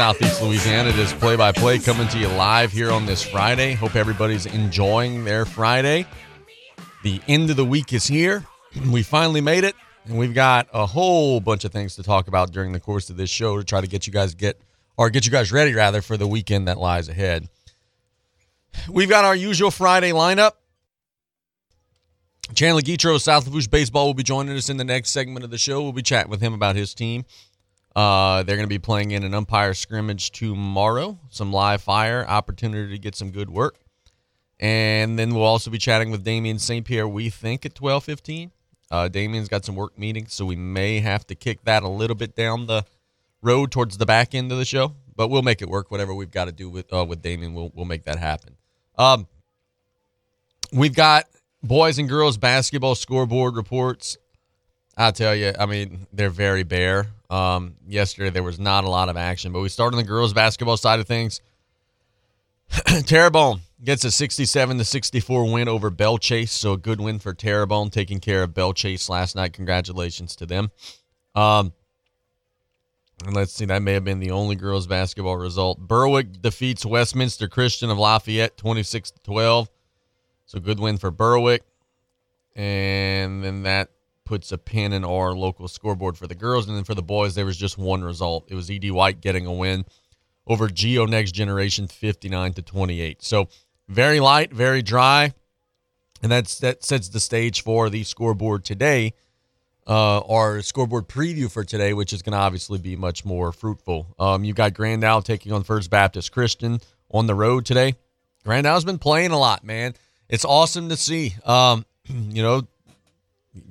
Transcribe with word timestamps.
Southeast 0.00 0.40
Louisiana. 0.40 0.88
It 0.88 0.98
is 0.98 1.12
play 1.12 1.36
by 1.36 1.52
play 1.52 1.78
coming 1.78 2.08
to 2.08 2.18
you 2.18 2.26
live 2.28 2.72
here 2.72 2.90
on 2.90 3.04
this 3.04 3.22
Friday. 3.22 3.74
Hope 3.74 3.96
everybody's 3.96 4.46
enjoying 4.46 5.24
their 5.24 5.44
Friday. 5.44 6.06
The 7.02 7.20
end 7.28 7.50
of 7.50 7.56
the 7.56 7.66
week 7.66 7.92
is 7.92 8.06
here. 8.06 8.46
We 8.90 9.02
finally 9.02 9.42
made 9.42 9.62
it, 9.62 9.74
and 10.06 10.16
we've 10.16 10.32
got 10.32 10.68
a 10.72 10.86
whole 10.86 11.38
bunch 11.40 11.66
of 11.66 11.72
things 11.72 11.96
to 11.96 12.02
talk 12.02 12.28
about 12.28 12.50
during 12.50 12.72
the 12.72 12.80
course 12.80 13.10
of 13.10 13.18
this 13.18 13.28
show 13.28 13.58
to 13.58 13.62
try 13.62 13.82
to 13.82 13.86
get 13.86 14.06
you 14.06 14.12
guys 14.14 14.34
get 14.34 14.58
or 14.96 15.10
get 15.10 15.26
you 15.26 15.30
guys 15.30 15.52
ready 15.52 15.74
rather 15.74 16.00
for 16.00 16.16
the 16.16 16.26
weekend 16.26 16.66
that 16.66 16.78
lies 16.78 17.10
ahead. 17.10 17.50
We've 18.88 19.10
got 19.10 19.26
our 19.26 19.36
usual 19.36 19.70
Friday 19.70 20.12
lineup. 20.12 20.52
Chandler 22.54 22.80
Guidroz 22.80 23.16
of 23.16 23.22
South 23.22 23.44
Lafourche 23.44 23.68
Baseball 23.68 24.06
will 24.06 24.14
be 24.14 24.22
joining 24.22 24.56
us 24.56 24.70
in 24.70 24.78
the 24.78 24.84
next 24.84 25.10
segment 25.10 25.44
of 25.44 25.50
the 25.50 25.58
show. 25.58 25.82
We'll 25.82 25.92
be 25.92 26.00
chatting 26.00 26.30
with 26.30 26.40
him 26.40 26.54
about 26.54 26.74
his 26.74 26.94
team. 26.94 27.26
Uh, 27.96 28.42
they're 28.44 28.56
going 28.56 28.68
to 28.68 28.68
be 28.68 28.78
playing 28.78 29.10
in 29.10 29.24
an 29.24 29.34
umpire 29.34 29.74
scrimmage 29.74 30.30
tomorrow. 30.30 31.18
Some 31.28 31.52
live 31.52 31.82
fire 31.82 32.24
opportunity 32.26 32.92
to 32.92 32.98
get 32.98 33.16
some 33.16 33.30
good 33.30 33.50
work, 33.50 33.76
and 34.60 35.18
then 35.18 35.34
we'll 35.34 35.44
also 35.44 35.70
be 35.70 35.78
chatting 35.78 36.10
with 36.10 36.22
Damien 36.22 36.58
St. 36.58 36.86
Pierre. 36.86 37.08
We 37.08 37.30
think 37.30 37.66
at 37.66 37.74
twelve 37.74 38.04
fifteen. 38.04 38.52
Uh, 38.90 39.08
Damien's 39.08 39.48
got 39.48 39.64
some 39.64 39.76
work 39.76 39.98
meetings, 39.98 40.34
so 40.34 40.44
we 40.44 40.56
may 40.56 41.00
have 41.00 41.26
to 41.28 41.34
kick 41.34 41.64
that 41.64 41.82
a 41.82 41.88
little 41.88 42.16
bit 42.16 42.34
down 42.34 42.66
the 42.66 42.84
road 43.42 43.70
towards 43.70 43.98
the 43.98 44.06
back 44.06 44.34
end 44.34 44.52
of 44.52 44.58
the 44.58 44.64
show, 44.64 44.94
but 45.16 45.28
we'll 45.28 45.42
make 45.42 45.62
it 45.62 45.68
work. 45.68 45.90
Whatever 45.90 46.14
we've 46.14 46.30
got 46.30 46.44
to 46.44 46.52
do 46.52 46.68
with 46.68 46.92
uh, 46.92 47.04
with 47.04 47.22
Damien, 47.22 47.54
we'll 47.54 47.72
we'll 47.74 47.86
make 47.86 48.04
that 48.04 48.18
happen. 48.18 48.56
Um, 48.98 49.26
we've 50.72 50.94
got 50.94 51.26
boys 51.62 51.98
and 51.98 52.08
girls 52.08 52.36
basketball 52.36 52.94
scoreboard 52.94 53.56
reports. 53.56 54.16
I 55.00 55.12
tell 55.12 55.34
you, 55.34 55.54
I 55.58 55.64
mean, 55.64 56.06
they're 56.12 56.28
very 56.28 56.62
bare. 56.62 57.06
Um, 57.30 57.76
yesterday 57.88 58.28
there 58.28 58.42
was 58.42 58.60
not 58.60 58.84
a 58.84 58.90
lot 58.90 59.08
of 59.08 59.16
action, 59.16 59.50
but 59.50 59.60
we 59.60 59.70
start 59.70 59.94
on 59.94 59.96
the 59.96 60.04
girls 60.04 60.34
basketball 60.34 60.76
side 60.76 61.00
of 61.00 61.06
things. 61.06 61.40
Terrebonne 63.06 63.60
gets 63.82 64.04
a 64.04 64.10
67 64.10 64.76
to 64.76 64.84
64 64.84 65.50
win 65.50 65.68
over 65.68 65.88
Belle 65.88 66.18
Chasse, 66.18 66.52
so 66.52 66.74
a 66.74 66.76
good 66.76 67.00
win 67.00 67.18
for 67.18 67.32
Terrebonne 67.32 67.88
taking 67.88 68.20
care 68.20 68.42
of 68.42 68.52
Belle 68.52 68.74
Chasse 68.74 69.08
last 69.08 69.34
night. 69.34 69.54
Congratulations 69.54 70.36
to 70.36 70.44
them. 70.44 70.70
Um, 71.34 71.72
and 73.24 73.34
let's 73.34 73.54
see, 73.54 73.64
that 73.64 73.80
may 73.80 73.94
have 73.94 74.04
been 74.04 74.20
the 74.20 74.32
only 74.32 74.54
girls 74.54 74.86
basketball 74.86 75.38
result. 75.38 75.78
Berwick 75.78 76.42
defeats 76.42 76.84
Westminster 76.84 77.48
Christian 77.48 77.88
of 77.88 77.96
Lafayette 77.96 78.58
26 78.58 79.12
to 79.12 79.20
12. 79.22 79.70
So 80.44 80.60
good 80.60 80.78
win 80.78 80.98
for 80.98 81.10
Berwick. 81.10 81.62
And 82.54 83.42
then 83.42 83.62
that 83.62 83.88
puts 84.30 84.52
a 84.52 84.58
pin 84.58 84.92
in 84.92 85.04
our 85.04 85.34
local 85.34 85.66
scoreboard 85.66 86.16
for 86.16 86.28
the 86.28 86.36
girls. 86.36 86.68
And 86.68 86.76
then 86.76 86.84
for 86.84 86.94
the 86.94 87.02
boys, 87.02 87.34
there 87.34 87.44
was 87.44 87.56
just 87.56 87.76
one 87.76 88.04
result. 88.04 88.44
It 88.46 88.54
was 88.54 88.70
ED 88.70 88.92
White 88.92 89.20
getting 89.20 89.44
a 89.44 89.52
win 89.52 89.84
over 90.46 90.68
Geo 90.68 91.04
Next 91.04 91.32
Generation 91.32 91.88
59 91.88 92.52
to 92.52 92.62
28. 92.62 93.24
So 93.24 93.48
very 93.88 94.20
light, 94.20 94.52
very 94.52 94.82
dry. 94.82 95.34
And 96.22 96.30
that's 96.30 96.60
that 96.60 96.84
sets 96.84 97.08
the 97.08 97.18
stage 97.18 97.64
for 97.64 97.90
the 97.90 98.04
scoreboard 98.04 98.64
today. 98.64 99.14
Uh, 99.84 100.20
our 100.20 100.62
scoreboard 100.62 101.08
preview 101.08 101.50
for 101.50 101.64
today, 101.64 101.92
which 101.92 102.12
is 102.12 102.22
going 102.22 102.34
to 102.34 102.38
obviously 102.38 102.78
be 102.78 102.94
much 102.94 103.24
more 103.24 103.50
fruitful. 103.50 104.14
Um, 104.16 104.44
you've 104.44 104.54
got 104.54 104.74
Grand 104.74 105.04
taking 105.24 105.50
on 105.50 105.64
First 105.64 105.90
Baptist 105.90 106.30
Christian 106.30 106.78
on 107.10 107.26
the 107.26 107.34
road 107.34 107.66
today. 107.66 107.96
Grand 108.44 108.64
Isle's 108.64 108.84
been 108.84 108.98
playing 108.98 109.32
a 109.32 109.38
lot, 109.40 109.64
man. 109.64 109.94
It's 110.28 110.44
awesome 110.44 110.88
to 110.90 110.96
see. 110.96 111.34
Um, 111.44 111.84
you 112.06 112.44
know, 112.44 112.68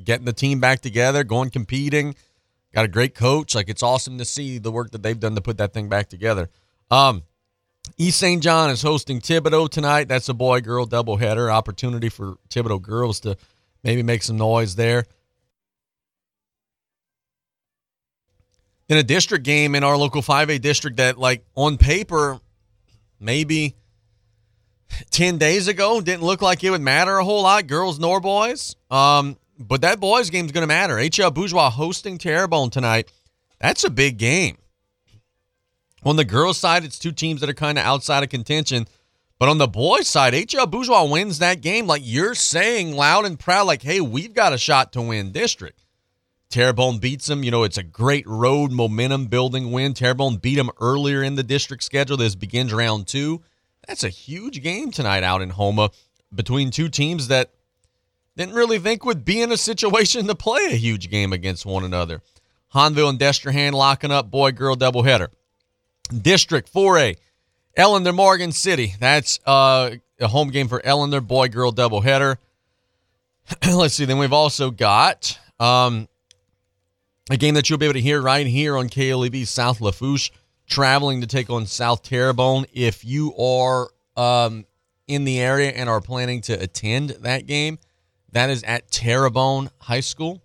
getting 0.03 0.25
the 0.25 0.33
team 0.33 0.59
back 0.59 0.81
together, 0.81 1.23
going 1.23 1.49
competing. 1.49 2.15
Got 2.73 2.85
a 2.85 2.89
great 2.89 3.15
coach. 3.15 3.55
Like 3.55 3.69
it's 3.69 3.83
awesome 3.83 4.17
to 4.17 4.25
see 4.25 4.57
the 4.57 4.71
work 4.71 4.91
that 4.91 5.03
they've 5.03 5.19
done 5.19 5.35
to 5.35 5.41
put 5.41 5.57
that 5.57 5.73
thing 5.73 5.89
back 5.89 6.09
together. 6.09 6.49
Um, 6.91 7.23
East 7.97 8.19
St. 8.19 8.41
John 8.41 8.69
is 8.69 8.81
hosting 8.81 9.19
Thibodaux 9.19 9.69
tonight. 9.69 10.07
That's 10.07 10.29
a 10.29 10.33
boy 10.33 10.61
girl 10.61 10.85
doubleheader. 10.85 11.51
Opportunity 11.51 12.09
for 12.09 12.35
Thibodaux 12.49 12.81
girls 12.81 13.19
to 13.21 13.37
maybe 13.83 14.03
make 14.03 14.23
some 14.23 14.37
noise 14.37 14.75
there. 14.75 15.05
In 18.87 18.97
a 18.97 19.03
district 19.03 19.45
game 19.45 19.75
in 19.75 19.83
our 19.83 19.97
local 19.97 20.21
5A 20.21 20.61
district 20.61 20.97
that, 20.97 21.17
like, 21.19 21.43
on 21.55 21.77
paper, 21.77 22.39
maybe 23.19 23.75
10 25.11 25.37
days 25.37 25.67
ago 25.67 26.01
didn't 26.01 26.23
look 26.23 26.41
like 26.41 26.63
it 26.63 26.71
would 26.71 26.81
matter 26.81 27.17
a 27.17 27.23
whole 27.23 27.43
lot, 27.43 27.67
girls 27.67 27.99
nor 27.99 28.19
boys. 28.19 28.75
Um, 28.89 29.37
but 29.59 29.81
that 29.81 29.99
boys 29.99 30.29
game 30.29 30.45
is 30.45 30.51
going 30.51 30.63
to 30.63 30.67
matter. 30.67 30.95
HL 30.95 31.33
Bourgeois 31.33 31.69
hosting 31.69 32.17
Terrebonne 32.17 32.69
tonight. 32.69 33.11
That's 33.59 33.83
a 33.83 33.89
big 33.89 34.17
game. 34.17 34.57
On 36.03 36.15
the 36.15 36.23
girls' 36.23 36.57
side, 36.57 36.85
it's 36.85 36.97
two 36.97 37.11
teams 37.11 37.41
that 37.41 37.49
are 37.49 37.53
kind 37.53 37.77
of 37.77 37.83
outside 37.83 38.23
of 38.23 38.29
contention. 38.29 38.87
But 39.37 39.49
on 39.49 39.57
the 39.57 39.67
boys' 39.67 40.07
side, 40.07 40.33
HL 40.33 40.71
Bourgeois 40.71 41.03
wins 41.03 41.39
that 41.39 41.61
game. 41.61 41.87
Like 41.87 42.01
you're 42.05 42.35
saying 42.35 42.95
loud 42.95 43.25
and 43.25 43.37
proud, 43.37 43.67
like, 43.67 43.81
hey, 43.81 43.99
we've 43.99 44.33
got 44.33 44.53
a 44.53 44.57
shot 44.57 44.93
to 44.93 45.01
win 45.01 45.33
district. 45.33 45.83
Terrebonne 46.49 46.97
beats 46.97 47.27
them. 47.27 47.43
You 47.43 47.51
know, 47.51 47.63
it's 47.63 47.77
a 47.77 47.83
great 47.83 48.25
road 48.25 48.71
momentum 48.71 49.27
building 49.27 49.71
win. 49.71 49.93
Terrebonne 49.93 50.37
beat 50.37 50.55
them 50.55 50.71
earlier 50.79 51.21
in 51.21 51.35
the 51.35 51.43
district 51.43 51.83
schedule. 51.83 52.17
This 52.17 52.35
begins 52.35 52.73
round 52.73 53.07
two. 53.07 53.43
That's 53.87 54.03
a 54.03 54.09
huge 54.09 54.61
game 54.63 54.91
tonight 54.91 55.23
out 55.23 55.41
in 55.41 55.51
Houma 55.51 55.91
between 56.33 56.71
two 56.71 56.89
teams 56.89 57.27
that 57.27 57.51
didn't 58.39 58.55
really 58.55 58.79
think 58.79 59.03
would 59.03 59.25
be 59.25 59.41
in 59.41 59.51
a 59.51 59.57
situation 59.57 60.25
to 60.25 60.33
play 60.33 60.67
a 60.67 60.75
huge 60.75 61.09
game 61.09 61.33
against 61.33 61.65
one 61.65 61.83
another. 61.83 62.21
Hahnville 62.73 63.09
and 63.09 63.19
Destrehan 63.19 63.73
locking 63.73 64.11
up 64.11 64.31
boy 64.31 64.53
girl 64.53 64.77
doubleheader. 64.77 65.27
District 66.21 66.71
4A, 66.71 67.17
Ellender 67.77 68.15
Morgan 68.15 68.53
City. 68.53 68.95
That's 68.97 69.41
uh, 69.45 69.91
a 70.21 70.27
home 70.29 70.51
game 70.51 70.69
for 70.69 70.79
Ellender, 70.79 71.25
boy 71.25 71.49
girl 71.49 71.73
doubleheader. 71.73 72.37
Let's 73.73 73.95
see. 73.95 74.05
Then 74.05 74.19
we've 74.19 74.31
also 74.31 74.71
got 74.71 75.37
um, 75.59 76.07
a 77.29 77.35
game 77.35 77.55
that 77.55 77.69
you'll 77.69 77.77
be 77.77 77.87
able 77.87 77.95
to 77.95 78.01
hear 78.01 78.21
right 78.21 78.47
here 78.47 78.77
on 78.77 78.87
KLEB 78.87 79.47
South 79.47 79.81
Lafourche, 79.81 80.31
traveling 80.65 81.19
to 81.19 81.27
take 81.27 81.49
on 81.49 81.65
South 81.65 82.03
Terrebonne. 82.03 82.67
If 82.71 83.03
you 83.03 83.35
are 83.35 83.89
um, 84.15 84.65
in 85.09 85.25
the 85.25 85.41
area 85.41 85.71
and 85.71 85.89
are 85.89 85.99
planning 85.99 86.39
to 86.43 86.53
attend 86.53 87.09
that 87.09 87.45
game, 87.45 87.79
that 88.31 88.49
is 88.49 88.63
at 88.63 88.91
Terrebonne 88.91 89.69
High 89.79 89.99
School. 89.99 90.41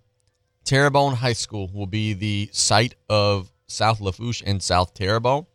Terrebonne 0.65 1.17
High 1.17 1.35
School 1.35 1.71
will 1.73 1.87
be 1.87 2.15
the 2.15 2.49
site 2.53 2.95
of 3.09 3.53
South 3.67 4.01
Lafourche 4.01 4.43
and 4.45 4.63
South 4.63 4.95
Terrebonne. 4.95 5.47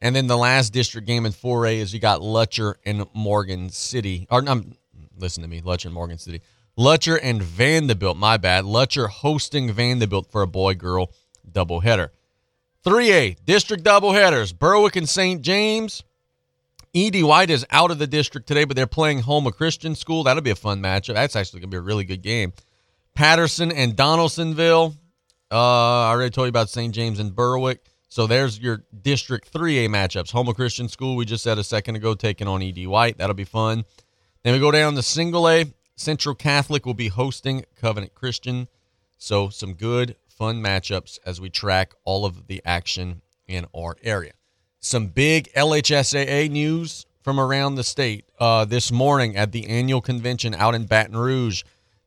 And 0.00 0.14
then 0.14 0.26
the 0.26 0.36
last 0.36 0.72
district 0.72 1.06
game 1.06 1.24
in 1.24 1.32
4A 1.32 1.76
is 1.76 1.94
you 1.94 2.00
got 2.00 2.20
Lutcher 2.20 2.74
and 2.84 3.06
Morgan 3.14 3.70
City. 3.70 4.26
Or 4.30 4.46
um, 4.46 4.74
listen 5.16 5.42
to 5.42 5.48
me, 5.48 5.62
Lutcher 5.62 5.86
and 5.86 5.94
Morgan 5.94 6.18
City. 6.18 6.42
Lutcher 6.76 7.18
and 7.22 7.40
Vandebilt, 7.40 8.16
my 8.16 8.36
bad. 8.36 8.64
Lutcher 8.64 9.08
hosting 9.08 9.72
Vandebilt 9.72 10.30
for 10.30 10.42
a 10.42 10.46
boy 10.46 10.74
girl 10.74 11.12
doubleheader. 11.50 12.10
3A, 12.84 13.36
district 13.46 13.82
doubleheaders. 13.82 14.56
Berwick 14.56 14.96
and 14.96 15.08
St. 15.08 15.40
James. 15.40 16.02
Ed 16.94 17.20
White 17.22 17.50
is 17.50 17.66
out 17.70 17.90
of 17.90 17.98
the 17.98 18.06
district 18.06 18.46
today, 18.46 18.62
but 18.64 18.76
they're 18.76 18.86
playing 18.86 19.22
Houma 19.22 19.50
Christian 19.50 19.96
School. 19.96 20.22
That'll 20.22 20.42
be 20.42 20.50
a 20.50 20.54
fun 20.54 20.80
matchup. 20.80 21.14
That's 21.14 21.34
actually 21.34 21.60
going 21.60 21.70
to 21.70 21.74
be 21.74 21.78
a 21.78 21.82
really 21.82 22.04
good 22.04 22.22
game. 22.22 22.52
Patterson 23.14 23.72
and 23.72 23.96
Donaldsonville. 23.96 24.94
Uh, 25.50 25.56
I 25.56 26.10
already 26.10 26.30
told 26.30 26.46
you 26.46 26.50
about 26.50 26.70
St. 26.70 26.94
James 26.94 27.18
and 27.18 27.34
Berwick. 27.34 27.84
So 28.08 28.28
there's 28.28 28.60
your 28.60 28.84
District 29.02 29.52
3A 29.52 29.88
matchups. 29.88 30.30
Houma 30.30 30.54
Christian 30.54 30.88
School, 30.88 31.16
we 31.16 31.24
just 31.24 31.42
said 31.42 31.58
a 31.58 31.64
second 31.64 31.96
ago, 31.96 32.14
taking 32.14 32.46
on 32.46 32.62
Ed 32.62 32.86
White. 32.86 33.18
That'll 33.18 33.34
be 33.34 33.42
fun. 33.42 33.84
Then 34.44 34.52
we 34.52 34.60
go 34.60 34.70
down 34.70 34.94
to 34.94 35.02
Single 35.02 35.48
A. 35.48 35.64
Central 35.96 36.36
Catholic 36.36 36.86
will 36.86 36.94
be 36.94 37.08
hosting 37.08 37.64
Covenant 37.74 38.14
Christian. 38.14 38.68
So 39.18 39.48
some 39.48 39.74
good, 39.74 40.14
fun 40.28 40.62
matchups 40.62 41.18
as 41.26 41.40
we 41.40 41.50
track 41.50 41.92
all 42.04 42.24
of 42.24 42.46
the 42.46 42.62
action 42.64 43.22
in 43.48 43.66
our 43.74 43.96
area. 44.02 44.34
Some 44.84 45.06
big 45.06 45.50
LHSAA 45.54 46.50
news 46.50 47.06
from 47.22 47.40
around 47.40 47.76
the 47.76 47.82
state. 47.82 48.26
Uh, 48.38 48.66
this 48.66 48.92
morning 48.92 49.34
at 49.34 49.50
the 49.50 49.66
annual 49.66 50.02
convention 50.02 50.54
out 50.54 50.74
in 50.74 50.84
Baton 50.84 51.16
Rouge, 51.16 51.62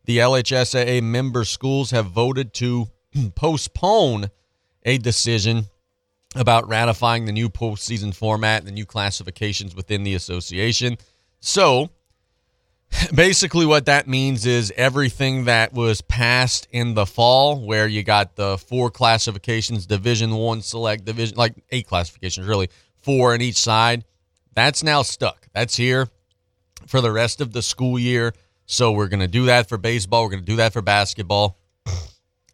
the 0.06 0.20
LHSAA 0.20 1.02
member 1.02 1.44
schools 1.44 1.90
have 1.90 2.06
voted 2.06 2.54
to 2.54 2.88
postpone 3.36 4.30
a 4.84 5.00
decision 5.00 5.66
about 6.36 6.68
ratifying 6.68 7.26
the 7.26 7.32
new 7.32 7.50
postseason 7.50 8.14
format, 8.14 8.60
and 8.60 8.68
the 8.68 8.72
new 8.72 8.86
classifications 8.86 9.74
within 9.76 10.04
the 10.04 10.14
association. 10.14 11.00
So, 11.40 11.90
basically, 13.14 13.66
what 13.66 13.86
that 13.86 14.08
means 14.08 14.46
is 14.46 14.74
everything 14.76 15.46
that 15.46 15.74
was 15.74 16.02
passed 16.02 16.68
in 16.72 16.94
the 16.94 17.06
fall, 17.06 17.60
where 17.60 17.88
you 17.88 18.04
got 18.04 18.36
the 18.36 18.58
four 18.58 18.90
classifications, 18.90 19.86
Division 19.86 20.36
One, 20.36 20.62
Select, 20.62 21.06
Division, 21.06 21.38
like 21.38 21.54
eight 21.72 21.88
classifications, 21.88 22.48
really 22.48 22.70
four 23.02 23.34
in 23.36 23.42
each 23.42 23.58
side. 23.58 24.04
That's 24.54 24.84
now 24.84 25.02
stuck. 25.02 25.48
That's 25.54 25.76
here 25.76 26.10
for 26.88 27.02
the 27.02 27.12
rest 27.12 27.42
of 27.42 27.54
the 27.54 27.62
school 27.62 28.00
year. 28.00 28.34
So 28.66 28.92
we're 28.92 29.08
going 29.08 29.22
to 29.22 29.28
do 29.28 29.46
that 29.46 29.70
for 29.70 29.78
baseball. 29.78 30.24
We're 30.24 30.32
going 30.32 30.44
to 30.44 30.52
do 30.52 30.58
that 30.58 30.74
for 30.74 30.82
basketball. 30.82 31.58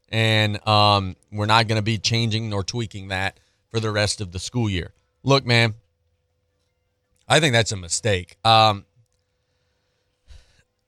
And 0.10 0.66
um, 0.68 1.16
we're 1.32 1.48
not 1.48 1.68
going 1.68 1.78
to 1.78 1.84
be 1.84 1.98
changing 1.98 2.50
nor 2.50 2.64
tweaking 2.64 3.08
that 3.08 3.40
for 3.70 3.80
the 3.80 3.90
rest 3.90 4.22
of 4.22 4.32
the 4.32 4.38
school 4.38 4.70
year. 4.70 4.94
Look, 5.24 5.46
man, 5.46 5.74
I 7.28 7.40
think 7.40 7.54
that's 7.54 7.72
a 7.72 7.78
mistake. 7.78 8.38
Um, 8.46 8.86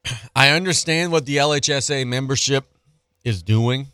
I 0.36 0.50
understand 0.50 1.12
what 1.12 1.26
the 1.26 1.38
LHSA 1.38 2.06
membership 2.08 2.66
is 3.24 3.44
doing 3.44 3.88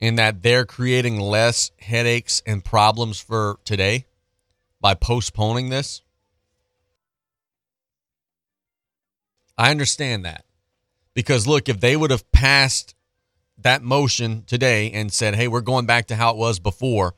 in 0.00 0.16
that 0.16 0.42
they're 0.42 0.66
creating 0.66 1.18
less 1.18 1.70
headaches 1.80 2.42
and 2.46 2.64
problems 2.64 3.20
for 3.20 3.58
today 3.64 4.06
by 4.80 4.94
postponing 4.94 5.70
this. 5.70 6.02
I 9.58 9.70
understand 9.70 10.24
that. 10.24 10.44
Because 11.14 11.46
look, 11.46 11.68
if 11.68 11.80
they 11.80 11.96
would 11.96 12.10
have 12.10 12.30
passed 12.30 12.94
that 13.58 13.82
motion 13.82 14.44
today 14.46 14.90
and 14.90 15.10
said, 15.10 15.34
hey, 15.34 15.48
we're 15.48 15.62
going 15.62 15.86
back 15.86 16.06
to 16.08 16.16
how 16.16 16.30
it 16.32 16.36
was 16.36 16.58
before, 16.58 17.14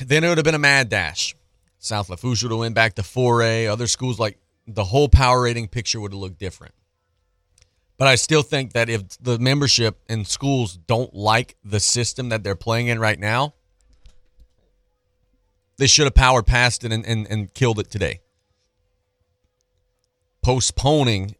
then 0.00 0.22
it 0.22 0.28
would 0.28 0.38
have 0.38 0.44
been 0.44 0.54
a 0.54 0.58
mad 0.58 0.88
dash. 0.88 1.34
South 1.80 2.08
Lafourche 2.10 2.44
would 2.44 2.52
have 2.52 2.60
went 2.60 2.76
back 2.76 2.94
to 2.94 3.02
4A. 3.02 3.68
Other 3.68 3.88
schools 3.88 4.20
like 4.20 4.38
the 4.74 4.84
whole 4.84 5.08
power 5.08 5.42
rating 5.42 5.68
picture 5.68 6.00
would 6.00 6.12
have 6.12 6.20
looked 6.20 6.38
different. 6.38 6.74
But 7.96 8.08
I 8.08 8.14
still 8.14 8.42
think 8.42 8.72
that 8.72 8.88
if 8.88 9.02
the 9.20 9.38
membership 9.38 10.00
and 10.08 10.26
schools 10.26 10.76
don't 10.76 11.14
like 11.14 11.56
the 11.62 11.80
system 11.80 12.30
that 12.30 12.42
they're 12.42 12.54
playing 12.54 12.86
in 12.86 12.98
right 12.98 13.18
now, 13.18 13.54
they 15.76 15.86
should 15.86 16.04
have 16.04 16.14
powered 16.14 16.46
past 16.46 16.84
it 16.84 16.92
and, 16.92 17.04
and, 17.04 17.26
and 17.28 17.52
killed 17.52 17.78
it 17.78 17.90
today. 17.90 18.20
Postponing 20.42 21.36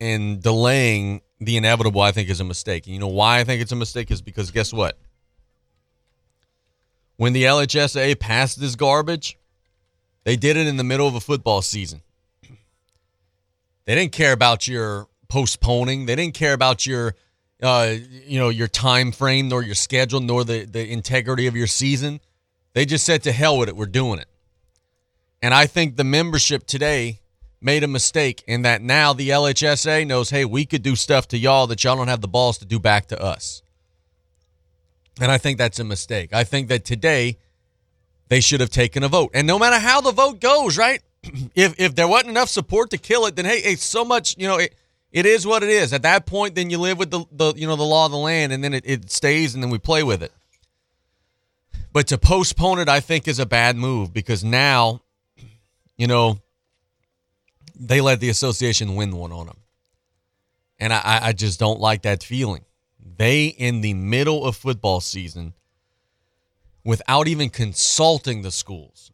and 0.00 0.42
delaying 0.42 1.20
the 1.40 1.56
inevitable, 1.56 2.00
I 2.00 2.10
think, 2.10 2.28
is 2.28 2.40
a 2.40 2.44
mistake. 2.44 2.86
And 2.86 2.94
you 2.94 3.00
know 3.00 3.08
why 3.08 3.38
I 3.38 3.44
think 3.44 3.62
it's 3.62 3.72
a 3.72 3.76
mistake 3.76 4.10
is 4.10 4.22
because 4.22 4.50
guess 4.50 4.72
what? 4.72 4.98
When 7.16 7.32
the 7.32 7.44
LHSA 7.44 8.18
passed 8.18 8.60
this 8.60 8.74
garbage, 8.74 9.38
they 10.24 10.34
did 10.36 10.56
it 10.56 10.66
in 10.66 10.76
the 10.76 10.84
middle 10.84 11.06
of 11.06 11.14
a 11.14 11.20
football 11.20 11.62
season. 11.62 12.02
They 13.84 13.94
didn't 13.94 14.12
care 14.12 14.32
about 14.32 14.68
your 14.68 15.08
postponing. 15.28 16.06
They 16.06 16.16
didn't 16.16 16.34
care 16.34 16.52
about 16.52 16.86
your, 16.86 17.14
uh, 17.62 17.94
you 18.10 18.38
know, 18.38 18.48
your 18.48 18.68
time 18.68 19.12
frame, 19.12 19.48
nor 19.48 19.62
your 19.62 19.74
schedule, 19.74 20.20
nor 20.20 20.44
the 20.44 20.64
the 20.64 20.90
integrity 20.90 21.46
of 21.46 21.56
your 21.56 21.66
season. 21.66 22.20
They 22.74 22.84
just 22.84 23.04
said 23.04 23.22
to 23.24 23.32
hell 23.32 23.58
with 23.58 23.68
it. 23.68 23.76
We're 23.76 23.86
doing 23.86 24.18
it. 24.18 24.28
And 25.42 25.52
I 25.52 25.66
think 25.66 25.96
the 25.96 26.04
membership 26.04 26.66
today 26.66 27.20
made 27.60 27.84
a 27.84 27.88
mistake 27.88 28.42
in 28.46 28.62
that 28.62 28.82
now 28.82 29.12
the 29.12 29.30
LHSA 29.30 30.06
knows, 30.06 30.30
hey, 30.30 30.44
we 30.44 30.64
could 30.64 30.82
do 30.82 30.96
stuff 30.96 31.28
to 31.28 31.38
y'all 31.38 31.66
that 31.68 31.82
y'all 31.84 31.96
don't 31.96 32.08
have 32.08 32.20
the 32.20 32.28
balls 32.28 32.58
to 32.58 32.64
do 32.64 32.78
back 32.78 33.06
to 33.08 33.20
us. 33.20 33.62
And 35.20 35.30
I 35.30 35.38
think 35.38 35.58
that's 35.58 35.78
a 35.78 35.84
mistake. 35.84 36.32
I 36.32 36.44
think 36.44 36.68
that 36.68 36.84
today 36.84 37.38
they 38.28 38.40
should 38.40 38.60
have 38.60 38.70
taken 38.70 39.02
a 39.02 39.08
vote. 39.08 39.30
And 39.34 39.46
no 39.46 39.58
matter 39.58 39.78
how 39.78 40.00
the 40.00 40.12
vote 40.12 40.40
goes, 40.40 40.78
right? 40.78 41.02
if 41.54 41.78
if 41.78 41.94
there 41.94 42.08
wasn't 42.08 42.30
enough 42.30 42.48
support 42.48 42.90
to 42.90 42.98
kill 42.98 43.26
it, 43.26 43.36
then 43.36 43.44
hey, 43.44 43.58
it's 43.58 43.84
so 43.84 44.04
much, 44.04 44.36
you 44.38 44.46
know, 44.46 44.58
it, 44.58 44.74
it 45.12 45.26
is 45.26 45.46
what 45.46 45.62
it 45.62 45.68
is. 45.68 45.92
At 45.92 46.02
that 46.02 46.26
point, 46.26 46.54
then 46.54 46.70
you 46.70 46.78
live 46.78 46.98
with 46.98 47.10
the, 47.10 47.24
the 47.30 47.54
you 47.56 47.66
know 47.66 47.76
the 47.76 47.82
law 47.82 48.06
of 48.06 48.12
the 48.12 48.18
land 48.18 48.52
and 48.52 48.62
then 48.62 48.74
it, 48.74 48.84
it 48.86 49.10
stays 49.10 49.54
and 49.54 49.62
then 49.62 49.70
we 49.70 49.78
play 49.78 50.02
with 50.02 50.22
it. 50.22 50.32
But 51.92 52.06
to 52.08 52.18
postpone 52.18 52.78
it, 52.78 52.88
I 52.88 53.00
think, 53.00 53.28
is 53.28 53.38
a 53.38 53.46
bad 53.46 53.76
move 53.76 54.12
because 54.14 54.42
now, 54.42 55.02
you 55.96 56.06
know, 56.06 56.38
they 57.78 58.00
let 58.00 58.20
the 58.20 58.30
association 58.30 58.94
win 58.94 59.14
one 59.14 59.32
on 59.32 59.46
them. 59.46 59.58
And 60.78 60.92
I, 60.92 61.20
I 61.22 61.32
just 61.32 61.60
don't 61.60 61.80
like 61.80 62.02
that 62.02 62.22
feeling. 62.22 62.64
They, 63.18 63.46
in 63.46 63.82
the 63.82 63.94
middle 63.94 64.44
of 64.44 64.56
football 64.56 65.00
season, 65.00 65.52
without 66.84 67.28
even 67.28 67.50
consulting 67.50 68.42
the 68.42 68.50
schools, 68.50 69.11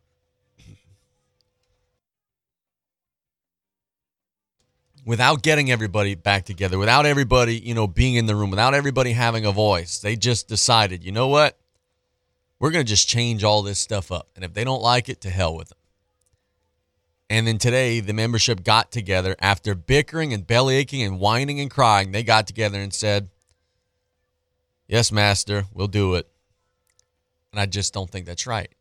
without 5.08 5.42
getting 5.42 5.70
everybody 5.70 6.14
back 6.14 6.44
together, 6.44 6.78
without 6.78 7.06
everybody, 7.06 7.56
you 7.56 7.72
know, 7.72 7.86
being 7.86 8.16
in 8.16 8.26
the 8.26 8.36
room, 8.36 8.50
without 8.50 8.74
everybody 8.74 9.12
having 9.12 9.46
a 9.46 9.50
voice, 9.50 10.00
they 10.00 10.14
just 10.14 10.46
decided, 10.48 11.02
you 11.02 11.10
know 11.10 11.28
what? 11.28 11.58
We're 12.58 12.70
going 12.70 12.84
to 12.84 12.88
just 12.88 13.08
change 13.08 13.42
all 13.42 13.62
this 13.62 13.78
stuff 13.78 14.12
up. 14.12 14.28
And 14.36 14.44
if 14.44 14.52
they 14.52 14.64
don't 14.64 14.82
like 14.82 15.08
it, 15.08 15.22
to 15.22 15.30
hell 15.30 15.56
with 15.56 15.70
them. 15.70 15.78
And 17.30 17.46
then 17.46 17.56
today, 17.56 18.00
the 18.00 18.12
membership 18.12 18.62
got 18.62 18.92
together 18.92 19.34
after 19.40 19.74
bickering 19.74 20.34
and 20.34 20.46
belly 20.46 20.76
aching 20.76 21.00
and 21.00 21.18
whining 21.18 21.58
and 21.58 21.70
crying. 21.70 22.12
They 22.12 22.22
got 22.22 22.46
together 22.46 22.78
and 22.78 22.92
said, 22.92 23.30
Yes, 24.88 25.10
Master, 25.10 25.64
we'll 25.72 25.86
do 25.86 26.16
it. 26.16 26.28
And 27.50 27.60
I 27.60 27.64
just 27.64 27.94
don't 27.94 28.10
think 28.10 28.26
that's 28.26 28.46
right. 28.46 28.74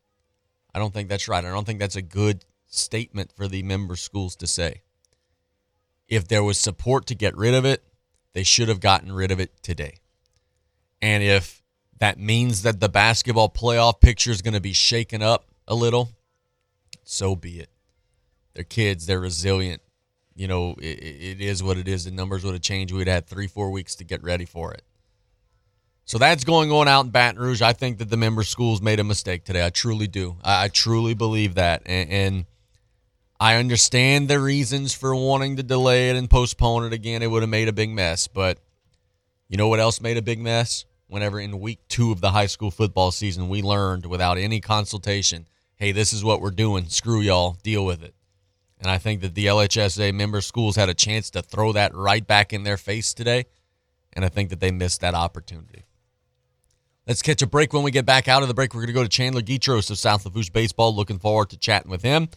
I 0.74 0.78
don't 0.78 0.92
think 0.92 1.08
that's 1.08 1.26
right. 1.26 1.44
I 1.44 1.50
don't 1.50 1.64
think 1.64 1.80
that's 1.80 1.96
a 1.96 2.02
good 2.02 2.44
statement 2.66 3.32
for 3.34 3.48
the 3.48 3.62
member 3.62 3.96
schools 3.96 4.36
to 4.36 4.46
say. 4.46 4.82
If 6.08 6.26
there 6.28 6.42
was 6.42 6.58
support 6.58 7.06
to 7.06 7.14
get 7.14 7.36
rid 7.36 7.54
of 7.54 7.64
it, 7.64 7.82
they 8.32 8.42
should 8.42 8.68
have 8.68 8.80
gotten 8.80 9.12
rid 9.12 9.30
of 9.30 9.40
it 9.40 9.62
today. 9.62 9.98
And 11.02 11.22
if 11.22 11.62
that 11.98 12.18
means 12.18 12.62
that 12.62 12.80
the 12.80 12.88
basketball 12.88 13.50
playoff 13.50 14.00
picture 14.00 14.30
is 14.30 14.42
going 14.42 14.54
to 14.54 14.60
be 14.60 14.72
shaken 14.72 15.22
up 15.22 15.44
a 15.66 15.74
little, 15.74 16.10
so 17.04 17.36
be 17.36 17.60
it. 17.60 17.70
They're 18.54 18.64
kids. 18.64 19.06
They're 19.06 19.20
resilient. 19.20 19.82
You 20.34 20.48
know, 20.48 20.74
it, 20.78 20.84
it 20.84 21.40
is 21.40 21.62
what 21.62 21.78
it 21.78 21.88
is. 21.88 22.04
The 22.04 22.10
numbers 22.10 22.44
would 22.44 22.54
have 22.54 22.62
changed. 22.62 22.94
We'd 22.94 23.08
had 23.08 23.26
three, 23.26 23.46
four 23.46 23.70
weeks 23.70 23.96
to 23.96 24.04
get 24.04 24.22
ready 24.22 24.44
for 24.44 24.72
it. 24.72 24.82
So 26.04 26.16
that's 26.16 26.44
going 26.44 26.72
on 26.72 26.88
out 26.88 27.04
in 27.04 27.10
Baton 27.10 27.40
Rouge. 27.40 27.60
I 27.60 27.72
think 27.72 27.98
that 27.98 28.08
the 28.08 28.16
member 28.16 28.42
schools 28.42 28.80
made 28.80 28.98
a 28.98 29.04
mistake 29.04 29.44
today. 29.44 29.64
I 29.64 29.70
truly 29.70 30.06
do. 30.06 30.36
I, 30.42 30.64
I 30.64 30.68
truly 30.68 31.14
believe 31.14 31.56
that. 31.56 31.82
And, 31.86 32.10
and 32.10 32.46
I 33.40 33.56
understand 33.56 34.28
the 34.28 34.40
reasons 34.40 34.94
for 34.94 35.14
wanting 35.14 35.56
to 35.56 35.62
delay 35.62 36.10
it 36.10 36.16
and 36.16 36.28
postpone 36.28 36.84
it 36.84 36.92
again. 36.92 37.22
It 37.22 37.30
would 37.30 37.42
have 37.42 37.50
made 37.50 37.68
a 37.68 37.72
big 37.72 37.90
mess. 37.90 38.26
But 38.26 38.58
you 39.48 39.56
know 39.56 39.68
what 39.68 39.80
else 39.80 40.00
made 40.00 40.16
a 40.16 40.22
big 40.22 40.40
mess? 40.40 40.84
Whenever 41.06 41.40
in 41.40 41.60
week 41.60 41.80
two 41.88 42.12
of 42.12 42.20
the 42.20 42.32
high 42.32 42.46
school 42.46 42.70
football 42.70 43.10
season, 43.10 43.48
we 43.48 43.62
learned 43.62 44.06
without 44.06 44.38
any 44.38 44.60
consultation 44.60 45.46
hey, 45.78 45.92
this 45.92 46.12
is 46.12 46.24
what 46.24 46.40
we're 46.40 46.50
doing. 46.50 46.88
Screw 46.88 47.20
y'all. 47.20 47.56
Deal 47.62 47.86
with 47.86 48.02
it. 48.02 48.14
And 48.80 48.90
I 48.90 48.98
think 48.98 49.22
that 49.22 49.34
the 49.34 49.46
LHSA 49.46 50.12
member 50.12 50.40
schools 50.40 50.76
had 50.76 50.88
a 50.88 50.94
chance 50.94 51.30
to 51.30 51.42
throw 51.42 51.72
that 51.72 51.94
right 51.94 52.24
back 52.24 52.52
in 52.52 52.64
their 52.64 52.76
face 52.76 53.14
today. 53.14 53.46
And 54.12 54.24
I 54.24 54.28
think 54.28 54.50
that 54.50 54.60
they 54.60 54.70
missed 54.70 55.00
that 55.00 55.14
opportunity. 55.14 55.84
Let's 57.06 57.22
catch 57.22 57.42
a 57.42 57.46
break. 57.46 57.72
When 57.72 57.82
we 57.82 57.90
get 57.90 58.06
back 58.06 58.28
out 58.28 58.42
of 58.42 58.48
the 58.48 58.54
break, 58.54 58.74
we're 58.74 58.80
going 58.80 58.88
to 58.88 58.92
go 58.92 59.02
to 59.02 59.08
Chandler 59.08 59.40
Guidroz 59.40 59.90
of 59.90 59.98
South 59.98 60.24
Lafourche 60.24 60.52
Baseball. 60.52 60.94
Looking 60.94 61.18
forward 61.18 61.50
to 61.50 61.56
chatting 61.56 61.90
with 61.90 62.02
him. 62.02 62.28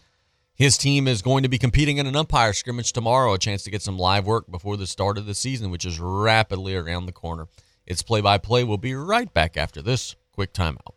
His 0.54 0.76
team 0.76 1.08
is 1.08 1.22
going 1.22 1.42
to 1.44 1.48
be 1.48 1.56
competing 1.56 1.96
in 1.96 2.06
an 2.06 2.14
umpire 2.14 2.52
scrimmage 2.52 2.92
tomorrow, 2.92 3.32
a 3.32 3.38
chance 3.38 3.62
to 3.64 3.70
get 3.70 3.80
some 3.80 3.98
live 3.98 4.26
work 4.26 4.50
before 4.50 4.76
the 4.76 4.86
start 4.86 5.16
of 5.16 5.24
the 5.24 5.34
season, 5.34 5.70
which 5.70 5.86
is 5.86 5.98
rapidly 5.98 6.76
around 6.76 7.06
the 7.06 7.12
corner. 7.12 7.48
It's 7.86 8.02
play 8.02 8.20
by 8.20 8.36
play. 8.36 8.62
We'll 8.62 8.76
be 8.76 8.94
right 8.94 9.32
back 9.32 9.56
after 9.56 9.80
this 9.80 10.14
quick 10.32 10.52
timeout. 10.52 10.94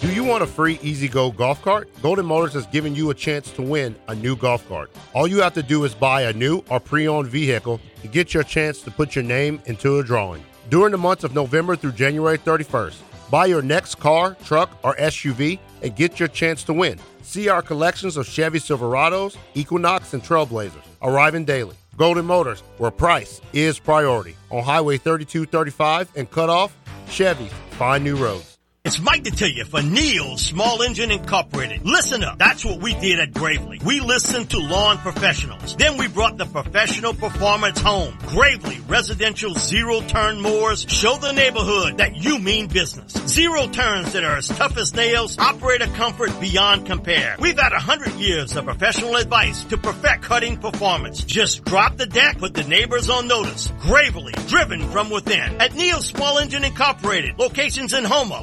Do 0.00 0.12
you 0.12 0.24
want 0.24 0.42
a 0.42 0.46
free 0.46 0.78
E-Z-GO 0.82 1.32
golf 1.32 1.62
cart? 1.62 1.88
Golden 2.02 2.26
Motors 2.26 2.54
has 2.54 2.66
given 2.66 2.96
you 2.96 3.10
a 3.10 3.14
chance 3.14 3.52
to 3.52 3.62
win 3.62 3.94
a 4.08 4.14
new 4.14 4.34
golf 4.34 4.66
cart. 4.66 4.90
All 5.14 5.28
you 5.28 5.40
have 5.42 5.54
to 5.54 5.62
do 5.62 5.84
is 5.84 5.94
buy 5.94 6.22
a 6.22 6.32
new 6.32 6.64
or 6.68 6.80
pre 6.80 7.06
owned 7.06 7.28
vehicle 7.28 7.80
to 8.02 8.08
get 8.08 8.34
your 8.34 8.42
chance 8.42 8.82
to 8.82 8.90
put 8.90 9.14
your 9.14 9.24
name 9.24 9.62
into 9.66 9.98
a 9.98 10.02
drawing. 10.02 10.42
During 10.68 10.92
the 10.92 10.98
months 10.98 11.22
of 11.22 11.34
November 11.34 11.76
through 11.76 11.92
January 11.92 12.38
31st, 12.38 12.96
buy 13.30 13.46
your 13.46 13.62
next 13.62 13.96
car, 13.96 14.36
truck, 14.44 14.70
or 14.82 14.94
SUV 14.96 15.58
and 15.82 15.96
get 15.96 16.18
your 16.18 16.28
chance 16.28 16.64
to 16.64 16.72
win. 16.72 16.98
See 17.22 17.48
our 17.48 17.62
collections 17.62 18.16
of 18.16 18.26
Chevy 18.26 18.58
Silverados, 18.58 19.36
Equinox, 19.54 20.14
and 20.14 20.22
Trailblazers 20.22 20.84
arriving 21.02 21.44
daily. 21.44 21.76
Golden 21.96 22.24
Motors, 22.24 22.60
where 22.78 22.90
price 22.90 23.40
is 23.52 23.78
priority. 23.78 24.34
On 24.50 24.62
Highway 24.62 24.96
3235 24.96 26.10
and 26.16 26.30
Cutoff, 26.30 26.76
Chevy's 27.08 27.52
find 27.72 28.02
new 28.02 28.16
roads. 28.16 28.49
It's 28.82 28.98
Mike 28.98 29.24
to 29.24 29.30
tell 29.30 29.50
you 29.50 29.66
for 29.66 29.82
Neil 29.82 30.38
Small 30.38 30.80
Engine 30.80 31.10
Incorporated. 31.10 31.84
Listen 31.84 32.24
up. 32.24 32.38
That's 32.38 32.64
what 32.64 32.80
we 32.80 32.94
did 32.94 33.20
at 33.20 33.34
Gravely. 33.34 33.78
We 33.84 34.00
listened 34.00 34.48
to 34.50 34.58
lawn 34.58 34.96
professionals. 34.96 35.76
Then 35.76 35.98
we 35.98 36.08
brought 36.08 36.38
the 36.38 36.46
professional 36.46 37.12
performance 37.12 37.78
home. 37.78 38.16
Gravely 38.28 38.80
residential 38.88 39.52
zero 39.52 40.00
turn 40.00 40.40
mowers 40.40 40.86
show 40.88 41.16
the 41.16 41.32
neighborhood 41.32 41.98
that 41.98 42.16
you 42.16 42.38
mean 42.38 42.68
business. 42.68 43.12
Zero 43.28 43.66
turns 43.68 44.14
that 44.14 44.24
are 44.24 44.38
as 44.38 44.48
tough 44.48 44.78
as 44.78 44.94
nails, 44.94 45.38
operator 45.38 45.86
comfort 45.88 46.30
beyond 46.40 46.86
compare. 46.86 47.36
We've 47.38 47.58
had 47.58 47.74
a 47.74 47.78
hundred 47.78 48.14
years 48.14 48.56
of 48.56 48.64
professional 48.64 49.16
advice 49.16 49.62
to 49.64 49.76
perfect 49.76 50.22
cutting 50.22 50.56
performance. 50.56 51.22
Just 51.22 51.64
drop 51.64 51.98
the 51.98 52.06
deck, 52.06 52.38
put 52.38 52.54
the 52.54 52.64
neighbors 52.64 53.10
on 53.10 53.28
notice. 53.28 53.70
Gravely, 53.80 54.32
driven 54.48 54.88
from 54.88 55.10
within. 55.10 55.60
At 55.60 55.74
Neil 55.74 56.00
Small 56.00 56.38
Engine 56.38 56.64
Incorporated, 56.64 57.38
locations 57.38 57.92
in 57.92 58.04
Houma, 58.04 58.42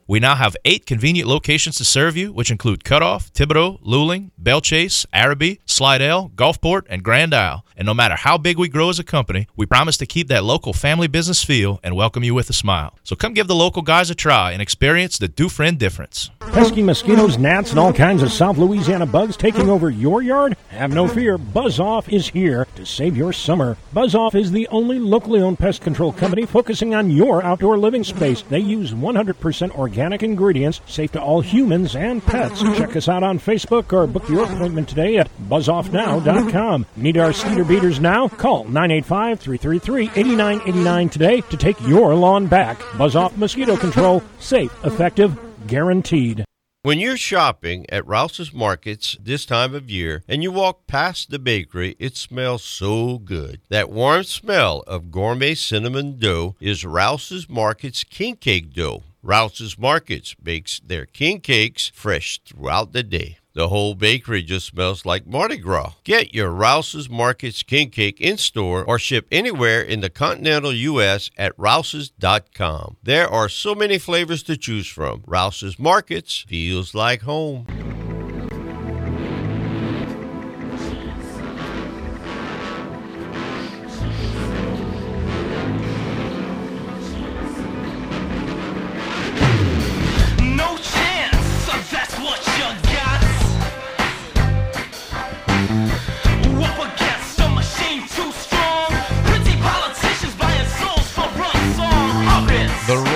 We 0.07 0.19
now 0.19 0.35
have 0.35 0.57
eight 0.65 0.85
convenient 0.85 1.29
locations 1.29 1.77
to 1.77 1.85
serve 1.85 2.17
you, 2.17 2.33
which 2.33 2.51
include 2.51 2.83
Cutoff, 2.83 3.31
Thibodaux, 3.33 3.81
Luling, 3.81 4.31
Belle 4.37 4.59
Chasse, 4.59 5.05
Arabi, 5.13 5.61
Slidell, 5.65 6.31
Gulfport, 6.35 6.81
and 6.89 7.03
Grand 7.03 7.33
Isle. 7.33 7.63
And 7.77 7.85
no 7.85 7.93
matter 7.93 8.15
how 8.15 8.37
big 8.37 8.57
we 8.57 8.67
grow 8.67 8.89
as 8.89 8.99
a 8.99 9.03
company, 9.03 9.47
we 9.55 9.65
promise 9.65 9.97
to 9.97 10.05
keep 10.05 10.27
that 10.27 10.43
local 10.43 10.73
family 10.73 11.07
business 11.07 11.43
feel 11.43 11.79
and 11.83 11.95
welcome 11.95 12.23
you 12.23 12.33
with 12.33 12.49
a 12.49 12.53
smile. 12.53 12.97
So 13.03 13.15
come 13.15 13.33
give 13.33 13.47
the 13.47 13.55
local 13.55 13.81
guys 13.81 14.09
a 14.09 14.15
try 14.15 14.51
and 14.51 14.61
experience 14.61 15.17
the 15.17 15.27
Dufresne 15.27 15.77
difference. 15.77 16.29
Pesky 16.39 16.83
mosquitoes, 16.83 17.37
gnats, 17.37 17.71
and 17.71 17.79
all 17.79 17.93
kinds 17.93 18.21
of 18.21 18.31
South 18.31 18.57
Louisiana 18.57 19.05
bugs 19.05 19.37
taking 19.37 19.69
over 19.69 19.89
your 19.89 20.21
yard? 20.21 20.57
Have 20.69 20.93
no 20.93 21.07
fear, 21.07 21.37
Buzz 21.37 21.79
Off 21.79 22.09
is 22.09 22.27
here 22.27 22.67
to 22.75 22.85
save 22.85 23.15
your 23.15 23.33
summer. 23.33 23.77
Buzz 23.93 24.13
Off 24.15 24.35
is 24.35 24.51
the 24.51 24.67
only 24.67 24.99
locally 24.99 25.41
owned 25.41 25.59
pest 25.59 25.81
control 25.81 26.11
company 26.11 26.45
focusing 26.45 26.93
on 26.93 27.09
your 27.09 27.41
outdoor 27.43 27.77
living 27.77 28.03
space. 28.03 28.41
They 28.43 28.59
use 28.59 28.93
100% 28.93 29.71
organic 29.71 29.90
ingredients, 29.97 30.81
safe 30.85 31.11
to 31.13 31.21
all 31.21 31.41
humans 31.41 31.95
and 31.95 32.25
pets. 32.25 32.61
Check 32.61 32.95
us 32.95 33.09
out 33.09 33.23
on 33.23 33.39
Facebook 33.39 33.93
or 33.93 34.07
book 34.07 34.27
your 34.29 34.43
appointment 34.43 34.89
today 34.89 35.17
at 35.17 35.29
buzzoffnow.com. 35.49 36.85
Need 36.95 37.17
our 37.17 37.33
cedar 37.33 37.63
beaters 37.63 37.99
now? 37.99 38.27
Call 38.27 38.65
985 38.65 39.39
333 39.39 40.05
8989 40.05 41.09
today 41.09 41.41
to 41.41 41.57
take 41.57 41.79
your 41.81 42.15
lawn 42.15 42.47
back. 42.47 42.81
Buzz 42.97 43.15
Off 43.15 43.35
Mosquito 43.37 43.75
Control, 43.75 44.23
safe, 44.39 44.71
effective, 44.83 45.37
guaranteed. 45.67 46.45
When 46.83 46.97
you're 46.97 47.15
shopping 47.15 47.85
at 47.89 48.07
Rouse's 48.07 48.51
Markets 48.51 49.15
this 49.21 49.45
time 49.45 49.75
of 49.75 49.91
year 49.91 50.23
and 50.27 50.41
you 50.41 50.51
walk 50.51 50.87
past 50.87 51.29
the 51.29 51.37
bakery, 51.37 51.95
it 51.99 52.17
smells 52.17 52.63
so 52.63 53.19
good. 53.19 53.61
That 53.69 53.91
warm 53.91 54.23
smell 54.23 54.83
of 54.87 55.11
gourmet 55.11 55.53
cinnamon 55.53 56.17
dough 56.17 56.55
is 56.59 56.83
Rouse's 56.83 57.47
Markets 57.47 58.03
king 58.03 58.35
cake 58.35 58.73
dough. 58.73 59.03
Rouse's 59.23 59.77
Markets 59.77 60.33
bakes 60.35 60.81
their 60.83 61.05
king 61.05 61.41
cakes 61.41 61.91
fresh 61.93 62.39
throughout 62.45 62.91
the 62.91 63.03
day. 63.03 63.37
The 63.53 63.67
whole 63.67 63.95
bakery 63.95 64.43
just 64.43 64.67
smells 64.67 65.05
like 65.05 65.27
Mardi 65.27 65.57
Gras. 65.57 65.93
Get 66.05 66.33
your 66.33 66.51
Rouse's 66.51 67.09
Markets 67.09 67.63
King 67.63 67.89
Cake 67.89 68.21
in 68.21 68.37
store 68.37 68.83
or 68.83 68.97
ship 68.97 69.27
anywhere 69.29 69.81
in 69.81 69.99
the 69.99 70.09
continental 70.09 70.73
U.S. 70.73 71.29
at 71.37 71.53
rouses.com. 71.57 72.97
There 73.03 73.27
are 73.27 73.49
so 73.49 73.75
many 73.75 73.97
flavors 73.97 74.41
to 74.43 74.55
choose 74.55 74.87
from. 74.87 75.23
Rouse's 75.27 75.77
Markets 75.77 76.45
feels 76.47 76.95
like 76.95 77.23
home. 77.23 78.00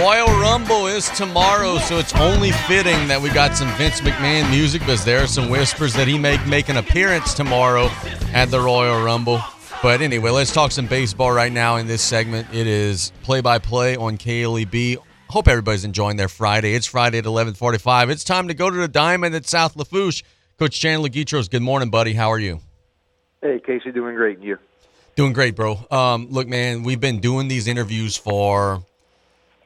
Royal 0.06 0.28
Rumble 0.40 0.86
is 0.86 1.10
tomorrow, 1.10 1.80
so 1.80 1.98
it's 1.98 2.14
only 2.18 2.52
fitting 2.52 3.08
that 3.08 3.20
we 3.20 3.32
got 3.32 3.58
some 3.58 3.68
Vince 3.76 4.02
McMahon 4.02 4.48
music 4.52 4.82
because 4.82 5.04
there 5.04 5.24
are 5.24 5.26
some 5.26 5.50
whispers 5.50 5.96
that 5.96 6.08
he 6.08 6.20
may 6.20 6.38
make 6.46 6.70
an 6.70 6.78
appearance 6.78 7.34
tomorrow 7.34 7.90
at 8.32 8.52
the 8.52 8.60
Royal 8.60 9.04
Rumble. 9.04 9.42
But 9.82 10.02
anyway, 10.02 10.30
let's 10.30 10.54
talk 10.54 10.72
some 10.72 10.86
baseball 10.86 11.32
right 11.32 11.52
now 11.52 11.78
in 11.78 11.88
this 11.88 12.04
segment. 12.04 12.48
It 12.54 12.68
is 12.68 13.14
play-by-play 13.24 13.96
on 13.96 14.20
KLEB. 14.20 14.98
Hope 15.32 15.48
everybody's 15.48 15.86
enjoying 15.86 16.18
their 16.18 16.30
Friday. 16.30 16.76
It's 16.76 16.86
Friday 16.86 17.18
at 17.18 17.26
11:45. 17.26 18.12
It's 18.12 18.24
time 18.24 18.48
to 18.50 18.54
go 18.54 18.70
to 18.70 18.76
the 18.76 18.88
Diamond 18.88 19.34
at 19.34 19.48
South 19.48 19.76
Lafourche. 19.76 20.22
Coach 20.60 20.80
Chandler 20.80 21.10
Guidroz, 21.10 21.50
good 21.50 21.64
morning, 21.64 21.90
buddy. 21.90 22.14
How 22.14 22.32
are 22.32 22.38
you? 22.38 22.60
Hey, 23.42 23.60
Casey, 23.66 23.92
doing 23.92 24.14
great. 24.14 24.38
And 24.38 24.46
you? 24.46 24.60
Doing 25.16 25.34
great, 25.34 25.56
bro. 25.56 25.84
Um, 25.90 26.28
look, 26.30 26.48
man, 26.48 26.84
we've 26.84 27.00
been 27.00 27.22
doing 27.22 27.48
these 27.48 27.68
interviews 27.68 28.16
for 28.16 28.84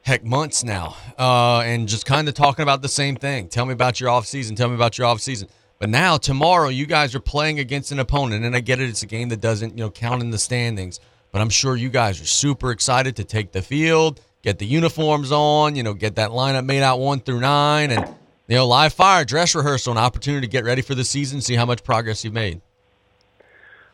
heck 0.02 0.24
months 0.24 0.64
now, 0.64 0.96
uh, 1.18 1.60
and 1.60 1.88
just 1.88 2.06
kind 2.06 2.28
of 2.28 2.34
talking 2.34 2.62
about 2.62 2.82
the 2.82 2.88
same 2.88 3.16
thing. 3.16 3.48
Tell 3.48 3.66
me 3.66 3.72
about 3.72 4.00
your 4.00 4.10
off 4.10 4.26
season. 4.26 4.56
Tell 4.56 4.68
me 4.68 4.74
about 4.74 4.98
your 4.98 5.06
off 5.06 5.20
season. 5.20 5.48
But 5.78 5.88
now 5.88 6.18
tomorrow, 6.18 6.68
you 6.68 6.86
guys 6.86 7.14
are 7.14 7.20
playing 7.20 7.58
against 7.58 7.90
an 7.92 7.98
opponent, 7.98 8.44
and 8.44 8.54
I 8.54 8.60
get 8.60 8.80
it. 8.80 8.88
It's 8.88 9.02
a 9.02 9.06
game 9.06 9.30
that 9.30 9.40
doesn't, 9.40 9.78
you 9.78 9.84
know, 9.84 9.90
count 9.90 10.22
in 10.22 10.30
the 10.30 10.38
standings. 10.38 11.00
But 11.32 11.40
I'm 11.40 11.48
sure 11.48 11.76
you 11.76 11.88
guys 11.88 12.20
are 12.20 12.26
super 12.26 12.70
excited 12.70 13.16
to 13.16 13.24
take 13.24 13.52
the 13.52 13.62
field, 13.62 14.20
get 14.42 14.58
the 14.58 14.66
uniforms 14.66 15.32
on, 15.32 15.76
you 15.76 15.82
know, 15.82 15.94
get 15.94 16.16
that 16.16 16.30
lineup 16.30 16.66
made 16.66 16.82
out 16.82 16.98
one 16.98 17.20
through 17.20 17.40
nine, 17.40 17.90
and 17.90 18.06
you 18.48 18.56
know, 18.56 18.66
live 18.66 18.92
fire, 18.92 19.24
dress 19.24 19.54
rehearsal, 19.54 19.92
an 19.92 19.98
opportunity 19.98 20.46
to 20.46 20.50
get 20.50 20.64
ready 20.64 20.82
for 20.82 20.96
the 20.96 21.04
season, 21.04 21.40
see 21.40 21.54
how 21.54 21.64
much 21.64 21.84
progress 21.84 22.24
you've 22.24 22.34
made. 22.34 22.60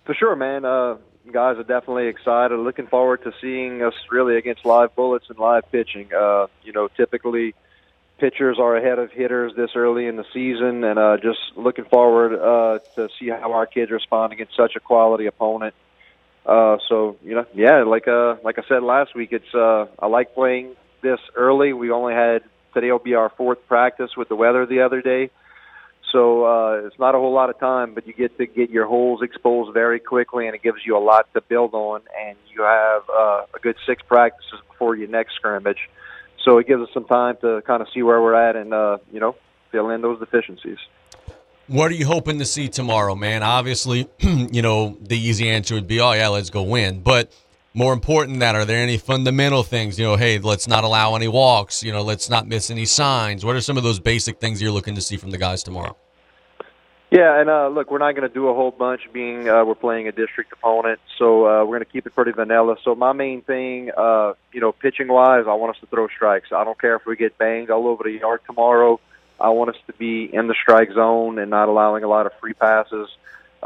For 0.07 0.15
sure, 0.15 0.35
man. 0.35 0.65
Uh, 0.65 0.97
guys 1.33 1.59
are 1.59 1.65
definitely 1.65 2.09
excited. 2.09 2.57
Looking 2.59 2.87
forward 2.87 3.23
to 3.25 3.33
seeing 3.41 3.83
us 3.83 3.95
really 4.11 4.37
against 4.37 4.65
live 4.65 4.95
bullets 4.95 5.27
and 5.29 5.39
live 5.39 5.71
pitching. 5.71 6.11
Uh, 6.15 6.47
you 6.63 6.73
know, 6.73 6.89
typically 6.97 7.55
pitchers 8.19 8.59
are 8.59 8.77
ahead 8.77 8.99
of 8.99 9.11
hitters 9.11 9.53
this 9.57 9.71
early 9.75 10.07
in 10.07 10.17
the 10.17 10.25
season, 10.33 10.85
and 10.85 10.99
uh, 10.99 11.17
just 11.17 11.39
looking 11.57 11.85
forward 11.85 12.35
uh, 12.35 12.79
to 12.95 13.09
see 13.19 13.29
how 13.29 13.53
our 13.53 13.67
kids 13.67 13.91
respond 13.91 14.33
against 14.33 14.57
such 14.57 14.77
a 14.77 14.81
quality 14.81 15.27
opponent. 15.27 15.75
Uh, 16.45 16.79
so 16.89 17.17
you 17.25 17.35
know, 17.35 17.47
yeah, 17.55 17.83
like 17.83 18.07
uh, 18.07 18.37
like 18.45 18.59
I 18.59 18.63
said 18.69 18.83
last 18.83 19.15
week, 19.15 19.31
it's 19.33 19.55
uh, 19.55 19.87
I 19.99 20.07
like 20.07 20.35
playing 20.35 20.77
this 21.03 21.21
early. 21.35 21.73
We 21.73 21.91
only 21.91 22.15
had 22.15 22.43
today 22.73 22.93
will 22.93 22.99
be 22.99 23.15
our 23.15 23.31
fourth 23.31 23.67
practice 23.67 24.11
with 24.17 24.29
the 24.29 24.37
weather 24.37 24.65
the 24.67 24.83
other 24.83 25.03
day. 25.03 25.31
So 26.13 26.45
uh, 26.45 26.87
it's 26.87 26.99
not 26.99 27.15
a 27.15 27.19
whole 27.19 27.33
lot 27.33 27.51
of 27.51 27.59
time, 27.59 27.95
but 27.95 28.07
you 28.07 28.13
get 28.13 28.37
to 28.39 28.47
get 28.47 28.71
your 28.71 28.87
holes 28.87 29.23
exposed 29.23 29.75
very 29.75 30.01
quickly, 30.01 30.47
and 30.47 30.55
it 30.55 30.63
gives 30.63 30.79
you 30.87 30.97
a 30.97 31.01
lot 31.01 31.33
to 31.35 31.41
build 31.41 31.75
on. 31.75 32.03
And 32.19 32.37
you 32.55 32.63
have 32.63 33.03
uh, 33.11 33.47
a 33.55 33.59
good 33.61 33.77
six 33.87 34.03
practices 34.03 34.61
before 34.69 34.97
your 34.97 35.09
next 35.09 35.35
scrimmage, 35.35 35.91
so 36.45 36.59
it 36.59 36.67
gives 36.67 36.83
us 36.83 36.89
some 36.95 37.05
time 37.05 37.37
to 37.41 37.63
kind 37.67 37.83
of 37.83 37.89
see 37.93 38.03
where 38.03 38.21
we're 38.23 38.35
at 38.35 38.57
and 38.57 38.73
uh, 38.73 38.99
you 39.13 39.21
know 39.21 39.35
fill 39.73 39.91
in 39.91 40.01
those 40.01 40.19
deficiencies. 40.19 40.79
What 41.69 41.91
are 41.91 41.95
you 41.95 42.07
hoping 42.07 42.39
to 42.39 42.45
see 42.45 42.69
tomorrow, 42.69 43.17
man? 43.17 43.43
Obviously, 43.43 44.09
you 44.21 44.63
know, 44.63 44.97
the 45.01 45.19
easy 45.19 45.49
answer 45.49 45.75
would 45.75 45.89
be, 45.89 45.99
oh, 45.99 46.13
yeah, 46.13 46.29
let's 46.29 46.49
go 46.49 46.63
win. 46.63 47.01
But 47.01 47.33
more 47.77 47.93
important 47.93 48.33
than 48.33 48.39
that, 48.41 48.55
are 48.55 48.65
there 48.65 48.83
any 48.83 48.97
fundamental 48.97 49.63
things? 49.63 49.99
You 49.99 50.07
know, 50.07 50.17
hey, 50.17 50.39
let's 50.39 50.67
not 50.67 50.83
allow 50.83 51.15
any 51.15 51.29
walks. 51.29 51.83
You 51.83 51.93
know, 51.93 52.01
let's 52.01 52.31
not 52.31 52.49
miss 52.49 52.71
any 52.71 52.87
signs. 52.87 53.45
What 53.45 53.55
are 53.55 53.61
some 53.61 53.77
of 53.77 53.83
those 53.83 54.01
basic 54.01 54.41
things 54.41 54.63
you're 54.63 54.73
looking 54.73 54.95
to 54.95 55.03
see 55.03 55.19
from 55.19 55.31
the 55.31 55.37
guys 55.37 55.63
tomorrow? 55.63 55.95
Yeah, 57.11 57.39
and 57.39 57.51
uh, 57.51 57.69
look, 57.69 57.91
we're 57.91 57.99
not 57.99 58.17
going 58.17 58.27
to 58.27 58.33
do 58.35 58.49
a 58.49 58.55
whole 58.55 58.71
bunch, 58.71 59.03
being 59.13 59.49
uh, 59.49 59.63
we're 59.65 59.75
playing 59.75 60.09
a 60.09 60.13
district 60.13 60.53
opponent, 60.53 61.01
so 61.19 61.47
uh, 61.47 61.65
we're 61.65 61.77
going 61.77 61.85
to 61.85 61.93
keep 61.93 62.07
it 62.07 62.15
pretty 62.15 62.33
vanilla. 62.33 62.77
So 62.83 62.95
my 62.95 63.13
main 63.13 63.43
thing, 63.43 63.91
uh, 63.97 64.33
you 64.53 64.61
know, 64.61 64.73
pitching 64.73 65.09
wise, 65.09 65.45
I 65.47 65.53
want 65.53 65.77
us 65.77 65.81
to 65.83 65.87
throw 65.87 66.09
strikes. 66.09 66.49
I 66.53 66.65
don't 66.65 66.81
care 66.81 66.97
if 66.97 67.05
we 67.05 67.15
get 67.15 67.37
banged 67.37 67.71
all 67.71 67.87
over 67.87 68.05
the 68.05 68.13
yard 68.13 68.41
tomorrow. 68.47 68.99
I 69.39 69.51
want 69.51 69.71
us 69.71 69.77
to 69.87 69.93
be 69.93 70.29
in 70.33 70.47
the 70.47 70.55
strike 70.61 70.93
zone 70.93 71.39
and 71.39 71.51
not 71.51 71.69
allowing 71.69 72.05
a 72.05 72.09
lot 72.09 72.25
of 72.25 72.33
free 72.41 72.55
passes. 72.55 73.09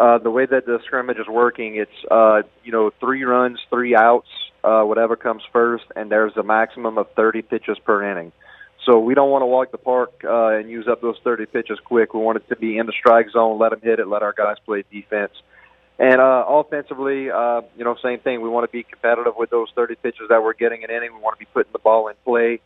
Uh, 0.00 0.16
the 0.16 0.30
way 0.30 0.46
that 0.46 0.64
the 0.64 0.78
scrimmage 0.86 1.18
is 1.18 1.28
working, 1.28 1.76
it's 1.76 2.10
uh, 2.10 2.40
you 2.64 2.72
know 2.72 2.90
three 3.00 3.22
runs, 3.22 3.58
three 3.68 3.94
outs, 3.94 4.28
uh, 4.64 4.80
whatever 4.80 5.14
comes 5.14 5.42
first, 5.52 5.84
and 5.94 6.10
there's 6.10 6.34
a 6.38 6.42
maximum 6.42 6.96
of 6.96 7.06
30 7.16 7.42
pitches 7.42 7.78
per 7.84 8.10
inning. 8.10 8.32
So 8.86 8.98
we 8.98 9.12
don't 9.12 9.30
want 9.30 9.42
to 9.42 9.46
walk 9.46 9.72
the 9.72 9.76
park 9.76 10.24
uh, 10.24 10.56
and 10.56 10.70
use 10.70 10.88
up 10.88 11.02
those 11.02 11.18
30 11.22 11.44
pitches 11.44 11.78
quick. 11.84 12.14
We 12.14 12.20
want 12.20 12.38
it 12.38 12.48
to 12.48 12.56
be 12.56 12.78
in 12.78 12.86
the 12.86 12.94
strike 12.98 13.26
zone, 13.30 13.58
let 13.58 13.72
them 13.72 13.80
hit 13.82 13.98
it, 13.98 14.08
let 14.08 14.22
our 14.22 14.32
guys 14.32 14.56
play 14.64 14.84
defense. 14.90 15.32
And 15.98 16.18
uh, 16.18 16.46
offensively, 16.48 17.30
uh, 17.30 17.60
you 17.76 17.84
know, 17.84 17.94
same 18.02 18.20
thing. 18.20 18.40
We 18.40 18.48
want 18.48 18.66
to 18.66 18.72
be 18.72 18.84
competitive 18.84 19.34
with 19.36 19.50
those 19.50 19.68
30 19.76 19.96
pitches 19.96 20.28
that 20.30 20.42
we're 20.42 20.54
getting 20.54 20.82
an 20.82 20.88
inning. 20.88 21.12
We 21.12 21.20
want 21.20 21.38
to 21.38 21.44
be 21.44 21.48
putting 21.52 21.72
the 21.72 21.78
ball 21.78 22.08
in 22.08 22.14
play. 22.24 22.60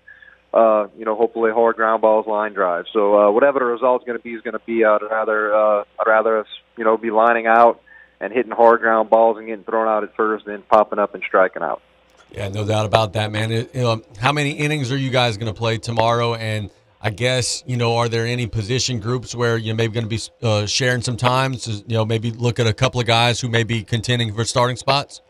Uh, 0.54 0.86
you 0.96 1.04
know, 1.04 1.16
hopefully 1.16 1.50
hard 1.50 1.74
ground 1.74 2.00
balls, 2.00 2.28
line 2.28 2.52
drives. 2.52 2.88
So 2.92 3.18
uh, 3.18 3.30
whatever 3.32 3.58
the 3.58 3.64
result's 3.64 4.04
going 4.04 4.16
to 4.16 4.22
be 4.22 4.34
is 4.34 4.42
going 4.42 4.52
to 4.52 4.62
be. 4.64 4.84
I'd 4.84 5.02
rather 5.02 5.52
uh, 5.52 5.84
I'd 5.98 6.06
rather 6.06 6.38
us 6.38 6.46
you 6.78 6.84
know 6.84 6.96
be 6.96 7.10
lining 7.10 7.48
out 7.48 7.80
and 8.20 8.32
hitting 8.32 8.52
hard 8.52 8.80
ground 8.80 9.10
balls 9.10 9.36
and 9.36 9.48
getting 9.48 9.64
thrown 9.64 9.88
out 9.88 10.04
at 10.04 10.14
first, 10.14 10.44
than 10.44 10.62
popping 10.62 11.00
up 11.00 11.12
and 11.14 11.24
striking 11.26 11.62
out. 11.62 11.82
Yeah, 12.30 12.48
no 12.48 12.64
doubt 12.64 12.86
about 12.86 13.14
that, 13.14 13.32
man. 13.32 13.50
It, 13.50 13.74
you 13.74 13.82
know, 13.82 14.02
how 14.18 14.30
many 14.30 14.52
innings 14.52 14.92
are 14.92 14.96
you 14.96 15.10
guys 15.10 15.36
going 15.36 15.52
to 15.52 15.58
play 15.58 15.78
tomorrow? 15.78 16.34
And 16.34 16.70
I 17.00 17.10
guess 17.10 17.64
you 17.66 17.76
know, 17.76 17.96
are 17.96 18.08
there 18.08 18.24
any 18.24 18.46
position 18.46 19.00
groups 19.00 19.34
where 19.34 19.56
you're 19.56 19.74
maybe 19.74 19.94
going 19.94 20.08
to 20.08 20.16
be 20.16 20.20
uh, 20.40 20.66
sharing 20.66 21.02
some 21.02 21.16
times? 21.16 21.66
You 21.88 21.96
know, 21.96 22.04
maybe 22.04 22.30
look 22.30 22.60
at 22.60 22.68
a 22.68 22.72
couple 22.72 23.00
of 23.00 23.06
guys 23.06 23.40
who 23.40 23.48
may 23.48 23.64
be 23.64 23.82
contending 23.82 24.32
for 24.32 24.44
starting 24.44 24.76
spots. 24.76 25.20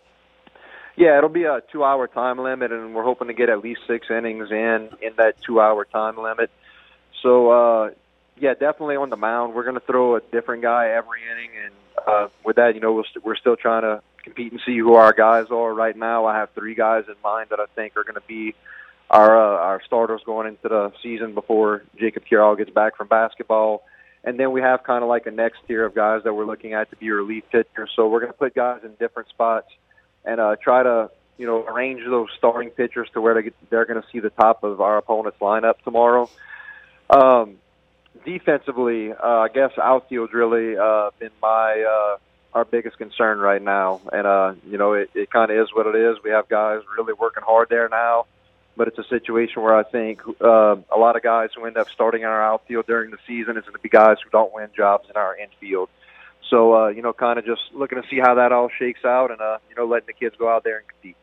Yeah, 0.96 1.18
it'll 1.18 1.30
be 1.30 1.44
a 1.44 1.60
two-hour 1.72 2.06
time 2.08 2.38
limit, 2.38 2.70
and 2.70 2.94
we're 2.94 3.02
hoping 3.02 3.28
to 3.28 3.34
get 3.34 3.48
at 3.48 3.58
least 3.58 3.80
six 3.86 4.06
innings 4.10 4.50
in 4.50 4.90
in 5.02 5.14
that 5.16 5.42
two-hour 5.42 5.86
time 5.86 6.16
limit. 6.16 6.50
So, 7.20 7.50
uh, 7.50 7.90
yeah, 8.38 8.54
definitely 8.54 8.96
on 8.96 9.10
the 9.10 9.16
mound, 9.16 9.54
we're 9.54 9.64
going 9.64 9.74
to 9.74 9.84
throw 9.84 10.16
a 10.16 10.20
different 10.20 10.62
guy 10.62 10.90
every 10.90 11.20
inning, 11.22 11.50
and 11.64 11.74
uh, 12.06 12.28
with 12.44 12.56
that, 12.56 12.74
you 12.74 12.80
know, 12.80 12.92
we'll 12.92 13.04
st- 13.04 13.24
we're 13.24 13.36
still 13.36 13.56
trying 13.56 13.82
to 13.82 14.02
compete 14.22 14.52
and 14.52 14.60
see 14.64 14.78
who 14.78 14.94
our 14.94 15.12
guys 15.12 15.46
are. 15.50 15.74
Right 15.74 15.96
now, 15.96 16.26
I 16.26 16.36
have 16.36 16.50
three 16.50 16.74
guys 16.74 17.04
in 17.08 17.14
mind 17.24 17.50
that 17.50 17.58
I 17.58 17.66
think 17.74 17.96
are 17.96 18.04
going 18.04 18.14
to 18.14 18.26
be 18.28 18.54
our 19.10 19.36
uh, 19.36 19.58
our 19.58 19.82
starters 19.84 20.22
going 20.24 20.46
into 20.46 20.68
the 20.68 20.92
season 21.02 21.34
before 21.34 21.82
Jacob 21.98 22.24
Carroll 22.28 22.56
gets 22.56 22.70
back 22.70 22.96
from 22.96 23.08
basketball. 23.08 23.84
And 24.26 24.40
then 24.40 24.52
we 24.52 24.62
have 24.62 24.82
kind 24.84 25.02
of 25.02 25.08
like 25.10 25.26
a 25.26 25.30
next 25.30 25.58
tier 25.68 25.84
of 25.84 25.94
guys 25.94 26.22
that 26.24 26.32
we're 26.32 26.46
looking 26.46 26.72
at 26.72 26.88
to 26.90 26.96
be 26.96 27.10
relief 27.10 27.44
pitchers. 27.52 27.90
So 27.94 28.08
we're 28.08 28.20
going 28.20 28.32
to 28.32 28.38
put 28.38 28.54
guys 28.54 28.80
in 28.82 28.94
different 28.94 29.28
spots 29.28 29.68
and 30.24 30.40
uh, 30.40 30.56
try 30.62 30.82
to 30.82 31.10
you 31.38 31.46
know 31.46 31.64
arrange 31.64 32.02
those 32.04 32.28
starting 32.38 32.70
pitchers 32.70 33.08
to 33.14 33.20
where 33.20 33.34
they 33.34 33.42
get, 33.42 33.54
they're 33.70 33.84
going 33.86 34.00
to 34.00 34.08
see 34.12 34.20
the 34.20 34.30
top 34.30 34.64
of 34.64 34.80
our 34.80 34.96
opponent's 34.96 35.38
lineup 35.40 35.74
tomorrow. 35.84 36.28
Um, 37.10 37.56
defensively, 38.24 39.12
uh, 39.12 39.16
I 39.38 39.48
guess 39.48 39.72
outfield's 39.78 40.32
really 40.32 40.76
uh, 40.76 41.10
been 41.18 41.30
my 41.42 41.82
uh, 41.82 42.18
our 42.54 42.64
biggest 42.64 42.98
concern 42.98 43.38
right 43.38 43.60
now, 43.60 44.00
and 44.12 44.26
uh, 44.26 44.54
you 44.68 44.78
know 44.78 44.94
it, 44.94 45.10
it 45.14 45.30
kind 45.30 45.50
of 45.50 45.58
is 45.58 45.68
what 45.72 45.86
it 45.86 45.96
is. 45.96 46.16
We 46.22 46.30
have 46.30 46.48
guys 46.48 46.80
really 46.96 47.12
working 47.12 47.42
hard 47.42 47.68
there 47.68 47.88
now, 47.88 48.26
but 48.76 48.88
it's 48.88 48.98
a 48.98 49.04
situation 49.04 49.62
where 49.62 49.76
I 49.76 49.82
think 49.82 50.22
uh, 50.40 50.76
a 50.90 50.98
lot 50.98 51.16
of 51.16 51.22
guys 51.22 51.50
who 51.54 51.66
end 51.66 51.76
up 51.76 51.88
starting 51.90 52.22
in 52.22 52.28
our 52.28 52.42
outfield 52.42 52.86
during 52.86 53.10
the 53.10 53.18
season 53.26 53.56
is 53.56 53.64
going 53.64 53.74
to 53.74 53.80
be 53.80 53.88
guys 53.88 54.16
who 54.22 54.30
don't 54.30 54.52
win 54.54 54.68
jobs 54.76 55.08
in 55.10 55.16
our 55.16 55.36
infield. 55.36 55.88
So 56.50 56.74
uh, 56.74 56.88
you 56.88 57.02
know, 57.02 57.12
kind 57.12 57.38
of 57.38 57.44
just 57.44 57.62
looking 57.72 58.00
to 58.00 58.08
see 58.08 58.18
how 58.18 58.34
that 58.34 58.52
all 58.52 58.68
shakes 58.78 59.04
out, 59.04 59.30
and 59.30 59.40
uh, 59.40 59.58
you 59.68 59.74
know, 59.76 59.86
letting 59.86 60.06
the 60.06 60.12
kids 60.12 60.36
go 60.38 60.48
out 60.48 60.64
there 60.64 60.78
and 60.78 60.88
compete. 60.88 61.16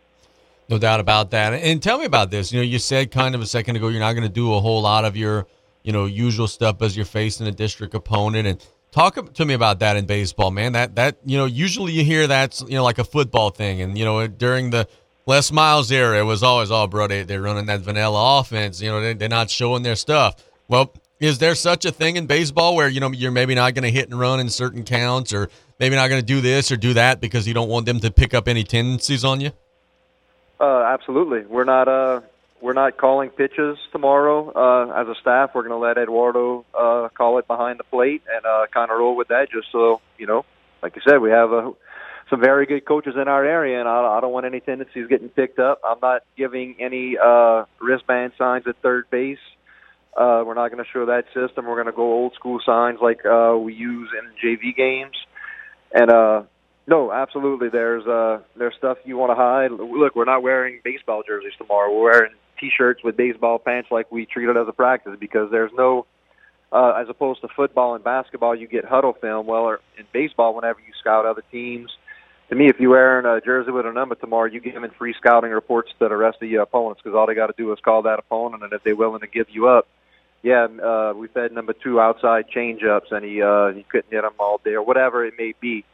No 0.69 0.77
doubt 0.77 0.99
about 1.01 1.31
that. 1.31 1.53
And 1.53 1.83
tell 1.83 1.97
me 1.97 2.05
about 2.05 2.31
this. 2.31 2.53
You 2.53 2.59
know, 2.59 2.63
you 2.63 2.79
said 2.79 3.11
kind 3.11 3.35
of 3.35 3.41
a 3.41 3.45
second 3.45 3.75
ago 3.75 3.89
you're 3.89 3.99
not 3.99 4.13
going 4.13 4.23
to 4.23 4.29
do 4.29 4.53
a 4.53 4.59
whole 4.61 4.81
lot 4.81 5.03
of 5.03 5.17
your, 5.17 5.45
you 5.83 5.91
know, 5.91 6.05
usual 6.05 6.47
stuff 6.47 6.81
as 6.81 6.95
you're 6.95 7.05
facing 7.05 7.45
a 7.45 7.51
district 7.51 7.93
opponent. 7.93 8.47
And 8.47 8.65
talk 8.91 9.33
to 9.33 9.45
me 9.45 9.53
about 9.53 9.79
that 9.79 9.97
in 9.97 10.05
baseball, 10.05 10.49
man. 10.49 10.71
That 10.73 10.95
that 10.95 11.17
you 11.25 11.37
know, 11.37 11.45
usually 11.45 11.91
you 11.91 12.03
hear 12.05 12.27
that's 12.27 12.61
you 12.61 12.75
know 12.75 12.83
like 12.83 12.99
a 12.99 13.03
football 13.03 13.49
thing, 13.49 13.81
and 13.81 13.97
you 13.97 14.05
know 14.05 14.25
during 14.27 14.69
the 14.69 14.87
Les 15.25 15.51
Miles 15.51 15.91
era, 15.91 16.19
it 16.19 16.23
was 16.23 16.41
always, 16.41 16.71
oh, 16.71 16.87
bro, 16.87 17.07
they 17.07 17.23
they're 17.23 17.41
running 17.41 17.65
that 17.67 17.81
vanilla 17.81 18.39
offense. 18.39 18.81
You 18.81 18.89
know, 18.89 19.01
they, 19.01 19.13
they're 19.13 19.29
not 19.29 19.49
showing 19.49 19.83
their 19.83 19.95
stuff. 19.95 20.35
Well, 20.67 20.93
is 21.21 21.37
there 21.37 21.53
such 21.53 21.85
a 21.85 21.91
thing 21.91 22.17
in 22.17 22.25
baseball 22.25 22.75
where 22.75 22.89
you 22.89 22.99
know 22.99 23.11
you're 23.11 23.31
maybe 23.31 23.55
not 23.55 23.75
going 23.75 23.83
to 23.83 23.91
hit 23.91 24.09
and 24.09 24.19
run 24.19 24.39
in 24.39 24.49
certain 24.49 24.83
counts, 24.83 25.31
or 25.31 25.49
maybe 25.79 25.95
not 25.95 26.09
going 26.09 26.19
to 26.19 26.25
do 26.25 26.41
this 26.41 26.71
or 26.71 26.77
do 26.77 26.93
that 26.95 27.21
because 27.21 27.47
you 27.47 27.53
don't 27.53 27.69
want 27.69 27.85
them 27.85 27.99
to 28.01 28.11
pick 28.11 28.33
up 28.33 28.47
any 28.47 28.63
tendencies 28.63 29.23
on 29.23 29.39
you? 29.39 29.51
Uh, 30.59 30.81
absolutely. 30.81 31.45
We're 31.45 31.63
not 31.63 31.87
uh, 31.87 32.21
we're 32.59 32.73
not 32.73 32.97
calling 32.97 33.29
pitches 33.29 33.77
tomorrow 33.91 34.51
uh, 34.51 34.99
as 34.99 35.07
a 35.07 35.15
staff. 35.21 35.51
We're 35.53 35.61
going 35.61 35.71
to 35.71 35.77
let 35.77 35.97
Eduardo 35.97 36.65
uh, 36.77 37.09
call 37.13 37.37
it 37.37 37.47
behind 37.47 37.79
the 37.79 37.83
plate 37.83 38.23
and 38.33 38.45
uh, 38.45 38.65
kind 38.73 38.91
of 38.91 38.97
roll 38.97 39.15
with 39.15 39.27
that. 39.27 39.51
Just 39.51 39.71
so 39.71 40.01
you 40.17 40.25
know, 40.25 40.43
like 40.81 40.95
you 40.95 41.03
said, 41.07 41.19
we 41.19 41.29
have 41.29 41.51
some 42.31 42.41
very 42.41 42.65
good 42.65 42.83
coaches 42.83 43.13
in 43.15 43.27
our 43.27 43.45
area, 43.45 43.79
and 43.79 43.87
I, 43.87 44.17
I 44.17 44.21
don't 44.21 44.31
want 44.31 44.47
any 44.47 44.59
tendencies 44.59 45.05
getting 45.07 45.29
picked 45.29 45.59
up. 45.59 45.81
I'm 45.87 45.99
not 46.01 46.23
giving 46.35 46.77
any 46.79 47.15
uh, 47.15 47.65
wristband 47.79 48.33
signs 48.39 48.65
at 48.65 48.75
third 48.81 49.07
base. 49.11 49.37
Uh, 50.15 50.43
we're 50.45 50.55
not 50.55 50.69
going 50.71 50.83
to 50.83 50.89
show 50.91 51.05
that 51.05 51.25
system. 51.33 51.65
We're 51.65 51.75
going 51.75 51.85
to 51.85 51.93
go 51.93 52.11
old 52.11 52.33
school 52.33 52.59
signs 52.65 52.99
like 53.01 53.25
uh, 53.25 53.57
we 53.57 53.73
use 53.73 54.09
in 54.11 54.31
JV 54.43 54.75
games. 54.75 55.15
And 55.93 56.11
uh, 56.11 56.43
no, 56.87 57.11
absolutely. 57.11 57.69
There's 57.69 58.05
uh, 58.05 58.41
there's 58.57 58.75
stuff 58.77 58.97
you 59.05 59.17
want 59.17 59.31
to 59.31 59.35
hide. 59.35 59.71
Look, 59.71 60.15
we're 60.15 60.25
not 60.25 60.43
wearing 60.43 60.81
baseball 60.83 61.24
jerseys 61.25 61.53
tomorrow. 61.57 61.93
We're 61.93 62.11
wearing 62.11 62.33
t-shirts 62.59 63.03
with 63.03 63.17
baseball 63.17 63.59
pants 63.59 63.89
like 63.91 64.11
we 64.11 64.25
treat 64.25 64.50
it 64.50 64.57
as 64.57 64.67
a 64.67 64.74
practice 64.74 65.15
because 65.19 65.50
there's 65.50 65.71
no, 65.75 66.05
uh, 66.71 66.93
as 67.01 67.07
opposed 67.09 67.41
to 67.41 67.47
football 67.55 67.95
and 67.95 68.03
basketball, 68.03 68.55
you 68.55 68.67
get 68.67 68.85
huddle 68.85 69.13
film. 69.13 69.47
Well, 69.47 69.63
or 69.63 69.79
in 69.97 70.05
baseball, 70.11 70.55
whenever 70.55 70.79
you 70.79 70.93
scout 71.00 71.25
other 71.25 71.43
teams, 71.51 71.89
to 72.50 72.55
me, 72.55 72.67
if 72.67 72.79
you're 72.79 72.91
wearing 72.91 73.25
a 73.25 73.39
jersey 73.39 73.71
with 73.71 73.85
a 73.85 73.93
number 73.93 74.15
tomorrow, 74.15 74.50
you 74.51 74.59
give 74.59 74.74
them 74.74 74.85
free 74.97 75.15
scouting 75.17 75.51
reports 75.51 75.89
to 76.00 76.09
the 76.09 76.17
rest 76.17 76.39
of 76.41 76.50
your 76.50 76.63
opponents 76.63 77.01
because 77.01 77.15
all 77.15 77.25
they 77.25 77.33
got 77.33 77.47
to 77.47 77.53
do 77.57 77.71
is 77.71 77.79
call 77.79 78.01
that 78.01 78.19
opponent, 78.19 78.61
and 78.61 78.74
if 78.74 78.83
they're 78.83 78.95
willing 78.95 79.21
to 79.21 79.27
give 79.27 79.47
you 79.50 79.69
up, 79.69 79.87
yeah, 80.43 80.65
uh, 80.65 81.13
we 81.15 81.27
fed 81.27 81.51
number 81.51 81.73
two 81.73 81.99
outside 81.99 82.45
changeups, 82.55 83.11
and 83.11 83.23
he 83.23 83.41
uh, 83.41 83.69
he 83.69 83.83
couldn't 83.83 84.11
hit 84.11 84.21
them 84.23 84.33
all 84.39 84.59
day 84.63 84.73
or 84.73 84.81
whatever 84.83 85.25
it 85.25 85.35
may 85.37 85.53
be. 85.59 85.85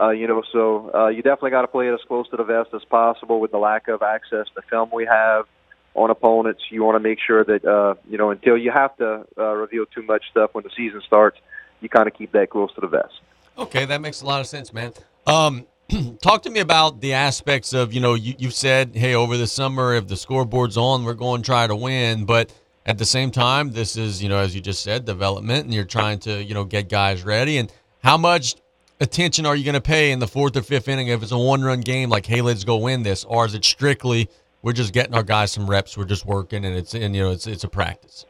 Uh, 0.00 0.10
you 0.10 0.28
know, 0.28 0.42
so 0.52 0.90
uh, 0.94 1.08
you 1.08 1.22
definitely 1.22 1.50
got 1.50 1.62
to 1.62 1.68
play 1.68 1.88
it 1.88 1.94
as 1.94 2.00
close 2.06 2.28
to 2.28 2.36
the 2.36 2.44
vest 2.44 2.68
as 2.74 2.84
possible 2.84 3.40
with 3.40 3.50
the 3.50 3.58
lack 3.58 3.88
of 3.88 4.02
access 4.02 4.46
to 4.54 4.62
film 4.68 4.90
we 4.92 5.06
have 5.06 5.46
on 5.94 6.10
opponents. 6.10 6.62
You 6.70 6.84
want 6.84 6.96
to 6.96 7.00
make 7.00 7.18
sure 7.24 7.42
that 7.44 7.64
uh, 7.64 7.94
you 8.08 8.18
know 8.18 8.30
until 8.30 8.56
you 8.56 8.70
have 8.70 8.96
to 8.98 9.26
uh, 9.38 9.54
reveal 9.54 9.86
too 9.86 10.02
much 10.02 10.24
stuff 10.30 10.50
when 10.52 10.64
the 10.64 10.70
season 10.76 11.02
starts, 11.06 11.38
you 11.80 11.88
kind 11.88 12.06
of 12.06 12.14
keep 12.14 12.32
that 12.32 12.50
close 12.50 12.72
to 12.74 12.80
the 12.80 12.88
vest. 12.88 13.20
Okay, 13.58 13.86
that 13.86 14.00
makes 14.00 14.20
a 14.20 14.26
lot 14.26 14.40
of 14.40 14.46
sense, 14.46 14.72
man. 14.72 14.92
Um, 15.26 15.66
talk 16.22 16.42
to 16.42 16.50
me 16.50 16.60
about 16.60 17.00
the 17.00 17.14
aspects 17.14 17.72
of 17.72 17.92
you 17.92 18.00
know 18.00 18.14
you, 18.14 18.34
you've 18.38 18.54
said 18.54 18.94
hey 18.94 19.14
over 19.14 19.36
the 19.36 19.46
summer 19.46 19.94
if 19.94 20.08
the 20.08 20.16
scoreboard's 20.16 20.76
on 20.76 21.04
we're 21.04 21.14
going 21.14 21.42
to 21.42 21.46
try 21.46 21.66
to 21.66 21.76
win 21.76 22.24
but 22.24 22.52
at 22.86 22.96
the 22.96 23.04
same 23.04 23.30
time 23.30 23.72
this 23.72 23.96
is 23.96 24.22
you 24.22 24.28
know 24.28 24.38
as 24.38 24.54
you 24.54 24.60
just 24.60 24.82
said 24.82 25.04
development 25.04 25.64
and 25.64 25.74
you're 25.74 25.84
trying 25.84 26.18
to 26.18 26.42
you 26.42 26.54
know 26.54 26.64
get 26.64 26.88
guys 26.88 27.22
ready 27.24 27.58
and 27.58 27.70
how 28.02 28.16
much 28.16 28.54
attention 29.00 29.44
are 29.44 29.54
you 29.54 29.64
going 29.64 29.74
to 29.74 29.80
pay 29.80 30.12
in 30.12 30.18
the 30.18 30.26
fourth 30.26 30.56
or 30.56 30.62
fifth 30.62 30.88
inning 30.88 31.08
if 31.08 31.22
it's 31.22 31.32
a 31.32 31.38
one 31.38 31.62
run 31.62 31.80
game 31.80 32.08
like 32.08 32.24
hey 32.24 32.40
let's 32.40 32.64
go 32.64 32.76
win 32.78 33.02
this 33.02 33.24
or 33.24 33.44
is 33.44 33.54
it 33.54 33.64
strictly 33.64 34.30
we're 34.62 34.72
just 34.72 34.94
getting 34.94 35.14
our 35.14 35.22
guys 35.22 35.52
some 35.52 35.68
reps 35.68 35.98
we're 35.98 36.04
just 36.06 36.24
working 36.24 36.64
and 36.64 36.74
it's 36.74 36.94
and 36.94 37.14
you 37.14 37.22
know 37.22 37.30
it's 37.30 37.46
it's 37.46 37.64
a 37.64 37.68
practice 37.68 38.24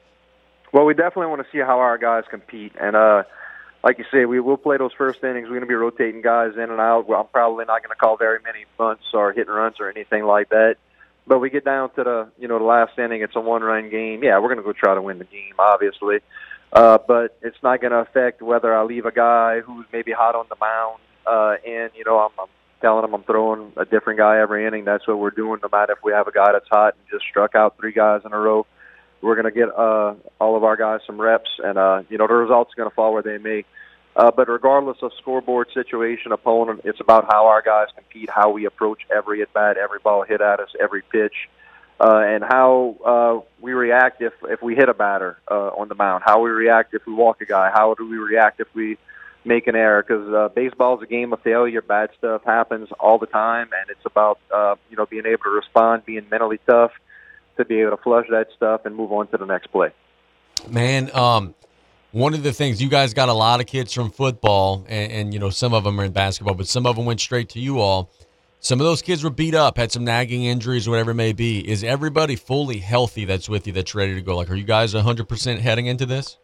Well, 0.73 0.85
we 0.85 0.92
definitely 0.92 1.29
want 1.29 1.42
to 1.42 1.49
see 1.51 1.59
how 1.59 1.79
our 1.79 1.97
guys 1.97 2.25
compete, 2.29 2.73
and 2.79 2.95
uh, 2.97 3.23
like 3.83 3.99
you 3.99 4.05
say, 4.12 4.27
we 4.27 4.40
will 4.40 4.59
play 4.59 4.77
those 4.77 4.92
first 4.92 5.25
innings. 5.25 5.45
We're 5.45 5.55
going 5.55 5.61
to 5.61 5.66
be 5.66 5.75
rotating 5.75 6.21
guys 6.21 6.53
in 6.55 6.71
and 6.71 6.81
out. 6.81 7.09
Well, 7.09 7.21
I'm 7.21 7.29
probably 7.29 7.64
not 7.64 7.83
going 7.83 7.90
to 7.90 7.97
call 7.97 8.19
very 8.19 8.40
many 8.45 8.66
bunts 8.77 9.05
or 9.14 9.33
hit 9.33 9.47
and 9.47 9.57
runs 9.57 9.77
or 9.81 9.88
anything 9.88 10.25
like 10.25 10.51
that. 10.51 10.77
But 11.26 11.40
we 11.40 11.50
get 11.50 11.64
down 11.64 11.90
to 11.96 12.04
the 12.04 12.28
you 12.38 12.48
know 12.48 12.58
the 12.58 12.64
last 12.64 12.98
inning. 12.98 13.22
It's 13.22 13.34
a 13.34 13.40
one 13.40 13.62
run 13.62 13.90
game. 13.90 14.22
Yeah, 14.22 14.38
we're 14.38 14.48
going 14.48 14.58
to 14.58 14.62
go 14.62 14.72
try 14.72 14.94
to 14.94 15.02
win 15.02 15.18
the 15.18 15.24
game, 15.24 15.54
obviously. 15.58 16.18
Uh, 16.72 16.98
but 17.06 17.36
it's 17.42 17.56
not 17.62 17.80
going 17.80 17.92
to 17.92 17.98
affect 17.98 18.42
whether 18.42 18.76
I 18.76 18.82
leave 18.84 19.06
a 19.06 19.12
guy 19.12 19.60
who's 19.60 19.86
maybe 19.92 20.12
hot 20.12 20.34
on 20.34 20.46
the 20.48 20.56
mound. 20.60 21.00
Uh, 21.26 21.56
and 21.66 21.90
you 21.96 22.04
know, 22.04 22.18
I'm, 22.18 22.30
I'm 22.38 22.48
telling 22.80 23.04
him 23.04 23.14
I'm 23.14 23.24
throwing 23.24 23.72
a 23.76 23.84
different 23.84 24.18
guy 24.18 24.38
every 24.38 24.66
inning. 24.66 24.84
That's 24.84 25.06
what 25.06 25.18
we're 25.18 25.30
doing. 25.30 25.60
No 25.62 25.68
matter 25.70 25.92
if 25.92 25.98
we 26.04 26.12
have 26.12 26.28
a 26.28 26.32
guy 26.32 26.52
that's 26.52 26.68
hot 26.70 26.94
and 26.94 27.02
just 27.10 27.24
struck 27.28 27.54
out 27.54 27.76
three 27.78 27.92
guys 27.92 28.22
in 28.24 28.32
a 28.32 28.38
row, 28.38 28.66
we're 29.20 29.34
going 29.34 29.52
to 29.52 29.58
get 29.58 29.68
uh, 29.76 30.14
all 30.40 30.56
of 30.56 30.64
our 30.64 30.76
guys 30.76 31.00
some 31.06 31.20
reps, 31.20 31.50
and 31.62 31.78
uh, 31.78 32.02
you 32.08 32.18
know 32.18 32.26
the 32.26 32.34
results 32.34 32.72
are 32.72 32.76
going 32.76 32.90
to 32.90 32.94
fall 32.94 33.12
where 33.12 33.22
they 33.22 33.38
may. 33.38 33.64
Uh, 34.16 34.31
but 34.31 34.48
regardless 34.48 34.96
of 35.02 35.12
scoreboard 35.18 35.68
situation, 35.74 36.33
opponent, 36.33 36.81
it's 36.85 37.00
about 37.00 37.26
how 37.31 37.48
our 37.48 37.61
guys 37.61 37.88
compete, 37.94 38.31
how 38.31 38.50
we 38.50 38.64
approach 38.64 39.02
every 39.14 39.42
at 39.42 39.52
bat, 39.52 39.76
every 39.76 39.98
ball 39.98 40.22
hit 40.22 40.40
at 40.40 40.59
us, 40.59 40.70
every 40.81 41.02
pitch, 41.02 41.35
uh, 42.00 42.22
and 42.26 42.42
how 42.42 42.96
uh, 43.05 43.46
we 43.61 43.74
react 43.74 44.22
if 44.22 44.33
if 44.44 44.62
we 44.62 44.74
hit 44.74 44.88
a 44.88 44.94
batter 44.94 45.38
uh, 45.50 45.68
on 45.68 45.88
the 45.88 45.94
mound. 45.94 46.22
How 46.24 46.40
we 46.40 46.48
react 46.48 46.94
if 46.94 47.07
we 47.07 47.12
walk 47.12 47.42
a 47.42 47.44
guy. 47.44 47.70
How 47.70 47.92
do 47.92 48.09
we 48.09 48.16
react 48.16 48.59
if 48.59 48.68
we 48.74 48.96
make 49.44 49.66
an 49.66 49.76
error? 49.76 50.02
Because 50.02 50.33
uh, 50.33 50.48
baseball 50.48 50.96
is 50.96 51.02
a 51.02 51.07
game 51.07 51.35
of 51.35 51.42
failure. 51.42 51.83
Bad 51.83 52.09
stuff 52.16 52.42
happens 52.42 52.88
all 52.98 53.18
the 53.18 53.26
time, 53.26 53.68
and 53.79 53.90
it's 53.90 54.07
about 54.07 54.38
uh, 54.50 54.76
you 54.88 54.96
know 54.96 55.05
being 55.05 55.26
able 55.26 55.44
to 55.44 55.50
respond, 55.50 56.07
being 56.07 56.26
mentally 56.31 56.59
tough, 56.66 56.92
to 57.59 57.66
be 57.66 57.81
able 57.81 57.98
to 57.98 58.02
flush 58.02 58.26
that 58.31 58.48
stuff 58.57 58.87
and 58.87 58.96
move 58.96 59.12
on 59.12 59.26
to 59.29 59.37
the 59.37 59.46
next 59.46 59.66
play. 59.66 59.90
Man, 60.70 61.11
um, 61.14 61.55
one 62.16 62.33
of 62.33 62.42
the 62.42 62.52
things 62.52 62.81
you 62.81 62.88
guys 62.88 63.12
got 63.12 63.29
a 63.29 63.33
lot 63.35 63.61
of 63.61 63.66
kids 63.66 63.92
from 63.92 64.11
football, 64.11 64.87
and, 64.88 65.12
and 65.12 65.35
you 65.35 65.38
know 65.38 65.50
some 65.50 65.74
of 65.74 65.85
them 65.85 66.00
are 66.00 66.05
in 66.05 66.12
basketball, 66.12 66.55
but 66.55 66.66
some 66.66 66.87
of 66.87 66.96
them 66.96 67.05
went 67.05 67.20
straight 67.20 67.50
to 67.50 67.61
you 67.61 67.79
all. 67.79 68.11
Some 68.59 68.81
of 68.81 68.87
those 68.87 69.02
kids 69.02 69.22
were 69.22 69.29
beat 69.29 69.55
up, 69.55 69.76
had 69.76 69.92
some 69.92 70.02
nagging 70.02 70.44
injuries, 70.44 70.88
whatever 70.88 71.11
it 71.11 71.16
may 71.16 71.35
be. 71.35 71.61
Is 71.68 71.85
everybody 71.85 72.35
fully 72.35 72.79
healthy 72.79 73.26
that's 73.26 73.50
with 73.50 73.66
you, 73.66 73.74
that's 73.74 73.94
ready 73.94 74.14
to 74.14 74.22
go? 74.22 74.35
Like, 74.35 74.50
are 74.50 74.55
you 74.55 74.64
guys 74.64 74.94
100% 74.94 75.59
heading 75.61 75.85
into 75.85 76.07
this? 76.07 76.38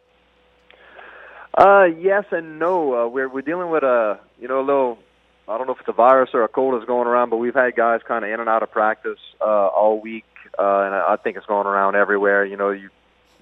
Uh, 1.57 1.85
yes 1.85 2.25
and 2.29 2.59
no. 2.59 2.93
Uh, 2.93 3.07
we're 3.07 3.27
we're 3.27 3.41
dealing 3.41 3.71
with 3.71 3.81
a 3.81 4.19
you 4.39 4.47
know 4.47 4.59
a 4.59 4.65
little 4.65 4.99
I 5.47 5.57
don't 5.57 5.65
know 5.65 5.73
if 5.73 5.79
it's 5.79 5.89
a 5.89 5.93
virus 5.93 6.29
or 6.35 6.43
a 6.43 6.47
cold 6.49 6.75
that's 6.75 6.85
going 6.85 7.07
around, 7.07 7.31
but 7.31 7.37
we've 7.37 7.55
had 7.55 7.75
guys 7.75 8.01
kind 8.07 8.23
of 8.23 8.29
in 8.29 8.39
and 8.39 8.47
out 8.47 8.61
of 8.61 8.69
practice 8.69 9.19
uh, 9.41 9.45
all 9.69 9.99
week, 9.99 10.25
uh, 10.59 10.81
and 10.81 10.93
I 10.93 11.15
think 11.23 11.35
it's 11.35 11.47
going 11.47 11.65
around 11.65 11.95
everywhere. 11.95 12.45
You 12.45 12.57
know, 12.57 12.69
you 12.69 12.91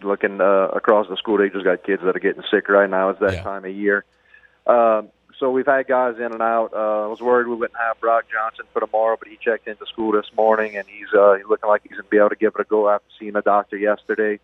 looking 0.03 0.41
uh, 0.41 0.67
across 0.73 1.07
the 1.07 1.17
school, 1.17 1.37
they 1.37 1.49
just 1.49 1.65
got 1.65 1.83
kids 1.83 2.01
that 2.03 2.15
are 2.15 2.19
getting 2.19 2.43
sick 2.51 2.69
right 2.69 2.89
now. 2.89 3.09
It's 3.09 3.19
that 3.19 3.33
Yeah. 3.35 3.43
time 3.43 3.65
of 3.65 3.71
year. 3.71 4.03
Um, 4.67 5.09
so 5.39 5.49
we've 5.49 5.65
had 5.65 5.87
guys 5.87 6.17
in 6.17 6.31
and 6.31 6.41
out. 6.41 6.71
Uh, 6.73 7.05
I 7.05 7.07
was 7.07 7.19
worried 7.19 7.47
we 7.47 7.55
wouldn't 7.55 7.79
have 7.79 7.99
Brock 7.99 8.25
Johnson 8.31 8.65
for 8.73 8.79
tomorrow, 8.79 9.17
but 9.17 9.27
he 9.27 9.37
checked 9.37 9.67
into 9.67 9.85
school 9.87 10.11
this 10.11 10.29
morning, 10.35 10.77
and 10.77 10.85
he's 10.87 11.11
uh, 11.17 11.33
he's 11.35 11.47
looking 11.49 11.67
like 11.69 11.81
he's 11.83 11.93
going 11.93 12.03
to 12.03 12.09
be 12.09 12.17
able 12.17 12.29
to 12.29 12.35
give 12.35 12.53
it 12.55 12.61
a 12.61 12.63
go 12.63 12.89
after 12.89 13.07
seeing 13.19 13.35
a 13.35 13.41
doctor 13.41 13.75
yesterday. 13.77 14.39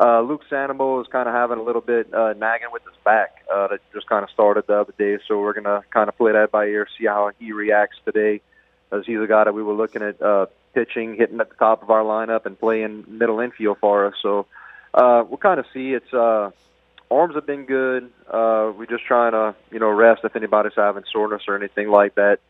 Uh, 0.00 0.20
Luke 0.22 0.42
Sanamo 0.50 1.00
is 1.00 1.08
kind 1.08 1.28
of 1.28 1.34
having 1.34 1.58
a 1.58 1.62
little 1.62 1.82
bit 1.82 2.12
uh, 2.14 2.32
nagging 2.34 2.68
with 2.72 2.82
his 2.84 2.94
back 3.04 3.44
uh, 3.52 3.66
that 3.68 3.80
just 3.92 4.08
kind 4.08 4.22
of 4.22 4.30
started 4.30 4.64
the 4.66 4.74
other 4.80 4.94
day, 4.96 5.18
so 5.26 5.40
we're 5.40 5.52
going 5.52 5.64
to 5.64 5.82
kind 5.90 6.08
of 6.08 6.16
play 6.16 6.32
that 6.32 6.50
by 6.50 6.64
ear, 6.66 6.86
see 6.98 7.06
how 7.06 7.30
he 7.38 7.52
reacts 7.52 7.98
today, 8.04 8.40
as 8.92 9.02
he's 9.04 9.20
a 9.20 9.26
guy 9.26 9.44
that 9.44 9.52
we 9.52 9.62
were 9.62 9.74
looking 9.74 10.00
at 10.02 10.22
uh, 10.22 10.46
pitching, 10.74 11.16
hitting 11.16 11.40
at 11.40 11.48
the 11.50 11.56
top 11.56 11.82
of 11.82 11.90
our 11.90 12.04
lineup, 12.04 12.46
and 12.46 12.58
playing 12.58 13.04
middle 13.08 13.40
infield 13.40 13.78
for 13.80 14.06
us. 14.06 14.14
So 14.22 14.46
uh, 14.94 15.24
we'll 15.28 15.38
kind 15.38 15.60
of 15.60 15.66
see. 15.72 15.92
It's 15.92 16.12
uh, 16.12 16.50
arms 17.10 17.34
have 17.34 17.46
been 17.46 17.64
good. 17.64 18.10
Uh, 18.28 18.72
we're 18.76 18.86
just 18.86 19.04
trying 19.04 19.32
to 19.32 19.54
you 19.70 19.78
know 19.78 19.90
rest 19.90 20.22
if 20.24 20.36
anybody's 20.36 20.74
having 20.76 21.04
soreness 21.12 21.42
or 21.48 21.56
anything 21.56 21.88
like 21.88 22.14
that. 22.16 22.40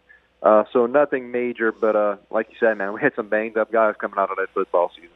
Uh, 0.42 0.64
so 0.72 0.87
nothing 0.87 1.31
major, 1.31 1.70
but 1.70 1.94
uh, 1.94 2.16
like 2.31 2.48
you 2.48 2.57
said, 2.59 2.79
man, 2.79 2.92
we 2.94 3.00
had 3.00 3.14
some 3.14 3.29
banged 3.29 3.59
up 3.59 3.70
guys 3.70 3.94
coming 3.98 4.18
out 4.18 4.31
of 4.31 4.37
that 4.37 4.48
football 4.50 4.90
season. 4.94 5.11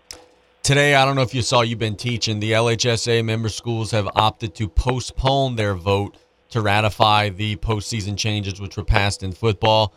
Today, 0.63 0.95
I 0.95 1.05
don't 1.05 1.15
know 1.17 1.23
if 1.23 1.35
you 1.35 1.43
saw, 1.43 1.61
you've 1.61 1.79
been 1.79 1.97
teaching. 1.97 2.41
The 2.41 2.53
LHSA 2.53 3.25
member 3.25 3.49
schools 3.49 3.91
have 3.91 4.09
opted 4.15 4.55
to 4.57 4.69
postpone 4.69 5.57
their 5.57 5.75
vote 5.75 6.17
to 6.51 6.61
ratify 6.61 7.31
the 7.31 7.57
postseason 7.57 8.17
changes 8.17 8.61
which 8.61 8.77
were 8.77 8.85
passed 8.85 9.23
in 9.23 9.33
football. 9.33 9.95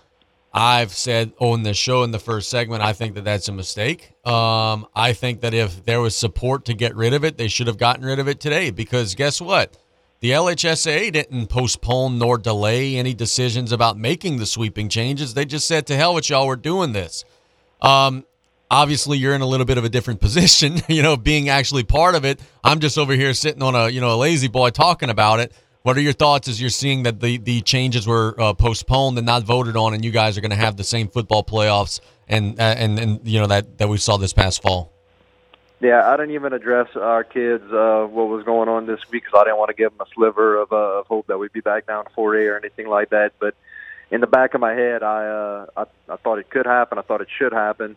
I've 0.54 0.94
said 0.94 1.34
on 1.40 1.64
the 1.64 1.74
show 1.74 2.04
in 2.04 2.12
the 2.12 2.20
first 2.20 2.50
segment, 2.50 2.82
I 2.82 2.94
think 2.94 3.16
that 3.16 3.26
that's 3.26 3.48
a 3.48 3.52
mistake. 3.52 4.14
Um, 4.26 4.88
I 4.96 5.14
think 5.14 5.42
that 5.42 5.54
if 5.54 5.86
there 5.86 6.02
was 6.02 6.16
support 6.16 6.66
to 6.66 6.74
get 6.74 6.96
rid 6.96 7.14
of 7.14 7.24
it, 7.24 7.38
they 7.38 7.48
should 7.48 7.68
have 7.68 7.78
gotten 7.78 8.06
rid 8.06 8.20
of 8.20 8.28
it 8.28 8.40
today 8.40 8.72
because 8.72 9.14
guess 9.14 9.40
what? 9.40 9.78
The 10.20 10.32
LHSA 10.32 11.12
didn't 11.12 11.48
postpone 11.48 12.18
nor 12.18 12.40
delay 12.40 12.96
any 12.96 13.14
decisions 13.14 13.72
about 13.72 14.00
making 14.00 14.38
the 14.38 14.48
sweeping 14.48 14.90
changes. 14.90 15.36
They 15.36 15.46
just 15.46 15.68
said, 15.68 15.86
to 15.88 15.96
hell 15.96 16.16
with 16.16 16.30
y'all, 16.30 16.48
we're 16.48 16.56
doing 16.56 16.92
this. 16.92 17.24
Um, 17.82 18.26
obviously, 18.72 19.20
you're 19.20 19.36
in 19.36 19.42
a 19.42 19.46
little 19.46 19.66
bit 19.66 19.78
of 19.78 19.84
a 19.84 19.90
different 19.90 20.20
position, 20.22 20.78
you 20.88 21.04
know, 21.04 21.18
being 21.18 21.50
actually 21.50 21.84
part 21.84 22.16
of 22.16 22.26
it. 22.26 22.40
I'm 22.64 22.80
just 22.80 22.98
over 22.98 23.14
here 23.14 23.34
sitting 23.36 23.62
on 23.62 23.76
a, 23.76 23.90
you 23.90 24.02
know, 24.02 24.16
a 24.16 24.18
lazy 24.18 24.48
boy 24.48 24.72
talking 24.72 25.12
about 25.12 25.40
it. 25.40 25.52
What 25.88 25.96
are 25.96 26.02
your 26.02 26.12
thoughts 26.12 26.50
as 26.50 26.60
you're 26.60 26.70
seeing 26.70 27.04
that 27.04 27.22
the, 27.22 27.38
the 27.38 27.62
changes 27.62 28.06
were 28.06 28.36
uh, 28.38 28.54
postponed 28.54 29.18
and 29.18 29.26
not 29.26 29.44
voted 29.44 29.78
on, 29.78 29.94
and 29.94 30.04
you 30.04 30.12
guys 30.12 30.38
are 30.38 30.42
going 30.42 30.52
to 30.52 30.58
have 30.58 30.76
the 30.76 30.84
same 30.84 31.08
football 31.08 31.46
playoffs 31.46 32.02
and, 32.28 32.60
uh, 32.60 32.64
and 32.64 33.00
and 33.00 33.22
you 33.24 33.40
know 33.40 33.48
that 33.48 33.78
that 33.78 33.88
we 33.88 33.98
saw 33.98 34.18
this 34.18 34.34
past 34.34 34.62
fall? 34.62 34.92
Yeah, 35.80 36.06
I 36.06 36.18
didn't 36.18 36.32
even 36.36 36.52
address 36.52 36.90
our 36.98 37.24
kids 37.24 37.64
uh, 37.72 38.06
what 38.06 38.28
was 38.28 38.44
going 38.44 38.68
on 38.68 38.86
this 38.86 39.00
week 39.10 39.24
because 39.24 39.40
I 39.40 39.46
didn't 39.46 39.60
want 39.60 39.70
to 39.70 39.76
give 39.76 39.98
them 39.98 40.06
a 40.06 40.14
sliver 40.14 40.58
of, 40.58 40.74
uh, 40.74 41.00
of 41.00 41.08
hope 41.08 41.28
that 41.28 41.38
we'd 41.38 41.54
be 41.54 41.62
back 41.62 41.88
down 41.88 42.04
to 42.04 42.10
4A 42.10 42.52
or 42.52 42.58
anything 42.58 42.90
like 42.90 43.12
that. 43.12 43.32
But 43.40 43.56
in 44.12 44.20
the 44.20 44.28
back 44.28 44.56
of 44.56 44.60
my 44.60 44.74
head, 44.74 45.04
I, 45.04 45.26
uh, 45.26 45.66
I 45.78 45.86
I 46.10 46.18
thought 46.18 46.38
it 46.40 46.50
could 46.50 46.66
happen. 46.66 47.00
I 47.00 47.02
thought 47.02 47.22
it 47.22 47.30
should 47.38 47.54
happen. 47.54 47.96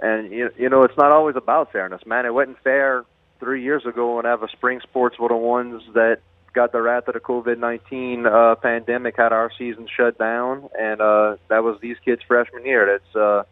And 0.00 0.32
you, 0.32 0.50
you 0.58 0.68
know, 0.68 0.82
it's 0.82 0.96
not 0.96 1.12
always 1.12 1.36
about 1.36 1.70
fairness, 1.70 2.04
man. 2.04 2.26
It 2.26 2.34
wasn't 2.34 2.58
fair 2.64 3.04
three 3.38 3.62
years 3.62 3.86
ago 3.86 4.16
when 4.16 4.26
Eva 4.26 4.48
Spring 4.50 4.80
Sports 4.80 5.20
were 5.20 5.28
the 5.28 5.36
ones 5.36 5.84
that 5.94 6.18
got 6.52 6.72
the 6.72 6.80
wrath 6.80 7.08
of 7.08 7.14
the 7.14 7.20
COVID 7.20 7.58
nineteen 7.58 8.26
uh, 8.26 8.54
pandemic, 8.56 9.16
had 9.16 9.32
our 9.32 9.50
season 9.58 9.86
shut 9.94 10.18
down, 10.18 10.68
and 10.78 11.00
uh, 11.00 11.36
that 11.48 11.62
was 11.62 11.78
these 11.80 11.96
kids' 12.04 12.22
freshman 12.26 12.64
year. 12.64 12.86
That's 12.86 13.16
uh, 13.16 13.42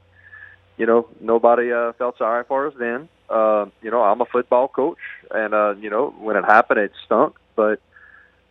you 0.76 0.86
know, 0.86 1.08
nobody 1.20 1.72
uh, 1.72 1.92
felt 1.94 2.18
sorry 2.18 2.44
for 2.46 2.66
us 2.66 2.74
then. 2.78 3.08
Uh, 3.28 3.66
you 3.82 3.90
know, 3.90 4.02
I'm 4.02 4.20
a 4.20 4.26
football 4.26 4.68
coach, 4.68 4.98
and 5.30 5.54
uh, 5.54 5.74
you 5.80 5.90
know, 5.90 6.14
when 6.18 6.36
it 6.36 6.44
happened, 6.44 6.80
it 6.80 6.92
stunk, 7.04 7.36
but 7.56 7.80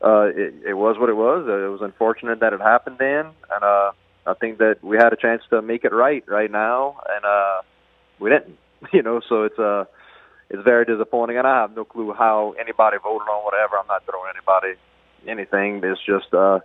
uh, 0.03 0.27
it, 0.35 0.53
it 0.67 0.73
was 0.73 0.97
what 0.99 1.09
it 1.09 1.15
was. 1.15 1.45
Uh, 1.47 1.65
it 1.65 1.69
was 1.69 1.81
unfortunate 1.81 2.39
that 2.41 2.53
it 2.53 2.61
happened 2.61 2.97
then, 2.99 3.25
and 3.25 3.63
uh, 3.63 3.91
I 4.25 4.33
think 4.33 4.57
that 4.57 4.77
we 4.83 4.97
had 4.97 5.13
a 5.13 5.15
chance 5.15 5.43
to 5.49 5.61
make 5.61 5.85
it 5.85 5.93
right 5.93 6.23
right 6.27 6.51
now, 6.51 6.97
and 7.07 7.25
uh, 7.25 7.61
we 8.19 8.29
didn't. 8.29 8.57
You 8.93 9.01
know, 9.01 9.19
so 9.27 9.43
it's 9.43 9.57
uh, 9.57 9.85
it's 10.49 10.63
very 10.63 10.85
disappointing, 10.85 11.37
and 11.37 11.47
I 11.47 11.61
have 11.61 11.75
no 11.75 11.85
clue 11.85 12.13
how 12.13 12.55
anybody 12.59 12.97
voted 13.01 13.27
on 13.27 13.43
whatever. 13.43 13.77
I'm 13.77 13.87
not 13.87 14.05
throwing 14.05 14.31
anybody 14.35 14.79
anything. 15.27 15.81
It's 15.83 16.01
just 16.05 16.33
uh, 16.33 16.59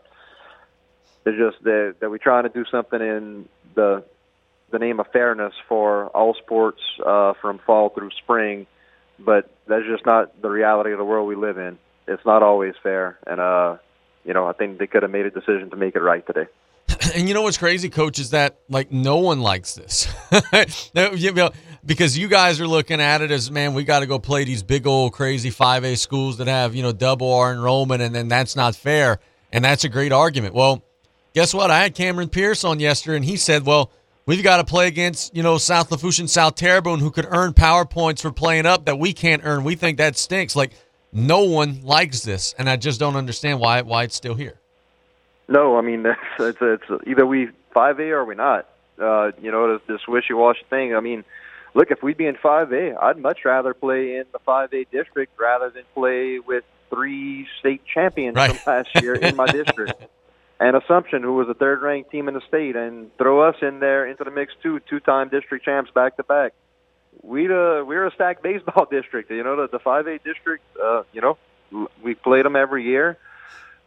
it's 1.24 1.38
just 1.38 1.62
that 1.64 1.96
that 2.00 2.10
we're 2.10 2.18
trying 2.18 2.44
to 2.44 2.48
do 2.50 2.64
something 2.70 3.00
in 3.00 3.48
the 3.74 4.04
the 4.70 4.78
name 4.78 5.00
of 5.00 5.06
fairness 5.12 5.54
for 5.68 6.06
all 6.08 6.34
sports 6.34 6.80
uh, 7.04 7.32
from 7.40 7.58
fall 7.66 7.88
through 7.88 8.10
spring, 8.22 8.66
but 9.18 9.50
that's 9.66 9.86
just 9.86 10.06
not 10.06 10.40
the 10.40 10.50
reality 10.50 10.92
of 10.92 10.98
the 10.98 11.04
world 11.04 11.26
we 11.26 11.34
live 11.34 11.58
in. 11.58 11.78
It's 12.06 12.24
not 12.24 12.42
always 12.42 12.74
fair, 12.82 13.18
and 13.26 13.40
uh, 13.40 13.76
you 14.24 14.34
know 14.34 14.46
I 14.46 14.52
think 14.52 14.78
they 14.78 14.86
could 14.86 15.02
have 15.02 15.12
made 15.12 15.26
a 15.26 15.30
decision 15.30 15.70
to 15.70 15.76
make 15.76 15.94
it 15.94 16.00
right 16.00 16.26
today. 16.26 16.46
And 17.14 17.28
you 17.28 17.34
know 17.34 17.42
what's 17.42 17.58
crazy, 17.58 17.88
coach, 17.88 18.18
is 18.18 18.30
that 18.30 18.58
like 18.68 18.92
no 18.92 19.16
one 19.16 19.40
likes 19.40 19.74
this. 19.74 20.06
Because 21.84 22.18
you 22.18 22.28
guys 22.28 22.60
are 22.60 22.68
looking 22.68 23.00
at 23.00 23.22
it 23.22 23.30
as 23.30 23.50
man, 23.50 23.72
we 23.72 23.84
got 23.84 24.00
to 24.00 24.06
go 24.06 24.18
play 24.18 24.44
these 24.44 24.62
big 24.62 24.86
old 24.86 25.12
crazy 25.14 25.50
5A 25.50 25.96
schools 25.96 26.36
that 26.38 26.46
have, 26.46 26.74
you 26.74 26.82
know, 26.82 26.92
double 26.92 27.32
our 27.32 27.52
enrollment 27.52 28.02
and 28.02 28.14
then 28.14 28.28
that's 28.28 28.54
not 28.54 28.76
fair. 28.76 29.18
And 29.50 29.64
that's 29.64 29.84
a 29.84 29.88
great 29.88 30.12
argument. 30.12 30.54
Well, 30.54 30.84
guess 31.34 31.54
what? 31.54 31.70
I 31.70 31.82
had 31.82 31.94
Cameron 31.94 32.28
Pierce 32.28 32.64
on 32.64 32.80
yesterday 32.80 33.16
and 33.16 33.24
he 33.24 33.36
said, 33.36 33.64
well, 33.64 33.90
we've 34.26 34.42
got 34.42 34.58
to 34.58 34.64
play 34.64 34.88
against, 34.88 35.34
you 35.34 35.42
know, 35.42 35.56
South 35.56 35.90
Lafourche 35.90 36.18
and 36.18 36.28
South 36.28 36.54
Terrebonne 36.54 37.00
who 37.00 37.10
could 37.10 37.26
earn 37.30 37.54
power 37.54 37.86
points 37.86 38.20
for 38.20 38.30
playing 38.30 38.66
up 38.66 38.84
that 38.84 38.98
we 38.98 39.14
can't 39.14 39.42
earn. 39.44 39.64
We 39.64 39.74
think 39.74 39.96
that 39.98 40.18
stinks. 40.18 40.54
Like 40.54 40.72
no 41.12 41.44
one 41.44 41.80
likes 41.82 42.20
this. 42.20 42.54
And 42.58 42.68
I 42.68 42.76
just 42.76 43.00
don't 43.00 43.16
understand 43.16 43.58
why 43.58 43.80
why 43.80 44.04
it's 44.04 44.16
still 44.16 44.34
here. 44.34 44.59
No, 45.50 45.76
I 45.76 45.82
mean 45.82 46.06
it's 46.06 46.18
it's, 46.38 46.58
it's 46.60 47.02
either 47.06 47.26
we 47.26 47.48
five 47.74 47.98
A 48.00 48.10
or 48.12 48.24
we 48.24 48.34
not. 48.36 48.66
Uh, 48.98 49.32
you 49.40 49.50
know, 49.50 49.78
this, 49.78 49.86
this 49.88 50.00
wishy-washy 50.06 50.62
thing. 50.68 50.94
I 50.94 51.00
mean, 51.00 51.24
look, 51.74 51.90
if 51.90 52.02
we'd 52.02 52.18
be 52.18 52.26
in 52.26 52.36
five 52.36 52.70
A, 52.72 52.94
I'd 52.94 53.16
much 53.18 53.44
rather 53.44 53.72
play 53.74 54.16
in 54.16 54.24
the 54.32 54.38
five 54.40 54.72
A 54.74 54.84
district 54.84 55.32
rather 55.40 55.70
than 55.70 55.84
play 55.94 56.38
with 56.38 56.64
three 56.90 57.46
state 57.58 57.82
champions 57.92 58.36
Right. 58.36 58.54
from 58.54 58.72
last 58.74 58.90
year 59.02 59.14
in 59.14 59.36
my 59.36 59.46
district. 59.46 59.94
And 60.62 60.76
Assumption, 60.76 61.22
who 61.22 61.32
was 61.32 61.46
the 61.46 61.54
third-ranked 61.54 62.10
team 62.10 62.28
in 62.28 62.34
the 62.34 62.42
state, 62.46 62.76
and 62.76 63.10
throw 63.16 63.48
us 63.48 63.56
in 63.62 63.80
there 63.80 64.04
into 64.06 64.24
the 64.24 64.30
mix 64.30 64.52
too, 64.62 64.78
two-time 64.90 65.30
district 65.30 65.64
champs 65.64 65.90
back 65.90 66.18
to 66.18 66.22
back. 66.22 66.52
We'd 67.22 67.50
uh, 67.50 67.82
we're 67.86 68.06
a 68.06 68.10
stacked 68.12 68.42
baseball 68.42 68.84
district. 68.90 69.30
You 69.30 69.42
know, 69.42 69.56
the 69.56 69.68
the 69.68 69.78
five 69.78 70.06
A 70.06 70.18
district. 70.18 70.62
Uh, 70.76 71.04
you 71.14 71.22
know, 71.22 71.38
we 72.02 72.14
played 72.14 72.44
them 72.44 72.56
every 72.56 72.84
year 72.84 73.16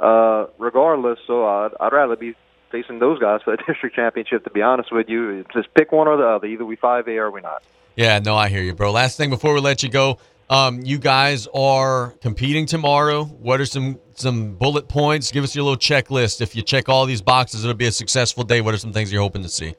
uh, 0.04 0.48
regardless. 0.60 1.20
So 1.26 1.46
I'd, 1.46 1.72
I'd 1.80 1.94
rather 1.94 2.16
be 2.16 2.36
facing 2.72 3.00
those 3.00 3.20
guys 3.20 3.42
for 3.44 3.56
the 3.56 3.64
district 3.68 3.96
championship. 3.96 4.44
To 4.44 4.50
be 4.50 4.62
honest 4.62 4.92
with 4.92 5.08
you, 5.10 5.46
just 5.54 5.74
pick 5.74 5.92
one 5.92 6.08
or 6.08 6.18
the 6.18 6.28
other. 6.28 6.48
Either 6.48 6.66
we 6.66 6.76
five 6.76 7.08
A 7.08 7.18
or 7.18 7.32
we 7.32 7.42
not. 7.42 7.64
Yeah, 7.96 8.20
no, 8.20 8.36
I 8.36 8.50
hear 8.50 8.64
you, 8.64 8.74
bro. 8.74 8.92
Last 8.92 9.18
thing 9.18 9.30
before 9.30 9.54
we 9.54 9.62
let 9.62 9.84
you 9.84 9.90
go, 9.90 10.18
um, 10.50 10.82
you 10.82 10.98
guys 10.98 11.48
are 11.54 12.12
competing 12.22 12.66
tomorrow. 12.66 13.24
What 13.24 13.62
are 13.62 13.66
some 13.66 14.00
some 14.16 14.56
bullet 14.56 14.88
points? 14.90 15.32
Give 15.32 15.44
us 15.44 15.56
your 15.56 15.64
little 15.64 15.78
checklist. 15.78 16.42
If 16.42 16.56
you 16.56 16.62
check 16.62 16.90
all 16.90 17.06
these 17.06 17.22
boxes, 17.22 17.64
it'll 17.64 17.76
be 17.76 17.88
a 17.88 17.92
successful 17.92 18.44
day. 18.44 18.62
What 18.62 18.74
are 18.74 18.80
some 18.80 18.92
things 18.92 19.12
you're 19.12 19.22
hoping 19.22 19.44
to 19.44 19.50
see? 19.50 19.76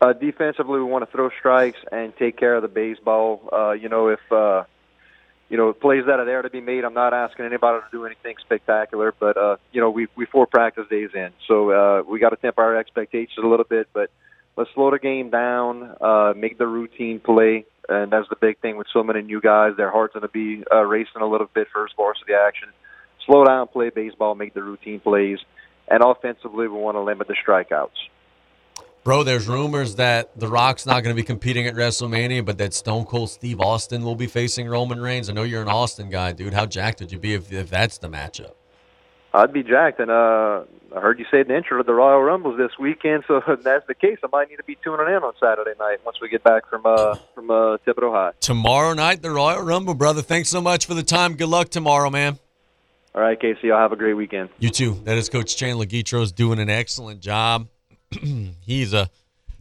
Uh, 0.00 0.12
defensively, 0.12 0.78
we 0.78 0.84
want 0.84 1.04
to 1.04 1.10
throw 1.10 1.30
strikes 1.38 1.78
and 1.90 2.14
take 2.18 2.36
care 2.36 2.54
of 2.54 2.62
the 2.62 2.68
baseball. 2.68 3.48
Uh, 3.50 3.72
you 3.72 3.88
know, 3.88 4.08
if 4.08 4.20
uh, 4.30 4.64
you 5.54 5.58
know 5.58 5.72
plays 5.72 6.02
that 6.06 6.18
are 6.18 6.24
there 6.24 6.42
to 6.42 6.50
be 6.50 6.60
made, 6.60 6.82
I'm 6.82 6.94
not 6.94 7.14
asking 7.14 7.44
anybody 7.44 7.78
to 7.78 7.96
do 7.96 8.04
anything 8.06 8.34
spectacular, 8.40 9.14
but 9.16 9.36
uh, 9.36 9.56
you 9.70 9.80
know, 9.80 9.88
we 9.88 10.08
we 10.16 10.26
four 10.26 10.48
practice 10.48 10.84
days 10.90 11.10
in, 11.14 11.30
so 11.46 11.70
uh, 11.70 12.02
we 12.02 12.18
got 12.18 12.30
to 12.30 12.36
temper 12.36 12.60
our 12.60 12.76
expectations 12.76 13.38
a 13.38 13.46
little 13.46 13.64
bit. 13.64 13.86
But 13.92 14.10
let's 14.56 14.70
slow 14.74 14.90
the 14.90 14.98
game 14.98 15.30
down, 15.30 15.94
uh, 16.00 16.32
make 16.36 16.58
the 16.58 16.66
routine 16.66 17.20
play, 17.20 17.66
and 17.88 18.10
that's 18.10 18.28
the 18.30 18.34
big 18.34 18.58
thing 18.58 18.76
with 18.76 18.88
so 18.92 19.04
many 19.04 19.22
new 19.22 19.40
guys. 19.40 19.74
Their 19.76 19.92
heart's 19.92 20.14
going 20.14 20.22
to 20.22 20.28
be 20.28 20.64
uh, 20.72 20.82
racing 20.82 21.22
a 21.22 21.26
little 21.28 21.48
bit 21.54 21.68
first 21.72 21.94
varsity 21.96 22.32
action. 22.32 22.70
Slow 23.24 23.44
down, 23.44 23.68
play 23.68 23.90
baseball, 23.90 24.34
make 24.34 24.54
the 24.54 24.62
routine 24.64 24.98
plays, 24.98 25.38
and 25.86 26.02
offensively, 26.02 26.66
we 26.66 26.76
want 26.76 26.96
to 26.96 27.00
limit 27.00 27.28
the 27.28 27.36
strikeouts. 27.36 28.10
Bro, 29.04 29.24
there's 29.24 29.46
rumors 29.46 29.96
that 29.96 30.30
The 30.40 30.48
Rock's 30.48 30.86
not 30.86 31.02
going 31.02 31.14
to 31.14 31.22
be 31.22 31.26
competing 31.26 31.66
at 31.66 31.74
WrestleMania, 31.74 32.42
but 32.42 32.56
that 32.56 32.72
Stone 32.72 33.04
Cold 33.04 33.28
Steve 33.28 33.60
Austin 33.60 34.02
will 34.02 34.14
be 34.14 34.26
facing 34.26 34.66
Roman 34.66 34.98
Reigns. 34.98 35.28
I 35.28 35.34
know 35.34 35.42
you're 35.42 35.60
an 35.60 35.68
Austin 35.68 36.08
guy, 36.08 36.32
dude. 36.32 36.54
How 36.54 36.64
jacked 36.64 37.00
would 37.00 37.12
you 37.12 37.18
be 37.18 37.34
if, 37.34 37.52
if 37.52 37.68
that's 37.68 37.98
the 37.98 38.08
matchup? 38.08 38.52
I'd 39.34 39.52
be 39.52 39.62
jacked, 39.62 40.00
and 40.00 40.10
uh, 40.10 40.62
I 40.96 41.00
heard 41.00 41.18
you 41.18 41.26
say 41.30 41.40
in 41.40 41.48
the 41.48 41.56
intro 41.56 41.76
to 41.76 41.82
the 41.82 41.92
Royal 41.92 42.22
Rumbles 42.22 42.56
this 42.56 42.70
weekend. 42.78 43.24
So 43.28 43.42
if 43.46 43.62
that's 43.62 43.86
the 43.86 43.94
case, 43.94 44.16
I 44.24 44.28
might 44.32 44.48
need 44.48 44.56
to 44.56 44.64
be 44.64 44.78
tuning 44.82 45.08
in 45.08 45.22
on 45.22 45.34
Saturday 45.38 45.74
night 45.78 45.98
once 46.06 46.16
we 46.22 46.30
get 46.30 46.42
back 46.42 46.66
from 46.70 46.86
uh, 46.86 47.16
from 47.34 47.50
uh, 47.50 47.76
Thibodaux 47.86 48.10
High. 48.10 48.32
Tomorrow 48.40 48.94
night, 48.94 49.20
the 49.20 49.30
Royal 49.30 49.60
Rumble, 49.60 49.94
brother. 49.94 50.22
Thanks 50.22 50.48
so 50.48 50.62
much 50.62 50.86
for 50.86 50.94
the 50.94 51.02
time. 51.02 51.34
Good 51.34 51.50
luck 51.50 51.68
tomorrow, 51.68 52.08
man. 52.08 52.38
All 53.14 53.20
right, 53.20 53.38
Casey, 53.38 53.68
y'all 53.68 53.78
have 53.78 53.92
a 53.92 53.96
great 53.96 54.14
weekend. 54.14 54.48
You 54.58 54.70
too. 54.70 54.98
That 55.04 55.18
is 55.18 55.28
Coach 55.28 55.56
Chandler 55.58 55.84
Guidroz 55.84 56.34
doing 56.34 56.58
an 56.58 56.70
excellent 56.70 57.20
job. 57.20 57.68
he's 58.60 58.92
a 58.92 59.10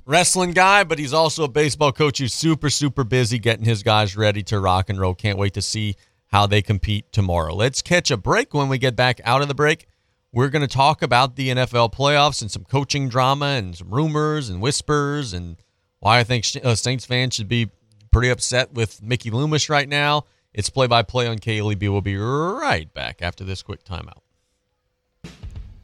wrestling 0.05 0.51
guy, 0.51 0.83
but 0.83 0.99
he's 0.99 1.13
also 1.13 1.43
a 1.43 1.49
baseball 1.49 1.91
coach 1.91 2.19
who's 2.19 2.33
super, 2.33 2.69
super 2.69 3.03
busy 3.03 3.39
getting 3.39 3.65
his 3.65 3.83
guys 3.83 4.15
ready 4.15 4.43
to 4.43 4.59
rock 4.59 4.89
and 4.89 4.99
roll. 4.99 5.15
Can't 5.15 5.37
wait 5.37 5.53
to 5.53 5.61
see 5.61 5.95
how 6.27 6.47
they 6.47 6.61
compete 6.61 7.11
tomorrow. 7.11 7.53
Let's 7.53 7.81
catch 7.81 8.11
a 8.11 8.17
break. 8.17 8.53
When 8.53 8.67
we 8.67 8.77
get 8.77 8.95
back 8.95 9.21
out 9.23 9.41
of 9.41 9.47
the 9.47 9.55
break, 9.55 9.87
we're 10.31 10.49
going 10.49 10.67
to 10.67 10.73
talk 10.73 11.01
about 11.01 11.35
the 11.35 11.49
NFL 11.49 11.93
playoffs 11.93 12.41
and 12.41 12.49
some 12.49 12.63
coaching 12.63 13.07
drama 13.07 13.45
and 13.45 13.75
some 13.75 13.93
rumors 13.93 14.49
and 14.49 14.59
whispers 14.59 15.31
and 15.31 15.57
why 15.99 16.19
I 16.19 16.23
think 16.23 16.45
uh, 16.63 16.75
Saints 16.75 17.05
fans 17.05 17.35
should 17.35 17.47
be 17.47 17.69
pretty 18.11 18.29
upset 18.29 18.73
with 18.73 19.01
Mickey 19.01 19.29
Loomis 19.29 19.69
right 19.69 19.87
now. 19.87 20.25
It's 20.53 20.69
play 20.69 20.87
by 20.87 21.03
play 21.03 21.27
on 21.27 21.37
KLEB. 21.37 21.81
We'll 21.81 22.01
be 22.01 22.17
right 22.17 22.91
back 22.93 23.21
after 23.21 23.43
this 23.43 23.61
quick 23.61 23.83
timeout. 23.83 24.22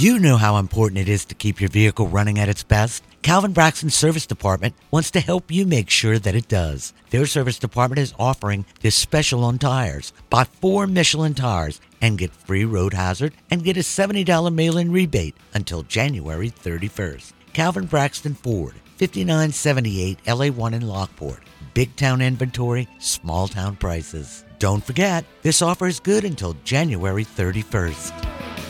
You 0.00 0.18
know 0.18 0.38
how 0.38 0.56
important 0.56 0.98
it 0.98 1.10
is 1.10 1.26
to 1.26 1.34
keep 1.34 1.60
your 1.60 1.68
vehicle 1.68 2.08
running 2.08 2.38
at 2.38 2.48
its 2.48 2.62
best. 2.62 3.04
Calvin 3.20 3.52
Braxton 3.52 3.90
Service 3.90 4.24
Department 4.26 4.74
wants 4.90 5.10
to 5.10 5.20
help 5.20 5.50
you 5.50 5.66
make 5.66 5.90
sure 5.90 6.18
that 6.18 6.34
it 6.34 6.48
does. 6.48 6.94
Their 7.10 7.26
service 7.26 7.58
department 7.58 7.98
is 7.98 8.14
offering 8.18 8.64
this 8.80 8.94
special 8.94 9.44
on 9.44 9.58
tires. 9.58 10.14
Buy 10.30 10.44
four 10.44 10.86
Michelin 10.86 11.34
tires 11.34 11.82
and 12.00 12.16
get 12.16 12.32
free 12.32 12.64
road 12.64 12.94
hazard 12.94 13.34
and 13.50 13.62
get 13.62 13.76
a 13.76 13.80
$70 13.80 14.50
mail 14.54 14.78
in 14.78 14.90
rebate 14.90 15.36
until 15.52 15.82
January 15.82 16.48
31st. 16.48 17.34
Calvin 17.52 17.84
Braxton 17.84 18.32
Ford, 18.32 18.76
5978 18.96 20.24
LA1 20.24 20.72
in 20.72 20.88
Lockport. 20.88 21.40
Big 21.74 21.94
town 21.96 22.22
inventory, 22.22 22.88
small 23.00 23.48
town 23.48 23.76
prices. 23.76 24.46
Don't 24.58 24.82
forget, 24.82 25.26
this 25.42 25.60
offer 25.60 25.86
is 25.86 26.00
good 26.00 26.24
until 26.24 26.56
January 26.64 27.26
31st. 27.26 28.69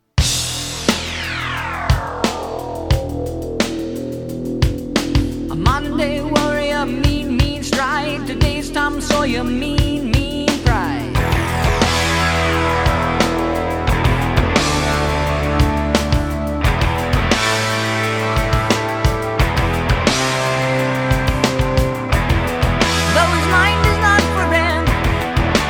Tom 9.11 9.19
Sawyer, 9.19 9.43
mean, 9.43 10.11
mean 10.11 10.47
pride. 10.63 11.13
Though 23.13 23.31
his 23.35 23.47
mind 23.47 23.85
is 23.85 23.97
not 23.99 24.21
for 24.31 24.45
rent, 24.49 24.87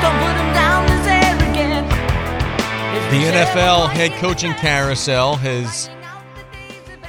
don't 0.02 0.18
put 0.22 0.36
him 0.38 0.54
down 0.54 0.86
as 0.86 1.08
arrogant. 1.08 1.90
The 3.10 3.22
NFL 3.40 3.90
head 3.90 4.12
coaching 4.20 4.54
carousel 4.54 5.36
has 5.38 5.90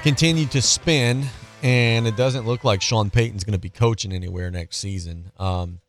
continued 0.02 0.50
to 0.52 0.62
spin, 0.62 1.26
and 1.62 2.06
it 2.06 2.16
doesn't 2.16 2.46
look 2.46 2.64
like 2.64 2.80
Sean 2.80 3.10
Payton's 3.10 3.44
going 3.44 3.52
to 3.52 3.58
be 3.58 3.70
coaching 3.70 4.12
anywhere 4.12 4.50
next 4.50 4.78
season. 4.78 5.30
Um, 5.38 5.81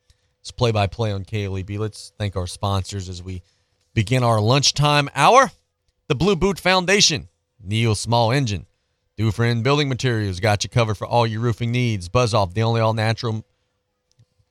it's 0.43 0.51
play 0.51 0.71
by 0.73 0.87
play 0.87 1.13
on 1.13 1.23
KLEB. 1.23 1.79
Let's 1.79 2.11
thank 2.17 2.35
our 2.35 2.47
sponsors 2.47 3.07
as 3.07 3.23
we 3.23 3.43
begin 3.93 4.23
our 4.23 4.41
lunchtime 4.41 5.09
hour. 5.15 5.49
The 6.09 6.15
Blue 6.15 6.35
Boot 6.35 6.59
Foundation, 6.59 7.29
Neil 7.63 7.95
Small 7.95 8.29
Engine, 8.29 8.65
Dufresne 9.15 9.63
Building 9.63 9.87
Materials 9.87 10.41
got 10.41 10.65
you 10.65 10.69
covered 10.69 10.95
for 10.95 11.07
all 11.07 11.25
your 11.25 11.39
roofing 11.39 11.71
needs. 11.71 12.09
Buzz 12.09 12.33
Off, 12.33 12.53
the 12.53 12.63
only 12.63 12.81
all 12.81 12.93
natural. 12.93 13.45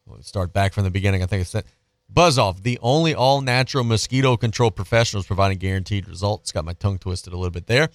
Let's 0.07 0.29
start 0.29 0.55
back 0.55 0.73
from 0.73 0.85
the 0.85 0.91
beginning. 0.91 1.23
I 1.23 1.27
think 1.27 1.43
it's 1.43 1.53
that. 1.53 1.67
Buzz 2.09 2.39
Off, 2.39 2.63
the 2.63 2.79
only 2.81 3.15
all 3.15 3.43
natural 3.43 3.85
mosquito 3.85 4.39
control 4.39 4.71
professionals 4.71 5.27
providing 5.27 5.59
guaranteed 5.59 6.09
results. 6.09 6.53
Got 6.53 6.65
my 6.65 6.73
tongue 6.73 7.01
twisted 7.01 7.35
a 7.35 7.37
little 7.37 7.51
bit 7.51 7.67
there. 7.67 7.91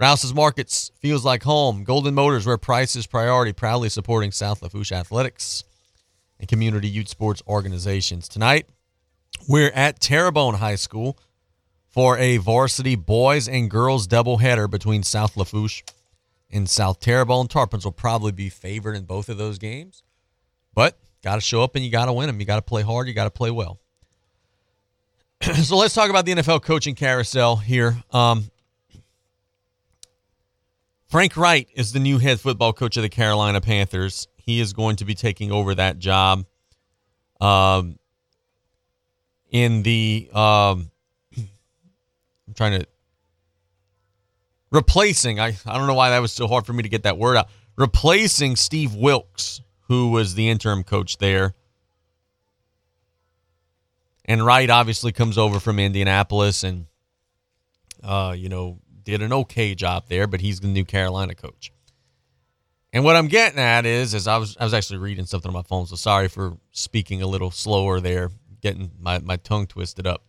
Rouse's 0.00 0.34
Markets 0.34 0.90
feels 0.98 1.24
like 1.24 1.44
home. 1.44 1.84
Golden 1.84 2.14
Motors, 2.14 2.46
where 2.46 2.58
price 2.58 2.96
is 2.96 3.06
priority, 3.06 3.52
proudly 3.52 3.90
supporting 3.90 4.32
South 4.32 4.60
Lafourche 4.60 4.90
athletics 4.90 5.62
and 6.38 6.48
community 6.48 6.88
youth 6.88 7.08
sports 7.08 7.42
organizations. 7.46 8.28
Tonight, 8.28 8.66
we're 9.48 9.70
at 9.70 10.00
Terrebonne 10.00 10.54
High 10.54 10.76
School 10.76 11.18
for 11.88 12.18
a 12.18 12.36
varsity 12.36 12.94
boys 12.94 13.48
and 13.48 13.70
girls 13.70 14.06
doubleheader 14.06 14.70
between 14.70 15.02
South 15.02 15.36
Lafourche 15.36 15.82
and 16.50 16.68
South 16.68 17.00
Terrebonne. 17.00 17.48
Tarpons 17.48 17.84
will 17.84 17.92
probably 17.92 18.32
be 18.32 18.48
favored 18.48 18.94
in 18.94 19.04
both 19.04 19.28
of 19.28 19.38
those 19.38 19.58
games, 19.58 20.02
but 20.74 20.98
got 21.22 21.36
to 21.36 21.40
show 21.40 21.62
up 21.62 21.74
and 21.74 21.84
you 21.84 21.90
got 21.90 22.06
to 22.06 22.12
win 22.12 22.26
them. 22.26 22.40
You 22.40 22.46
got 22.46 22.56
to 22.56 22.62
play 22.62 22.82
hard. 22.82 23.08
You 23.08 23.14
got 23.14 23.24
to 23.24 23.30
play 23.30 23.50
well. 23.50 23.78
so 25.42 25.76
let's 25.76 25.94
talk 25.94 26.10
about 26.10 26.24
the 26.26 26.32
NFL 26.32 26.62
coaching 26.62 26.94
carousel 26.94 27.56
here. 27.56 27.96
Um, 28.12 28.50
Frank 31.08 31.36
Reich 31.36 31.68
is 31.74 31.92
the 31.92 32.00
new 32.00 32.18
head 32.18 32.38
football 32.38 32.72
coach 32.72 32.96
of 32.96 33.02
the 33.02 33.08
Carolina 33.08 33.60
Panthers. 33.60 34.28
He 34.48 34.60
is 34.60 34.72
going 34.72 34.96
to 34.96 35.04
be 35.04 35.14
taking 35.14 35.52
over 35.52 35.74
that 35.74 35.98
job 35.98 36.46
um, 37.38 37.98
in 39.50 39.82
the. 39.82 40.30
Um, 40.32 40.90
I'm 41.36 42.54
trying 42.54 42.80
to. 42.80 42.86
Replacing, 44.70 45.38
I, 45.38 45.48
I 45.66 45.76
don't 45.76 45.86
know 45.86 45.92
why 45.92 46.08
that 46.08 46.20
was 46.20 46.32
so 46.32 46.48
hard 46.48 46.64
for 46.64 46.72
me 46.72 46.82
to 46.82 46.88
get 46.88 47.02
that 47.02 47.18
word 47.18 47.36
out. 47.36 47.50
Replacing 47.76 48.56
Steve 48.56 48.94
Wilkes, 48.94 49.60
who 49.80 50.12
was 50.12 50.34
the 50.34 50.48
interim 50.48 50.82
coach 50.82 51.18
there. 51.18 51.52
And 54.24 54.46
Reich 54.46 54.70
obviously 54.70 55.12
comes 55.12 55.36
over 55.36 55.60
from 55.60 55.78
Indianapolis 55.78 56.64
and, 56.64 56.86
uh, 58.02 58.34
you 58.34 58.48
know, 58.48 58.78
did 59.02 59.20
an 59.20 59.34
okay 59.34 59.74
job 59.74 60.04
there, 60.08 60.26
but 60.26 60.40
he's 60.40 60.60
the 60.60 60.68
new 60.68 60.86
Carolina 60.86 61.34
coach. 61.34 61.70
And 62.92 63.04
what 63.04 63.16
I'm 63.16 63.28
getting 63.28 63.58
at 63.58 63.84
is, 63.84 64.14
is 64.14 64.26
I 64.26 64.38
was 64.38 64.56
I 64.58 64.64
was 64.64 64.72
actually 64.72 64.98
reading 64.98 65.26
something 65.26 65.48
on 65.48 65.54
my 65.54 65.62
phone, 65.62 65.86
so 65.86 65.96
sorry 65.96 66.28
for 66.28 66.56
speaking 66.72 67.20
a 67.20 67.26
little 67.26 67.50
slower 67.50 68.00
there, 68.00 68.30
getting 68.62 68.92
my, 68.98 69.18
my 69.18 69.36
tongue 69.36 69.66
twisted 69.66 70.06
up. 70.06 70.24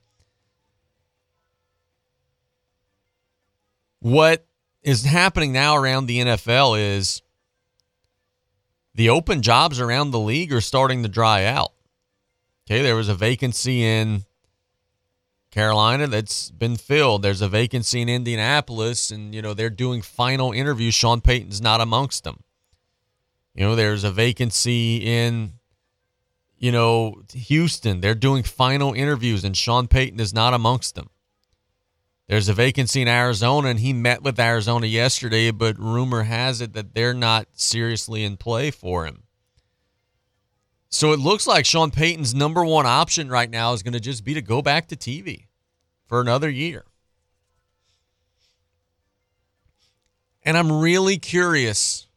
What 4.02 4.46
is 4.84 5.04
happening 5.06 5.52
now 5.52 5.76
around 5.76 6.06
the 6.06 6.20
NFL 6.20 6.80
is 6.80 7.22
the 8.94 9.10
open 9.10 9.42
jobs 9.42 9.80
around 9.80 10.12
the 10.12 10.20
league 10.20 10.52
are 10.52 10.62
starting 10.62 11.04
to 11.04 11.10
dry 11.10 11.46
out. 11.46 11.72
Okay, 12.70 12.82
there 12.82 12.96
was 12.96 13.10
a 13.10 13.16
vacancy 13.16 13.84
in 13.84 14.24
Carolina 15.52 16.08
that's 16.08 16.52
been 16.52 16.76
filled. 16.76 17.22
There's 17.22 17.42
a 17.42 17.50
vacancy 17.50 18.02
in 18.02 18.10
Indianapolis, 18.10 19.12
and 19.12 19.34
you 19.34 19.42
know 19.42 19.54
they're 19.54 19.70
doing 19.70 20.02
final 20.02 20.52
interviews. 20.52 20.94
Sean 20.94 21.22
Payton's 21.22 21.62
not 21.62 21.82
amongst 21.82 22.26
them. 22.26 22.44
You 23.60 23.66
know, 23.66 23.76
there's 23.76 24.06
a 24.06 24.12
vacancy 24.12 25.06
in, 25.06 25.52
you 26.58 26.72
know, 26.72 27.24
Houston. 27.34 28.00
They're 28.00 28.16
doing 28.16 28.42
final 28.42 28.94
interviews, 28.94 29.44
and 29.44 29.56
Sean 29.56 29.90
Payton 29.90 30.22
is 30.22 30.34
not 30.34 30.54
amongst 30.54 30.96
them. 30.96 31.10
There's 32.30 32.48
a 32.48 32.54
vacancy 32.54 33.02
in 33.02 33.10
Arizona, 33.10 33.68
and 33.68 33.82
he 33.82 33.92
met 33.92 34.24
with 34.24 34.40
Arizona 34.40 34.88
yesterday, 34.88 35.52
but 35.52 35.78
rumor 35.78 36.24
has 36.24 36.62
it 36.62 36.72
that 36.72 36.96
they're 36.96 37.14
not 37.14 37.50
seriously 37.52 38.24
in 38.24 38.38
play 38.38 38.72
for 38.72 39.06
him. 39.06 39.24
So 40.88 41.12
it 41.12 41.20
looks 41.20 41.46
like 41.46 41.66
Sean 41.66 41.92
Payton's 41.92 42.34
number 42.34 42.64
one 42.64 42.86
option 42.86 43.28
right 43.28 43.50
now 43.50 43.74
is 43.74 43.84
going 43.84 43.92
to 43.92 44.00
just 44.00 44.24
be 44.24 44.36
to 44.36 44.42
go 44.42 44.62
back 44.62 44.88
to 44.88 44.96
TV 44.96 45.48
for 46.06 46.22
another 46.22 46.50
year. 46.50 46.86
And 50.44 50.58
I'm 50.58 50.72
really 50.72 51.18
curious, 51.18 52.08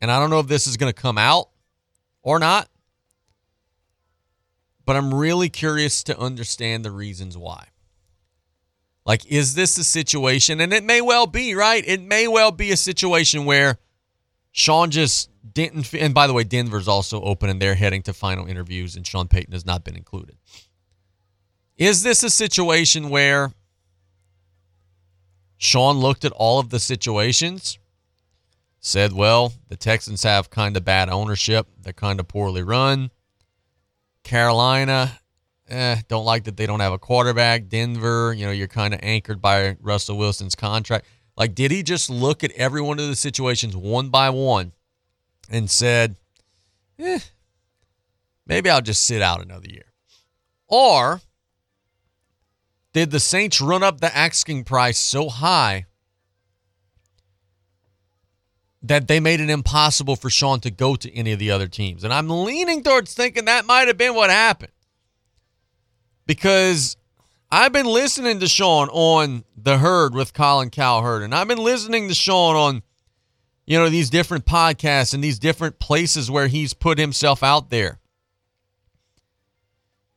and 0.00 0.10
I 0.10 0.18
don't 0.18 0.30
know 0.30 0.40
if 0.40 0.46
this 0.46 0.66
is 0.66 0.76
going 0.76 0.92
to 0.92 1.00
come 1.00 1.18
out 1.18 1.48
or 2.22 2.38
not, 2.38 2.68
but 4.84 4.96
I'm 4.96 5.12
really 5.12 5.48
curious 5.48 6.02
to 6.04 6.18
understand 6.18 6.84
the 6.84 6.90
reasons 6.90 7.36
why. 7.36 7.68
Like, 9.04 9.24
is 9.26 9.54
this 9.54 9.78
a 9.78 9.84
situation? 9.84 10.60
And 10.60 10.72
it 10.72 10.84
may 10.84 11.00
well 11.00 11.26
be, 11.26 11.54
right? 11.54 11.82
It 11.86 12.02
may 12.02 12.28
well 12.28 12.50
be 12.50 12.70
a 12.72 12.76
situation 12.76 13.46
where 13.46 13.78
Sean 14.52 14.90
just 14.90 15.30
didn't. 15.54 15.94
And 15.94 16.12
by 16.12 16.26
the 16.26 16.32
way, 16.34 16.44
Denver's 16.44 16.88
also 16.88 17.22
open 17.22 17.48
and 17.48 17.60
they're 17.60 17.74
heading 17.74 18.02
to 18.02 18.12
final 18.12 18.46
interviews, 18.46 18.96
and 18.96 19.06
Sean 19.06 19.28
Payton 19.28 19.52
has 19.52 19.64
not 19.64 19.84
been 19.84 19.96
included. 19.96 20.36
Is 21.76 22.02
this 22.02 22.22
a 22.22 22.30
situation 22.30 23.08
where 23.08 23.52
Sean 25.56 25.98
looked 25.98 26.24
at 26.24 26.32
all 26.32 26.58
of 26.58 26.70
the 26.70 26.80
situations, 26.80 27.78
said, 28.88 29.12
well, 29.12 29.52
the 29.68 29.76
Texans 29.76 30.22
have 30.22 30.50
kind 30.50 30.76
of 30.76 30.84
bad 30.84 31.10
ownership, 31.10 31.66
they're 31.82 31.92
kind 31.92 32.18
of 32.18 32.26
poorly 32.26 32.62
run. 32.62 33.10
Carolina, 34.24 35.20
eh, 35.68 35.96
don't 36.08 36.24
like 36.24 36.44
that 36.44 36.56
they 36.56 36.66
don't 36.66 36.80
have 36.80 36.92
a 36.92 36.98
quarterback. 36.98 37.68
Denver, 37.68 38.32
you 38.32 38.46
know, 38.46 38.52
you're 38.52 38.66
kind 38.66 38.94
of 38.94 39.00
anchored 39.02 39.40
by 39.40 39.76
Russell 39.80 40.16
Wilson's 40.16 40.54
contract. 40.54 41.06
Like, 41.36 41.54
did 41.54 41.70
he 41.70 41.82
just 41.82 42.10
look 42.10 42.42
at 42.42 42.50
every 42.52 42.80
one 42.80 42.98
of 42.98 43.06
the 43.06 43.14
situations 43.14 43.76
one 43.76 44.08
by 44.08 44.30
one 44.30 44.72
and 45.50 45.70
said, 45.70 46.16
eh, 46.98 47.20
maybe 48.46 48.70
I'll 48.70 48.80
just 48.80 49.04
sit 49.04 49.22
out 49.22 49.42
another 49.42 49.68
year? 49.68 49.92
Or 50.66 51.20
did 52.92 53.10
the 53.10 53.20
Saints 53.20 53.60
run 53.60 53.82
up 53.82 54.00
the 54.00 54.14
asking 54.16 54.64
price 54.64 54.98
so 54.98 55.28
high 55.28 55.86
that 58.82 59.08
they 59.08 59.20
made 59.20 59.40
it 59.40 59.50
impossible 59.50 60.16
for 60.16 60.30
Sean 60.30 60.60
to 60.60 60.70
go 60.70 60.96
to 60.96 61.12
any 61.14 61.32
of 61.32 61.38
the 61.38 61.50
other 61.50 61.68
teams? 61.68 62.04
And 62.04 62.12
I'm 62.12 62.28
leaning 62.28 62.82
towards 62.82 63.14
thinking 63.14 63.46
that 63.46 63.66
might 63.66 63.88
have 63.88 63.98
been 63.98 64.14
what 64.14 64.30
happened 64.30 64.72
because 66.28 66.96
I've 67.50 67.72
been 67.72 67.86
listening 67.86 68.38
to 68.40 68.46
Sean 68.46 68.88
on 68.90 69.44
the 69.56 69.78
herd 69.78 70.14
with 70.14 70.34
Colin 70.34 70.70
Cowherd, 70.70 71.22
and 71.22 71.34
I've 71.34 71.48
been 71.48 71.58
listening 71.58 72.08
to 72.08 72.14
Sean 72.14 72.54
on, 72.54 72.82
you 73.66 73.78
know, 73.78 73.88
these 73.88 74.10
different 74.10 74.44
podcasts 74.44 75.14
and 75.14 75.24
these 75.24 75.38
different 75.38 75.78
places 75.78 76.30
where 76.30 76.46
he's 76.46 76.74
put 76.74 76.98
himself 76.98 77.42
out 77.42 77.70
there. 77.70 77.98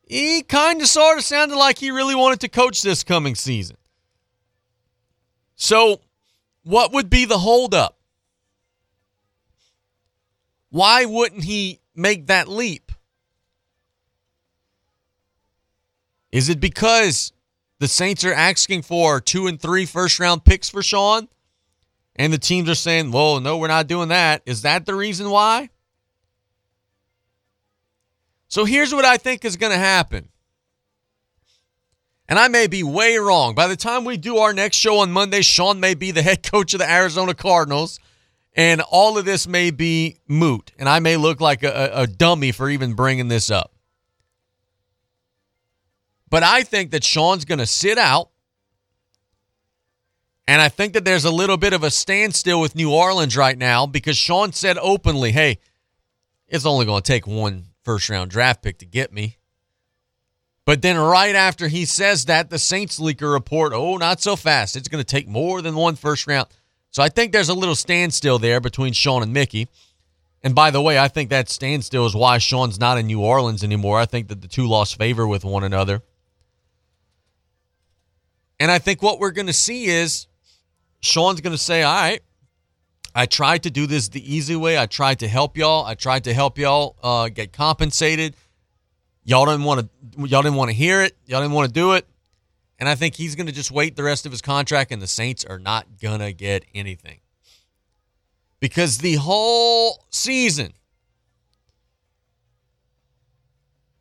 He 0.06 0.42
kind 0.42 0.82
of 0.82 0.88
sort 0.88 1.16
of 1.16 1.24
sounded 1.24 1.56
like 1.56 1.78
he 1.78 1.90
really 1.90 2.14
wanted 2.14 2.40
to 2.40 2.48
coach 2.48 2.82
this 2.82 3.02
coming 3.02 3.34
season. 3.34 3.78
So, 5.56 6.02
what 6.64 6.92
would 6.92 7.08
be 7.08 7.24
the 7.24 7.38
holdup? 7.38 7.96
Why 10.72 11.04
wouldn't 11.04 11.44
he 11.44 11.80
make 11.94 12.28
that 12.28 12.48
leap? 12.48 12.92
Is 16.32 16.48
it 16.48 16.60
because 16.60 17.30
the 17.78 17.86
Saints 17.86 18.24
are 18.24 18.32
asking 18.32 18.80
for 18.80 19.20
two 19.20 19.46
and 19.46 19.60
three 19.60 19.84
first 19.84 20.18
round 20.18 20.46
picks 20.46 20.70
for 20.70 20.82
Sean? 20.82 21.28
And 22.16 22.32
the 22.32 22.38
teams 22.38 22.70
are 22.70 22.74
saying, 22.74 23.12
well, 23.12 23.38
no, 23.38 23.58
we're 23.58 23.68
not 23.68 23.86
doing 23.86 24.08
that. 24.08 24.40
Is 24.46 24.62
that 24.62 24.86
the 24.86 24.94
reason 24.94 25.28
why? 25.28 25.68
So 28.48 28.64
here's 28.64 28.94
what 28.94 29.04
I 29.04 29.18
think 29.18 29.44
is 29.44 29.56
going 29.56 29.72
to 29.72 29.78
happen. 29.78 30.30
And 32.30 32.38
I 32.38 32.48
may 32.48 32.66
be 32.66 32.82
way 32.82 33.18
wrong. 33.18 33.54
By 33.54 33.66
the 33.66 33.76
time 33.76 34.06
we 34.06 34.16
do 34.16 34.38
our 34.38 34.54
next 34.54 34.78
show 34.78 35.00
on 35.00 35.12
Monday, 35.12 35.42
Sean 35.42 35.80
may 35.80 35.92
be 35.92 36.12
the 36.12 36.22
head 36.22 36.42
coach 36.42 36.72
of 36.72 36.80
the 36.80 36.90
Arizona 36.90 37.34
Cardinals. 37.34 38.00
And 38.54 38.80
all 38.82 39.16
of 39.16 39.24
this 39.24 39.46
may 39.46 39.70
be 39.70 40.18
moot. 40.28 40.72
And 40.78 40.88
I 40.88 40.98
may 40.98 41.16
look 41.16 41.40
like 41.40 41.62
a, 41.62 41.90
a 41.94 42.06
dummy 42.06 42.52
for 42.52 42.68
even 42.68 42.94
bringing 42.94 43.28
this 43.28 43.50
up. 43.50 43.72
But 46.28 46.42
I 46.42 46.62
think 46.62 46.90
that 46.90 47.04
Sean's 47.04 47.44
going 47.44 47.58
to 47.58 47.66
sit 47.66 47.98
out. 47.98 48.30
And 50.48 50.60
I 50.60 50.68
think 50.68 50.94
that 50.94 51.04
there's 51.04 51.24
a 51.24 51.30
little 51.30 51.56
bit 51.56 51.72
of 51.72 51.82
a 51.82 51.90
standstill 51.90 52.60
with 52.60 52.74
New 52.74 52.92
Orleans 52.92 53.36
right 53.36 53.56
now 53.56 53.86
because 53.86 54.16
Sean 54.16 54.52
said 54.52 54.76
openly, 54.78 55.32
hey, 55.32 55.58
it's 56.48 56.66
only 56.66 56.84
going 56.84 57.02
to 57.02 57.06
take 57.06 57.26
one 57.26 57.66
first 57.82 58.08
round 58.08 58.30
draft 58.30 58.62
pick 58.62 58.78
to 58.78 58.86
get 58.86 59.12
me. 59.12 59.38
But 60.64 60.82
then 60.82 60.96
right 60.96 61.34
after 61.34 61.68
he 61.68 61.84
says 61.84 62.26
that, 62.26 62.50
the 62.50 62.58
Saints 62.58 63.00
leaker 63.00 63.32
report, 63.32 63.72
oh, 63.74 63.96
not 63.96 64.20
so 64.20 64.36
fast. 64.36 64.76
It's 64.76 64.88
going 64.88 65.02
to 65.02 65.10
take 65.10 65.26
more 65.26 65.60
than 65.60 65.74
one 65.74 65.96
first 65.96 66.26
round. 66.26 66.48
So 66.92 67.02
I 67.02 67.08
think 67.08 67.32
there's 67.32 67.48
a 67.48 67.54
little 67.54 67.74
standstill 67.74 68.38
there 68.38 68.60
between 68.60 68.92
Sean 68.92 69.22
and 69.22 69.32
Mickey. 69.32 69.66
And 70.42 70.54
by 70.54 70.70
the 70.70 70.82
way, 70.82 70.98
I 70.98 71.08
think 71.08 71.30
that 71.30 71.48
standstill 71.48 72.04
is 72.04 72.14
why 72.14 72.38
Sean's 72.38 72.78
not 72.78 72.98
in 72.98 73.06
New 73.06 73.20
Orleans 73.20 73.64
anymore. 73.64 73.98
I 73.98 74.04
think 74.04 74.28
that 74.28 74.42
the 74.42 74.48
two 74.48 74.68
lost 74.68 74.98
favor 74.98 75.26
with 75.26 75.44
one 75.44 75.64
another. 75.64 76.02
And 78.60 78.70
I 78.70 78.78
think 78.78 79.02
what 79.02 79.18
we're 79.18 79.30
going 79.30 79.46
to 79.46 79.52
see 79.54 79.86
is 79.86 80.26
Sean's 81.00 81.40
going 81.40 81.52
to 81.52 81.58
say, 81.58 81.82
all 81.82 81.94
right, 81.94 82.20
I 83.14 83.26
tried 83.26 83.62
to 83.62 83.70
do 83.70 83.86
this 83.86 84.08
the 84.08 84.34
easy 84.34 84.54
way. 84.54 84.78
I 84.78 84.86
tried 84.86 85.20
to 85.20 85.28
help 85.28 85.56
y'all. 85.56 85.86
I 85.86 85.94
tried 85.94 86.24
to 86.24 86.34
help 86.34 86.58
y'all 86.58 86.96
uh, 87.02 87.28
get 87.28 87.52
compensated. 87.52 88.36
Y'all 89.24 89.46
didn't 89.46 89.64
want 89.64 89.80
to. 89.80 90.26
Y'all 90.26 90.42
didn't 90.42 90.56
want 90.56 90.70
to 90.70 90.76
hear 90.76 91.02
it. 91.02 91.16
Y'all 91.26 91.40
didn't 91.40 91.54
want 91.54 91.68
to 91.68 91.72
do 91.72 91.92
it. 91.92 92.06
And 92.82 92.88
I 92.88 92.96
think 92.96 93.14
he's 93.14 93.36
going 93.36 93.46
to 93.46 93.52
just 93.52 93.70
wait 93.70 93.94
the 93.94 94.02
rest 94.02 94.26
of 94.26 94.32
his 94.32 94.42
contract, 94.42 94.90
and 94.90 95.00
the 95.00 95.06
Saints 95.06 95.44
are 95.44 95.60
not 95.60 96.00
gonna 96.00 96.32
get 96.32 96.64
anything 96.74 97.20
because 98.58 98.98
the 98.98 99.14
whole 99.14 100.04
season, 100.10 100.72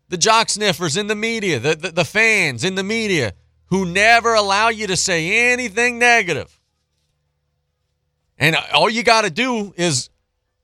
the 0.10 0.18
jock 0.18 0.50
sniffers 0.50 0.98
in 0.98 1.06
the 1.06 1.14
media, 1.14 1.60
the, 1.60 1.76
the, 1.76 1.92
the 1.92 2.04
fans 2.04 2.64
in 2.64 2.74
the 2.74 2.82
media 2.82 3.34
who 3.66 3.86
never 3.86 4.34
allow 4.34 4.70
you 4.70 4.88
to 4.88 4.98
say 4.98 5.52
anything 5.52 6.00
negative. 6.00 6.60
And 8.40 8.56
all 8.74 8.90
you 8.90 9.04
got 9.04 9.26
to 9.26 9.30
do 9.30 9.76
is 9.78 10.10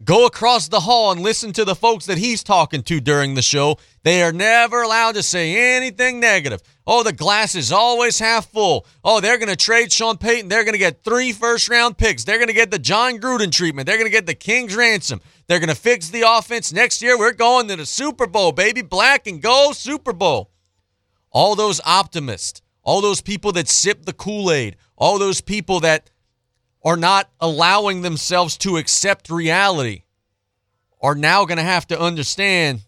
go 0.03 0.25
across 0.25 0.69
the 0.69 0.79
hall 0.79 1.11
and 1.11 1.21
listen 1.21 1.53
to 1.53 1.65
the 1.65 1.75
folks 1.75 2.07
that 2.07 2.17
he's 2.17 2.43
talking 2.43 2.81
to 2.81 2.99
during 2.99 3.35
the 3.35 3.43
show. 3.43 3.77
They 4.01 4.23
are 4.23 4.33
never 4.33 4.81
allowed 4.81 5.13
to 5.13 5.21
say 5.21 5.75
anything 5.75 6.19
negative. 6.19 6.63
Oh, 6.89 7.03
the 7.03 7.11
glass 7.11 7.53
is 7.53 7.73
always 7.73 8.17
half 8.17 8.49
full. 8.49 8.87
Oh, 9.03 9.19
they're 9.19 9.37
going 9.37 9.49
to 9.49 9.57
trade 9.57 9.91
Sean 9.91 10.17
Payton. 10.17 10.47
They're 10.47 10.63
going 10.63 10.73
to 10.73 10.79
get 10.79 11.03
three 11.03 11.33
first 11.33 11.67
round 11.67 11.97
picks. 11.97 12.23
They're 12.23 12.37
going 12.37 12.47
to 12.47 12.53
get 12.53 12.71
the 12.71 12.79
Jon 12.79 13.19
Gruden 13.19 13.51
treatment. 13.51 13.85
They're 13.85 13.97
going 13.97 14.09
to 14.09 14.15
get 14.15 14.25
the 14.25 14.33
King's 14.33 14.73
ransom. 14.73 15.19
They're 15.47 15.59
going 15.59 15.67
to 15.67 15.75
fix 15.75 16.09
the 16.09 16.23
offense. 16.25 16.71
Next 16.71 17.01
year, 17.01 17.19
we're 17.19 17.33
going 17.33 17.67
to 17.67 17.75
the 17.75 17.85
Super 17.85 18.25
Bowl, 18.25 18.53
baby. 18.53 18.81
Black 18.81 19.27
and 19.27 19.41
gold 19.41 19.75
Super 19.75 20.13
Bowl. 20.13 20.49
All 21.29 21.55
those 21.55 21.81
optimists, 21.85 22.61
all 22.83 23.01
those 23.01 23.19
people 23.19 23.51
that 23.51 23.67
sip 23.67 24.05
the 24.05 24.13
Kool 24.13 24.49
Aid, 24.49 24.77
all 24.95 25.19
those 25.19 25.41
people 25.41 25.81
that 25.81 26.09
are 26.85 26.95
not 26.95 27.29
allowing 27.41 28.01
themselves 28.01 28.57
to 28.59 28.77
accept 28.77 29.29
reality 29.29 30.03
are 31.01 31.15
now 31.15 31.43
going 31.43 31.57
to 31.57 31.63
have 31.63 31.85
to 31.87 31.99
understand 31.99 32.83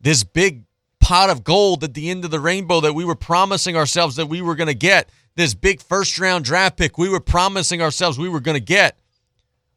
this 0.00 0.22
big 0.22 0.62
pot 1.00 1.30
of 1.30 1.44
gold 1.44 1.82
at 1.82 1.94
the 1.94 2.10
end 2.10 2.24
of 2.24 2.30
the 2.30 2.40
rainbow 2.40 2.80
that 2.80 2.94
we 2.94 3.04
were 3.04 3.14
promising 3.14 3.76
ourselves 3.76 4.16
that 4.16 4.26
we 4.26 4.40
were 4.40 4.54
going 4.54 4.68
to 4.68 4.74
get. 4.74 5.08
This 5.36 5.54
big 5.54 5.80
first 5.80 6.18
round 6.18 6.44
draft 6.44 6.76
pick 6.76 6.98
we 6.98 7.08
were 7.08 7.20
promising 7.20 7.80
ourselves 7.82 8.18
we 8.18 8.28
were 8.28 8.40
going 8.40 8.56
to 8.56 8.64
get. 8.64 8.98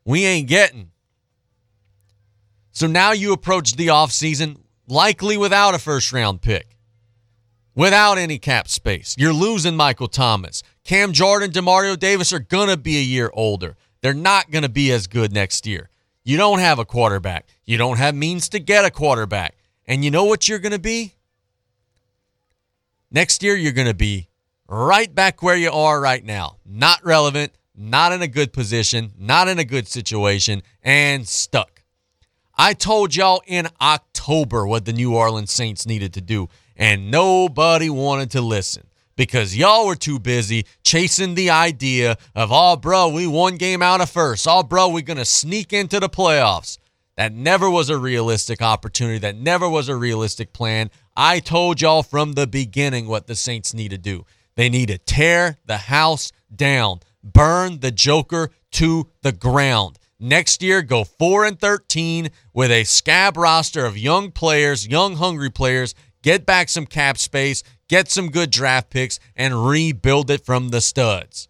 We 0.05 0.25
ain't 0.25 0.47
getting. 0.47 0.91
So 2.71 2.87
now 2.87 3.11
you 3.11 3.33
approach 3.33 3.75
the 3.75 3.87
offseason 3.87 4.57
likely 4.87 5.37
without 5.37 5.75
a 5.75 5.79
first 5.79 6.11
round 6.11 6.41
pick, 6.41 6.75
without 7.75 8.17
any 8.17 8.39
cap 8.39 8.67
space. 8.67 9.15
You're 9.17 9.33
losing 9.33 9.75
Michael 9.75 10.07
Thomas. 10.07 10.63
Cam 10.83 11.13
Jordan, 11.13 11.51
Demario 11.51 11.97
Davis 11.97 12.33
are 12.33 12.39
going 12.39 12.69
to 12.69 12.77
be 12.77 12.97
a 12.97 13.01
year 13.01 13.31
older. 13.33 13.77
They're 14.01 14.13
not 14.13 14.51
going 14.51 14.63
to 14.63 14.69
be 14.69 14.91
as 14.91 15.07
good 15.07 15.31
next 15.31 15.65
year. 15.65 15.89
You 16.25 16.35
don't 16.37 16.59
have 16.59 16.79
a 16.79 16.85
quarterback. 16.85 17.47
You 17.65 17.77
don't 17.77 17.97
have 17.97 18.15
means 18.15 18.49
to 18.49 18.59
get 18.59 18.85
a 18.85 18.91
quarterback. 18.91 19.55
And 19.85 20.03
you 20.03 20.11
know 20.11 20.23
what 20.23 20.47
you're 20.47 20.59
going 20.59 20.73
to 20.73 20.79
be? 20.79 21.15
Next 23.11 23.43
year, 23.43 23.55
you're 23.55 23.73
going 23.73 23.87
to 23.87 23.93
be 23.93 24.29
right 24.67 25.13
back 25.13 25.43
where 25.43 25.55
you 25.55 25.71
are 25.71 25.99
right 25.99 26.23
now. 26.23 26.57
Not 26.65 27.05
relevant, 27.05 27.53
not 27.75 28.11
in 28.11 28.21
a 28.21 28.27
good 28.27 28.53
position, 28.53 29.11
not 29.17 29.47
in 29.47 29.59
a 29.59 29.65
good 29.65 29.87
situation, 29.87 30.63
and 30.81 31.27
stuck. 31.27 31.83
I 32.55 32.73
told 32.73 33.15
y'all 33.15 33.41
in 33.45 33.67
October 33.81 34.65
what 34.65 34.85
the 34.85 34.93
New 34.93 35.15
Orleans 35.15 35.51
Saints 35.51 35.85
needed 35.85 36.13
to 36.13 36.21
do, 36.21 36.49
and 36.75 37.11
nobody 37.11 37.89
wanted 37.89 38.31
to 38.31 38.41
listen 38.41 38.83
because 39.15 39.55
y'all 39.55 39.87
were 39.87 39.95
too 39.95 40.19
busy 40.19 40.65
chasing 40.83 41.35
the 41.35 41.49
idea 41.49 42.17
of, 42.35 42.49
oh, 42.51 42.75
bro, 42.75 43.09
we 43.09 43.27
one 43.27 43.57
game 43.57 43.81
out 43.81 44.01
of 44.01 44.09
first. 44.09 44.47
Oh, 44.47 44.63
bro, 44.63 44.89
we're 44.89 45.01
going 45.01 45.17
to 45.17 45.25
sneak 45.25 45.73
into 45.73 45.99
the 45.99 46.09
playoffs. 46.09 46.77
That 47.15 47.33
never 47.33 47.69
was 47.69 47.89
a 47.89 47.97
realistic 47.97 48.61
opportunity. 48.61 49.19
That 49.19 49.35
never 49.35 49.69
was 49.69 49.87
a 49.87 49.95
realistic 49.95 50.51
plan. 50.51 50.89
I 51.15 51.39
told 51.39 51.81
y'all 51.81 52.03
from 52.03 52.33
the 52.33 52.47
beginning 52.47 53.07
what 53.07 53.27
the 53.27 53.35
Saints 53.35 53.73
need 53.73 53.89
to 53.89 53.97
do. 53.97 54.25
They 54.55 54.69
need 54.69 54.87
to 54.87 54.97
tear 54.97 55.57
the 55.65 55.77
house 55.77 56.31
down, 56.53 57.01
burn 57.23 57.79
the 57.79 57.91
Joker 57.91 58.49
to 58.71 59.09
the 59.21 59.31
ground. 59.31 59.99
Next 60.19 60.63
year, 60.63 60.81
go 60.81 61.03
4 61.03 61.45
and 61.45 61.59
13 61.59 62.29
with 62.53 62.71
a 62.71 62.83
scab 62.85 63.37
roster 63.37 63.85
of 63.85 63.97
young 63.97 64.31
players, 64.31 64.87
young 64.87 65.17
hungry 65.17 65.49
players, 65.49 65.93
get 66.21 66.45
back 66.45 66.69
some 66.69 66.85
cap 66.85 67.17
space, 67.17 67.61
get 67.87 68.09
some 68.09 68.31
good 68.31 68.49
draft 68.49 68.89
picks, 68.89 69.19
and 69.35 69.67
rebuild 69.67 70.31
it 70.31 70.45
from 70.45 70.69
the 70.69 70.81
studs. 70.81 71.47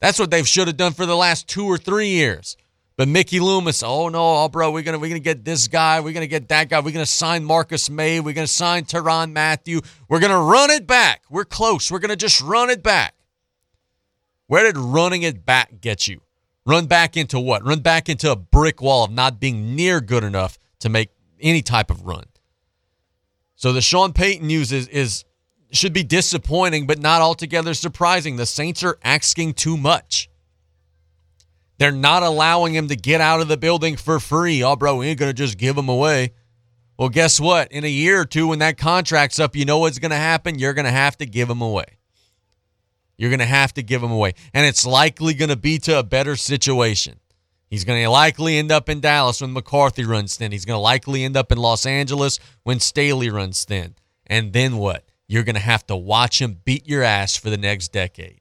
That's 0.00 0.18
what 0.18 0.30
they 0.30 0.42
should 0.42 0.68
have 0.68 0.76
done 0.76 0.92
for 0.92 1.06
the 1.06 1.16
last 1.16 1.46
two 1.48 1.66
or 1.66 1.78
three 1.78 2.08
years. 2.08 2.56
But 2.96 3.08
Mickey 3.08 3.40
Loomis, 3.40 3.82
oh 3.82 4.08
no, 4.08 4.44
oh 4.44 4.48
bro, 4.48 4.70
we're 4.70 4.82
gonna 4.82 4.98
we're 4.98 5.08
gonna 5.08 5.18
get 5.18 5.44
this 5.44 5.66
guy, 5.66 6.00
we're 6.00 6.12
gonna 6.12 6.28
get 6.28 6.48
that 6.48 6.68
guy, 6.68 6.78
we're 6.78 6.92
gonna 6.92 7.06
sign 7.06 7.44
Marcus 7.44 7.90
Maye, 7.90 8.20
we're 8.20 8.34
gonna 8.34 8.46
sign 8.46 8.84
Tyrann 8.84 9.32
Mathieu, 9.32 9.80
we're 10.08 10.20
gonna 10.20 10.40
run 10.40 10.70
it 10.70 10.86
back. 10.86 11.22
We're 11.28 11.44
close. 11.44 11.90
We're 11.90 11.98
gonna 11.98 12.14
just 12.14 12.40
run 12.40 12.70
it 12.70 12.82
back. 12.82 13.14
Where 14.46 14.62
did 14.62 14.78
running 14.78 15.22
it 15.22 15.44
back 15.44 15.80
get 15.80 16.06
you? 16.06 16.20
Run 16.66 16.86
back 16.86 17.16
into 17.16 17.40
what? 17.40 17.64
Run 17.64 17.80
back 17.80 18.08
into 18.08 18.30
a 18.30 18.36
brick 18.36 18.80
wall 18.80 19.04
of 19.04 19.10
not 19.10 19.40
being 19.40 19.74
near 19.74 20.00
good 20.00 20.22
enough 20.22 20.58
to 20.80 20.88
make 20.88 21.10
any 21.40 21.62
type 21.62 21.90
of 21.90 22.02
run. 22.06 22.24
So 23.56 23.72
the 23.72 23.80
Sean 23.80 24.12
Payton 24.12 24.46
news 24.46 24.72
is, 24.72 24.88
is 24.88 25.24
should 25.72 25.92
be 25.92 26.04
disappointing, 26.04 26.86
but 26.86 26.98
not 26.98 27.20
altogether 27.20 27.74
surprising. 27.74 28.36
The 28.36 28.46
Saints 28.46 28.82
are 28.82 28.98
asking 29.02 29.54
too 29.54 29.76
much. 29.76 30.28
They're 31.78 31.92
not 31.92 32.22
allowing 32.22 32.74
him 32.74 32.88
to 32.88 32.96
get 32.96 33.20
out 33.20 33.40
of 33.40 33.48
the 33.48 33.56
building 33.56 33.96
for 33.96 34.20
free. 34.20 34.62
Oh, 34.62 34.76
bro, 34.76 34.96
we 34.96 35.08
ain't 35.08 35.18
going 35.18 35.30
to 35.30 35.34
just 35.34 35.58
give 35.58 35.76
him 35.76 35.88
away. 35.88 36.32
Well, 36.98 37.08
guess 37.08 37.40
what? 37.40 37.72
In 37.72 37.84
a 37.84 37.88
year 37.88 38.20
or 38.20 38.24
two, 38.24 38.48
when 38.48 38.60
that 38.60 38.78
contract's 38.78 39.40
up, 39.40 39.56
you 39.56 39.64
know 39.64 39.78
what's 39.78 39.98
going 39.98 40.10
to 40.10 40.16
happen? 40.16 40.58
You're 40.58 40.74
going 40.74 40.84
to 40.84 40.92
have 40.92 41.16
to 41.18 41.26
give 41.26 41.50
him 41.50 41.60
away. 41.60 41.98
You're 43.16 43.30
going 43.30 43.40
to 43.40 43.46
have 43.46 43.74
to 43.74 43.82
give 43.82 44.02
him 44.02 44.12
away. 44.12 44.34
And 44.52 44.66
it's 44.66 44.86
likely 44.86 45.34
going 45.34 45.48
to 45.48 45.56
be 45.56 45.78
to 45.80 45.98
a 45.98 46.04
better 46.04 46.36
situation. 46.36 47.18
He's 47.68 47.84
going 47.84 48.02
to 48.02 48.10
likely 48.10 48.56
end 48.56 48.70
up 48.70 48.88
in 48.88 49.00
Dallas 49.00 49.40
when 49.40 49.52
McCarthy 49.52 50.04
runs 50.04 50.36
thin. 50.36 50.52
He's 50.52 50.64
going 50.64 50.76
to 50.76 50.82
likely 50.82 51.24
end 51.24 51.36
up 51.36 51.50
in 51.50 51.58
Los 51.58 51.86
Angeles 51.86 52.38
when 52.62 52.78
Staley 52.78 53.30
runs 53.30 53.64
thin. 53.64 53.96
And 54.26 54.52
then 54.52 54.76
what? 54.76 55.04
You're 55.26 55.42
going 55.42 55.56
to 55.56 55.60
have 55.60 55.86
to 55.88 55.96
watch 55.96 56.40
him 56.40 56.60
beat 56.64 56.86
your 56.86 57.02
ass 57.02 57.36
for 57.36 57.50
the 57.50 57.56
next 57.56 57.88
decade. 57.88 58.40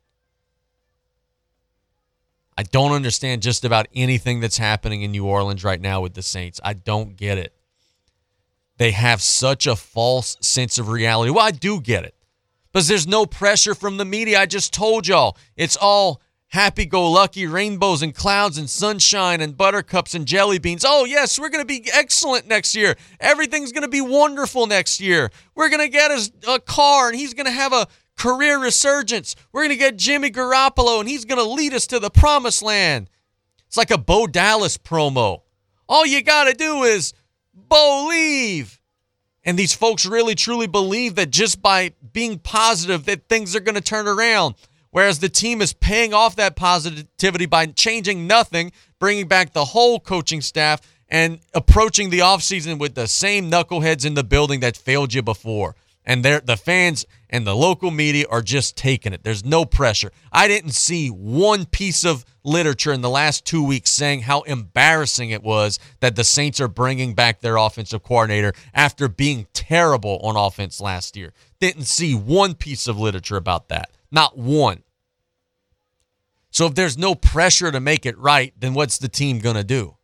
I 2.57 2.63
don't 2.63 2.91
understand 2.91 3.41
just 3.41 3.65
about 3.65 3.87
anything 3.93 4.39
that's 4.39 4.57
happening 4.57 5.01
in 5.01 5.11
New 5.11 5.25
Orleans 5.25 5.63
right 5.63 5.81
now 5.81 6.01
with 6.01 6.13
the 6.13 6.21
Saints. 6.21 6.59
I 6.63 6.73
don't 6.73 7.15
get 7.15 7.37
it. 7.37 7.55
They 8.77 8.91
have 8.91 9.21
such 9.21 9.67
a 9.67 9.75
false 9.75 10.37
sense 10.41 10.77
of 10.77 10.89
reality. 10.89 11.31
Well, 11.31 11.45
I 11.45 11.51
do 11.51 11.79
get 11.79 12.03
it. 12.03 12.15
Because 12.71 12.87
there's 12.87 13.07
no 13.07 13.25
pressure 13.25 13.75
from 13.75 13.97
the 13.97 14.05
media. 14.05 14.39
I 14.39 14.45
just 14.47 14.73
told 14.73 15.07
y'all. 15.07 15.37
It's 15.55 15.77
all 15.77 16.21
happy 16.47 16.85
go 16.85 17.09
lucky 17.09 17.47
rainbows 17.47 18.03
and 18.03 18.13
clouds 18.13 18.59
and 18.59 18.69
sunshine 18.69 19.41
and 19.41 19.57
buttercups 19.57 20.13
and 20.13 20.27
jelly 20.27 20.59
beans. 20.59 20.85
Oh, 20.87 21.03
yes, 21.03 21.39
we're 21.39 21.49
going 21.49 21.65
to 21.65 21.67
be 21.67 21.89
excellent 21.91 22.47
next 22.47 22.75
year. 22.75 22.95
Everything's 23.19 23.71
going 23.71 23.83
to 23.83 23.87
be 23.87 24.01
wonderful 24.01 24.67
next 24.67 24.99
year. 24.99 25.31
We're 25.55 25.69
going 25.69 25.81
to 25.81 25.89
get 25.89 26.11
us 26.11 26.31
a 26.47 26.59
Carr 26.59 27.09
and 27.09 27.17
he's 27.17 27.33
going 27.33 27.47
to 27.47 27.51
have 27.51 27.73
a 27.73 27.87
career 28.17 28.59
resurgence. 28.59 29.35
We're 29.51 29.61
going 29.61 29.71
to 29.71 29.75
get 29.77 29.97
Jimmy 29.97 30.31
Garoppolo 30.31 30.99
and 30.99 31.09
he's 31.09 31.25
going 31.25 31.43
to 31.43 31.49
lead 31.49 31.73
us 31.73 31.87
to 31.87 31.99
the 31.99 32.09
promised 32.09 32.61
land. 32.61 33.09
It's 33.67 33.77
like 33.77 33.91
a 33.91 33.97
Bo 33.97 34.27
Dallas 34.27 34.77
promo. 34.77 35.41
All 35.89 36.05
you 36.05 36.21
got 36.21 36.45
to 36.45 36.53
do 36.53 36.83
is 36.83 37.13
believe. 37.69 38.79
And 39.43 39.59
these 39.59 39.73
folks 39.73 40.05
really 40.05 40.35
truly 40.35 40.67
believe 40.67 41.15
that 41.15 41.29
just 41.29 41.61
by 41.61 41.93
being 42.13 42.39
positive 42.39 43.05
that 43.05 43.27
things 43.27 43.55
are 43.55 43.59
going 43.59 43.75
to 43.75 43.81
turn 43.81 44.07
around. 44.07 44.55
Whereas 44.91 45.19
the 45.19 45.29
team 45.29 45.61
is 45.61 45.73
paying 45.73 46.13
off 46.13 46.35
that 46.35 46.55
positivity 46.55 47.47
by 47.47 47.65
changing 47.65 48.27
nothing, 48.27 48.71
bringing 48.99 49.27
back 49.27 49.51
the 49.51 49.65
whole 49.65 49.99
coaching 49.99 50.39
staff 50.39 50.81
and 51.09 51.39
approaching 51.53 52.11
the 52.11 52.19
offseason 52.19 52.77
with 52.77 52.93
the 52.93 53.07
same 53.07 53.49
knuckleheads 53.49 54.05
in 54.05 54.13
the 54.13 54.23
building 54.23 54.59
that 54.59 54.77
failed 54.77 55.13
you 55.13 55.23
before. 55.23 55.75
And 56.05 56.23
they're, 56.23 56.41
the 56.41 56.57
fans 56.57 57.05
and 57.29 57.47
the 57.47 57.55
local 57.55 57.91
media 57.91 58.25
are 58.29 58.41
just 58.41 58.75
taking 58.75 59.13
it. 59.13 59.23
There's 59.23 59.45
no 59.45 59.65
pressure. 59.65 60.11
I 60.31 60.47
didn't 60.47 60.73
see 60.73 61.07
one 61.07 61.65
piece 61.65 62.03
of 62.03 62.25
literature 62.43 62.91
in 62.91 63.01
the 63.01 63.09
last 63.09 63.45
two 63.45 63.63
weeks 63.63 63.89
saying 63.89 64.21
how 64.21 64.41
embarrassing 64.41 65.29
it 65.29 65.43
was 65.43 65.79
that 66.01 66.15
the 66.15 66.23
Saints 66.23 66.59
are 66.59 66.67
bringing 66.67 67.13
back 67.13 67.39
their 67.39 67.55
offensive 67.55 68.03
coordinator 68.03 68.53
after 68.73 69.07
being 69.07 69.47
terrible 69.53 70.19
on 70.23 70.35
offense 70.35 70.81
last 70.81 71.15
year. 71.15 71.33
Didn't 71.59 71.85
see 71.85 72.13
one 72.13 72.53
piece 72.53 72.87
of 72.87 72.99
literature 72.99 73.37
about 73.37 73.69
that. 73.69 73.89
Not 74.11 74.37
one. 74.37 74.83
So 76.51 76.67
if 76.67 76.75
there's 76.75 76.97
no 76.97 77.15
pressure 77.15 77.71
to 77.71 77.79
make 77.79 78.05
it 78.05 78.17
right, 78.17 78.53
then 78.59 78.73
what's 78.73 78.99
the 78.99 79.09
team 79.09 79.39
going 79.39 79.55
to 79.55 79.63
do? 79.63 79.97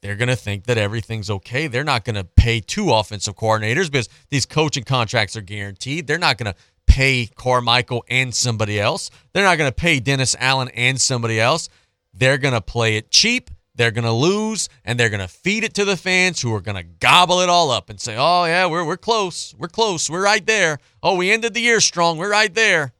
They're 0.00 0.16
going 0.16 0.28
to 0.28 0.36
think 0.36 0.64
that 0.64 0.78
everything's 0.78 1.28
okay. 1.28 1.66
They're 1.66 1.84
not 1.84 2.04
going 2.04 2.14
to 2.16 2.24
pay 2.24 2.60
two 2.60 2.92
offensive 2.92 3.36
coordinators 3.36 3.90
because 3.90 4.08
these 4.30 4.46
coaching 4.46 4.84
contracts 4.84 5.36
are 5.36 5.40
guaranteed. 5.40 6.06
They're 6.06 6.18
not 6.18 6.38
going 6.38 6.52
to 6.52 6.58
pay 6.86 7.26
Carmichael 7.26 8.04
and 8.08 8.34
somebody 8.34 8.80
else. 8.80 9.10
They're 9.32 9.44
not 9.44 9.58
going 9.58 9.70
to 9.70 9.74
pay 9.74 10.00
Dennis 10.00 10.36
Allen 10.38 10.68
and 10.74 11.00
somebody 11.00 11.40
else. 11.40 11.68
They're 12.14 12.38
going 12.38 12.54
to 12.54 12.60
play 12.60 12.96
it 12.96 13.10
cheap. 13.10 13.50
They're 13.74 13.92
going 13.92 14.04
to 14.04 14.12
lose 14.12 14.68
and 14.84 14.98
they're 14.98 15.08
going 15.08 15.20
to 15.20 15.28
feed 15.28 15.62
it 15.62 15.74
to 15.74 15.84
the 15.84 15.96
fans 15.96 16.40
who 16.40 16.52
are 16.54 16.60
going 16.60 16.76
to 16.76 16.82
gobble 16.82 17.40
it 17.40 17.48
all 17.48 17.70
up 17.70 17.90
and 17.90 18.00
say, 18.00 18.16
"Oh 18.18 18.44
yeah, 18.44 18.66
we're 18.66 18.84
we're 18.84 18.96
close. 18.96 19.54
We're 19.56 19.68
close. 19.68 20.10
We're 20.10 20.24
right 20.24 20.44
there. 20.44 20.80
Oh, 21.00 21.14
we 21.14 21.30
ended 21.30 21.54
the 21.54 21.60
year 21.60 21.80
strong. 21.80 22.18
We're 22.18 22.30
right 22.30 22.52
there." 22.52 22.92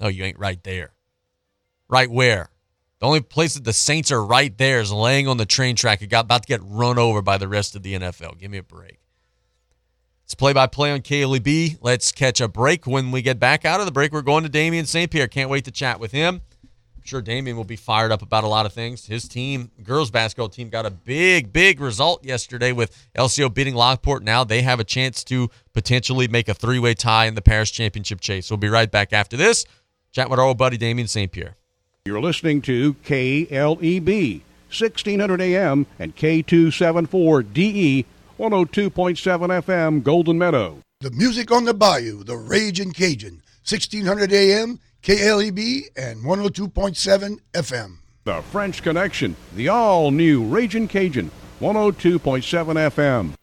No, 0.00 0.06
you 0.06 0.22
ain't 0.22 0.38
right 0.38 0.62
there. 0.62 0.92
Right 1.88 2.08
where? 2.08 2.50
The 3.00 3.06
only 3.06 3.22
place 3.22 3.54
that 3.54 3.64
the 3.64 3.72
Saints 3.72 4.12
are 4.12 4.22
right 4.22 4.56
there 4.58 4.78
is 4.78 4.92
laying 4.92 5.26
on 5.26 5.38
the 5.38 5.46
train 5.46 5.74
track. 5.74 6.02
It 6.02 6.08
got 6.08 6.26
about 6.26 6.42
to 6.42 6.48
get 6.48 6.60
run 6.62 6.98
over 6.98 7.22
by 7.22 7.38
the 7.38 7.48
rest 7.48 7.74
of 7.74 7.82
the 7.82 7.94
NFL. 7.94 8.38
Give 8.38 8.50
me 8.50 8.58
a 8.58 8.62
break. 8.62 8.98
It's 10.24 10.34
play 10.34 10.52
by 10.52 10.66
play 10.66 10.92
on 10.92 11.00
KLEB. 11.00 11.78
Let's 11.80 12.12
catch 12.12 12.42
a 12.42 12.46
break. 12.46 12.86
When 12.86 13.10
we 13.10 13.22
get 13.22 13.40
back 13.40 13.64
out 13.64 13.80
of 13.80 13.86
the 13.86 13.92
break, 13.92 14.12
we're 14.12 14.20
going 14.20 14.44
to 14.44 14.50
Damien 14.50 14.84
St. 14.84 15.10
Pierre. 15.10 15.28
Can't 15.28 15.48
wait 15.48 15.64
to 15.64 15.70
chat 15.70 15.98
with 15.98 16.12
him. 16.12 16.42
I'm 16.62 17.02
sure 17.02 17.22
Damien 17.22 17.56
will 17.56 17.64
be 17.64 17.74
fired 17.74 18.12
up 18.12 18.20
about 18.20 18.44
a 18.44 18.48
lot 18.48 18.66
of 18.66 18.74
things. 18.74 19.06
His 19.06 19.26
team, 19.26 19.70
girls 19.82 20.10
basketball 20.10 20.50
team, 20.50 20.68
got 20.68 20.84
a 20.84 20.90
big, 20.90 21.54
big 21.54 21.80
result 21.80 22.22
yesterday 22.22 22.72
with 22.72 22.94
LCO 23.16 23.52
beating 23.52 23.74
Lockport. 23.74 24.22
Now 24.22 24.44
they 24.44 24.60
have 24.60 24.78
a 24.78 24.84
chance 24.84 25.24
to 25.24 25.48
potentially 25.72 26.28
make 26.28 26.48
a 26.48 26.54
three 26.54 26.78
way 26.78 26.92
tie 26.92 27.24
in 27.24 27.34
the 27.34 27.42
Parish 27.42 27.72
Championship 27.72 28.20
chase. 28.20 28.50
We'll 28.50 28.58
be 28.58 28.68
right 28.68 28.90
back 28.90 29.14
after 29.14 29.38
this. 29.38 29.64
Chat 30.12 30.28
with 30.28 30.38
our 30.38 30.44
old 30.44 30.58
buddy 30.58 30.76
Damien 30.76 31.08
St. 31.08 31.32
Pierre. 31.32 31.56
You're 32.06 32.22
listening 32.22 32.62
to 32.62 32.94
KLEB, 32.94 34.40
1600 34.68 35.40
AM 35.42 35.86
and 35.98 36.16
K274DE, 36.16 38.06
102.7 38.38 39.62
FM, 39.62 40.02
Golden 40.02 40.38
Meadow. 40.38 40.78
The 41.00 41.10
music 41.10 41.52
on 41.52 41.66
the 41.66 41.74
bayou, 41.74 42.24
the 42.24 42.38
Raging 42.38 42.92
Cajun, 42.92 43.42
1600 43.68 44.32
AM, 44.32 44.80
KLEB, 45.02 45.88
and 45.94 46.24
102.7 46.24 47.38
FM. 47.52 47.96
The 48.24 48.40
French 48.50 48.82
Connection, 48.82 49.36
the 49.54 49.68
all 49.68 50.10
new 50.10 50.42
Raging 50.46 50.88
Cajun, 50.88 51.30
102.7 51.60 53.34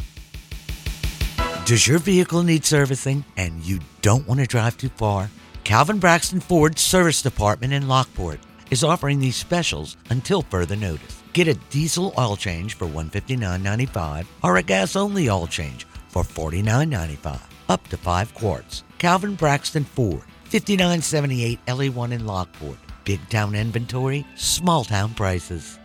FM. 0.00 1.64
Does 1.64 1.86
your 1.86 2.00
vehicle 2.00 2.42
need 2.42 2.64
servicing 2.64 3.24
and 3.36 3.62
you 3.62 3.78
don't 4.00 4.26
want 4.26 4.40
to 4.40 4.48
drive 4.48 4.76
too 4.76 4.88
far? 4.88 5.30
Calvin 5.64 5.98
Braxton 6.00 6.40
Ford 6.40 6.76
Service 6.76 7.22
Department 7.22 7.72
in 7.72 7.86
Lockport 7.86 8.40
is 8.72 8.82
offering 8.82 9.20
these 9.20 9.36
specials 9.36 9.96
until 10.10 10.42
further 10.42 10.74
notice. 10.74 11.22
Get 11.32 11.46
a 11.46 11.54
diesel 11.70 12.12
oil 12.18 12.36
change 12.36 12.74
for 12.74 12.86
$159.95 12.86 14.26
or 14.42 14.56
a 14.56 14.62
gas 14.62 14.96
only 14.96 15.30
oil 15.30 15.46
change 15.46 15.86
for 16.08 16.24
$49.95, 16.24 17.40
up 17.68 17.86
to 17.88 17.96
5 17.96 18.34
quarts. 18.34 18.82
Calvin 18.98 19.34
Braxton 19.34 19.84
Ford, 19.84 20.24
5978 20.44 21.64
LA1 21.66 22.12
in 22.12 22.26
Lockport. 22.26 22.78
Big 23.04 23.20
town 23.30 23.54
inventory, 23.54 24.26
small 24.34 24.84
town 24.84 25.14
prices. 25.14 25.78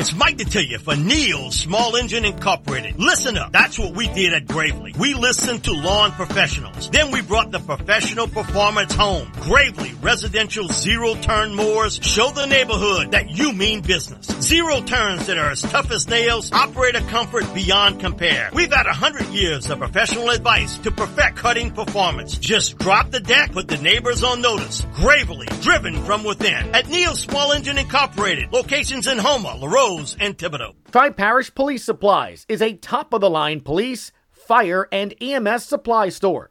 It's 0.00 0.14
Mike 0.14 0.38
to 0.38 0.46
tell 0.46 0.62
you 0.62 0.78
for 0.78 0.96
Neil 0.96 1.50
Small 1.50 1.94
Engine 1.94 2.24
Incorporated. 2.24 2.98
Listen 2.98 3.36
up. 3.36 3.52
That's 3.52 3.78
what 3.78 3.94
we 3.94 4.08
did 4.08 4.32
at 4.32 4.46
Gravely. 4.46 4.94
We 4.98 5.12
listened 5.12 5.64
to 5.64 5.74
lawn 5.74 6.12
professionals. 6.12 6.88
Then 6.88 7.10
we 7.10 7.20
brought 7.20 7.50
the 7.50 7.58
professional 7.58 8.26
performance 8.26 8.94
home. 8.94 9.30
Gravely 9.40 9.92
residential 10.00 10.68
zero 10.68 11.16
turn 11.16 11.54
mowers 11.54 12.00
show 12.02 12.30
the 12.30 12.46
neighborhood 12.46 13.10
that 13.10 13.28
you 13.28 13.52
mean 13.52 13.82
business. 13.82 14.24
Zero 14.40 14.80
turns 14.80 15.26
that 15.26 15.36
are 15.36 15.50
as 15.50 15.60
tough 15.60 15.90
as 15.90 16.08
nails, 16.08 16.50
operator 16.50 17.02
comfort 17.02 17.44
beyond 17.52 18.00
compare. 18.00 18.48
We've 18.54 18.72
had 18.72 18.86
a 18.86 18.94
hundred 18.94 19.26
years 19.26 19.68
of 19.68 19.80
professional 19.80 20.30
advice 20.30 20.78
to 20.78 20.90
perfect 20.90 21.36
cutting 21.36 21.72
performance. 21.72 22.38
Just 22.38 22.78
drop 22.78 23.10
the 23.10 23.20
deck, 23.20 23.52
put 23.52 23.68
the 23.68 23.76
neighbors 23.76 24.24
on 24.24 24.40
notice. 24.40 24.86
Gravely, 24.94 25.48
driven 25.60 26.02
from 26.04 26.24
within. 26.24 26.74
At 26.74 26.88
Neil 26.88 27.14
Small 27.14 27.52
Engine 27.52 27.76
Incorporated, 27.76 28.50
locations 28.50 29.06
in 29.06 29.18
Houma, 29.18 29.56
LaRose, 29.56 29.89
and 29.90 30.38
Thibodaux. 30.38 30.74
Tri 30.92 31.10
Parish 31.10 31.52
Police 31.52 31.84
Supplies 31.84 32.46
is 32.48 32.62
a 32.62 32.74
top 32.74 33.12
of 33.12 33.20
the 33.20 33.30
line 33.30 33.60
police, 33.60 34.12
fire, 34.30 34.86
and 34.92 35.14
EMS 35.20 35.64
supply 35.64 36.08
store, 36.08 36.50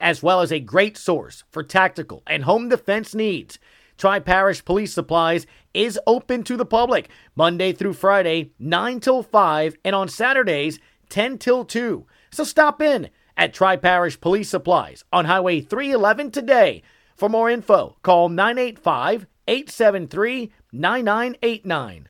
as 0.00 0.24
well 0.24 0.40
as 0.40 0.50
a 0.50 0.58
great 0.58 0.96
source 0.96 1.44
for 1.50 1.62
tactical 1.62 2.22
and 2.26 2.42
home 2.42 2.68
defense 2.68 3.14
needs. 3.14 3.60
Tri 3.96 4.18
Parish 4.18 4.64
Police 4.64 4.92
Supplies 4.92 5.46
is 5.72 6.00
open 6.04 6.42
to 6.42 6.56
the 6.56 6.66
public 6.66 7.10
Monday 7.36 7.72
through 7.72 7.92
Friday, 7.92 8.50
9 8.58 8.98
till 8.98 9.22
5, 9.22 9.76
and 9.84 9.94
on 9.94 10.08
Saturdays, 10.08 10.80
10 11.10 11.38
till 11.38 11.64
2. 11.64 12.06
So 12.32 12.42
stop 12.42 12.82
in 12.82 13.10
at 13.36 13.54
Tri 13.54 13.76
Parish 13.76 14.20
Police 14.20 14.48
Supplies 14.48 15.04
on 15.12 15.26
Highway 15.26 15.60
311 15.60 16.32
today. 16.32 16.82
For 17.14 17.28
more 17.28 17.48
info, 17.48 17.98
call 18.02 18.28
985 18.28 19.26
873 19.46 20.52
9989. 20.72 22.09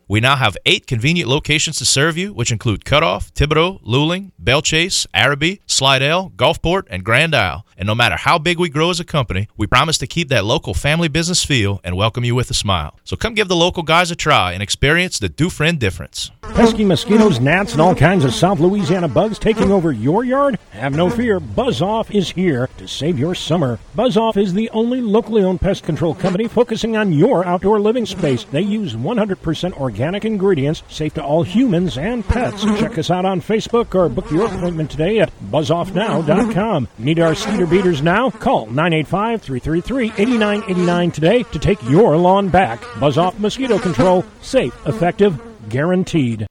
We 0.11 0.19
now 0.19 0.35
have 0.35 0.57
eight 0.65 0.87
convenient 0.87 1.29
locations 1.29 1.77
to 1.77 1.85
serve 1.85 2.17
you, 2.17 2.33
which 2.33 2.51
include 2.51 2.83
Cutoff, 2.83 3.33
Thibodaux, 3.33 3.81
Luling, 3.81 4.33
Bellchase, 4.43 5.07
Arabi, 5.13 5.61
Slidell, 5.67 6.31
Gulfport, 6.35 6.83
and 6.89 7.05
Grand 7.05 7.33
Isle. 7.33 7.65
And 7.77 7.87
no 7.87 7.95
matter 7.95 8.17
how 8.17 8.37
big 8.37 8.59
we 8.59 8.67
grow 8.67 8.89
as 8.89 8.99
a 8.99 9.05
company, 9.05 9.47
we 9.55 9.67
promise 9.67 9.97
to 9.99 10.07
keep 10.07 10.27
that 10.27 10.43
local 10.43 10.73
family 10.73 11.07
business 11.07 11.45
feel 11.45 11.79
and 11.85 11.95
welcome 11.95 12.25
you 12.25 12.35
with 12.35 12.51
a 12.51 12.53
smile. 12.53 12.99
So 13.05 13.15
come 13.15 13.35
give 13.35 13.47
the 13.47 13.55
local 13.55 13.83
guys 13.83 14.11
a 14.11 14.15
try 14.17 14.51
and 14.51 14.61
experience 14.61 15.17
the 15.17 15.29
Dufrene 15.29 15.79
difference. 15.79 16.29
Pesky 16.41 16.83
mosquitoes, 16.83 17.39
gnats, 17.39 17.71
and 17.71 17.81
all 17.81 17.95
kinds 17.95 18.25
of 18.25 18.35
South 18.35 18.59
Louisiana 18.59 19.07
bugs 19.07 19.39
taking 19.39 19.71
over 19.71 19.93
your 19.93 20.25
yard? 20.25 20.59
Have 20.71 20.93
no 20.93 21.09
fear, 21.09 21.39
Buzz 21.39 21.81
Off 21.81 22.11
is 22.11 22.31
here 22.31 22.69
to 22.77 22.85
save 22.85 23.17
your 23.17 23.33
summer. 23.33 23.79
Buzz 23.95 24.17
Off 24.17 24.35
is 24.35 24.53
the 24.53 24.69
only 24.71 24.99
locally 24.99 25.41
owned 25.41 25.61
pest 25.61 25.85
control 25.85 26.13
company 26.13 26.49
focusing 26.49 26.97
on 26.97 27.13
your 27.13 27.45
outdoor 27.45 27.79
living 27.79 28.05
space. 28.05 28.43
They 28.43 28.61
use 28.61 28.95
100% 28.95 29.79
organic 29.79 30.00
ingredients, 30.25 30.83
safe 30.89 31.13
to 31.15 31.23
all 31.23 31.43
humans 31.43 31.97
and 31.97 32.27
pets. 32.27 32.63
Check 32.63 32.97
us 32.97 33.09
out 33.09 33.25
on 33.25 33.41
Facebook 33.41 33.95
or 33.95 34.09
book 34.09 34.29
your 34.31 34.47
appointment 34.47 34.91
today 34.91 35.19
at 35.19 35.31
buzzoffnow.com. 35.51 36.87
Need 36.97 37.19
our 37.19 37.35
Skeeter 37.35 37.67
beaters 37.67 38.01
now? 38.01 38.29
Call 38.29 38.65
985 38.67 39.41
333 39.41 40.05
8989 40.17 41.11
today 41.11 41.43
to 41.43 41.59
take 41.59 41.81
your 41.83 42.17
lawn 42.17 42.49
back. 42.49 42.83
Buzz 42.99 43.17
Off 43.17 43.39
Mosquito 43.39 43.79
Control. 43.79 44.25
Safe, 44.41 44.73
effective, 44.85 45.39
guaranteed. 45.69 46.50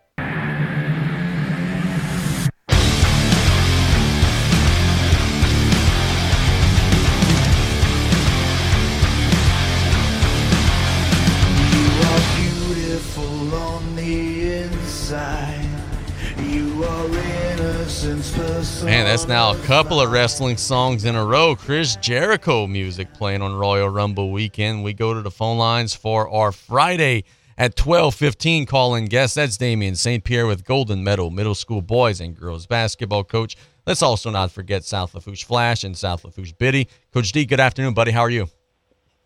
Man, 18.83 19.05
that's 19.05 19.27
now 19.27 19.51
a 19.51 19.57
couple 19.59 20.01
of 20.01 20.11
wrestling 20.11 20.57
songs 20.57 21.05
in 21.05 21.15
a 21.15 21.23
row. 21.23 21.55
Chris 21.55 21.97
Jericho 21.97 22.65
music 22.65 23.13
playing 23.13 23.43
on 23.43 23.53
Royal 23.53 23.87
Rumble 23.87 24.31
weekend. 24.31 24.83
We 24.83 24.93
go 24.93 25.13
to 25.13 25.21
the 25.21 25.29
phone 25.29 25.59
lines 25.59 25.93
for 25.93 26.27
our 26.27 26.51
Friday 26.51 27.25
at 27.59 27.75
12:15 27.75 28.65
call-in 28.65 29.05
guest. 29.05 29.35
That's 29.35 29.55
Damien 29.55 29.95
St. 29.95 30.23
Pierre 30.23 30.47
with 30.47 30.65
Golden 30.65 31.03
Meadow 31.03 31.29
Middle 31.29 31.53
School 31.53 31.83
boys 31.83 32.19
and 32.19 32.35
girls 32.35 32.65
basketball 32.65 33.23
coach. 33.23 33.55
Let's 33.85 34.01
also 34.01 34.31
not 34.31 34.49
forget 34.49 34.83
South 34.83 35.13
Lafourche 35.13 35.43
Flash 35.43 35.83
and 35.83 35.95
South 35.95 36.25
Lafourche 36.25 36.57
Biddy. 36.57 36.87
Coach 37.13 37.31
D, 37.31 37.45
good 37.45 37.59
afternoon, 37.59 37.93
buddy. 37.93 38.11
How 38.11 38.21
are 38.21 38.31
you? 38.31 38.47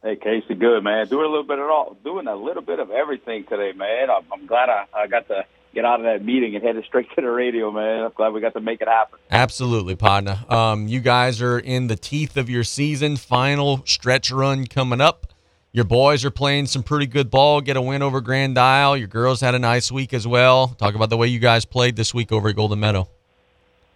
Hey 0.03 0.17
Casey, 0.17 0.55
good 0.55 0.83
man. 0.83 1.07
Doing 1.07 1.27
a 1.27 1.29
little 1.29 1.47
bit 1.47 1.59
of 1.59 1.69
all, 1.69 1.95
doing 2.03 2.27
a 2.27 2.35
little 2.35 2.61
bit 2.61 2.79
of 2.79 2.91
everything 2.91 3.45
today, 3.45 3.71
man. 3.71 4.09
I'm, 4.09 4.25
I'm 4.33 4.45
glad 4.47 4.67
I, 4.69 4.85
I 4.93 5.07
got 5.07 5.29
to 5.29 5.45
get 5.75 5.85
out 5.85 5.99
of 5.99 6.05
that 6.05 6.25
meeting 6.25 6.55
and 6.55 6.63
headed 6.63 6.85
straight 6.85 7.07
to 7.15 7.21
the 7.21 7.29
radio, 7.29 7.69
man. 7.69 8.05
I'm 8.05 8.11
glad 8.15 8.29
we 8.33 8.41
got 8.41 8.53
to 8.53 8.61
make 8.61 8.81
it 8.81 8.87
happen. 8.87 9.19
Absolutely, 9.29 9.95
partner. 9.95 10.39
Um, 10.49 10.87
you 10.87 11.01
guys 11.01 11.41
are 11.41 11.59
in 11.59 11.87
the 11.87 11.97
teeth 11.97 12.37
of 12.37 12.49
your 12.49 12.63
season, 12.63 13.17
final 13.17 13.83
stretch 13.85 14.31
run 14.31 14.65
coming 14.65 15.01
up. 15.01 15.27
Your 15.73 15.83
boys 15.83 16.23
are 16.23 16.31
playing 16.31 16.67
some 16.67 16.83
pretty 16.83 17.05
good 17.05 17.29
ball. 17.29 17.59
Get 17.59 17.75
a 17.75 17.81
win 17.81 18.01
over 18.01 18.21
Grand 18.21 18.57
Isle. 18.57 18.95
Your 18.95 19.09
girls 19.09 19.41
had 19.41 19.53
a 19.53 19.59
nice 19.59 19.91
week 19.91 20.13
as 20.13 20.25
well. 20.25 20.69
Talk 20.69 20.95
about 20.95 21.09
the 21.09 21.17
way 21.17 21.27
you 21.27 21.39
guys 21.39 21.65
played 21.65 21.97
this 21.97 22.13
week 22.13 22.31
over 22.31 22.47
at 22.47 22.55
Golden 22.55 22.79
Meadow. 22.79 23.09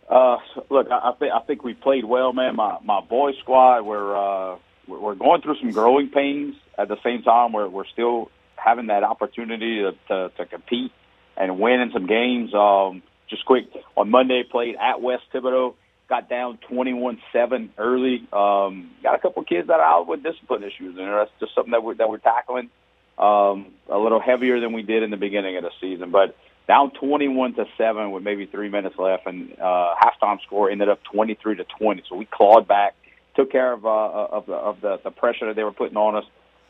Uh, 0.09 0.37
look, 0.69 0.91
I, 0.91 1.09
I 1.09 1.13
think 1.17 1.31
I 1.33 1.39
think 1.39 1.63
we 1.63 1.73
played 1.73 2.03
well, 2.03 2.33
man. 2.33 2.57
My 2.57 2.77
my 2.83 2.99
boys 2.99 3.35
squad, 3.39 3.83
we're 3.83 4.17
uh, 4.17 4.57
we're 4.87 4.99
we're 4.99 5.15
going 5.15 5.41
through 5.41 5.57
some 5.61 5.71
growing 5.71 6.09
pains. 6.09 6.55
At 6.77 6.89
the 6.89 6.97
same 7.01 7.23
time, 7.23 7.53
we're 7.53 7.69
we're 7.69 7.85
still 7.85 8.29
having 8.57 8.87
that 8.87 9.03
opportunity 9.03 9.81
to 9.81 9.93
to, 10.09 10.31
to 10.35 10.45
compete 10.47 10.91
and 11.39 11.59
win 11.59 11.79
in 11.79 11.91
some 11.91 12.05
games. 12.05 12.53
Um, 12.53 13.01
just 13.29 13.45
quick 13.45 13.65
on 13.97 14.09
Monday, 14.11 14.43
played 14.43 14.75
at 14.75 15.01
West 15.01 15.23
Thibodaux, 15.33 15.73
got 16.07 16.29
down 16.29 16.59
twenty-one 16.67 17.19
seven 17.33 17.71
early. 17.77 18.27
Um, 18.31 18.91
got 19.01 19.15
a 19.15 19.19
couple 19.19 19.43
kids 19.43 19.67
that 19.67 19.79
are 19.79 19.85
out 19.85 20.07
with 20.07 20.21
discipline 20.21 20.63
issues, 20.63 20.97
and 20.97 21.07
that's 21.07 21.31
just 21.39 21.55
something 21.55 21.71
that 21.71 21.83
we're 21.83 21.95
that 21.95 22.09
we're 22.09 22.17
tackling 22.17 22.69
um, 23.19 23.67
a 23.89 23.97
little 23.97 24.19
heavier 24.19 24.59
than 24.59 24.73
we 24.73 24.81
did 24.81 25.03
in 25.03 25.11
the 25.11 25.17
beginning 25.17 25.57
of 25.57 25.63
the 25.63 25.71
season, 25.81 26.09
but 26.09 26.35
down 26.67 26.91
21 26.91 27.55
to 27.55 27.65
7 27.77 28.11
with 28.11 28.23
maybe 28.23 28.45
three 28.45 28.69
minutes 28.69 28.95
left, 28.97 29.27
and 29.27 29.53
uh, 29.59 29.95
halftime 30.01 30.41
score 30.45 30.69
ended 30.69 30.87
up 30.87 30.99
23 31.11 31.57
to 31.57 31.65
20. 31.79 32.03
So 32.07 32.15
we 32.15 32.25
clawed 32.25 32.67
back, 32.67 32.95
took 33.35 33.51
care 33.51 33.73
of 33.73 33.85
uh, 33.85 33.89
of, 33.89 34.45
the, 34.45 34.53
of 34.53 34.81
the, 34.81 34.99
the 35.03 35.11
pressure 35.11 35.47
that 35.47 35.55
they 35.55 35.63
were 35.63 35.73
putting 35.73 35.97
on 35.97 36.15
us, 36.15 36.25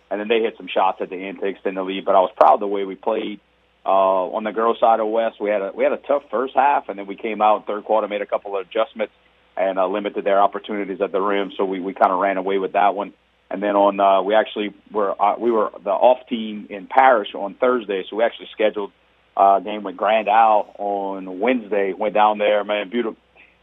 and 0.10 0.20
then 0.20 0.28
they 0.28 0.40
hit 0.40 0.56
some 0.58 0.68
shots 0.68 1.00
at 1.02 1.10
the 1.10 1.18
end 1.18 1.40
to 1.42 1.46
extend 1.46 1.78
the 1.78 1.84
lead. 1.84 2.06
But 2.06 2.16
I 2.16 2.22
was 2.22 2.32
proud 2.36 2.56
of 2.56 2.60
the 2.62 2.68
way 2.68 2.86
we 2.86 2.96
played. 2.96 3.40
Uh, 3.86 4.36
on 4.36 4.44
the 4.44 4.52
girls' 4.52 4.78
side 4.80 5.00
of 5.00 5.08
West, 5.08 5.38
we 5.40 5.50
had 5.50 5.62
a 5.62 5.72
we 5.74 5.84
had 5.84 5.94
a 5.94 5.98
tough 5.98 6.24
first 6.30 6.54
half, 6.56 6.90
and 6.90 7.00
then 7.00 7.08
we 7.08 7.16
came 7.16 7.42
out 7.42 7.66
third 7.66 7.86
quarter, 7.86 8.08
made 8.08 8.22
a 8.22 8.26
couple 8.26 8.58
of 8.58 8.68
adjustments, 8.68 9.14
and 9.56 9.80
uh, 9.80 9.88
limited 9.88 10.26
their 10.26 10.42
opportunities 10.42 11.00
at 11.02 11.12
the 11.12 11.22
rim. 11.22 11.52
So 11.58 11.66
we 11.66 11.80
we 11.80 11.94
kind 11.94 12.12
of 12.12 12.20
ran 12.20 12.38
away 12.38 12.58
with 12.58 12.74
that 12.74 12.94
one. 12.94 13.14
And 13.52 13.64
then 13.64 13.76
on 13.76 14.00
uh, 14.00 14.22
we 14.22 14.36
actually 14.36 14.74
were 14.92 15.20
uh, 15.20 15.36
we 15.40 15.50
were 15.50 15.72
the 15.84 15.92
off 15.92 16.28
team 16.28 16.68
in 16.70 16.88
Parish 16.88 17.34
on 17.34 17.56
Thursday, 17.56 18.04
so 18.10 18.18
we 18.18 18.24
actually 18.24 18.50
scheduled 18.52 18.92
uh, 19.36 19.60
game 19.60 19.84
with 19.84 19.98
Grand 19.98 20.30
Isle 20.30 20.76
on 20.78 21.40
Wednesday. 21.40 21.94
Went 21.94 22.14
down 22.14 22.38
there, 22.38 22.64
man, 22.64 22.90
beautiful, 22.90 23.18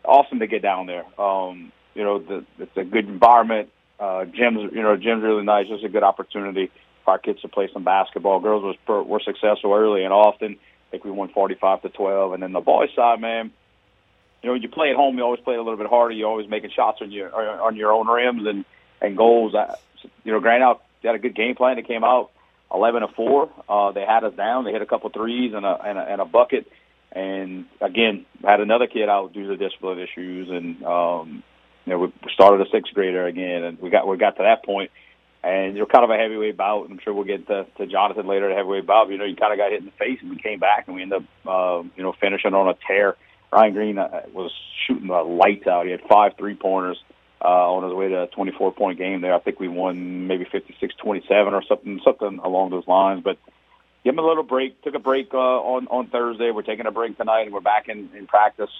awesome 0.04 0.40
to 0.40 0.46
get 0.46 0.62
down 0.62 0.86
there. 0.86 1.04
Um, 1.20 1.72
you 1.94 2.02
know, 2.02 2.18
the, 2.18 2.44
it's 2.58 2.76
a 2.76 2.84
good 2.84 3.06
environment. 3.06 3.68
Uh, 4.00 4.24
gym's, 4.24 4.72
you 4.72 4.82
know, 4.82 4.96
gym's 4.96 5.22
really 5.22 5.44
nice. 5.44 5.68
Just 5.68 5.84
a 5.84 5.88
good 5.88 6.02
opportunity 6.02 6.70
our 7.08 7.18
kids 7.18 7.40
to 7.42 7.48
play 7.48 7.68
some 7.72 7.84
basketball. 7.84 8.40
Girls 8.40 8.62
was 8.62 9.06
were 9.06 9.20
successful 9.20 9.72
early 9.72 10.04
and 10.04 10.12
often. 10.12 10.52
I 10.52 10.90
think 10.90 11.04
we 11.04 11.10
won 11.10 11.28
45 11.28 11.82
to 11.82 11.88
12. 11.88 12.32
And 12.34 12.42
then 12.42 12.52
the 12.52 12.60
boys 12.60 12.90
side, 12.94 13.20
man, 13.20 13.50
you 14.42 14.48
know, 14.48 14.52
when 14.52 14.62
you 14.62 14.68
play 14.68 14.90
at 14.90 14.96
home, 14.96 15.16
you 15.16 15.24
always 15.24 15.40
play 15.40 15.54
a 15.54 15.62
little 15.62 15.76
bit 15.76 15.88
harder. 15.88 16.14
You're 16.14 16.28
always 16.28 16.48
making 16.48 16.70
shots 16.70 16.98
on 17.00 17.10
your 17.10 17.34
on 17.34 17.76
your 17.76 17.92
own 17.92 18.06
rims 18.06 18.46
and 18.46 18.64
and 19.00 19.16
goals. 19.16 19.54
You 20.24 20.32
know, 20.32 20.40
Grand 20.40 20.62
Isle 20.62 20.80
had 21.02 21.14
a 21.14 21.18
good 21.18 21.34
game 21.34 21.54
plan. 21.54 21.76
They 21.76 21.82
came 21.82 22.04
out 22.04 22.30
11 22.72 23.02
to 23.02 23.08
four. 23.08 23.50
Uh, 23.68 23.92
they 23.92 24.04
had 24.04 24.24
us 24.24 24.34
down. 24.34 24.64
They 24.64 24.72
hit 24.72 24.82
a 24.82 24.86
couple 24.86 25.10
threes 25.10 25.52
and 25.54 25.64
a 25.64 25.80
and 25.84 25.98
a, 25.98 26.02
and 26.02 26.20
a 26.20 26.24
bucket. 26.24 26.70
And 27.12 27.66
again, 27.80 28.26
had 28.44 28.60
another 28.60 28.86
kid 28.86 29.08
out 29.08 29.32
due 29.32 29.48
to 29.48 29.56
discipline 29.56 29.98
issues. 29.98 30.50
And 30.50 30.82
um, 30.84 31.42
you 31.84 31.92
know, 31.92 31.98
we 31.98 32.12
started 32.32 32.66
a 32.66 32.70
sixth 32.70 32.92
grader 32.94 33.26
again, 33.26 33.64
and 33.64 33.80
we 33.80 33.90
got 33.90 34.06
we 34.06 34.16
got 34.16 34.36
to 34.36 34.42
that 34.42 34.64
point. 34.64 34.90
And 35.46 35.76
you're 35.76 35.86
kind 35.86 36.02
of 36.02 36.10
a 36.10 36.16
heavyweight 36.16 36.56
bout. 36.56 36.90
I'm 36.90 36.98
sure 36.98 37.14
we'll 37.14 37.22
get 37.22 37.46
to, 37.46 37.66
to 37.78 37.86
Jonathan 37.86 38.26
later. 38.26 38.48
The 38.48 38.56
heavyweight 38.56 38.84
bout. 38.84 39.08
You 39.10 39.16
know, 39.16 39.24
you 39.24 39.36
kind 39.36 39.52
of 39.52 39.58
got 39.58 39.70
hit 39.70 39.78
in 39.78 39.86
the 39.86 39.92
face, 39.92 40.18
and 40.20 40.28
we 40.28 40.38
came 40.38 40.58
back, 40.58 40.88
and 40.88 40.96
we 40.96 41.02
ended 41.02 41.22
up, 41.22 41.48
uh, 41.48 41.88
you 41.96 42.02
know, 42.02 42.12
finishing 42.20 42.52
on 42.52 42.68
a 42.68 42.74
tear. 42.84 43.16
Ryan 43.52 43.72
Green 43.72 43.98
uh, 43.98 44.22
was 44.32 44.50
shooting 44.84 45.06
the 45.06 45.22
lights 45.22 45.68
out. 45.68 45.84
He 45.84 45.92
had 45.92 46.00
five 46.10 46.32
three 46.36 46.56
pointers 46.56 47.00
uh, 47.40 47.46
on 47.46 47.84
his 47.84 47.92
way 47.92 48.08
to 48.08 48.24
a 48.24 48.26
24 48.26 48.72
point 48.72 48.98
game 48.98 49.20
there. 49.20 49.34
I 49.34 49.38
think 49.38 49.60
we 49.60 49.68
won 49.68 50.26
maybe 50.26 50.46
56-27 50.46 51.52
or 51.52 51.62
something, 51.62 52.00
something 52.02 52.40
along 52.42 52.70
those 52.70 52.88
lines. 52.88 53.22
But 53.22 53.38
give 54.02 54.14
him 54.14 54.18
a 54.18 54.26
little 54.26 54.42
break. 54.42 54.82
Took 54.82 54.96
a 54.96 54.98
break 54.98 55.32
uh, 55.32 55.38
on 55.38 55.86
on 55.86 56.08
Thursday. 56.08 56.50
We're 56.50 56.62
taking 56.62 56.86
a 56.86 56.90
break 56.90 57.16
tonight, 57.16 57.42
and 57.42 57.52
we're 57.52 57.60
back 57.60 57.88
in, 57.88 58.10
in 58.18 58.26
practice 58.26 58.70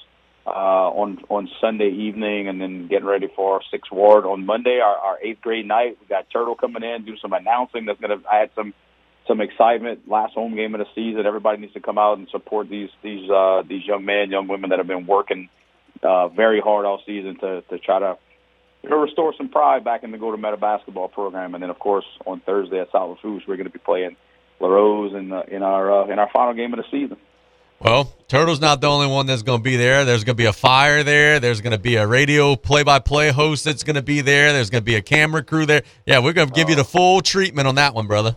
uh, 0.47 0.91
on 0.91 1.19
on 1.29 1.49
Sunday 1.61 1.91
evening, 1.91 2.49
and 2.49 2.61
then 2.61 2.87
getting 2.89 3.07
ready 3.07 3.29
for 3.35 3.55
our 3.55 3.61
sixth 3.71 3.91
ward 3.91 4.25
on 4.25 4.47
Monday, 4.47 4.79
our, 4.83 4.97
our 4.97 5.19
eighth 5.23 5.41
grade 5.41 5.67
night. 5.67 5.99
We 6.01 6.07
got 6.07 6.31
Turtle 6.31 6.55
coming 6.55 6.83
in, 6.83 7.05
do 7.05 7.17
some 7.17 7.33
announcing. 7.33 7.87
That's 7.87 8.01
gonna 8.01 8.23
add 8.31 8.51
some 8.55 8.73
some 9.27 9.41
excitement. 9.41 10.09
Last 10.09 10.35
home 10.35 10.55
game 10.55 10.75
of 10.75 10.79
the 10.79 10.87
season. 10.95 11.27
Everybody 11.27 11.59
needs 11.59 11.75
to 11.75 11.81
come 11.81 11.99
out 11.99 12.19
and 12.19 12.29
support 12.31 12.69
these 12.69 12.91
these 13.03 13.29
uh, 13.31 13.63
these 13.69 13.85
young 13.85 14.05
men, 14.05 14.31
young 14.31 14.47
women 14.47 14.71
that 14.71 14.79
have 14.79 14.87
been 14.87 15.07
working 15.07 15.49
uh, 16.03 16.29
very 16.29 16.61
hard 16.61 16.87
all 16.87 17.03
season 17.05 17.37
to 17.41 17.63
to 17.63 17.79
try 17.79 17.99
to 17.99 18.17
know, 18.89 19.03
restore 19.03 19.35
some 19.37 19.49
pride 19.49 19.85
back 19.85 20.05
in 20.05 20.11
the 20.11 20.19
Golden 20.19 20.41
Meadow 20.41 20.57
basketball 20.57 21.09
program. 21.09 21.55
And 21.55 21.63
then, 21.63 21.71
of 21.71 21.79
course, 21.79 22.05
on 22.27 22.41
Thursday 22.41 22.81
at 22.81 22.91
South 22.93 23.11
Lafourche, 23.11 23.45
we're 23.47 23.57
going 23.57 23.67
to 23.67 23.73
be 23.73 23.79
playing 23.79 24.17
La 24.61 24.69
Rose 24.69 25.15
in 25.15 25.33
uh, 25.33 25.43
in 25.49 25.63
our 25.63 26.03
uh, 26.03 26.13
in 26.13 26.19
our 26.19 26.31
final 26.33 26.55
game 26.55 26.73
of 26.73 26.79
the 26.79 26.85
season. 26.91 27.17
Well, 27.81 28.13
Turtle's 28.29 28.61
not 28.61 28.81
the 28.81 28.89
only 28.89 29.07
one 29.07 29.27
that's 29.27 29.43
going 29.43 29.61
to 29.61 29.63
be 29.63 29.77
there. 29.77 30.05
There's 30.05 30.25
going 30.25 30.37
to 30.37 30.43
be 30.43 30.47
a 30.47 30.53
fire 30.53 31.03
there. 31.03 31.39
There's 31.41 31.61
going 31.61 31.73
to 31.73 31.79
be 31.79 31.97
a 31.97 32.07
radio 32.07 32.57
play-by-play 32.57 33.31
host 33.31 33.65
that's 33.65 33.85
going 33.85 33.97
to 33.97 34.03
be 34.03 34.23
there. 34.23 34.53
There's 34.53 34.71
going 34.71 34.83
to 34.83 34.87
be 34.87 34.95
a 34.95 35.03
camera 35.03 35.45
crew 35.45 35.67
there. 35.67 35.83
Yeah, 36.07 36.21
we're 36.21 36.33
going 36.33 36.49
to 36.49 36.55
give 36.55 36.71
you 36.71 36.75
the 36.75 36.85
full 36.85 37.21
treatment 37.21 37.69
on 37.69 37.75
that 37.75 37.95
one, 37.95 38.07
brother. 38.07 38.37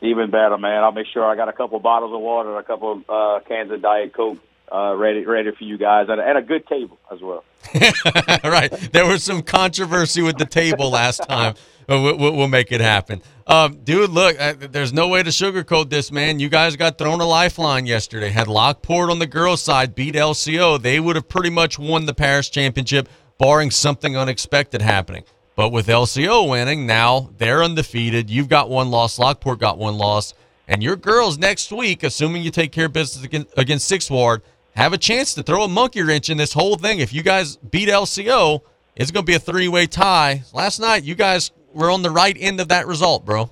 Even 0.00 0.30
better, 0.30 0.56
man. 0.56 0.84
I'll 0.84 0.92
make 0.92 1.08
sure 1.12 1.24
I 1.24 1.34
got 1.34 1.48
a 1.48 1.52
couple 1.52 1.78
bottles 1.80 2.14
of 2.14 2.20
water 2.20 2.50
and 2.50 2.58
a 2.58 2.62
couple 2.62 3.02
uh, 3.08 3.40
cans 3.48 3.72
of 3.72 3.82
Diet 3.82 4.14
Coke 4.14 4.38
uh, 4.72 4.94
ready 4.94 5.24
ready 5.24 5.50
for 5.50 5.64
you 5.64 5.78
guys, 5.78 6.06
and, 6.08 6.20
and 6.20 6.38
a 6.38 6.42
good 6.42 6.66
table 6.66 6.98
as 7.10 7.20
well. 7.20 7.44
right. 8.44 8.70
There 8.92 9.06
was 9.06 9.24
some 9.24 9.42
controversy 9.42 10.22
with 10.22 10.38
the 10.38 10.46
table 10.46 10.90
last 10.90 11.22
time. 11.28 11.54
We'll, 11.88 12.18
we'll, 12.18 12.48
make 12.48 12.70
it 12.70 12.82
happen. 12.82 13.22
Um, 13.46 13.78
dude, 13.82 14.10
look, 14.10 14.38
uh, 14.38 14.52
there's 14.58 14.92
no 14.92 15.08
way 15.08 15.22
to 15.22 15.30
sugarcoat 15.30 15.88
this, 15.88 16.12
man. 16.12 16.38
You 16.38 16.50
guys 16.50 16.76
got 16.76 16.98
thrown 16.98 17.22
a 17.22 17.26
lifeline 17.26 17.86
yesterday. 17.86 18.28
Had 18.28 18.46
Lockport 18.46 19.08
on 19.08 19.18
the 19.20 19.26
girls' 19.26 19.62
side 19.62 19.94
beat 19.94 20.14
LCO, 20.14 20.82
they 20.82 21.00
would 21.00 21.16
have 21.16 21.30
pretty 21.30 21.48
much 21.48 21.78
won 21.78 22.04
the 22.04 22.12
Parish 22.12 22.50
Championship, 22.50 23.08
barring 23.38 23.70
something 23.70 24.18
unexpected 24.18 24.82
happening. 24.82 25.24
But 25.56 25.70
with 25.70 25.86
LCO 25.86 26.50
winning, 26.50 26.86
now 26.86 27.30
they're 27.38 27.64
undefeated. 27.64 28.28
You've 28.28 28.50
got 28.50 28.68
one 28.68 28.90
loss. 28.90 29.18
Lockport 29.18 29.58
got 29.58 29.78
one 29.78 29.96
loss. 29.96 30.34
And 30.68 30.82
your 30.82 30.94
girls 30.94 31.38
next 31.38 31.72
week, 31.72 32.02
assuming 32.02 32.42
you 32.42 32.50
take 32.50 32.70
care 32.70 32.86
of 32.86 32.92
business 32.92 33.24
against, 33.24 33.48
against 33.56 33.88
Sixth 33.88 34.10
Ward, 34.10 34.42
have 34.76 34.92
a 34.92 34.98
chance 34.98 35.32
to 35.34 35.42
throw 35.42 35.64
a 35.64 35.68
monkey 35.68 36.02
wrench 36.02 36.28
in 36.28 36.36
this 36.36 36.52
whole 36.52 36.76
thing. 36.76 36.98
If 36.98 37.14
you 37.14 37.22
guys 37.22 37.56
beat 37.56 37.88
LCO, 37.88 38.60
it's 38.94 39.10
going 39.10 39.24
to 39.24 39.26
be 39.26 39.34
a 39.34 39.40
three 39.40 39.68
way 39.68 39.86
tie. 39.86 40.42
Last 40.52 40.80
night, 40.80 41.02
you 41.02 41.14
guys 41.14 41.50
were 41.78 41.90
on 41.90 42.02
the 42.02 42.10
right 42.10 42.36
end 42.38 42.60
of 42.60 42.68
that 42.68 42.86
result, 42.86 43.24
bro. 43.24 43.50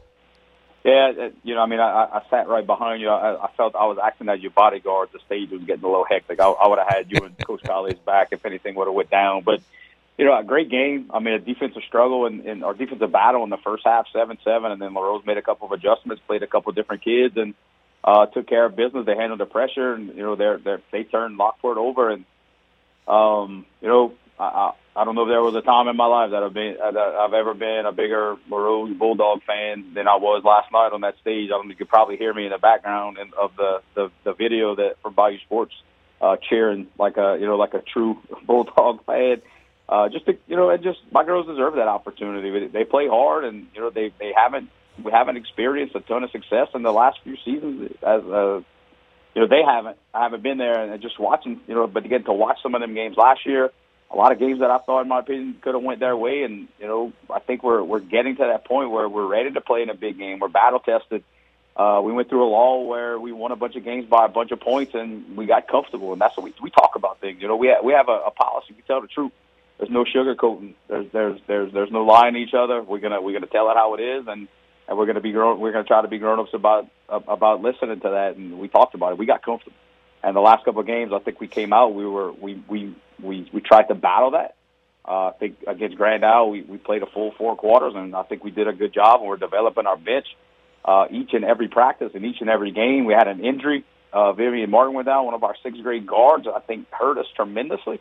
Yeah, 0.84 1.30
you 1.42 1.54
know, 1.54 1.62
I 1.62 1.66
mean, 1.66 1.80
I, 1.80 2.04
I 2.04 2.22
sat 2.30 2.46
right 2.46 2.64
behind 2.64 3.00
you. 3.00 3.08
I, 3.08 3.44
I 3.44 3.50
felt 3.56 3.74
I 3.74 3.86
was 3.86 3.98
acting 4.02 4.28
as 4.28 4.40
your 4.40 4.52
bodyguard. 4.52 5.08
The 5.12 5.18
stage 5.26 5.50
was 5.50 5.62
getting 5.62 5.82
a 5.82 5.88
little 5.88 6.04
hectic. 6.04 6.38
I, 6.38 6.46
I 6.46 6.68
would 6.68 6.78
have 6.78 6.88
had 6.88 7.10
you 7.10 7.24
and 7.24 7.36
Coach 7.38 7.62
Colley's 7.64 7.98
back 7.98 8.28
if 8.30 8.46
anything 8.46 8.76
would 8.76 8.86
have 8.86 8.94
went 8.94 9.10
down. 9.10 9.42
But 9.42 9.62
you 10.16 10.24
know, 10.24 10.38
a 10.38 10.44
great 10.44 10.70
game. 10.70 11.10
I 11.12 11.18
mean, 11.18 11.34
a 11.34 11.38
defensive 11.38 11.82
struggle 11.88 12.26
and, 12.26 12.46
and 12.46 12.64
our 12.64 12.72
defensive 12.72 13.10
battle 13.10 13.42
in 13.42 13.50
the 13.50 13.56
first 13.58 13.82
half, 13.84 14.06
seven 14.12 14.38
seven, 14.44 14.70
and 14.70 14.80
then 14.80 14.94
LaRose 14.94 15.26
made 15.26 15.38
a 15.38 15.42
couple 15.42 15.66
of 15.66 15.72
adjustments, 15.72 16.22
played 16.26 16.44
a 16.44 16.46
couple 16.46 16.70
of 16.70 16.76
different 16.76 17.02
kids, 17.02 17.36
and 17.36 17.54
uh, 18.04 18.26
took 18.26 18.46
care 18.46 18.64
of 18.64 18.76
business. 18.76 19.06
They 19.06 19.16
handled 19.16 19.40
the 19.40 19.46
pressure, 19.46 19.92
and 19.92 20.14
you 20.14 20.22
know, 20.22 20.36
they're, 20.36 20.58
they're 20.58 20.80
they 20.92 21.02
turned 21.02 21.36
Lockport 21.36 21.78
over, 21.78 22.10
and 22.10 22.24
um, 23.08 23.66
you 23.82 23.88
know, 23.88 24.12
I, 24.38 24.72
I 24.96 25.04
don't 25.04 25.14
know 25.14 25.24
if 25.24 25.28
there 25.28 25.42
was 25.42 25.54
a 25.54 25.60
time 25.60 25.88
in 25.88 25.96
my 25.96 26.06
life 26.06 26.30
that 26.30 26.42
I've 26.42 26.54
been 26.54 26.76
that 26.80 26.96
I've 26.96 27.34
ever 27.34 27.52
been 27.52 27.84
a 27.86 27.92
bigger 27.92 28.36
LaRose 28.50 28.96
Bulldog 28.98 29.42
fan 29.44 29.92
than 29.94 30.08
I 30.08 30.16
was 30.16 30.42
last 30.42 30.72
night 30.72 30.92
on 30.92 31.02
that 31.02 31.18
stage. 31.20 31.50
I 31.52 31.58
know, 31.62 31.68
you 31.68 31.76
could 31.76 31.90
probably 31.90 32.16
hear 32.16 32.32
me 32.32 32.46
in 32.46 32.50
the 32.50 32.58
background 32.58 33.18
and 33.18 33.34
of 33.34 33.54
the 33.56 33.82
the, 33.94 34.10
the 34.24 34.32
video 34.32 34.74
that 34.76 34.96
from 35.02 35.12
Bayou 35.12 35.38
Sports 35.44 35.74
uh, 36.22 36.36
cheering 36.48 36.86
like 36.98 37.18
a 37.18 37.36
you 37.38 37.46
know 37.46 37.56
like 37.56 37.74
a 37.74 37.82
true 37.82 38.18
Bulldog 38.46 39.04
fan. 39.04 39.42
Uh, 39.88 40.08
just 40.08 40.26
to, 40.26 40.36
you 40.48 40.56
know, 40.56 40.70
and 40.70 40.82
just 40.82 40.98
my 41.12 41.24
girls 41.24 41.46
deserve 41.46 41.74
that 41.74 41.86
opportunity. 41.88 42.66
They 42.66 42.84
play 42.84 43.06
hard, 43.06 43.44
and 43.44 43.66
you 43.74 43.82
know 43.82 43.90
they 43.90 44.12
they 44.18 44.32
haven't 44.34 44.70
we 45.04 45.12
haven't 45.12 45.36
experienced 45.36 45.94
a 45.94 46.00
ton 46.00 46.24
of 46.24 46.30
success 46.30 46.68
in 46.74 46.82
the 46.82 46.92
last 46.92 47.18
few 47.22 47.36
seasons. 47.44 47.92
As 48.02 48.22
uh, 48.24 48.62
you 49.34 49.42
know, 49.42 49.46
they 49.46 49.62
haven't. 49.62 49.98
I 50.14 50.22
haven't 50.22 50.42
been 50.42 50.56
there, 50.56 50.90
and 50.90 51.02
just 51.02 51.20
watching, 51.20 51.60
you 51.66 51.74
know, 51.74 51.86
but 51.86 52.04
to 52.04 52.08
get 52.08 52.24
to 52.24 52.32
watch 52.32 52.56
some 52.62 52.74
of 52.74 52.80
them 52.80 52.94
games 52.94 53.16
last 53.18 53.44
year, 53.44 53.70
a 54.10 54.16
lot 54.16 54.32
of 54.32 54.38
games 54.38 54.60
that 54.60 54.70
I 54.70 54.78
thought, 54.78 55.02
in 55.02 55.08
my 55.08 55.20
opinion, 55.20 55.56
could 55.60 55.74
have 55.74 55.82
went 55.82 56.00
their 56.00 56.16
way, 56.16 56.42
and 56.42 56.68
you 56.78 56.86
know, 56.86 57.12
I 57.30 57.40
think 57.40 57.62
we're 57.62 57.82
we're 57.82 58.00
getting 58.00 58.36
to 58.36 58.44
that 58.44 58.64
point 58.64 58.90
where 58.90 59.08
we're 59.08 59.26
ready 59.26 59.50
to 59.50 59.60
play 59.60 59.82
in 59.82 59.90
a 59.90 59.94
big 59.94 60.18
game. 60.18 60.38
We're 60.38 60.48
battle 60.48 60.80
tested. 60.80 61.24
Uh, 61.76 62.00
we 62.02 62.12
went 62.12 62.28
through 62.28 62.42
a 62.42 62.48
lull 62.48 62.86
where 62.86 63.18
we 63.18 63.32
won 63.32 63.52
a 63.52 63.56
bunch 63.56 63.76
of 63.76 63.84
games 63.84 64.06
by 64.08 64.24
a 64.24 64.28
bunch 64.28 64.50
of 64.50 64.60
points, 64.60 64.94
and 64.94 65.36
we 65.36 65.44
got 65.44 65.68
comfortable, 65.68 66.12
and 66.12 66.20
that's 66.20 66.36
what 66.36 66.44
we 66.44 66.54
we 66.62 66.70
talk 66.70 66.92
about 66.94 67.20
things. 67.20 67.42
You 67.42 67.48
know, 67.48 67.56
we 67.56 67.66
have, 67.68 67.84
we 67.84 67.92
have 67.92 68.08
a, 68.08 68.18
a 68.26 68.30
policy. 68.30 68.74
We 68.74 68.82
tell 68.82 69.00
the 69.00 69.08
truth. 69.08 69.32
There's 69.78 69.90
no 69.90 70.04
sugarcoating. 70.04 70.74
There's 70.88 71.10
there's 71.12 71.40
there's 71.46 71.72
there's 71.72 71.90
no 71.90 72.04
lying 72.04 72.34
to 72.34 72.40
each 72.40 72.54
other. 72.54 72.82
We're 72.82 73.00
gonna 73.00 73.20
we're 73.20 73.34
gonna 73.34 73.46
tell 73.46 73.70
it 73.70 73.74
how 73.74 73.94
it 73.94 74.00
is, 74.00 74.26
and 74.26 74.48
and 74.88 74.96
we're 74.96 75.06
gonna 75.06 75.20
be 75.20 75.32
grown. 75.32 75.60
We're 75.60 75.72
gonna 75.72 75.84
try 75.84 76.00
to 76.00 76.08
be 76.08 76.18
grown 76.18 76.38
ups 76.38 76.54
about 76.54 76.88
about 77.08 77.60
listening 77.60 78.00
to 78.00 78.10
that. 78.10 78.36
And 78.36 78.58
we 78.58 78.68
talked 78.68 78.94
about 78.94 79.12
it. 79.12 79.18
We 79.18 79.26
got 79.26 79.42
comfortable. 79.42 79.76
And 80.22 80.34
the 80.34 80.40
last 80.40 80.64
couple 80.64 80.80
of 80.80 80.86
games, 80.86 81.12
I 81.12 81.18
think 81.18 81.40
we 81.40 81.46
came 81.46 81.74
out. 81.74 81.94
We 81.94 82.06
were 82.06 82.32
we 82.32 82.62
we 82.68 82.94
we 83.22 83.48
we 83.52 83.60
tried 83.60 83.84
to 83.84 83.94
battle 83.94 84.32
that. 84.32 84.56
Uh, 85.06 85.28
I 85.28 85.32
think 85.38 85.58
against 85.66 85.96
Grand 85.96 86.24
Isle, 86.24 86.50
we 86.50 86.62
we 86.62 86.78
played 86.78 87.02
a 87.02 87.06
full 87.06 87.32
four 87.38 87.56
quarters, 87.56 87.94
and 87.94 88.14
I 88.14 88.22
think 88.24 88.44
we 88.44 88.50
did 88.50 88.68
a 88.68 88.72
good 88.72 88.92
job. 88.92 89.20
We're 89.22 89.36
developing 89.36 89.86
our 89.86 89.96
bench 89.96 90.26
uh, 90.84 91.06
each 91.10 91.32
and 91.32 91.44
every 91.44 91.68
practice 91.68 92.12
and 92.14 92.24
each 92.24 92.40
and 92.40 92.50
every 92.50 92.72
game. 92.72 93.04
We 93.04 93.14
had 93.14 93.28
an 93.28 93.44
injury. 93.44 93.84
Uh, 94.12 94.32
Vivian 94.32 94.70
Martin 94.70 94.94
went 94.94 95.06
down, 95.06 95.26
one 95.26 95.34
of 95.34 95.44
our 95.44 95.54
sixth 95.62 95.82
grade 95.82 96.06
guards. 96.06 96.46
I 96.46 96.60
think 96.60 96.90
hurt 96.90 97.18
us 97.18 97.26
tremendously. 97.34 98.00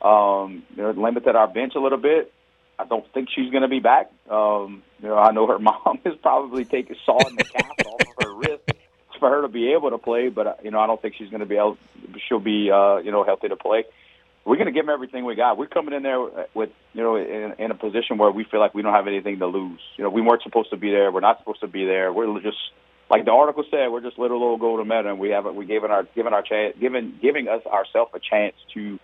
Um, 0.00 0.62
you 0.74 0.82
know, 0.82 0.90
limited 0.92 1.36
our 1.36 1.48
bench 1.48 1.74
a 1.74 1.80
little 1.80 1.98
bit. 1.98 2.32
I 2.78 2.84
don't 2.86 3.04
think 3.12 3.28
she's 3.34 3.50
going 3.50 3.62
to 3.62 3.68
be 3.68 3.80
back. 3.80 4.10
Um, 4.30 4.82
you 5.02 5.08
know, 5.08 5.18
I 5.18 5.32
know 5.32 5.46
her 5.46 5.58
mom 5.58 5.98
is 6.04 6.14
probably 6.22 6.64
taking 6.64 6.96
sawing 7.04 7.36
the 7.36 7.44
cast 7.44 7.86
off 7.86 8.00
of 8.00 8.24
her 8.24 8.34
wrist 8.34 8.62
for 9.18 9.28
her 9.28 9.42
to 9.42 9.48
be 9.48 9.72
able 9.72 9.90
to 9.90 9.98
play, 9.98 10.30
but 10.30 10.46
uh, 10.46 10.54
you 10.64 10.70
know, 10.70 10.80
I 10.80 10.86
don't 10.86 11.00
think 11.00 11.14
she's 11.16 11.28
going 11.28 11.40
to 11.40 11.46
be 11.46 11.56
able. 11.56 11.76
She'll 12.26 12.40
be, 12.40 12.70
uh, 12.70 12.96
you 12.98 13.12
know, 13.12 13.22
healthy 13.22 13.48
to 13.48 13.56
play. 13.56 13.84
We're 14.44 14.56
going 14.56 14.66
to 14.66 14.72
give 14.72 14.86
them 14.86 14.92
everything 14.92 15.24
we 15.24 15.34
got. 15.34 15.58
We're 15.58 15.66
coming 15.66 15.94
in 15.94 16.02
there 16.02 16.20
with, 16.54 16.70
you 16.94 17.02
know, 17.02 17.16
in, 17.16 17.54
in 17.58 17.70
a 17.70 17.74
position 17.74 18.16
where 18.16 18.30
we 18.30 18.44
feel 18.44 18.58
like 18.58 18.74
we 18.74 18.82
don't 18.82 18.94
have 18.94 19.06
anything 19.06 19.38
to 19.38 19.46
lose. 19.46 19.80
You 19.96 20.04
know, 20.04 20.10
we 20.10 20.22
weren't 20.22 20.42
supposed 20.42 20.70
to 20.70 20.76
be 20.76 20.90
there. 20.90 21.12
We're 21.12 21.20
not 21.20 21.38
supposed 21.38 21.60
to 21.60 21.68
be 21.68 21.84
there. 21.84 22.12
We're 22.12 22.40
just 22.40 22.56
like 23.10 23.24
the 23.24 23.32
article 23.32 23.64
said. 23.70 23.88
We're 23.88 24.00
just 24.00 24.18
little 24.18 24.42
old 24.42 24.60
Golden 24.60 24.88
Meadow, 24.88 25.10
and 25.10 25.18
we 25.18 25.30
haven't. 25.30 25.56
We 25.56 25.66
given 25.66 25.90
our 25.90 26.04
given 26.14 26.32
our 26.32 26.42
chance, 26.42 26.76
given 26.80 27.18
giving 27.20 27.48
us 27.48 27.64
ourselves 27.66 28.12
a 28.14 28.18
chance 28.18 28.54
to 28.74 28.98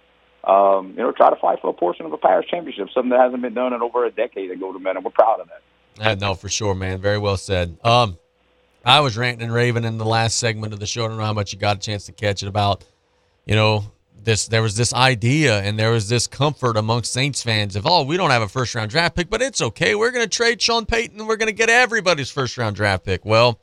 um, 0.46 0.90
you 0.96 1.02
know, 1.02 1.12
try 1.12 1.28
to 1.28 1.36
fight 1.36 1.60
for 1.60 1.70
a 1.70 1.72
portion 1.72 2.06
of 2.06 2.12
a 2.12 2.18
parish 2.18 2.48
championship, 2.48 2.88
something 2.94 3.10
that 3.10 3.20
hasn't 3.20 3.42
been 3.42 3.54
done 3.54 3.72
in 3.72 3.82
over 3.82 4.04
a 4.06 4.10
decade 4.10 4.50
at 4.50 4.60
Golden 4.60 4.82
Men, 4.82 4.96
and 4.96 5.04
we're 5.04 5.10
proud 5.10 5.40
of 5.40 5.48
that. 5.48 5.62
I 6.00 6.14
know 6.14 6.34
for 6.34 6.48
sure, 6.48 6.74
man. 6.74 7.00
Very 7.00 7.18
well 7.18 7.36
said. 7.36 7.76
Um, 7.82 8.18
I 8.84 9.00
was 9.00 9.16
ranting 9.16 9.44
and 9.44 9.52
raving 9.52 9.84
in 9.84 9.98
the 9.98 10.04
last 10.04 10.38
segment 10.38 10.72
of 10.72 10.78
the 10.78 10.86
show. 10.86 11.04
I 11.04 11.08
don't 11.08 11.16
know 11.16 11.24
how 11.24 11.32
much 11.32 11.52
you 11.52 11.58
got 11.58 11.78
a 11.78 11.80
chance 11.80 12.06
to 12.06 12.12
catch 12.12 12.42
it 12.42 12.48
about, 12.48 12.84
you 13.44 13.56
know, 13.56 13.90
this. 14.22 14.48
There 14.48 14.62
was 14.62 14.76
this 14.76 14.92
idea 14.92 15.60
and 15.60 15.78
there 15.78 15.90
was 15.90 16.08
this 16.08 16.26
comfort 16.26 16.76
amongst 16.76 17.12
Saints 17.12 17.42
fans 17.42 17.76
of, 17.76 17.86
oh, 17.86 18.02
we 18.04 18.16
don't 18.16 18.30
have 18.30 18.42
a 18.42 18.48
first 18.48 18.74
round 18.74 18.90
draft 18.90 19.16
pick, 19.16 19.30
but 19.30 19.42
it's 19.42 19.62
okay. 19.62 19.94
We're 19.94 20.10
going 20.10 20.24
to 20.24 20.28
trade 20.28 20.60
Sean 20.60 20.86
Payton 20.86 21.26
we're 21.26 21.36
going 21.36 21.48
to 21.48 21.54
get 21.54 21.70
everybody's 21.70 22.30
first 22.30 22.56
round 22.58 22.76
draft 22.76 23.04
pick. 23.04 23.24
Well, 23.24 23.60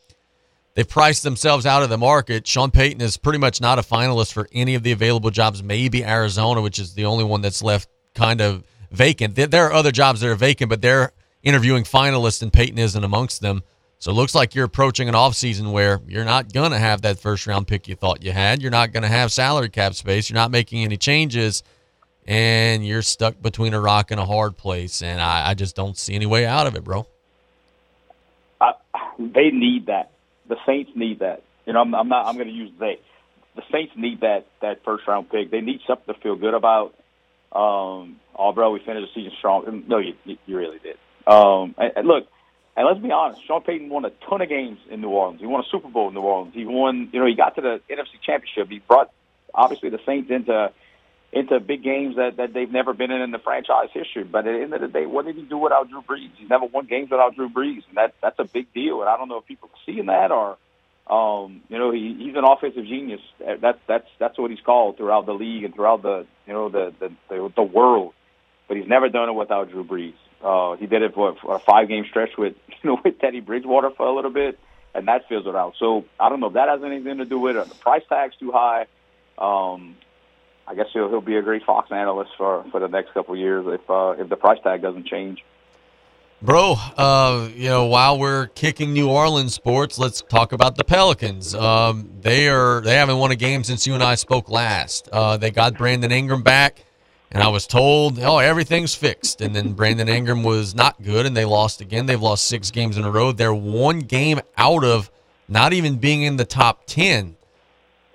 they've 0.75 0.87
priced 0.87 1.23
themselves 1.23 1.65
out 1.65 1.83
of 1.83 1.89
the 1.89 1.97
market. 1.97 2.47
Sean 2.47 2.71
Payton 2.71 3.01
is 3.01 3.17
pretty 3.17 3.39
much 3.39 3.61
not 3.61 3.79
a 3.79 3.81
finalist 3.81 4.33
for 4.33 4.47
any 4.53 4.75
of 4.75 4.83
the 4.83 4.91
available 4.91 5.29
jobs. 5.29 5.61
Maybe 5.63 6.03
Arizona, 6.03 6.61
which 6.61 6.79
is 6.79 6.93
the 6.93 7.05
only 7.05 7.23
one 7.23 7.41
that's 7.41 7.61
left 7.61 7.89
kind 8.15 8.41
of 8.41 8.63
vacant. 8.91 9.35
There 9.35 9.65
are 9.65 9.73
other 9.73 9.91
jobs 9.91 10.21
that 10.21 10.29
are 10.29 10.35
vacant, 10.35 10.69
but 10.69 10.81
they're 10.81 11.11
interviewing 11.41 11.83
finalists, 11.83 12.41
and 12.41 12.53
Payton 12.53 12.77
isn't 12.77 13.03
amongst 13.03 13.41
them. 13.41 13.63
So 14.03 14.11
it 14.11 14.15
looks 14.15 14.35
like 14.35 14.53
you're 14.53 14.65
approaching 14.65 15.07
an 15.07 15.15
offseason 15.15 15.71
where 15.71 16.01
you're 16.09 16.25
not 16.25 16.51
going 16.51 16.71
to 16.71 16.77
have 16.77 17.03
that 17.03 17.19
first 17.19 17.47
round 17.47 17.67
pick 17.67 17.87
you 17.87 17.95
thought 17.95 18.21
you 18.21 18.33
had. 18.33 18.61
You're 18.61 18.69
not 18.69 18.91
going 18.91 19.03
to 19.03 19.07
have 19.07 19.31
salary 19.31 19.69
cap 19.69 19.93
space. 19.93 20.29
You're 20.29 20.35
not 20.35 20.51
making 20.51 20.83
any 20.83 20.97
changes, 20.97 21.63
and 22.27 22.85
you're 22.85 23.01
stuck 23.01 23.41
between 23.41 23.73
a 23.73 23.79
rock 23.79 24.11
and 24.11 24.19
a 24.19 24.25
hard 24.25 24.57
place. 24.57 25.01
And 25.01 25.21
I, 25.21 25.51
I 25.51 25.53
just 25.53 25.73
don't 25.77 25.97
see 25.97 26.15
any 26.15 26.25
way 26.25 26.45
out 26.45 26.67
of 26.67 26.75
it, 26.75 26.83
bro. 26.83 27.07
They 29.17 29.51
need 29.51 29.85
that. 29.85 30.11
The 30.49 30.57
Saints 30.65 30.91
need 30.95 31.19
that. 31.19 31.41
You 31.65 31.71
know, 31.71 31.79
I'm, 31.79 31.95
I'm 31.95 32.09
not. 32.09 32.25
I'm 32.25 32.35
going 32.35 32.49
to 32.49 32.53
use 32.53 32.71
they. 32.77 32.99
The 33.55 33.63
Saints 33.71 33.93
need 33.95 34.19
that 34.19 34.47
that 34.61 34.83
first 34.83 35.07
round 35.07 35.29
pick. 35.29 35.49
They 35.49 35.61
need 35.61 35.79
something 35.87 36.13
to 36.13 36.19
feel 36.19 36.35
good 36.35 36.55
about. 36.55 36.93
Um, 37.53 38.19
oh, 38.35 38.51
bro, 38.53 38.71
we 38.71 38.79
finished 38.79 39.13
the 39.15 39.21
season 39.21 39.31
strong. 39.37 39.85
No, 39.87 39.99
you 39.99 40.15
you 40.25 40.57
really 40.57 40.79
did. 40.79 40.97
Um, 41.25 41.73
and, 41.77 41.93
and 41.95 42.05
look, 42.05 42.27
and 42.75 42.87
let's 42.87 42.99
be 42.99 43.11
honest, 43.11 43.45
Sean 43.45 43.61
Payton 43.61 43.89
won 43.89 44.05
a 44.05 44.11
ton 44.27 44.41
of 44.41 44.49
games 44.49 44.79
in 44.89 45.01
New 45.01 45.09
Orleans. 45.09 45.39
He 45.39 45.45
won 45.45 45.61
a 45.61 45.67
Super 45.69 45.89
Bowl 45.89 46.07
in 46.07 46.15
New 46.15 46.21
Orleans. 46.21 46.53
He 46.55 46.65
won, 46.65 47.09
you 47.13 47.19
know, 47.19 47.27
he 47.27 47.35
got 47.35 47.55
to 47.55 47.61
the 47.61 47.81
NFC 47.89 48.19
Championship. 48.25 48.69
He 48.69 48.79
brought 48.79 49.11
obviously 49.53 49.89
the 49.89 49.99
Saints 50.05 50.31
into 50.31 50.71
into 51.31 51.59
big 51.59 51.83
games 51.83 52.15
that, 52.15 52.37
that 52.37 52.53
they've 52.53 52.71
never 52.71 52.93
been 52.93 53.09
in 53.09 53.21
in 53.21 53.31
the 53.31 53.39
franchise 53.39 53.89
history. 53.91 54.23
But 54.23 54.45
at 54.47 54.53
the 54.53 54.61
end 54.61 54.73
of 54.73 54.81
the 54.81 54.87
day, 54.87 55.07
what 55.07 55.25
did 55.25 55.35
he 55.35 55.41
do 55.41 55.57
without 55.57 55.89
Drew 55.89 56.01
Brees? 56.01 56.29
He's 56.37 56.49
never 56.49 56.65
won 56.65 56.85
games 56.85 57.09
without 57.09 57.35
Drew 57.35 57.49
Brees, 57.49 57.81
and 57.87 57.97
that 57.97 58.13
that's 58.21 58.37
a 58.39 58.45
big 58.45 58.71
deal. 58.73 59.01
And 59.01 59.09
I 59.09 59.17
don't 59.17 59.29
know 59.29 59.37
if 59.37 59.45
people 59.45 59.69
are 59.73 59.79
seeing 59.85 60.05
that 60.05 60.31
or, 60.31 60.57
um, 61.07 61.61
you 61.69 61.77
know, 61.79 61.91
he, 61.91 62.15
he's 62.19 62.35
an 62.35 62.43
offensive 62.43 62.85
genius. 62.85 63.21
That's 63.39 63.79
that's 63.87 64.07
that's 64.19 64.37
what 64.37 64.51
he's 64.51 64.61
called 64.61 64.97
throughout 64.97 65.25
the 65.25 65.33
league 65.33 65.63
and 65.63 65.73
throughout 65.73 66.03
the 66.03 66.27
you 66.45 66.53
know 66.53 66.69
the 66.69 66.93
the 66.99 67.09
the, 67.29 67.53
the 67.55 67.63
world. 67.63 68.13
But 68.67 68.77
he's 68.77 68.87
never 68.87 69.09
done 69.09 69.29
it 69.29 69.33
without 69.33 69.71
Drew 69.71 69.83
Brees. 69.83 70.13
Uh, 70.43 70.75
he 70.75 70.87
did 70.87 71.01
it 71.01 71.13
for, 71.13 71.35
a 71.49 71.59
five 71.59 71.87
game 71.87 72.05
stretch 72.09 72.37
with 72.37 72.55
you 72.67 72.89
know 72.89 73.01
with 73.03 73.19
Teddy 73.19 73.39
Bridgewater 73.39 73.91
for 73.91 74.05
a 74.05 74.13
little 74.13 74.31
bit, 74.31 74.59
and 74.93 75.07
that 75.07 75.27
fizzled 75.29 75.55
out. 75.55 75.75
So 75.79 76.05
I 76.19 76.29
don't 76.29 76.39
know 76.39 76.47
if 76.47 76.53
that 76.53 76.69
has 76.69 76.83
anything 76.83 77.17
to 77.17 77.25
do 77.25 77.39
with 77.39 77.55
it. 77.55 77.67
The 77.69 77.75
price 77.75 78.03
tag's 78.09 78.35
too 78.35 78.51
high. 78.51 78.87
Um, 79.37 79.95
I 80.67 80.75
guess 80.75 80.87
he'll 80.93 81.09
he'll 81.09 81.21
be 81.21 81.37
a 81.37 81.41
great 81.41 81.63
Fox 81.63 81.91
analyst 81.91 82.31
for 82.37 82.65
for 82.71 82.79
the 82.79 82.87
next 82.87 83.13
couple 83.13 83.33
of 83.33 83.39
years 83.39 83.65
if 83.67 83.89
uh, 83.89 84.15
if 84.17 84.29
the 84.29 84.35
price 84.35 84.59
tag 84.63 84.81
doesn't 84.81 85.07
change. 85.07 85.43
Bro, 86.41 86.75
uh, 86.97 87.47
you 87.55 87.69
know, 87.69 87.85
while 87.85 88.19
we're 88.19 88.47
kicking 88.47 88.91
New 88.91 89.09
Orleans 89.09 89.53
sports, 89.53 89.97
let's 89.97 90.21
talk 90.21 90.51
about 90.51 90.75
the 90.75 90.83
Pelicans. 90.83 91.55
Um, 91.55 92.09
they 92.19 92.49
are 92.49 92.81
they 92.81 92.95
haven't 92.95 93.17
won 93.17 93.31
a 93.31 93.37
game 93.37 93.63
since 93.63 93.87
you 93.87 93.93
and 93.93 94.03
I 94.03 94.15
spoke 94.15 94.49
last. 94.49 95.07
Uh, 95.09 95.37
they 95.37 95.51
got 95.51 95.77
Brandon 95.77 96.11
Ingram 96.11 96.41
back, 96.41 96.83
and 97.33 97.43
I 97.43 97.47
was 97.49 97.67
told, 97.67 98.19
oh, 98.19 98.37
everything's 98.37 98.95
fixed. 98.95 99.41
And 99.41 99.55
then 99.55 99.73
Brandon 99.73 100.07
Ingram 100.07 100.43
was 100.43 100.75
not 100.75 101.01
good, 101.01 101.25
and 101.25 101.35
they 101.35 101.45
lost 101.45 101.81
again. 101.81 102.05
They've 102.05 102.21
lost 102.21 102.45
six 102.45 102.71
games 102.71 102.97
in 102.97 103.03
a 103.03 103.11
row. 103.11 103.31
They're 103.31 103.53
one 103.53 103.99
game 103.99 104.39
out 104.57 104.83
of 104.83 105.11
not 105.47 105.73
even 105.73 105.97
being 105.97 106.21
in 106.21 106.37
the 106.37 106.45
top 106.45 106.85
ten. 106.85 107.35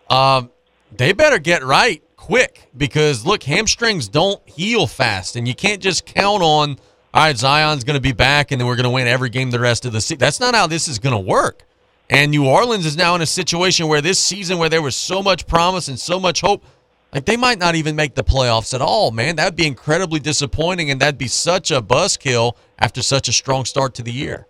Um, 0.09 0.51
they 0.97 1.13
better 1.13 1.39
get 1.39 1.65
right 1.65 2.03
quick 2.17 2.69
because 2.77 3.27
look, 3.27 3.43
hamstrings 3.43 4.09
don't 4.09 4.47
heal 4.49 4.87
fast, 4.87 5.37
and 5.37 5.47
you 5.47 5.55
can't 5.55 5.83
just 5.83 6.07
count 6.07 6.43
on 6.43 6.79
all 7.15 7.25
right, 7.25 7.37
Zion's 7.37 7.85
going 7.85 7.95
to 7.95 8.03
be 8.03 8.13
back, 8.13 8.53
and 8.53 8.61
then 8.61 8.69
we're 8.69 8.77
going 8.77 8.85
to 8.85 8.91
win 8.91 9.07
every 9.07 9.31
game 9.31 9.51
the 9.51 9.59
rest 9.59 9.87
of 9.87 9.93
the 9.93 10.01
season. 10.01 10.19
That's 10.19 10.41
not 10.41 10.55
how 10.55 10.67
this 10.67 10.89
is 10.89 10.99
going 10.99 11.15
to 11.15 11.19
work. 11.19 11.65
And 12.11 12.31
New 12.31 12.47
Orleans 12.47 12.85
is 12.85 12.97
now 12.97 13.15
in 13.15 13.23
a 13.23 13.27
situation 13.27 13.89
where 13.89 14.01
this 14.01 14.19
season, 14.19 14.59
where 14.59 14.69
there 14.69 14.83
was 14.83 14.95
so 14.95 15.23
much 15.23 15.47
promise 15.47 15.89
and 15.89 15.99
so 15.99 16.21
much 16.21 16.43
hope, 16.43 16.65
like 17.13 17.25
they 17.25 17.37
might 17.37 17.59
not 17.59 17.75
even 17.75 17.97
make 17.97 18.15
the 18.15 18.25
playoffs 18.25 18.75
at 18.75 18.83
all, 18.83 19.11
man. 19.11 19.37
That'd 19.37 19.57
be 19.57 19.67
incredibly 19.67 20.21
disappointing, 20.21 20.91
and 20.91 21.01
that'd 21.01 21.19
be 21.19 21.29
such 21.29 21.71
a 21.71 21.81
buzzkill 21.81 22.55
after 22.79 23.03
such 23.03 23.29
a 23.29 23.33
strong 23.33 23.65
start 23.65 23.95
to 23.95 24.03
the 24.03 24.13
year. 24.13 24.47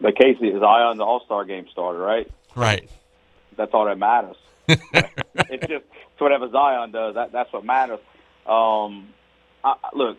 But 0.00 0.16
Casey, 0.16 0.52
Zion's 0.58 0.98
the 0.98 1.04
All 1.04 1.22
Star 1.24 1.44
game 1.44 1.66
starter, 1.70 1.98
right? 1.98 2.30
Right. 2.54 2.88
That's 3.56 3.74
all 3.74 3.84
that 3.84 3.98
matters. 3.98 4.36
it's 4.68 5.66
just 5.66 5.84
it's 6.20 6.20
whatever 6.20 6.48
Zion 6.50 6.92
does. 6.92 7.14
That 7.14 7.32
that's 7.32 7.52
what 7.52 7.64
matters. 7.64 7.98
Um, 8.46 9.08
I, 9.64 9.74
look, 9.92 10.16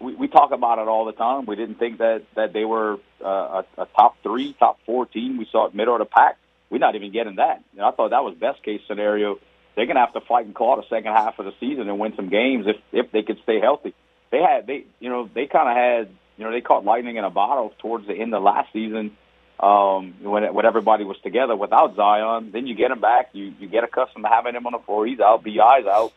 we, 0.00 0.14
we 0.14 0.28
talk 0.28 0.50
about 0.52 0.78
it 0.78 0.88
all 0.88 1.04
the 1.04 1.12
time. 1.12 1.46
We 1.46 1.56
didn't 1.56 1.76
think 1.76 1.98
that 1.98 2.24
that 2.34 2.52
they 2.52 2.64
were 2.64 2.98
uh, 3.24 3.62
a, 3.78 3.82
a 3.82 3.86
top 3.96 4.16
three, 4.22 4.54
top 4.58 4.78
four 4.84 5.06
team. 5.06 5.38
We 5.38 5.46
saw 5.50 5.66
it 5.66 5.74
middle 5.74 5.94
of 5.94 6.00
the 6.00 6.06
pack. 6.06 6.38
We're 6.70 6.78
not 6.78 6.96
even 6.96 7.12
getting 7.12 7.36
that. 7.36 7.62
Know, 7.74 7.86
I 7.86 7.92
thought 7.92 8.10
that 8.10 8.24
was 8.24 8.34
best 8.34 8.62
case 8.62 8.80
scenario. 8.88 9.38
They're 9.74 9.86
going 9.86 9.96
to 9.96 10.00
have 10.00 10.12
to 10.12 10.20
fight 10.20 10.46
and 10.46 10.54
claw 10.54 10.76
the 10.76 10.86
second 10.88 11.12
half 11.12 11.38
of 11.38 11.46
the 11.46 11.52
season 11.58 11.88
and 11.88 11.98
win 11.98 12.14
some 12.16 12.28
games 12.28 12.66
if 12.66 12.76
if 12.92 13.10
they 13.12 13.22
could 13.22 13.38
stay 13.42 13.60
healthy. 13.60 13.94
They 14.30 14.38
had 14.38 14.66
they 14.66 14.84
you 15.00 15.10
know 15.10 15.28
they 15.32 15.46
kind 15.46 15.68
of 15.68 15.76
had 15.76 16.16
you 16.36 16.44
know 16.44 16.52
they 16.52 16.60
caught 16.60 16.84
lightning 16.84 17.16
in 17.16 17.24
a 17.24 17.30
bottle 17.30 17.72
towards 17.78 18.06
the 18.06 18.14
end 18.14 18.34
of 18.34 18.42
last 18.42 18.72
season 18.72 19.16
um, 19.58 20.14
when 20.22 20.52
when 20.54 20.64
everybody 20.64 21.04
was 21.04 21.16
together 21.22 21.56
without 21.56 21.96
Zion. 21.96 22.50
Then 22.52 22.66
you 22.66 22.74
get 22.74 22.90
him 22.90 23.00
back. 23.00 23.30
You 23.32 23.52
you 23.58 23.68
get 23.68 23.84
accustomed 23.84 24.24
to 24.24 24.28
having 24.28 24.54
him 24.54 24.66
on 24.66 24.72
the 24.72 24.78
floor. 24.80 25.06
He's 25.06 25.20
out. 25.20 25.42
BI's 25.42 25.86
out, 25.86 26.12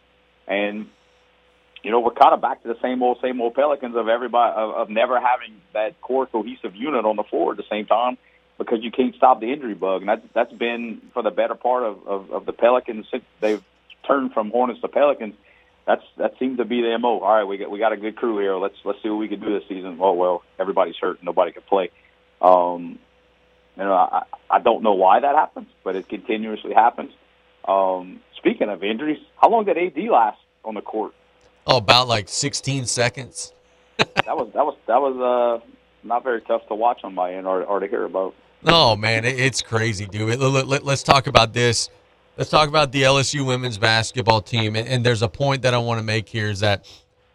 and 0.47 0.88
you 1.84 1.91
know 1.91 1.99
we're 1.99 2.12
kind 2.12 2.34
of 2.34 2.41
back 2.41 2.62
to 2.62 2.68
the 2.68 2.80
same 2.82 3.01
old 3.01 3.20
same 3.22 3.41
old 3.41 3.55
Pelicans 3.55 3.95
of 3.95 4.08
everybody 4.08 4.53
of, 4.55 4.72
of 4.76 4.89
never 4.89 5.20
having 5.20 5.62
that 5.74 5.99
core 6.01 6.28
cohesive 6.28 6.76
unit 6.76 7.05
on 7.05 7.16
the 7.16 7.24
floor 7.24 7.51
at 7.51 7.58
the 7.58 7.66
same 7.70 7.88
time 7.88 8.18
because 8.58 8.80
you 8.82 8.91
can't 8.91 9.16
stop 9.16 9.39
the 9.39 9.51
injury 9.51 9.76
bug, 9.76 10.01
and 10.01 10.10
that's 10.10 10.26
that's 10.34 10.53
been 10.53 11.01
for 11.14 11.24
the 11.24 11.32
better 11.32 11.55
part 11.55 11.84
of 11.84 12.08
of, 12.08 12.32
of 12.32 12.45
the 12.45 12.53
Pelicans 12.53 13.05
since 13.12 13.24
they've 13.39 13.64
turned 14.05 14.34
from 14.34 14.51
Hornets 14.51 14.82
to 14.82 14.88
Pelicans. 14.88 15.36
That's 15.86 16.03
that 16.18 16.34
seems 16.39 16.58
to 16.58 16.66
be 16.66 16.82
the 16.82 16.97
mo. 16.99 17.20
All 17.20 17.36
right, 17.36 17.43
we 17.43 17.58
got 17.58 17.72
we 17.72 17.80
got 17.80 17.93
a 17.93 17.97
good 17.97 18.16
crew 18.16 18.39
here. 18.39 18.55
Let's 18.58 18.76
let's 18.84 19.01
see 19.01 19.10
what 19.10 19.18
we 19.20 19.28
can 19.28 19.39
do 19.39 19.58
this 19.58 19.68
season. 19.68 19.97
Oh 20.01 20.14
well, 20.14 20.43
everybody's 20.60 20.95
hurt, 20.99 21.24
nobody 21.24 21.51
can 21.51 21.64
play. 21.64 21.91
Um, 22.41 22.99
you 23.78 23.84
know, 23.84 23.93
I, 23.93 24.24
I 24.49 24.60
don't 24.60 24.84
know 24.84 24.93
why 24.93 25.20
that 25.20 25.36
happens, 25.36 25.68
but 25.84 25.95
it 25.95 26.10
continuously 26.10 26.74
happens. 26.74 27.12
Um, 27.68 28.22
speaking 28.36 28.70
of 28.70 28.84
injuries, 28.84 29.20
how 29.41 29.49
long 29.49 29.66
did 29.66 29.78
AD 29.78 29.97
last 30.10 30.39
on 30.66 30.74
the 30.74 30.82
court? 30.82 31.14
Oh, 31.66 31.78
about 31.78 32.08
like 32.08 32.30
16 32.30 32.86
seconds. 32.86 33.53
That 34.26 34.36
was 34.36 34.51
that 34.53 34.66
was 34.66 34.78
that 34.88 35.01
was 35.01 35.16
uh 35.64 35.66
not 36.03 36.24
very 36.24 36.41
tough 36.41 36.68
to 36.68 36.76
watch 36.76 36.99
on 37.03 37.16
my 37.16 37.34
end 37.34 37.47
or, 37.47 37.64
or 37.64 37.80
to 37.80 37.88
hear 37.88 38.03
about. 38.03 38.36
No, 38.64 38.95
man, 38.95 39.24
it's 39.26 39.62
crazy, 39.62 40.05
dude. 40.05 40.39
Let, 40.39 40.84
let's 40.84 41.03
talk 41.03 41.28
about 41.28 41.53
this. 41.53 41.89
Let's 42.38 42.49
talk 42.49 42.70
about 42.70 42.91
the 42.91 43.03
LSU 43.03 43.45
women's 43.45 43.78
basketball 43.78 44.41
team. 44.41 44.76
And, 44.76 44.88
and 44.88 45.05
there's 45.05 45.22
a 45.22 45.28
point 45.28 45.62
that 45.64 45.74
I 45.74 45.78
want 45.78 45.99
to 45.99 46.03
make 46.03 46.30
here 46.30 46.49
is 46.49 46.60
that, 46.60 46.86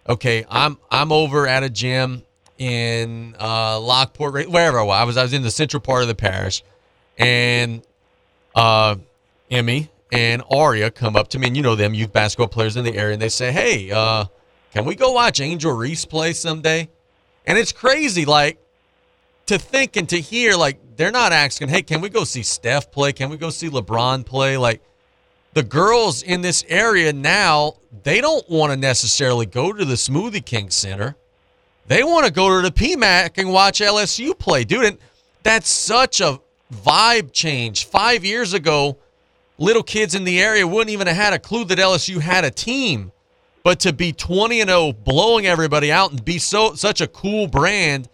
okay, 0.09 0.45
I'm 0.49 0.79
I'm 0.91 1.13
over 1.13 1.47
at 1.47 1.63
a 1.63 1.71
gym 1.71 2.23
in 2.59 3.35
uh, 3.41 3.81
Lockport, 3.81 4.49
wherever 4.49 4.79
I 4.79 4.83
was. 4.83 5.01
I 5.01 5.05
was. 5.05 5.17
I 5.17 5.23
was 5.23 5.33
in 5.33 5.43
the 5.43 5.51
central 5.51 5.81
part 5.81 6.03
of 6.03 6.09
the 6.09 6.15
parish, 6.15 6.63
and 7.19 7.83
uh, 8.55 8.97
Emmy 9.51 9.91
and 10.13 10.43
Aria 10.51 10.91
come 10.91 11.17
up 11.17 11.29
to 11.29 11.39
me, 11.39 11.49
and 11.49 11.57
you 11.57 11.63
know 11.63 11.75
them, 11.75 11.95
youth 11.95 12.13
basketball 12.13 12.49
players 12.49 12.77
in 12.77 12.85
the 12.85 12.95
area, 12.97 13.15
and 13.15 13.23
they 13.23 13.29
say, 13.29 13.51
"Hey, 13.51 13.91
uh, 13.91 14.27
can 14.73 14.85
we 14.85 14.95
go 14.95 15.13
watch 15.13 15.41
Angel 15.41 15.73
Reese 15.73 16.05
play 16.05 16.33
someday?" 16.33 16.89
And 17.45 17.59
it's 17.59 17.73
crazy, 17.73 18.25
like 18.25 18.62
to 19.47 19.59
think 19.59 19.97
and 19.97 20.09
to 20.09 20.21
hear, 20.21 20.55
like 20.55 20.79
they're 20.97 21.11
not 21.11 21.33
asking, 21.33 21.69
"Hey, 21.69 21.83
can 21.83 22.01
we 22.01 22.09
go 22.09 22.25
see 22.25 22.43
Steph 22.43 22.91
play? 22.91 23.13
Can 23.13 23.31
we 23.31 23.37
go 23.37 23.51
see 23.51 23.69
LeBron 23.69 24.25
play?" 24.25 24.57
Like 24.57 24.83
the 25.55 25.63
girls 25.63 26.23
in 26.23 26.41
this 26.41 26.65
area 26.69 27.13
now, 27.13 27.75
they 28.05 28.21
don't 28.21 28.49
want 28.49 28.73
to 28.73 28.77
necessarily 28.77 29.47
go 29.47 29.73
to 29.73 29.85
the 29.85 29.95
Smoothie 29.95 30.45
King 30.45 30.71
Center. 30.71 31.17
They 31.87 32.03
want 32.05 32.27
to 32.27 32.33
go 32.33 32.61
to 32.61 32.69
the 32.69 32.75
PMAC 32.75 33.39
and 33.39 33.53
watch 33.53 33.81
LSU 33.81 34.39
play, 34.39 34.65
dude. 34.65 34.85
And 34.85 34.99
that's 35.43 35.69
such 35.69 36.21
a 36.21 36.41
vibe 36.73 37.33
change. 37.33 37.87
Five 37.87 38.25
years 38.25 38.55
ago, 38.55 38.97
little 39.59 39.83
kids 39.83 40.15
in 40.15 40.25
the 40.25 40.41
area 40.41 40.67
wouldn't 40.67 40.91
even 40.91 41.07
have 41.07 41.17
had 41.17 41.33
a 41.33 41.39
clue 41.39 41.65
that 41.67 41.79
LSU 41.79 42.21
had 42.21 42.45
a 42.45 42.51
team. 42.51 43.13
But 43.63 43.79
to 43.81 43.93
be 43.93 44.13
20 44.13 44.61
and 44.61 44.71
0, 44.71 44.93
blowing 44.93 45.47
everybody 45.47 45.93
out 45.93 46.11
and 46.11 46.25
be 46.25 46.39
so 46.39 46.75
such 46.75 47.01
a 47.01 47.07
cool 47.07 47.47
brand 47.47 48.09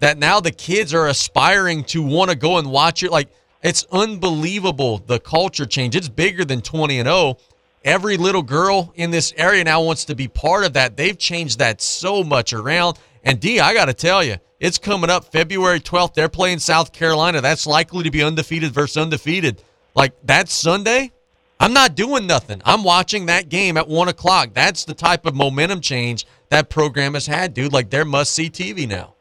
that 0.00 0.18
now 0.18 0.40
the 0.40 0.50
kids 0.50 0.92
are 0.92 1.06
aspiring 1.06 1.84
to 1.84 2.02
want 2.02 2.30
to 2.30 2.36
go 2.36 2.58
and 2.58 2.70
watch 2.70 3.02
it. 3.02 3.10
Like 3.10 3.28
it's 3.62 3.86
unbelievable 3.92 4.98
the 4.98 5.20
culture 5.20 5.66
change. 5.66 5.94
It's 5.94 6.08
bigger 6.08 6.44
than 6.44 6.62
20 6.62 6.98
and 6.98 7.06
0. 7.06 7.36
Every 7.84 8.16
little 8.16 8.42
girl 8.42 8.92
in 8.96 9.10
this 9.10 9.32
area 9.36 9.64
now 9.64 9.82
wants 9.82 10.04
to 10.06 10.14
be 10.14 10.28
part 10.28 10.64
of 10.64 10.74
that. 10.74 10.96
They've 10.96 11.16
changed 11.16 11.60
that 11.60 11.80
so 11.80 12.22
much 12.22 12.52
around. 12.52 12.98
And 13.24 13.40
D, 13.40 13.60
I 13.60 13.72
got 13.72 13.86
to 13.86 13.94
tell 13.94 14.22
you, 14.22 14.36
it's 14.58 14.76
coming 14.76 15.08
up 15.08 15.32
February 15.32 15.80
12th. 15.80 16.14
They're 16.14 16.28
playing 16.28 16.58
South 16.58 16.92
Carolina. 16.92 17.40
That's 17.40 17.66
likely 17.66 18.04
to 18.04 18.10
be 18.10 18.22
undefeated 18.22 18.72
versus 18.72 18.98
undefeated. 18.98 19.62
Like 19.94 20.14
that 20.24 20.48
Sunday, 20.48 21.12
I'm 21.58 21.72
not 21.72 21.94
doing 21.94 22.26
nothing. 22.26 22.60
I'm 22.64 22.84
watching 22.84 23.26
that 23.26 23.48
game 23.48 23.76
at 23.76 23.88
one 23.88 24.08
o'clock. 24.08 24.50
That's 24.54 24.84
the 24.84 24.94
type 24.94 25.26
of 25.26 25.34
momentum 25.34 25.80
change 25.80 26.26
that 26.50 26.70
program 26.70 27.14
has 27.14 27.26
had, 27.26 27.54
dude. 27.54 27.72
Like 27.72 27.90
they're 27.90 28.04
must 28.04 28.32
see 28.32 28.50
TV 28.50 28.86
now. 28.88 29.14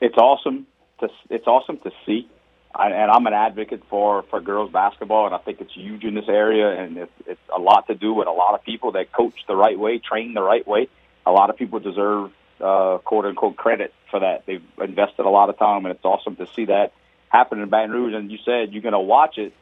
It's 0.00 0.16
awesome 0.16 0.66
to 1.00 1.08
it's 1.30 1.46
awesome 1.46 1.78
to 1.78 1.90
see. 2.06 2.28
I, 2.74 2.90
and 2.90 3.10
I'm 3.10 3.26
an 3.26 3.32
advocate 3.32 3.82
for 3.90 4.24
for 4.30 4.40
girls 4.40 4.70
basketball, 4.70 5.26
and 5.26 5.34
I 5.34 5.38
think 5.38 5.60
it's 5.60 5.72
huge 5.74 6.04
in 6.04 6.14
this 6.14 6.28
area, 6.28 6.70
and 6.80 6.96
it's, 6.98 7.12
it's 7.26 7.40
a 7.54 7.58
lot 7.58 7.86
to 7.88 7.94
do 7.94 8.12
with 8.12 8.28
a 8.28 8.32
lot 8.32 8.54
of 8.54 8.62
people 8.64 8.92
that 8.92 9.12
coach 9.12 9.34
the 9.48 9.56
right 9.56 9.78
way, 9.78 9.98
train 9.98 10.34
the 10.34 10.42
right 10.42 10.66
way. 10.66 10.88
A 11.26 11.32
lot 11.32 11.50
of 11.50 11.56
people 11.56 11.80
deserve 11.80 12.30
uh, 12.60 12.98
quote 12.98 13.24
unquote 13.24 13.56
credit 13.56 13.92
for 14.10 14.20
that. 14.20 14.44
They've 14.46 14.62
invested 14.82 15.24
a 15.26 15.30
lot 15.30 15.48
of 15.48 15.58
time, 15.58 15.86
and 15.86 15.94
it's 15.94 16.04
awesome 16.04 16.36
to 16.36 16.46
see 16.54 16.66
that 16.66 16.92
happen 17.30 17.60
in 17.60 17.68
Baton 17.68 17.90
Rouge. 17.90 18.14
And 18.14 18.30
you 18.30 18.38
said 18.44 18.72
you're 18.72 18.82
going 18.82 18.92
to 18.92 19.00
watch 19.00 19.38
it 19.38 19.52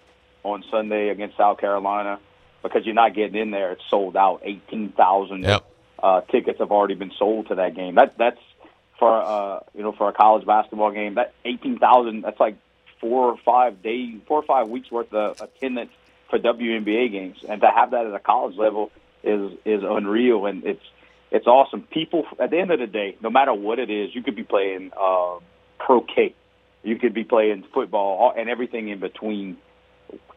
on 0.43 0.65
Sunday 0.71 1.09
against 1.09 1.37
South 1.37 1.59
Carolina 1.59 2.19
because 2.63 2.85
you're 2.85 2.95
not 2.95 3.15
getting 3.15 3.41
in 3.41 3.51
there. 3.53 3.73
It's 3.73 3.83
sold 3.89 4.17
out. 4.17 4.41
Eighteen 4.45 4.93
thousand 4.93 5.45
Yep. 5.45 5.65
uh, 6.03 6.21
tickets 6.23 6.59
have 6.59 6.73
already 6.73 6.95
been 6.95 7.13
sold 7.19 7.49
to 7.49 7.55
that 7.57 7.75
game. 7.75 7.95
That 7.95 8.19
that's 8.19 8.41
for 8.99 9.13
uh, 9.13 9.61
you 9.75 9.83
know 9.83 9.93
for 9.93 10.09
a 10.09 10.13
college 10.13 10.47
basketball 10.47 10.93
game. 10.93 11.15
That 11.15 11.35
eighteen 11.45 11.79
thousand. 11.79 12.23
That's 12.23 12.41
like 12.41 12.57
four 13.01 13.31
or 13.31 13.37
five 13.45 13.83
days, 13.83 14.21
four 14.27 14.39
or 14.39 14.45
five 14.45 14.69
weeks 14.69 14.91
worth 14.91 15.13
of 15.13 15.41
attendance 15.41 15.91
for 16.31 16.39
WNBA 16.39 17.13
games, 17.13 17.39
and 17.49 17.61
to 17.61 17.69
have 17.69 17.93
that 17.93 18.07
at 18.07 18.15
a 18.15 18.19
college 18.19 18.57
level 18.57 18.91
is 19.23 19.53
is 19.65 19.83
unreal, 19.83 20.47
and 20.47 20.65
it's 20.65 20.85
it's 21.31 21.47
awesome. 21.47 21.83
People 21.83 22.25
at 22.39 22.51
the 22.51 22.59
end 22.59 22.71
of 22.71 22.79
the 22.79 22.87
day, 22.87 23.17
no 23.21 23.31
matter 23.31 23.55
what 23.55 23.79
it 23.79 23.91
is, 23.91 24.15
you 24.15 24.23
could 24.23 24.37
be 24.37 24.45
playing 24.45 24.93
uh, 24.99 25.39
croquet, 25.79 26.35
you 26.83 26.97
could 26.99 27.15
be 27.15 27.25
playing 27.25 27.65
football, 27.73 28.33
and 28.37 28.49
everything 28.49 28.89
in 28.89 29.01
between. 29.01 29.59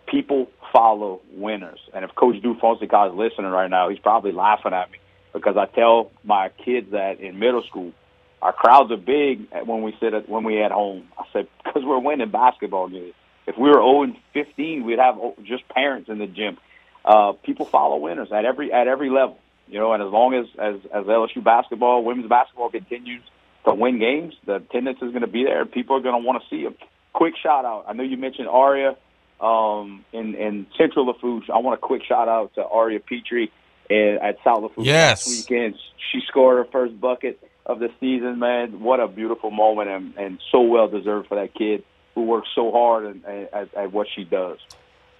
People 0.07 0.49
follow 0.73 1.21
winners, 1.33 1.79
and 1.93 2.03
if 2.03 2.15
Coach 2.15 2.41
Du 2.41 2.55
Fonseca 2.55 3.09
is 3.11 3.15
listening 3.15 3.51
right 3.51 3.69
now, 3.69 3.89
he's 3.89 3.99
probably 3.99 4.31
laughing 4.31 4.73
at 4.73 4.89
me 4.91 4.97
because 5.33 5.55
I 5.55 5.65
tell 5.65 6.11
my 6.23 6.49
kids 6.49 6.91
that 6.91 7.19
in 7.19 7.37
middle 7.37 7.61
school, 7.63 7.93
our 8.41 8.53
crowds 8.53 8.91
are 8.91 8.97
big 8.97 9.47
when 9.65 9.81
we 9.81 9.95
sit 9.99 10.13
at 10.13 10.29
when 10.29 10.43
we 10.43 10.61
at 10.61 10.71
home. 10.71 11.07
I 11.17 11.23
said 11.33 11.47
because 11.63 11.83
we're 11.85 11.99
winning 11.99 12.29
basketball 12.31 12.87
games. 12.89 13.13
If 13.47 13.57
we 13.57 13.67
were 13.69 13.75
0 13.75 14.03
and 14.03 14.15
15, 14.33 14.83
we'd 14.85 14.99
have 14.99 15.17
just 15.43 15.67
parents 15.69 16.09
in 16.09 16.19
the 16.19 16.27
gym. 16.27 16.57
Uh, 17.03 17.31
people 17.43 17.65
follow 17.65 17.97
winners 17.97 18.29
at 18.31 18.45
every 18.45 18.71
at 18.71 18.87
every 18.87 19.09
level, 19.09 19.39
you 19.67 19.79
know. 19.79 19.93
And 19.93 20.03
as 20.03 20.09
long 20.11 20.33
as 20.35 20.45
as 20.59 20.75
as 20.93 21.05
LSU 21.05 21.43
basketball, 21.43 22.03
women's 22.03 22.29
basketball 22.29 22.69
continues 22.69 23.23
to 23.65 23.73
win 23.73 23.99
games, 23.99 24.35
the 24.45 24.55
attendance 24.55 24.97
is 25.01 25.09
going 25.09 25.21
to 25.21 25.27
be 25.27 25.43
there. 25.43 25.65
People 25.65 25.95
are 25.97 26.01
going 26.01 26.21
to 26.21 26.25
want 26.25 26.41
to 26.41 26.49
see 26.49 26.63
them. 26.63 26.75
Quick 27.13 27.33
shout 27.41 27.65
out. 27.65 27.85
I 27.87 27.93
know 27.93 28.03
you 28.03 28.17
mentioned 28.17 28.47
Aria 28.47 28.95
um, 29.41 30.05
in 30.13 30.35
in 30.35 30.67
Central 30.77 31.05
Lafourche. 31.07 31.49
I 31.49 31.57
want 31.59 31.77
a 31.77 31.81
quick 31.81 32.03
shout 32.07 32.27
out 32.27 32.53
to 32.55 32.63
Aria 32.63 32.99
Petrie 32.99 33.51
and 33.89 34.19
at 34.21 34.37
South 34.43 34.61
Lafourche 34.61 34.85
Yes. 34.85 35.27
last 35.27 35.49
weekend. 35.49 35.75
She 36.11 36.19
scored 36.27 36.57
her 36.57 36.71
first 36.71 36.99
bucket 36.99 37.39
of 37.69 37.77
the 37.77 37.89
season, 37.99 38.39
man. 38.39 38.81
What 38.81 38.99
a 38.99 39.07
beautiful 39.07 39.51
moment 39.51 39.89
and, 39.89 40.17
and 40.17 40.39
so 40.51 40.61
well 40.61 40.87
deserved 40.87 41.27
for 41.27 41.35
that 41.35 41.53
kid 41.53 41.83
who 42.15 42.23
works 42.23 42.49
so 42.55 42.71
hard 42.71 43.05
and, 43.05 43.23
and, 43.25 43.47
at, 43.53 43.73
at 43.75 43.93
what 43.93 44.07
she 44.13 44.23
does. 44.23 44.57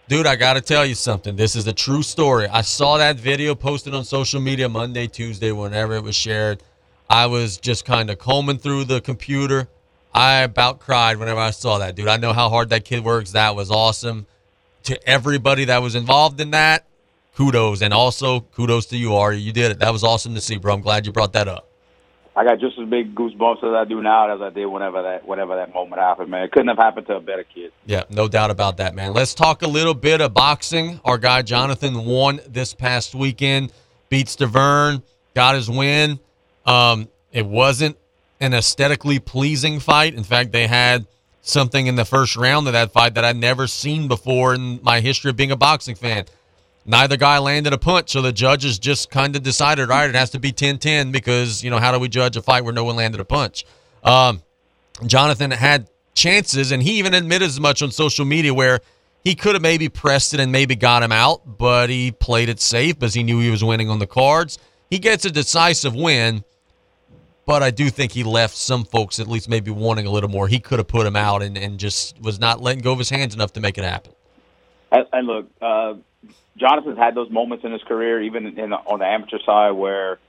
Dude, 0.07 0.25
I 0.25 0.35
got 0.35 0.53
to 0.53 0.61
tell 0.61 0.83
you 0.83 0.95
something. 0.95 1.35
This 1.35 1.55
is 1.55 1.67
a 1.67 1.73
true 1.73 2.01
story. 2.01 2.47
I 2.47 2.61
saw 2.61 2.97
that 2.97 3.17
video 3.17 3.53
posted 3.53 3.93
on 3.93 4.03
social 4.03 4.41
media 4.41 4.67
Monday, 4.67 5.05
Tuesday, 5.05 5.51
whenever 5.51 5.93
it 5.93 6.03
was 6.03 6.15
shared. 6.15 6.63
I 7.07 7.27
was 7.27 7.57
just 7.57 7.85
kind 7.85 8.09
of 8.09 8.17
combing 8.17 8.57
through 8.57 8.85
the 8.85 8.99
computer. 8.99 9.67
I 10.11 10.39
about 10.39 10.79
cried 10.79 11.17
whenever 11.17 11.39
I 11.39 11.51
saw 11.51 11.77
that, 11.77 11.95
dude. 11.95 12.07
I 12.07 12.17
know 12.17 12.33
how 12.33 12.49
hard 12.49 12.69
that 12.69 12.83
kid 12.83 13.03
works. 13.03 13.33
That 13.33 13.55
was 13.55 13.69
awesome. 13.69 14.25
To 14.85 15.07
everybody 15.07 15.65
that 15.65 15.83
was 15.83 15.93
involved 15.93 16.41
in 16.41 16.49
that, 16.51 16.87
kudos. 17.35 17.83
And 17.83 17.93
also, 17.93 18.39
kudos 18.39 18.87
to 18.87 18.97
you, 18.97 19.13
Ari. 19.13 19.37
You 19.37 19.53
did 19.53 19.71
it. 19.71 19.79
That 19.79 19.93
was 19.93 20.03
awesome 20.03 20.33
to 20.33 20.41
see, 20.41 20.57
bro. 20.57 20.73
I'm 20.73 20.81
glad 20.81 21.05
you 21.05 21.11
brought 21.11 21.33
that 21.33 21.47
up. 21.47 21.68
I 22.39 22.45
got 22.45 22.61
just 22.61 22.79
as 22.79 22.87
big 22.87 23.13
goosebumps 23.13 23.65
as 23.65 23.73
I 23.73 23.83
do 23.83 24.01
now 24.01 24.33
as 24.33 24.41
I 24.41 24.49
did 24.49 24.65
whenever 24.65 25.01
that 25.01 25.27
whenever 25.27 25.57
that 25.57 25.73
moment 25.73 26.01
happened, 26.01 26.31
man. 26.31 26.43
It 26.43 26.53
couldn't 26.53 26.69
have 26.69 26.77
happened 26.77 27.05
to 27.07 27.17
a 27.17 27.19
better 27.19 27.43
kid. 27.43 27.73
Yeah, 27.85 28.03
no 28.09 28.29
doubt 28.29 28.49
about 28.49 28.77
that, 28.77 28.95
man. 28.95 29.11
Let's 29.11 29.33
talk 29.33 29.61
a 29.61 29.67
little 29.67 29.93
bit 29.93 30.21
of 30.21 30.33
boxing. 30.33 31.01
Our 31.03 31.17
guy 31.17 31.41
Jonathan 31.41 32.05
won 32.05 32.39
this 32.47 32.73
past 32.73 33.13
weekend, 33.13 33.73
beats 34.07 34.37
Stavern, 34.37 35.03
got 35.35 35.55
his 35.55 35.69
win. 35.69 36.17
Um, 36.65 37.09
it 37.33 37.45
wasn't 37.45 37.97
an 38.39 38.53
aesthetically 38.53 39.19
pleasing 39.19 39.81
fight. 39.81 40.13
In 40.13 40.23
fact, 40.23 40.53
they 40.53 40.67
had 40.67 41.07
something 41.41 41.87
in 41.87 41.95
the 41.95 42.05
first 42.05 42.37
round 42.37 42.67
of 42.67 42.73
that 42.73 42.93
fight 42.93 43.15
that 43.15 43.25
I'd 43.25 43.35
never 43.35 43.67
seen 43.67 44.07
before 44.07 44.53
in 44.53 44.79
my 44.81 45.01
history 45.01 45.29
of 45.29 45.35
being 45.35 45.51
a 45.51 45.57
boxing 45.57 45.95
fan. 45.95 46.23
Neither 46.89 47.17
guy 47.17 47.37
landed 47.37 47.71
a 47.71 47.77
punch, 47.77 48.13
so 48.13 48.23
the 48.23 48.31
judges 48.31 48.79
just 48.79 49.11
kind 49.11 49.35
of 49.35 49.43
decided, 49.43 49.91
all 49.91 49.97
right, 49.97 50.09
it 50.09 50.15
has 50.15 50.31
to 50.31 50.39
be 50.39 50.51
10-10 50.51 51.11
because, 51.11 51.63
you 51.63 51.69
know, 51.69 51.77
how 51.77 51.91
do 51.91 51.99
we 51.99 52.09
judge 52.09 52.35
a 52.35 52.41
fight 52.41 52.63
where 52.63 52.73
no 52.73 52.83
one 52.83 52.95
landed 52.95 53.21
a 53.21 53.25
punch? 53.25 53.63
Um, 54.03 54.41
Jonathan 55.05 55.51
had 55.51 55.87
chances, 56.15 56.71
and 56.71 56.81
he 56.81 56.93
even 56.93 57.13
admitted 57.13 57.45
as 57.45 57.59
much 57.59 57.83
on 57.83 57.91
social 57.91 58.25
media 58.25 58.55
where 58.55 58.79
he 59.23 59.35
could 59.35 59.53
have 59.53 59.61
maybe 59.61 59.87
pressed 59.87 60.33
it 60.33 60.39
and 60.39 60.51
maybe 60.51 60.75
got 60.75 61.03
him 61.03 61.11
out, 61.11 61.59
but 61.59 61.91
he 61.91 62.11
played 62.11 62.49
it 62.49 62.59
safe 62.59 62.97
because 62.97 63.13
he 63.13 63.21
knew 63.21 63.39
he 63.39 63.51
was 63.51 63.63
winning 63.63 63.91
on 63.91 63.99
the 63.99 64.07
cards. 64.07 64.57
He 64.89 64.97
gets 64.97 65.25
a 65.25 65.29
decisive 65.29 65.93
win, 65.93 66.43
but 67.45 67.61
I 67.61 67.69
do 67.69 67.91
think 67.91 68.13
he 68.13 68.23
left 68.23 68.55
some 68.57 68.83
folks 68.83 69.19
at 69.19 69.27
least 69.27 69.47
maybe 69.47 69.69
wanting 69.69 70.07
a 70.07 70.09
little 70.09 70.31
more. 70.31 70.47
He 70.47 70.59
could 70.59 70.79
have 70.79 70.87
put 70.87 71.05
him 71.05 71.15
out 71.15 71.43
and, 71.43 71.55
and 71.55 71.79
just 71.79 72.19
was 72.19 72.39
not 72.39 72.63
letting 72.63 72.81
go 72.81 72.93
of 72.93 72.97
his 72.97 73.11
hands 73.11 73.35
enough 73.35 73.53
to 73.53 73.59
make 73.59 73.77
it 73.77 73.83
happen. 73.83 74.13
And, 74.91 75.05
and 75.13 75.27
look, 75.27 75.47
uh, 75.61 75.93
Jonathan's 76.60 76.97
had 76.97 77.16
those 77.16 77.30
moments 77.30 77.64
in 77.64 77.72
his 77.72 77.82
career, 77.84 78.22
even 78.22 78.57
in, 78.60 78.74
on 78.74 78.99
the 78.99 79.05
amateur 79.05 79.39
side, 79.45 79.72
where 79.72 80.20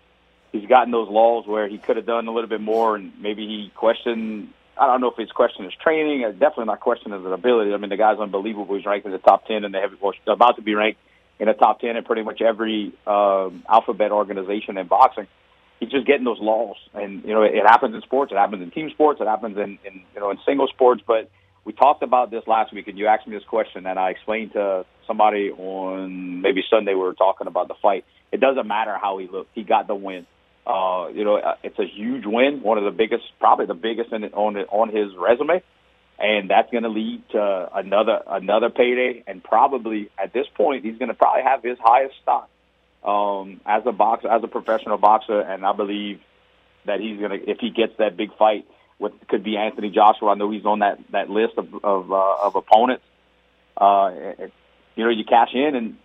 he's 0.53 0.68
gotten 0.68 0.91
those 0.91 1.09
laws 1.09 1.47
where 1.47 1.68
he 1.68 1.78
could 1.78 1.97
have 1.97 2.07
done 2.07 2.26
a 2.28 2.33
little 2.33 2.49
bit 2.49 2.61
more, 2.61 2.97
and 2.97 3.12
maybe 3.20 3.47
he 3.47 3.70
questioned. 3.74 4.49
I 4.78 4.87
don't 4.87 5.01
know 5.01 5.11
if 5.11 5.16
he's 5.16 5.31
questioned 5.31 5.66
his 5.66 5.74
training. 5.74 6.24
uh, 6.24 6.31
Definitely 6.31 6.66
not 6.66 6.81
questioning 6.81 7.22
his 7.22 7.33
ability. 7.33 7.74
I 7.74 7.76
mean, 7.76 7.91
the 7.91 7.97
guy's 7.97 8.18
unbelievable. 8.18 8.76
He's 8.76 8.87
ranked 8.87 9.05
in 9.07 9.12
the 9.12 9.18
top 9.18 9.47
ten, 9.47 9.64
and 9.64 9.74
they 9.74 9.81
have 9.81 9.93
well, 10.01 10.14
about 10.26 10.57
to 10.57 10.62
be 10.62 10.74
ranked 10.74 11.01
in 11.39 11.47
the 11.49 11.55
top 11.55 11.81
ten 11.81 11.97
in 11.97 12.05
pretty 12.05 12.22
much 12.22 12.41
every 12.41 12.93
um, 13.07 13.62
alphabet 13.68 14.12
organization 14.12 14.78
in 14.78 14.87
boxing. 14.87 15.26
He's 15.81 15.91
just 15.91 16.07
getting 16.07 16.24
those 16.24 16.41
laws, 16.41 16.76
and 16.95 17.24
you 17.24 17.35
know, 17.35 17.43
it, 17.43 17.55
it 17.55 17.66
happens 17.66 17.95
in 17.95 18.03
sports. 18.03 18.33
It 18.33 18.37
happens 18.37 18.62
in 18.62 18.70
team 18.70 18.91
sports. 18.91 19.20
It 19.20 19.26
happens 19.26 19.57
in, 19.57 19.78
in 19.85 20.03
you 20.14 20.20
know 20.20 20.31
in 20.31 20.39
single 20.47 20.68
sports, 20.68 21.03
but 21.07 21.31
we 21.64 21.72
talked 21.72 22.02
about 22.02 22.30
this 22.30 22.42
last 22.46 22.72
week, 22.72 22.88
and 22.88 22.98
you 22.98 23.06
asked 23.06 23.26
me 23.26 23.36
this 23.36 23.44
question, 23.44 23.86
and 23.86 23.98
I 23.98 24.11
explained 24.11 24.52
to 24.52 24.84
somebody 25.06 25.50
on 25.50 26.40
maybe 26.40 26.62
Sunday 26.70 26.94
we 26.94 27.00
were 27.00 27.14
talking 27.14 27.46
about 27.46 27.68
the 27.68 27.74
fight. 27.82 28.04
It 28.32 28.40
doesn't 28.40 28.66
matter 28.66 28.96
how 29.00 29.18
he 29.18 29.28
looked; 29.28 29.50
he 29.54 29.62
got 29.62 29.86
the 29.86 29.94
win. 29.94 30.26
Uh, 30.66 31.08
you 31.12 31.24
know, 31.24 31.36
uh, 31.36 31.56
it's 31.62 31.78
a 31.78 31.86
huge 31.86 32.24
win, 32.26 32.62
one 32.62 32.78
of 32.78 32.84
the 32.84 32.90
biggest, 32.90 33.24
probably 33.38 33.66
the 33.66 33.74
biggest 33.74 34.12
in, 34.12 34.24
on 34.24 34.56
on 34.56 34.88
his 34.88 35.14
resume, 35.16 35.62
and 36.18 36.50
that's 36.50 36.70
going 36.70 36.84
to 36.84 36.88
lead 36.88 37.22
to 37.30 37.68
another 37.74 38.20
another 38.26 38.70
payday, 38.70 39.24
and 39.26 39.42
probably 39.42 40.11
at 40.18 40.32
this 40.32 40.46
point 40.54 40.84
he's 40.84 40.96
going 40.98 41.08
to 41.08 41.14
probably 41.14 41.42
have 41.42 41.62
his 41.62 41.78
highest 41.78 42.14
stock 42.22 42.48
um, 43.04 43.61
as 43.66 43.82
a 43.86 43.92
boxer, 43.92 44.28
as 44.28 44.42
a 44.42 44.48
professional 44.48 44.98
boxer, 44.98 45.40
and 45.40 45.64
I 45.64 45.72
believe 45.72 46.20
that 46.86 47.00
he's 47.00 47.20
gonna 47.20 47.36
if 47.36 47.58
he 47.58 47.70
gets 47.70 47.92
that 47.98 48.16
big 48.16 48.34
fight 48.36 48.66
with 49.01 49.12
could 49.28 49.42
be 49.42 49.57
Anthony 49.57 49.90
Joshua. 49.90 50.30
I 50.30 50.34
know 50.34 50.51
he's 50.51 50.64
on 50.64 50.80
that 50.80 50.98
that 51.11 51.30
list 51.30 51.55
of 51.57 51.74
of, 51.82 52.12
uh, 52.12 52.36
of 52.42 52.55
opponents. 52.55 53.05
Uh, 53.76 54.11
you 54.94 55.05
know, 55.05 55.11
you 55.11 55.24
cash 55.24 55.51
in 55.55 55.74
and 55.74 55.96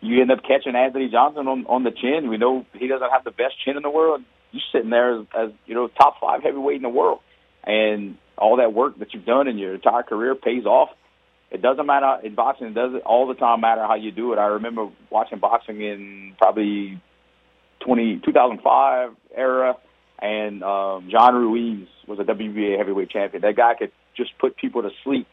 you 0.00 0.20
end 0.20 0.30
up 0.30 0.42
catching 0.42 0.74
Anthony 0.74 1.08
Johnson 1.08 1.46
on 1.46 1.66
on 1.66 1.84
the 1.84 1.90
chin. 1.90 2.28
We 2.28 2.38
know 2.38 2.66
he 2.72 2.88
doesn't 2.88 3.10
have 3.10 3.24
the 3.24 3.30
best 3.30 3.54
chin 3.64 3.76
in 3.76 3.82
the 3.82 3.90
world. 3.90 4.22
You're 4.50 4.62
sitting 4.72 4.90
there 4.90 5.20
as, 5.20 5.26
as 5.36 5.50
you 5.66 5.74
know 5.74 5.88
top 5.88 6.20
five 6.20 6.42
heavyweight 6.42 6.76
in 6.76 6.82
the 6.82 6.88
world, 6.88 7.20
and 7.64 8.16
all 8.36 8.56
that 8.56 8.72
work 8.72 8.98
that 8.98 9.12
you've 9.12 9.26
done 9.26 9.46
in 9.46 9.58
your 9.58 9.74
entire 9.74 10.02
career 10.02 10.34
pays 10.34 10.64
off. 10.64 10.88
It 11.50 11.62
doesn't 11.62 11.86
matter 11.86 12.18
in 12.24 12.34
boxing. 12.34 12.68
It 12.68 12.74
doesn't 12.74 13.02
all 13.02 13.26
the 13.26 13.34
time 13.34 13.60
matter 13.60 13.82
how 13.82 13.94
you 13.94 14.10
do 14.10 14.32
it. 14.32 14.38
I 14.38 14.46
remember 14.46 14.88
watching 15.10 15.38
boxing 15.38 15.80
in 15.80 16.34
probably 16.38 17.00
20, 17.80 18.20
2005 18.24 19.16
era, 19.34 19.76
and 20.18 20.62
um, 20.62 21.08
John 21.10 21.34
Ruiz 21.34 21.88
was 22.08 22.18
a 22.18 22.24
WBA 22.24 22.78
heavyweight 22.78 23.10
champion. 23.10 23.42
That 23.42 23.56
guy 23.56 23.74
could 23.74 23.92
just 24.16 24.36
put 24.38 24.56
people 24.56 24.82
to 24.82 24.90
sleep 25.04 25.26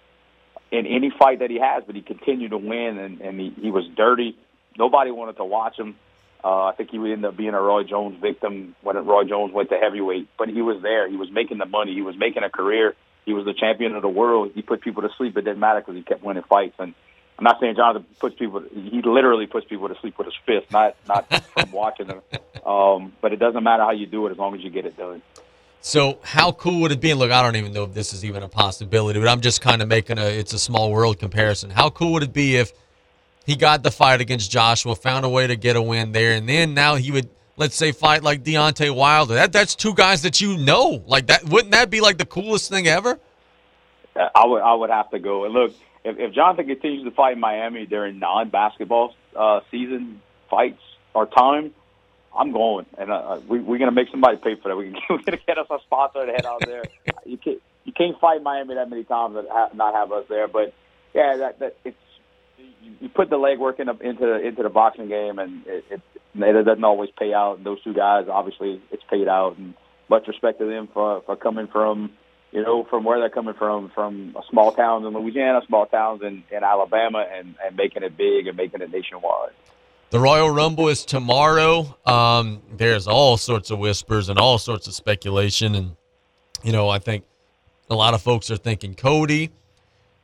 in 0.71 0.86
any 0.86 1.11
fight 1.17 1.39
that 1.39 1.49
he 1.49 1.59
has, 1.59 1.84
but 1.86 1.95
he 1.95 2.01
continued 2.01 2.51
to 2.51 2.57
win, 2.57 2.97
and, 2.97 3.21
and 3.21 3.39
he, 3.39 3.53
he 3.61 3.71
was 3.71 3.86
dirty. 3.95 4.38
Nobody 4.78 5.11
wanted 5.11 5.38
to 5.38 5.45
watch 5.45 5.78
him. 5.78 5.95
Uh, 6.43 6.65
I 6.65 6.73
think 6.76 6.91
he 6.91 6.99
would 6.99 7.11
end 7.11 7.26
up 7.26 7.36
being 7.36 7.53
a 7.53 7.61
Roy 7.61 7.84
Jones 7.84 8.19
victim 8.21 8.76
when 8.82 8.95
Roy 9.05 9.23
Jones 9.23 9.51
went 9.51 9.69
to 9.69 9.78
heavyweight, 9.78 10.30
but 10.38 10.47
he 10.47 10.61
was 10.61 10.82
there. 10.84 11.09
He 11.09 11.17
was 11.17 11.32
making 11.32 11.57
the 11.57 11.65
money. 11.65 11.93
He 11.93 12.01
was 12.01 12.15
making 12.17 12.43
a 12.43 12.49
career. 12.49 12.95
He 13.26 13.34
was 13.34 13.45
the 13.45 13.53
champion 13.53 13.95
of 13.95 14.03
the 14.03 14.09
world. 14.09 14.51
He 14.53 14.61
put 14.61 14.82
people 14.82 15.01
to 15.01 15.09
sleep. 15.17 15.36
It 15.38 15.41
didn't 15.41 15.59
matter 15.59 15.80
because 15.80 15.95
he 15.95 16.03
kept 16.03 16.23
winning 16.23 16.43
fights. 16.43 16.76
And 16.78 16.93
I'm 17.39 17.43
not 17.43 17.59
saying 17.59 17.76
Jonathan 17.76 18.05
puts 18.19 18.38
people. 18.38 18.63
He 18.71 19.01
literally 19.03 19.47
puts 19.47 19.67
people 19.67 19.89
to 19.89 19.95
sleep 19.99 20.17
with 20.19 20.28
his 20.28 20.36
fist, 20.45 20.71
not 20.71 20.95
not 21.07 21.28
from 21.53 21.71
watching 21.71 22.07
them. 22.07 22.21
Um, 22.63 23.13
but 23.21 23.34
it 23.34 23.38
doesn't 23.38 23.63
matter 23.63 23.84
how 23.84 23.91
you 23.91 24.05
do 24.05 24.28
it 24.28 24.32
as 24.32 24.38
long 24.38 24.53
as 24.53 24.61
you 24.61 24.69
get 24.69 24.86
it 24.86 24.95
done. 24.95 25.23
So 25.86 26.17
how 26.23 26.51
cool 26.51 26.81
would 26.81 26.91
it 26.91 26.99
be? 26.99 27.13
Look, 27.13 27.29
I 27.29 27.43
don't 27.43 27.57
even 27.57 27.71
know 27.71 27.83
if 27.83 27.93
this 27.93 28.11
is 28.11 28.25
even 28.25 28.41
a 28.41 28.49
possibility, 28.49 29.19
but 29.19 29.27
I'm 29.27 29.39
just 29.39 29.61
kind 29.61 29.83
of 29.83 29.88
making 29.88 30.17
a 30.17 30.25
it's 30.25 30.51
a 30.51 30.57
small 30.57 30.91
world 30.91 31.19
comparison. 31.19 31.69
How 31.69 31.91
cool 31.91 32.13
would 32.13 32.23
it 32.23 32.33
be 32.33 32.55
if 32.55 32.73
he 33.45 33.55
got 33.55 33.83
the 33.83 33.91
fight 33.91 34.19
against 34.19 34.49
Joshua, 34.49 34.95
found 34.95 35.25
a 35.25 35.29
way 35.29 35.45
to 35.45 35.55
get 35.55 35.75
a 35.75 35.81
win 35.83 36.11
there, 36.11 36.31
and 36.31 36.49
then 36.49 36.73
now 36.73 36.95
he 36.95 37.11
would 37.11 37.29
let's 37.55 37.75
say 37.75 37.91
fight 37.91 38.23
like 38.23 38.43
Deontay 38.43 38.95
Wilder. 38.95 39.36
That 39.36 39.53
that's 39.53 39.75
two 39.75 39.93
guys 39.93 40.23
that 40.23 40.41
you 40.41 40.57
know. 40.57 41.03
Like 41.05 41.27
that 41.27 41.43
wouldn't 41.43 41.73
that 41.73 41.91
be 41.91 42.01
like 42.01 42.17
the 42.17 42.25
coolest 42.25 42.71
thing 42.71 42.88
ever? 42.88 43.19
uh, 44.15 44.29
I 44.33 44.47
would 44.47 44.61
I 44.63 44.73
would 44.73 44.89
have 44.89 45.11
to 45.11 45.19
go. 45.19 45.45
And 45.45 45.53
look, 45.53 45.71
if, 46.03 46.17
if 46.17 46.33
Jonathan 46.33 46.65
continues 46.65 47.03
to 47.03 47.11
fight 47.11 47.33
in 47.33 47.39
Miami 47.39 47.86
during 47.86 48.17
non-basketball 48.17 49.13
uh, 49.36 49.59
season 49.69 50.19
fights 50.49 50.81
or 51.13 51.27
time, 51.27 51.75
I'm 52.38 52.51
going, 52.51 52.86
and 52.97 53.11
uh, 53.11 53.39
we, 53.47 53.59
we're 53.59 53.79
gonna 53.79 53.91
make 53.91 54.09
somebody 54.09 54.38
pay 54.38 54.55
for 54.55 54.69
that. 54.69 54.75
We, 54.75 54.93
we're 55.09 55.17
gonna 55.25 55.38
get 55.45 55.57
us 55.57 55.67
a 55.69 55.77
sponsor 55.86 56.25
to 56.25 56.31
head 56.31 56.45
out 56.45 56.61
there. 56.65 56.83
you 57.25 57.38
can't 57.38 57.61
you 57.86 57.93
can't 57.93 58.19
fight 58.19 58.41
Miami 58.43 58.75
that 58.75 58.89
many 58.89 59.03
times 59.03 59.36
and 59.38 59.47
ha- 59.49 59.69
not 59.73 59.93
have 59.93 60.11
us 60.11 60.25
there. 60.27 60.47
But 60.47 60.73
yeah, 61.13 61.38
that, 61.38 61.59
that 61.59 61.77
it's 61.86 61.97
you, 62.57 62.91
you 63.01 63.09
put 63.09 63.29
the 63.29 63.38
legwork 63.38 63.79
in 63.79 63.88
the, 63.88 63.97
into 63.99 64.25
the, 64.25 64.47
into 64.47 64.63
the 64.63 64.69
boxing 64.69 65.07
game, 65.07 65.39
and 65.39 65.65
it, 65.65 65.86
it 65.89 66.01
it 66.36 66.65
doesn't 66.65 66.83
always 66.83 67.09
pay 67.17 67.33
out. 67.33 67.57
And 67.57 67.65
those 67.65 67.81
two 67.83 67.93
guys, 67.93 68.27
obviously, 68.29 68.81
it's 68.91 69.03
paid 69.09 69.27
out, 69.27 69.57
and 69.57 69.73
much 70.09 70.27
respect 70.27 70.59
to 70.59 70.65
them 70.65 70.89
for 70.93 71.21
for 71.21 71.36
coming 71.36 71.67
from 71.67 72.11
you 72.51 72.63
know 72.63 72.83
from 72.89 73.03
where 73.03 73.19
they're 73.19 73.29
coming 73.29 73.53
from, 73.53 73.91
from 73.93 74.36
small 74.49 74.71
towns 74.71 75.05
in 75.05 75.13
Louisiana, 75.13 75.61
small 75.67 75.86
towns 75.86 76.21
in, 76.21 76.43
in 76.51 76.63
Alabama, 76.63 77.25
and 77.31 77.55
and 77.65 77.75
making 77.75 78.03
it 78.03 78.17
big 78.17 78.47
and 78.47 78.57
making 78.57 78.81
it 78.81 78.91
nationwide. 78.91 79.51
The 80.12 80.20
Royal 80.20 80.49
Rumble 80.49 80.88
is 80.89 81.03
tomorrow. 81.03 81.97
Um, 82.06 82.62
there's 82.78 83.08
all 83.08 83.38
sorts 83.38 83.72
of 83.72 83.80
whispers 83.80 84.30
and 84.30 84.39
all 84.39 84.58
sorts 84.58 84.88
of 84.88 84.93
speculation, 84.93 85.76
and 85.76 85.95
you 86.64 86.72
know, 86.72 86.89
I 86.89 86.99
think 86.99 87.26
a 87.89 87.95
lot 87.95 88.14
of 88.14 88.22
folks 88.22 88.49
are 88.51 88.58
thinking 88.58 88.95
Cody. 88.95 89.51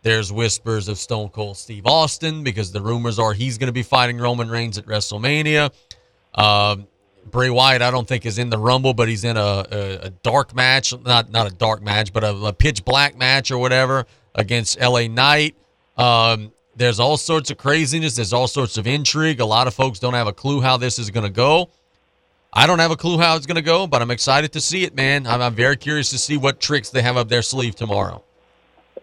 There's 0.03 0.31
whispers 0.31 0.87
of 0.87 0.97
Stone 0.97 1.29
Cold 1.29 1.57
Steve 1.57 1.85
Austin 1.85 2.43
because 2.43 2.71
the 2.71 2.81
rumors 2.81 3.19
are 3.19 3.33
he's 3.33 3.57
going 3.57 3.67
to 3.67 3.73
be 3.73 3.83
fighting 3.83 4.17
Roman 4.17 4.49
Reigns 4.49 4.77
at 4.77 4.85
WrestleMania. 4.85 5.71
Um, 6.33 6.87
Bray 7.29 7.49
Wyatt, 7.49 7.81
I 7.81 7.91
don't 7.91 8.07
think 8.07 8.25
is 8.25 8.39
in 8.39 8.49
the 8.49 8.57
Rumble, 8.57 8.93
but 8.93 9.07
he's 9.07 9.23
in 9.23 9.37
a, 9.37 9.65
a, 9.71 9.95
a 10.03 10.09
dark 10.09 10.55
match, 10.55 10.93
not 11.05 11.29
not 11.29 11.51
a 11.51 11.53
dark 11.53 11.81
match, 11.83 12.13
but 12.13 12.23
a, 12.23 12.35
a 12.45 12.53
pitch 12.53 12.83
black 12.83 13.17
match 13.17 13.51
or 13.51 13.57
whatever 13.57 14.05
against 14.33 14.79
LA 14.79 15.07
Knight. 15.07 15.55
Um, 15.97 16.51
there's 16.81 16.99
all 16.99 17.17
sorts 17.17 17.51
of 17.51 17.57
craziness. 17.57 18.15
There's 18.15 18.33
all 18.33 18.47
sorts 18.47 18.77
of 18.77 18.87
intrigue. 18.87 19.39
A 19.39 19.45
lot 19.45 19.67
of 19.67 19.73
folks 19.73 19.99
don't 19.99 20.15
have 20.15 20.27
a 20.27 20.33
clue 20.33 20.61
how 20.61 20.77
this 20.77 20.97
is 20.97 21.09
going 21.11 21.25
to 21.25 21.31
go. 21.31 21.69
I 22.53 22.67
don't 22.67 22.79
have 22.79 22.91
a 22.91 22.97
clue 22.97 23.17
how 23.17 23.35
it's 23.37 23.45
going 23.45 23.55
to 23.55 23.61
go, 23.61 23.87
but 23.87 24.01
I'm 24.01 24.11
excited 24.11 24.51
to 24.53 24.61
see 24.61 24.83
it, 24.83 24.93
man. 24.93 25.25
I'm, 25.25 25.41
I'm 25.41 25.55
very 25.55 25.77
curious 25.77 26.09
to 26.09 26.17
see 26.17 26.35
what 26.35 26.59
tricks 26.59 26.89
they 26.89 27.01
have 27.01 27.15
up 27.15 27.29
their 27.29 27.41
sleeve 27.41 27.75
tomorrow. 27.75 28.23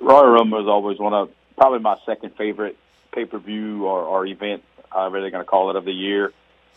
Royal 0.01 0.27
Rumble 0.27 0.61
is 0.61 0.67
always 0.67 0.99
one 0.99 1.15
of 1.15 1.31
probably 1.57 1.79
my 1.79 1.97
second 2.05 2.37
favorite 2.37 2.77
pay 3.13 3.25
per 3.25 3.39
view 3.39 3.87
or, 3.87 4.03
or 4.03 4.27
event, 4.27 4.63
however 4.91 5.21
they're 5.21 5.31
going 5.31 5.45
to 5.45 5.49
call 5.49 5.71
it, 5.71 5.77
of 5.77 5.85
the 5.85 5.93
year. 5.93 6.33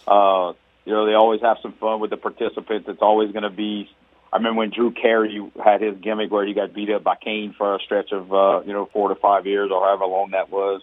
Uh, 0.08 0.54
you 0.86 0.94
know, 0.94 1.06
they 1.06 1.14
always 1.14 1.42
have 1.42 1.58
some 1.62 1.74
fun 1.74 2.00
with 2.00 2.10
the 2.10 2.18
participants. 2.18 2.88
It's 2.88 3.02
always 3.02 3.32
going 3.32 3.44
to 3.44 3.50
be. 3.50 3.90
I 4.32 4.38
remember 4.38 4.60
when 4.60 4.70
Drew 4.70 4.92
Carey 4.92 5.42
had 5.62 5.82
his 5.82 5.98
gimmick 5.98 6.32
where 6.32 6.46
he 6.46 6.54
got 6.54 6.74
beat 6.74 6.90
up 6.90 7.04
by 7.04 7.16
Kane 7.16 7.54
for 7.58 7.76
a 7.76 7.80
stretch 7.80 8.12
of 8.14 8.32
uh, 8.32 8.62
you 8.66 8.72
know 8.72 8.90
four 8.94 9.10
to 9.10 9.16
five 9.16 9.46
years 9.46 9.72
or 9.72 9.84
however 9.84 10.06
long 10.06 10.32
that 10.32 10.50
was. 10.50 10.82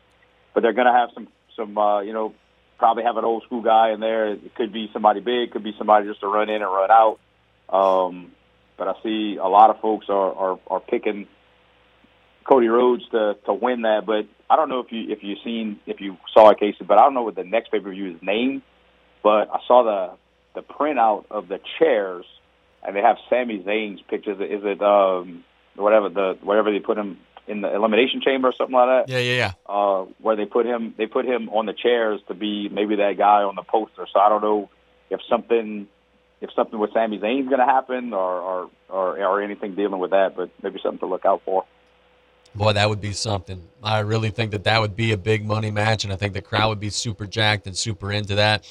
But 0.59 0.62
they're 0.62 0.72
going 0.72 0.88
to 0.88 0.92
have 0.92 1.11
some 1.14 1.28
some 1.54 1.78
uh, 1.78 2.00
you 2.00 2.12
know 2.12 2.34
probably 2.80 3.04
have 3.04 3.16
an 3.16 3.24
old 3.24 3.44
school 3.44 3.62
guy 3.62 3.92
in 3.92 4.00
there. 4.00 4.32
It 4.32 4.56
could 4.56 4.72
be 4.72 4.90
somebody 4.92 5.20
big, 5.20 5.52
could 5.52 5.62
be 5.62 5.72
somebody 5.78 6.09
just 6.09 6.18
to 6.18 6.26
run 6.26 6.50
in 6.50 6.62
and 6.62 6.64
run 6.64 6.90
out. 6.90 7.20
Um, 7.68 8.32
but 8.76 8.88
I 8.88 8.94
see 9.04 9.36
a 9.40 9.46
lot 9.46 9.70
of 9.70 9.80
folks 9.80 10.06
are 10.09 10.32
are, 10.32 10.59
are 10.66 10.80
picking 10.80 11.28
Cody 12.42 12.66
Rhodes 12.66 13.04
to 13.12 13.36
to 13.46 13.54
win 13.54 13.82
that. 13.82 14.04
But 14.04 14.26
I 14.50 14.56
don't 14.56 14.68
know 14.68 14.80
if 14.80 14.90
you 14.90 15.12
if 15.12 15.22
you 15.22 15.36
seen 15.44 15.78
if 15.86 16.00
you 16.00 16.16
saw 16.34 16.50
it, 16.50 16.59
Casey. 16.59 16.84
But 16.84 16.98
I 16.98 17.02
don't 17.02 17.14
know 17.14 17.22
what 17.22 17.36
the 17.36 17.44
next 17.44 17.70
pay 17.70 17.78
per 17.78 17.90
view 17.92 18.16
is 18.16 18.20
named. 18.20 18.62
But 19.22 19.50
I 19.54 19.61
saw 19.68 19.84
the 19.84 20.61
the 20.61 20.66
printout 20.66 21.26
of 21.30 21.46
the 21.46 21.61
chairs, 21.78 22.24
and 22.82 22.96
they 22.96 23.00
have 23.02 23.18
Sami 23.30 23.61
Zayn's 23.61 24.00
pictures. 24.11 24.38
Is 24.40 24.64
it 24.64 24.82
um 24.82 25.44
whatever 25.76 26.09
the 26.09 26.36
whatever 26.42 26.72
they 26.72 26.80
put 26.80 26.98
him 26.98 27.18
in 27.49 27.62
the 27.62 27.74
elimination 27.74 28.20
chamber 28.20 28.49
or 28.49 28.53
something 28.53 28.74
like 28.74 29.07
that? 29.07 29.12
Yeah, 29.12 29.18
yeah, 29.18 29.36
yeah. 29.36 29.53
Uh, 29.66 30.05
where 30.20 30.36
they 30.36 30.44
put 30.44 30.66
him 30.66 30.94
they 30.96 31.07
put 31.07 31.24
him 31.24 31.49
on 31.49 31.66
the 31.66 31.72
chairs 31.72 32.20
to 32.28 32.34
be 32.34 32.68
maybe 32.68 32.96
that 32.96 33.16
guy 33.16 33.42
on 33.42 33.57
the 33.57 33.62
poster. 33.62 34.07
So 34.12 34.20
I 34.20 34.28
don't 34.28 34.42
know 34.42 34.70
if 35.11 35.20
something 35.28 35.88
if 36.40 36.51
something 36.55 36.78
with 36.78 36.92
Sami 36.92 37.18
Zayn's 37.18 37.49
going 37.49 37.59
to 37.59 37.64
happen 37.64 38.12
or, 38.12 38.40
or 38.40 38.70
or 38.88 39.18
or 39.18 39.42
anything 39.42 39.74
dealing 39.74 40.01
with 40.01 40.11
that. 40.11 40.36
But 40.36 40.51
maybe 40.62 40.78
something 40.82 41.01
to 41.01 41.07
look 41.07 41.24
out 41.24 41.42
for. 41.44 41.64
Boy, 42.55 42.72
that 42.72 42.88
would 42.88 43.01
be 43.01 43.12
something. 43.12 43.62
I 43.82 44.01
really 44.01 44.30
think 44.30 44.53
that 44.53 44.64
that 44.64 44.80
would 44.80 44.96
be 44.96 45.12
a 45.12 45.18
big 45.18 45.44
money 45.44 45.70
match, 45.70 46.05
and 46.05 46.12
I 46.12 46.16
think 46.16 46.32
the 46.32 46.42
crowd 46.42 46.68
would 46.68 46.80
be 46.80 46.90
super 46.90 47.26
jacked 47.26 47.66
and 47.66 47.76
super 47.76 48.11
into 48.11 48.36
that. 48.36 48.64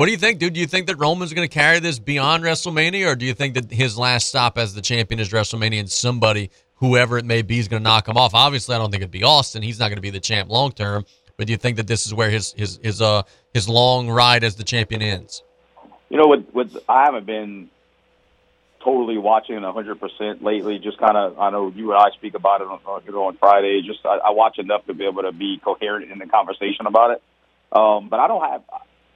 What 0.00 0.06
do 0.06 0.12
you 0.12 0.18
think, 0.18 0.38
dude? 0.38 0.54
Do 0.54 0.60
you 0.60 0.66
think 0.66 0.86
that 0.86 0.96
Roman's 0.96 1.34
going 1.34 1.46
to 1.46 1.54
carry 1.54 1.78
this 1.78 1.98
beyond 1.98 2.42
WrestleMania, 2.42 3.06
or 3.06 3.14
do 3.14 3.26
you 3.26 3.34
think 3.34 3.52
that 3.52 3.70
his 3.70 3.98
last 3.98 4.28
stop 4.28 4.56
as 4.56 4.72
the 4.72 4.80
champion 4.80 5.20
is 5.20 5.28
WrestleMania 5.28 5.78
and 5.78 5.90
somebody, 5.90 6.50
whoever 6.76 7.18
it 7.18 7.26
may 7.26 7.42
be, 7.42 7.58
is 7.58 7.68
going 7.68 7.82
to 7.82 7.84
knock 7.86 8.08
him 8.08 8.16
off? 8.16 8.32
Obviously, 8.32 8.74
I 8.74 8.78
don't 8.78 8.90
think 8.90 9.02
it'd 9.02 9.10
be 9.10 9.24
Austin. 9.24 9.60
He's 9.60 9.78
not 9.78 9.88
going 9.88 9.96
to 9.96 10.00
be 10.00 10.08
the 10.08 10.18
champ 10.18 10.48
long 10.48 10.72
term. 10.72 11.04
But 11.36 11.48
do 11.48 11.52
you 11.52 11.58
think 11.58 11.76
that 11.76 11.86
this 11.86 12.06
is 12.06 12.14
where 12.14 12.30
his 12.30 12.54
his 12.54 12.80
his 12.82 13.02
uh 13.02 13.24
his 13.52 13.68
long 13.68 14.08
ride 14.08 14.42
as 14.42 14.56
the 14.56 14.64
champion 14.64 15.02
ends? 15.02 15.42
You 16.08 16.16
know, 16.16 16.28
with 16.28 16.46
with 16.54 16.78
I 16.88 17.04
haven't 17.04 17.26
been 17.26 17.68
totally 18.82 19.18
watching 19.18 19.56
100% 19.56 20.42
lately. 20.42 20.78
Just 20.78 20.96
kind 20.96 21.18
of, 21.18 21.38
I 21.38 21.50
know 21.50 21.70
you 21.76 21.92
and 21.92 22.00
I 22.00 22.08
speak 22.16 22.32
about 22.32 22.62
it 22.62 22.68
on, 22.68 22.80
on, 22.86 23.36
Friday. 23.36 23.82
Just 23.86 24.06
I, 24.06 24.16
I 24.16 24.30
watch 24.30 24.58
enough 24.58 24.86
to 24.86 24.94
be 24.94 25.04
able 25.04 25.24
to 25.24 25.32
be 25.32 25.60
coherent 25.62 26.10
in 26.10 26.18
the 26.18 26.26
conversation 26.26 26.86
about 26.86 27.10
it. 27.10 27.22
Um, 27.70 28.08
but 28.08 28.18
I 28.18 28.28
don't 28.28 28.50
have, 28.50 28.62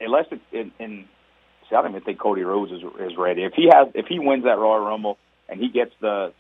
unless 0.00 0.26
it's 0.30 0.42
in, 0.52 0.72
in 0.78 1.04
see, 1.68 1.76
I 1.76 1.82
don't 1.82 1.92
even 1.92 2.02
think 2.02 2.18
Cody 2.18 2.42
Rhodes 2.42 2.72
is, 2.72 2.82
is 3.00 3.16
ready. 3.16 3.44
If 3.44 3.54
he 3.54 3.68
has, 3.72 3.88
if 3.94 4.06
he 4.06 4.18
wins 4.18 4.44
that 4.44 4.58
Royal 4.58 4.84
Rumble 4.84 5.18
and 5.48 5.60
he 5.60 5.68
gets 5.68 5.92
the 6.00 6.32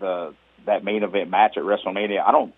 the 0.00 0.34
that 0.66 0.84
main 0.84 1.02
event 1.02 1.30
match 1.30 1.56
at 1.56 1.62
WrestleMania, 1.62 2.22
I 2.26 2.32
don't. 2.32 2.54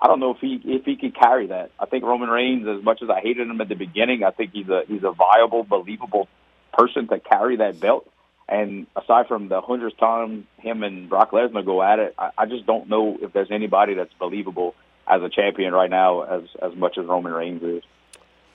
I 0.00 0.08
don't 0.08 0.18
know 0.18 0.32
if 0.32 0.38
he 0.40 0.60
if 0.64 0.84
he 0.84 0.96
could 0.96 1.14
carry 1.14 1.46
that. 1.46 1.70
I 1.78 1.86
think 1.86 2.02
Roman 2.02 2.28
Reigns, 2.28 2.66
as 2.66 2.82
much 2.82 3.02
as 3.02 3.08
I 3.08 3.20
hated 3.20 3.46
him 3.46 3.60
at 3.60 3.68
the 3.68 3.76
beginning, 3.76 4.24
I 4.24 4.32
think 4.32 4.50
he's 4.52 4.68
a 4.68 4.82
he's 4.88 5.04
a 5.04 5.12
viable, 5.12 5.62
believable 5.62 6.26
person 6.72 7.06
to 7.06 7.20
carry 7.20 7.56
that 7.58 7.78
belt. 7.78 8.10
And 8.48 8.88
aside 8.96 9.28
from 9.28 9.48
the 9.48 9.60
hundredth 9.60 9.98
time 9.98 10.48
him 10.58 10.82
and 10.82 11.08
Brock 11.08 11.30
Lesnar 11.30 11.64
go 11.64 11.82
at 11.82 12.00
it, 12.00 12.14
I, 12.18 12.30
I 12.36 12.46
just 12.46 12.66
don't 12.66 12.88
know 12.88 13.16
if 13.20 13.32
there's 13.32 13.52
anybody 13.52 13.94
that's 13.94 14.12
believable 14.18 14.74
as 15.06 15.22
a 15.22 15.28
champion 15.28 15.72
right 15.72 15.90
now 15.90 16.22
as 16.22 16.42
as 16.60 16.74
much 16.74 16.98
as 16.98 17.06
Roman 17.06 17.32
Reigns 17.32 17.62
is. 17.62 17.84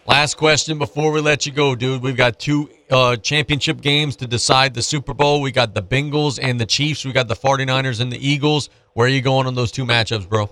Last 0.08 0.36
question 0.36 0.78
before 0.78 1.12
we 1.12 1.20
let 1.20 1.46
you 1.46 1.52
go, 1.52 1.76
dude. 1.76 2.02
We've 2.02 2.16
got 2.16 2.40
two 2.40 2.70
uh, 2.90 3.18
championship 3.18 3.82
games 3.82 4.16
to 4.18 4.28
decide 4.28 4.74
the 4.74 4.82
Super 4.82 5.14
Bowl. 5.14 5.42
We 5.42 5.52
got 5.52 5.76
the 5.76 5.84
Bengals 5.84 6.40
and 6.42 6.62
the 6.62 6.66
Chiefs. 6.66 7.04
We 7.04 7.12
got 7.12 7.28
the 7.28 7.36
49ers 7.36 8.00
and 8.00 8.10
the 8.10 8.26
Eagles. 8.26 8.70
Where 8.94 9.06
are 9.06 9.10
you 9.10 9.22
going 9.22 9.48
on 9.48 9.56
those 9.56 9.70
two 9.70 9.86
matchups, 9.86 10.30
bro? 10.30 10.50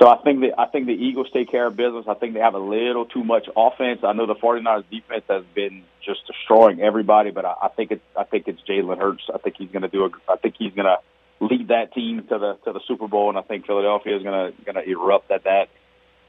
So 0.00 0.08
I 0.08 0.16
think 0.24 0.40
that 0.40 0.58
I 0.58 0.66
think 0.66 0.86
the 0.86 0.94
Eagles 0.94 1.28
take 1.32 1.48
care 1.48 1.68
of 1.68 1.76
business. 1.76 2.06
I 2.08 2.14
think 2.14 2.34
they 2.34 2.40
have 2.40 2.54
a 2.54 2.58
little 2.58 3.04
too 3.04 3.22
much 3.22 3.48
offense. 3.56 4.00
I 4.02 4.12
know 4.14 4.26
the 4.26 4.34
49ers 4.34 4.82
defense 4.90 5.22
has 5.28 5.44
been 5.54 5.84
just 6.04 6.26
destroying 6.26 6.80
everybody, 6.80 7.30
but 7.30 7.44
I, 7.44 7.54
I 7.62 7.68
think 7.68 7.92
it's 7.92 8.02
I 8.16 8.24
think 8.24 8.48
it's 8.48 8.60
Jalen 8.68 8.98
Hurts. 8.98 9.22
I 9.32 9.38
think 9.38 9.54
he's 9.58 9.70
going 9.70 9.82
to 9.82 9.88
do 9.88 10.06
a. 10.06 10.10
I 10.28 10.36
think 10.38 10.56
he's 10.58 10.72
going 10.74 10.86
to 10.86 10.98
lead 11.38 11.68
that 11.68 11.94
team 11.94 12.26
to 12.30 12.38
the 12.38 12.58
to 12.64 12.72
the 12.72 12.80
Super 12.88 13.06
Bowl, 13.06 13.28
and 13.28 13.38
I 13.38 13.42
think 13.42 13.64
Philadelphia 13.64 14.16
is 14.16 14.24
going 14.24 14.52
to 14.52 14.64
going 14.64 14.74
to 14.74 14.90
erupt 14.90 15.30
at 15.30 15.44
that. 15.44 15.68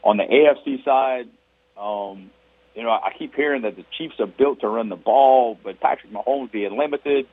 On 0.03 0.17
the 0.17 0.23
AFC 0.23 0.83
side, 0.85 1.29
um, 1.77 2.31
you 2.75 2.83
know, 2.83 2.89
I 2.89 3.11
keep 3.17 3.35
hearing 3.35 3.63
that 3.63 3.75
the 3.75 3.85
Chiefs 3.97 4.15
are 4.19 4.27
built 4.27 4.61
to 4.61 4.67
run 4.67 4.89
the 4.89 4.95
ball, 4.95 5.57
but 5.63 5.79
Patrick 5.79 6.11
Mahomes 6.11 6.51
being 6.51 6.77
limited. 6.77 7.27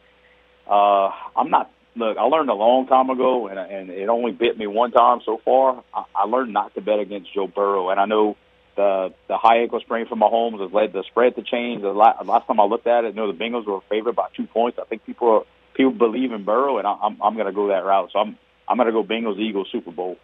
Uh, 0.69 1.11
I'm 1.37 1.51
not 1.51 1.71
look, 1.97 2.17
I 2.17 2.23
learned 2.23 2.51
a 2.51 2.55
long 2.55 2.87
time 2.87 3.11
ago, 3.11 3.49
and 3.49 3.59
and 3.59 3.91
it 3.91 4.09
only 4.09 4.33
bit 4.33 4.59
me 4.59 4.67
one 4.67 4.93
time 4.93 5.21
so 5.25 5.41
far. 5.45 5.83
I, 5.95 6.05
I 6.15 6.25
learned 6.25 6.53
not 6.53 6.75
to 6.75 6.81
bet 6.81 6.99
against 6.99 7.33
Joe 7.33 7.47
Burrow, 7.47 7.91
and 7.91 7.99
I 7.99 8.07
know 8.07 8.37
the 8.77 9.13
the 9.29 9.37
high 9.37 9.59
ankle 9.59 9.81
sprain 9.81 10.07
from 10.07 10.21
Mahomes 10.21 10.61
has 10.61 10.73
led 10.73 10.93
the 10.93 11.05
spread 11.05 11.37
to 11.37 11.43
change. 11.43 11.83
The 11.83 11.89
last, 11.93 12.25
last 12.25 12.47
time 12.47 12.61
I 12.61 12.65
looked 12.65 12.87
at 12.87 13.05
it, 13.05 13.15
you 13.15 13.21
know 13.21 13.33
the 13.33 13.39
Bengals 13.39 13.67
were 13.67 13.81
favored 13.89 14.17
by 14.17 14.29
two 14.37 14.47
points. 14.47 14.79
I 14.81 14.85
think 14.85 15.05
people 15.05 15.29
are, 15.29 15.43
people 15.75 15.93
believe 15.93 16.33
in 16.33 16.45
Burrow, 16.45 16.79
and 16.79 16.87
I, 16.87 16.93
I'm 17.03 17.21
I'm 17.23 17.35
going 17.35 17.47
to 17.47 17.53
go 17.53 17.69
that 17.69 17.85
route. 17.85 18.11
So 18.13 18.19
I'm 18.19 18.37
I'm 18.69 18.77
going 18.77 18.87
to 18.87 18.93
go 18.93 19.03
Bengals 19.03 19.39
Eagles 19.39 19.69
Super 19.73 19.91
Bowl. 19.91 20.17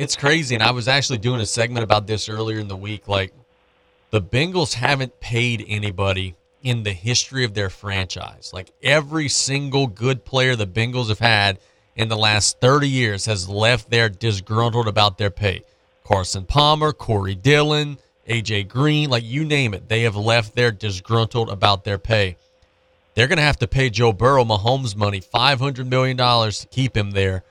It's 0.00 0.16
crazy, 0.16 0.54
and 0.54 0.64
I 0.64 0.70
was 0.70 0.88
actually 0.88 1.18
doing 1.18 1.42
a 1.42 1.46
segment 1.46 1.84
about 1.84 2.06
this 2.06 2.30
earlier 2.30 2.58
in 2.58 2.68
the 2.68 2.76
week. 2.76 3.06
Like 3.06 3.34
the 4.08 4.22
Bengals 4.22 4.72
haven't 4.72 5.20
paid 5.20 5.62
anybody 5.68 6.36
in 6.62 6.84
the 6.84 6.94
history 6.94 7.44
of 7.44 7.52
their 7.52 7.68
franchise. 7.68 8.50
Like 8.54 8.72
every 8.82 9.28
single 9.28 9.86
good 9.86 10.24
player 10.24 10.56
the 10.56 10.66
Bengals 10.66 11.10
have 11.10 11.18
had 11.18 11.58
in 11.96 12.08
the 12.08 12.16
last 12.16 12.60
30 12.60 12.88
years 12.88 13.26
has 13.26 13.46
left 13.46 13.90
there 13.90 14.08
disgruntled 14.08 14.88
about 14.88 15.18
their 15.18 15.28
pay. 15.28 15.64
Carson 16.02 16.46
Palmer, 16.46 16.94
Corey 16.94 17.34
Dillon, 17.34 17.98
AJ 18.26 18.68
Green, 18.68 19.10
like 19.10 19.24
you 19.24 19.44
name 19.44 19.74
it, 19.74 19.90
they 19.90 20.04
have 20.04 20.16
left 20.16 20.54
there 20.54 20.70
disgruntled 20.70 21.50
about 21.50 21.84
their 21.84 21.98
pay. 21.98 22.36
They're 23.14 23.28
going 23.28 23.36
to 23.36 23.42
have 23.42 23.58
to 23.58 23.68
pay 23.68 23.90
Joe 23.90 24.14
Burrow 24.14 24.46
Mahomes 24.46 24.96
money, 24.96 25.20
$500 25.20 25.86
million 25.86 26.16
to 26.16 26.66
keep 26.70 26.96
him 26.96 27.10
there. 27.10 27.44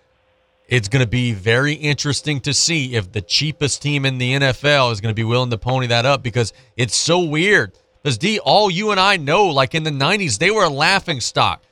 It's 0.69 0.87
going 0.87 1.03
to 1.03 1.09
be 1.09 1.33
very 1.33 1.73
interesting 1.73 2.39
to 2.41 2.53
see 2.53 2.93
if 2.93 3.11
the 3.11 3.21
cheapest 3.21 3.81
team 3.81 4.05
in 4.05 4.19
the 4.19 4.33
NFL 4.33 4.91
is 4.91 5.01
going 5.01 5.09
to 5.09 5.15
be 5.15 5.23
willing 5.23 5.49
to 5.49 5.57
pony 5.57 5.87
that 5.87 6.05
up 6.05 6.21
because 6.21 6.53
it's 6.77 6.95
so 6.95 7.21
weird. 7.21 7.73
Because 8.03 8.19
D, 8.19 8.37
all 8.37 8.69
you 8.69 8.91
and 8.91 8.99
I 8.99 9.17
know, 9.17 9.47
like 9.47 9.73
in 9.73 9.81
the 9.81 9.89
90s, 9.89 10.37
they 10.37 10.51
were 10.51 10.63
a 10.63 10.69
laughing 10.69 11.21
stock. 11.21 11.63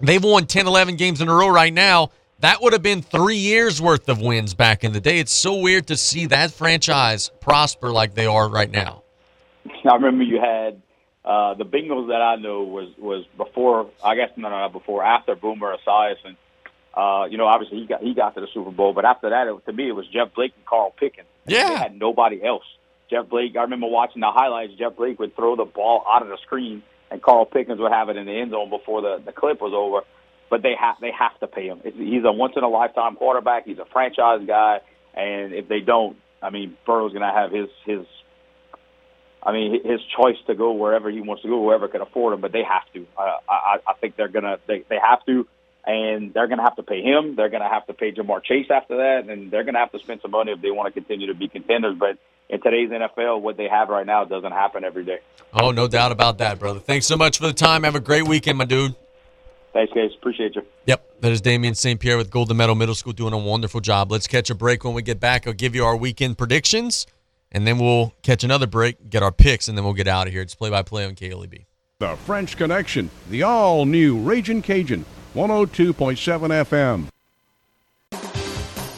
They've 0.00 0.24
won 0.24 0.46
10, 0.46 0.66
11 0.66 0.96
games 0.96 1.20
in 1.20 1.28
a 1.28 1.34
row 1.34 1.48
right 1.48 1.74
now. 1.74 2.10
That 2.40 2.62
would 2.62 2.72
have 2.72 2.82
been 2.82 3.02
three 3.02 3.36
years 3.36 3.82
worth 3.82 4.08
of 4.08 4.22
wins 4.22 4.54
back 4.54 4.82
in 4.82 4.94
the 4.94 5.00
day. 5.00 5.18
It's 5.18 5.30
so 5.30 5.58
weird 5.58 5.88
to 5.88 5.96
see 5.98 6.24
that 6.26 6.52
franchise 6.52 7.30
prosper 7.40 7.92
like 7.92 8.14
they 8.14 8.26
are 8.26 8.48
right 8.48 8.70
now. 8.70 9.02
I 9.84 9.94
remember 9.94 10.24
you 10.24 10.40
had 10.40 10.80
uh, 11.22 11.52
the 11.52 11.64
Bengals 11.64 12.08
that 12.08 12.22
I 12.22 12.36
know 12.36 12.62
was 12.62 12.88
was 12.98 13.26
before. 13.36 13.90
I 14.02 14.16
guess 14.16 14.30
no, 14.36 14.48
no, 14.48 14.58
no, 14.58 14.68
before 14.70 15.04
after 15.04 15.36
Boomer 15.36 15.76
Esiason. 15.76 16.36
Uh, 16.94 17.26
you 17.30 17.38
know, 17.38 17.46
obviously 17.46 17.78
he 17.78 17.86
got 17.86 18.02
he 18.02 18.14
got 18.14 18.34
to 18.34 18.40
the 18.40 18.48
Super 18.52 18.70
Bowl, 18.70 18.92
but 18.92 19.04
after 19.04 19.30
that, 19.30 19.46
it, 19.46 19.66
to 19.66 19.72
me, 19.72 19.88
it 19.88 19.92
was 19.92 20.06
Jeff 20.08 20.34
Blake 20.34 20.52
and 20.56 20.66
Carl 20.66 20.92
Pickens. 20.98 21.28
Yeah, 21.46 21.68
they 21.68 21.76
had 21.76 21.98
nobody 21.98 22.42
else. 22.44 22.64
Jeff 23.10 23.28
Blake. 23.28 23.56
I 23.56 23.62
remember 23.62 23.86
watching 23.86 24.20
the 24.20 24.30
highlights. 24.30 24.74
Jeff 24.78 24.96
Blake 24.96 25.18
would 25.18 25.34
throw 25.34 25.56
the 25.56 25.64
ball 25.64 26.04
out 26.08 26.22
of 26.22 26.28
the 26.28 26.38
screen, 26.38 26.82
and 27.10 27.22
Carl 27.22 27.46
Pickens 27.46 27.80
would 27.80 27.92
have 27.92 28.08
it 28.08 28.16
in 28.16 28.26
the 28.26 28.32
end 28.32 28.50
zone 28.50 28.70
before 28.70 29.02
the 29.02 29.22
the 29.24 29.32
clip 29.32 29.60
was 29.60 29.72
over. 29.74 30.06
But 30.50 30.62
they 30.62 30.74
have 30.78 30.96
they 31.00 31.12
have 31.18 31.38
to 31.40 31.46
pay 31.46 31.66
him. 31.66 31.80
It's, 31.84 31.96
he's 31.96 32.24
a 32.24 32.32
once 32.32 32.54
in 32.56 32.62
a 32.62 32.68
lifetime 32.68 33.16
quarterback. 33.16 33.64
He's 33.64 33.78
a 33.78 33.86
franchise 33.86 34.42
guy, 34.46 34.80
and 35.14 35.54
if 35.54 35.66
they 35.68 35.80
don't, 35.80 36.16
I 36.42 36.50
mean, 36.50 36.76
Burrow's 36.84 37.12
going 37.12 37.22
to 37.22 37.32
have 37.32 37.52
his 37.52 37.68
his. 37.86 38.06
I 39.42 39.52
mean, 39.52 39.72
his 39.84 40.00
choice 40.16 40.36
to 40.46 40.54
go 40.54 40.72
wherever 40.72 41.10
he 41.10 41.20
wants 41.20 41.42
to 41.42 41.48
go, 41.48 41.60
whoever 41.60 41.88
can 41.88 42.00
afford 42.00 42.34
him, 42.34 42.40
but 42.40 42.52
they 42.52 42.62
have 42.62 42.84
to. 42.94 43.06
Uh, 43.18 43.38
I, 43.48 43.78
I 43.88 43.94
think 44.00 44.16
they're 44.16 44.28
gonna 44.28 44.58
they 44.66 44.84
they 44.88 44.98
have 45.02 45.24
to, 45.26 45.48
and 45.84 46.32
they're 46.32 46.46
gonna 46.46 46.62
have 46.62 46.76
to 46.76 46.82
pay 46.82 47.02
him. 47.02 47.36
They're 47.36 47.48
gonna 47.48 47.68
have 47.68 47.86
to 47.86 47.92
pay 47.92 48.12
Ja'Marr 48.12 48.42
Chase 48.44 48.66
after 48.70 48.96
that, 48.96 49.28
and 49.28 49.50
they're 49.50 49.64
gonna 49.64 49.78
have 49.78 49.92
to 49.92 49.98
spend 49.98 50.20
some 50.22 50.30
money 50.30 50.52
if 50.52 50.60
they 50.60 50.70
want 50.70 50.92
to 50.92 51.00
continue 51.00 51.26
to 51.26 51.34
be 51.34 51.48
contenders. 51.48 51.96
But 51.98 52.18
in 52.48 52.60
today's 52.60 52.90
NFL, 52.90 53.40
what 53.40 53.56
they 53.56 53.68
have 53.68 53.88
right 53.88 54.06
now 54.06 54.24
doesn't 54.24 54.52
happen 54.52 54.84
every 54.84 55.04
day. 55.04 55.20
Oh, 55.54 55.70
no 55.70 55.88
doubt 55.88 56.12
about 56.12 56.38
that, 56.38 56.58
brother. 56.58 56.80
Thanks 56.80 57.06
so 57.06 57.16
much 57.16 57.38
for 57.38 57.46
the 57.46 57.52
time. 57.52 57.82
Have 57.84 57.94
a 57.94 58.00
great 58.00 58.26
weekend, 58.28 58.58
my 58.58 58.64
dude. 58.64 58.94
Thanks, 59.72 59.92
guys. 59.94 60.10
Appreciate 60.18 60.54
you. 60.54 60.62
Yep, 60.86 61.20
that 61.20 61.32
is 61.32 61.40
Damien 61.40 61.74
St. 61.74 61.98
Pierre 61.98 62.18
with 62.18 62.30
Golden 62.30 62.56
Meadow 62.58 62.74
Middle 62.74 62.94
School 62.94 63.14
doing 63.14 63.32
a 63.32 63.38
wonderful 63.38 63.80
job. 63.80 64.12
Let's 64.12 64.26
catch 64.26 64.50
a 64.50 64.54
break 64.54 64.84
when 64.84 64.92
we 64.92 65.02
get 65.02 65.18
back. 65.18 65.46
I'll 65.46 65.54
give 65.54 65.74
you 65.74 65.84
our 65.84 65.96
weekend 65.96 66.36
predictions, 66.36 67.06
and 67.50 67.66
then 67.66 67.78
we'll 67.78 68.12
catch 68.22 68.44
another 68.44 68.66
break, 68.66 69.08
get 69.08 69.22
our 69.22 69.32
picks, 69.32 69.68
and 69.68 69.76
then 69.76 69.84
we'll 69.84 69.94
get 69.94 70.08
out 70.08 70.26
of 70.26 70.32
here. 70.32 70.42
It's 70.42 70.54
play 70.54 70.68
by 70.68 70.82
play 70.82 71.06
on 71.06 71.14
KLEB. 71.14 71.64
The 72.00 72.16
French 72.16 72.56
Connection, 72.56 73.10
the 73.30 73.44
all 73.44 73.86
new 73.86 74.18
Raging 74.18 74.60
Cajun, 74.60 75.06
102.7 75.34 76.66
FM. 76.66 77.08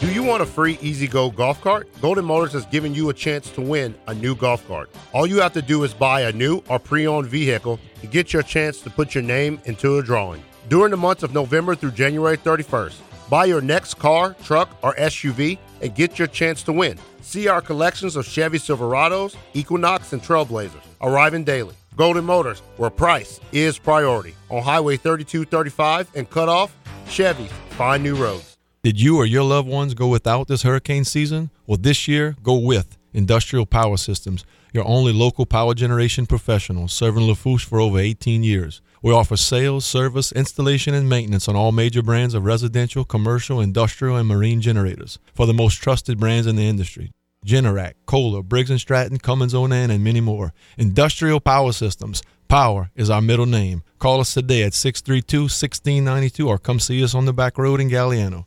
Do 0.01 0.13
you 0.13 0.25
want 0.25 0.43
a 0.43 0.47
free 0.47 0.77
E-Z-GO 0.83 1.31
golf 1.31 1.61
cart? 1.61 1.89
Golden 2.03 2.25
Motors 2.25 2.53
has 2.53 2.67
given 2.67 2.93
you 2.93 3.09
a 3.09 3.15
chance 3.15 3.49
to 3.51 3.61
win 3.61 3.95
a 4.09 4.15
new 4.15 4.35
golf 4.35 4.67
cart. 4.67 4.91
All 5.13 5.27
you 5.27 5.41
have 5.41 5.53
to 5.53 5.63
do 5.63 5.85
is 5.85 5.95
buy 5.95 6.23
a 6.23 6.33
new 6.33 6.63
or 6.69 6.81
pre 6.81 7.07
owned 7.07 7.29
vehicle 7.29 7.79
to 8.01 8.07
get 8.09 8.33
your 8.33 8.43
chance 8.43 8.81
to 8.81 8.91
put 8.91 9.15
your 9.15 9.23
name 9.23 9.61
into 9.65 9.99
a 9.99 10.03
drawing. 10.03 10.43
During 10.69 10.91
the 10.91 10.97
months 10.97 11.23
of 11.23 11.33
November 11.33 11.77
through 11.77 11.93
January 11.93 12.37
31st, 12.37 12.97
buy 13.31 13.45
your 13.45 13.61
next 13.61 13.95
car, 13.95 14.35
truck, 14.43 14.77
or 14.83 14.95
SUV 14.97 15.57
and 15.83 15.95
get 15.95 16.19
your 16.19 16.29
chance 16.29 16.63
to 16.65 16.73
win. 16.73 16.99
See 17.23 17.47
our 17.47 17.61
collections 17.61 18.17
of 18.17 18.27
Chevy 18.27 18.59
Silverados, 18.59 19.37
Equinox, 19.55 20.13
and 20.13 20.23
Trailblazers 20.23 20.83
arriving 21.01 21.45
daily. 21.45 21.75
Golden 21.97 22.25
Motors, 22.25 22.61
where 22.77 22.91
price 22.91 23.41
is 23.53 23.79
priority. 23.79 24.35
On 24.51 24.63
Highway 24.63 24.97
3235 24.97 26.11
and 26.15 26.29
Cutoff, 26.29 26.77
Chevys 27.07 27.51
find 27.71 28.03
new 28.03 28.17
roads. 28.17 28.57
Did 28.83 29.01
you 29.01 29.17
or 29.17 29.25
your 29.25 29.45
loved 29.45 29.69
ones 29.69 29.95
go 29.95 30.09
without 30.09 30.49
this 30.49 30.63
hurricane 30.63 31.05
season? 31.05 31.51
Well, 31.67 31.79
this 31.81 32.07
year, 32.07 32.37
go 32.43 32.59
with 32.59 32.99
Industrial 33.15 33.65
Power 33.65 33.97
Systems, 33.97 34.45
your 34.73 34.87
only 34.87 35.13
local 35.13 35.47
power 35.47 35.73
generation 35.73 36.27
professional 36.27 36.89
serving 36.89 37.27
Lafourche 37.27 37.65
for 37.65 37.81
over 37.81 37.99
18 37.99 38.43
years. 38.43 38.83
We 39.01 39.13
offer 39.13 39.37
sales, 39.37 39.85
service, 39.85 40.33
installation, 40.33 40.95
and 40.95 41.09
maintenance 41.09 41.49
on 41.49 41.57
all 41.57 41.73
major 41.73 42.03
brands 42.03 42.35
of 42.35 42.45
residential, 42.45 43.05
commercial, 43.05 43.61
industrial, 43.61 44.17
and 44.17 44.27
marine 44.27 44.61
generators 44.61 45.19
for 45.33 45.47
the 45.47 45.55
most 45.55 45.77
trusted 45.81 46.19
brands 46.19 46.47
in 46.47 46.57
the 46.57 46.67
industry. 46.67 47.13
Generac, 47.45 47.95
Kohler, 48.07 48.43
Briggs 48.43 48.71
& 48.75 48.81
Stratton, 48.81 49.19
Cummins 49.19 49.55
Onan, 49.55 49.91
and 49.91 50.03
many 50.03 50.21
more. 50.21 50.53
Industrial 50.79 51.41
Power 51.41 51.73
Systems. 51.73 52.23
Power 52.49 52.91
is 52.95 53.11
our 53.11 53.21
middle 53.21 53.47
name. 53.47 53.83
Call 53.99 54.21
us 54.21 54.35
today 54.35 54.63
at 54.63 54.73
632-1692 54.73 56.47
or 56.47 56.59
come 56.59 56.81
see 56.81 57.03
us 57.03 57.15
on 57.15 57.25
the 57.25 57.33
back 57.33 57.59
road 57.59 57.81
in 57.81 57.89
Galliano. 57.91 58.47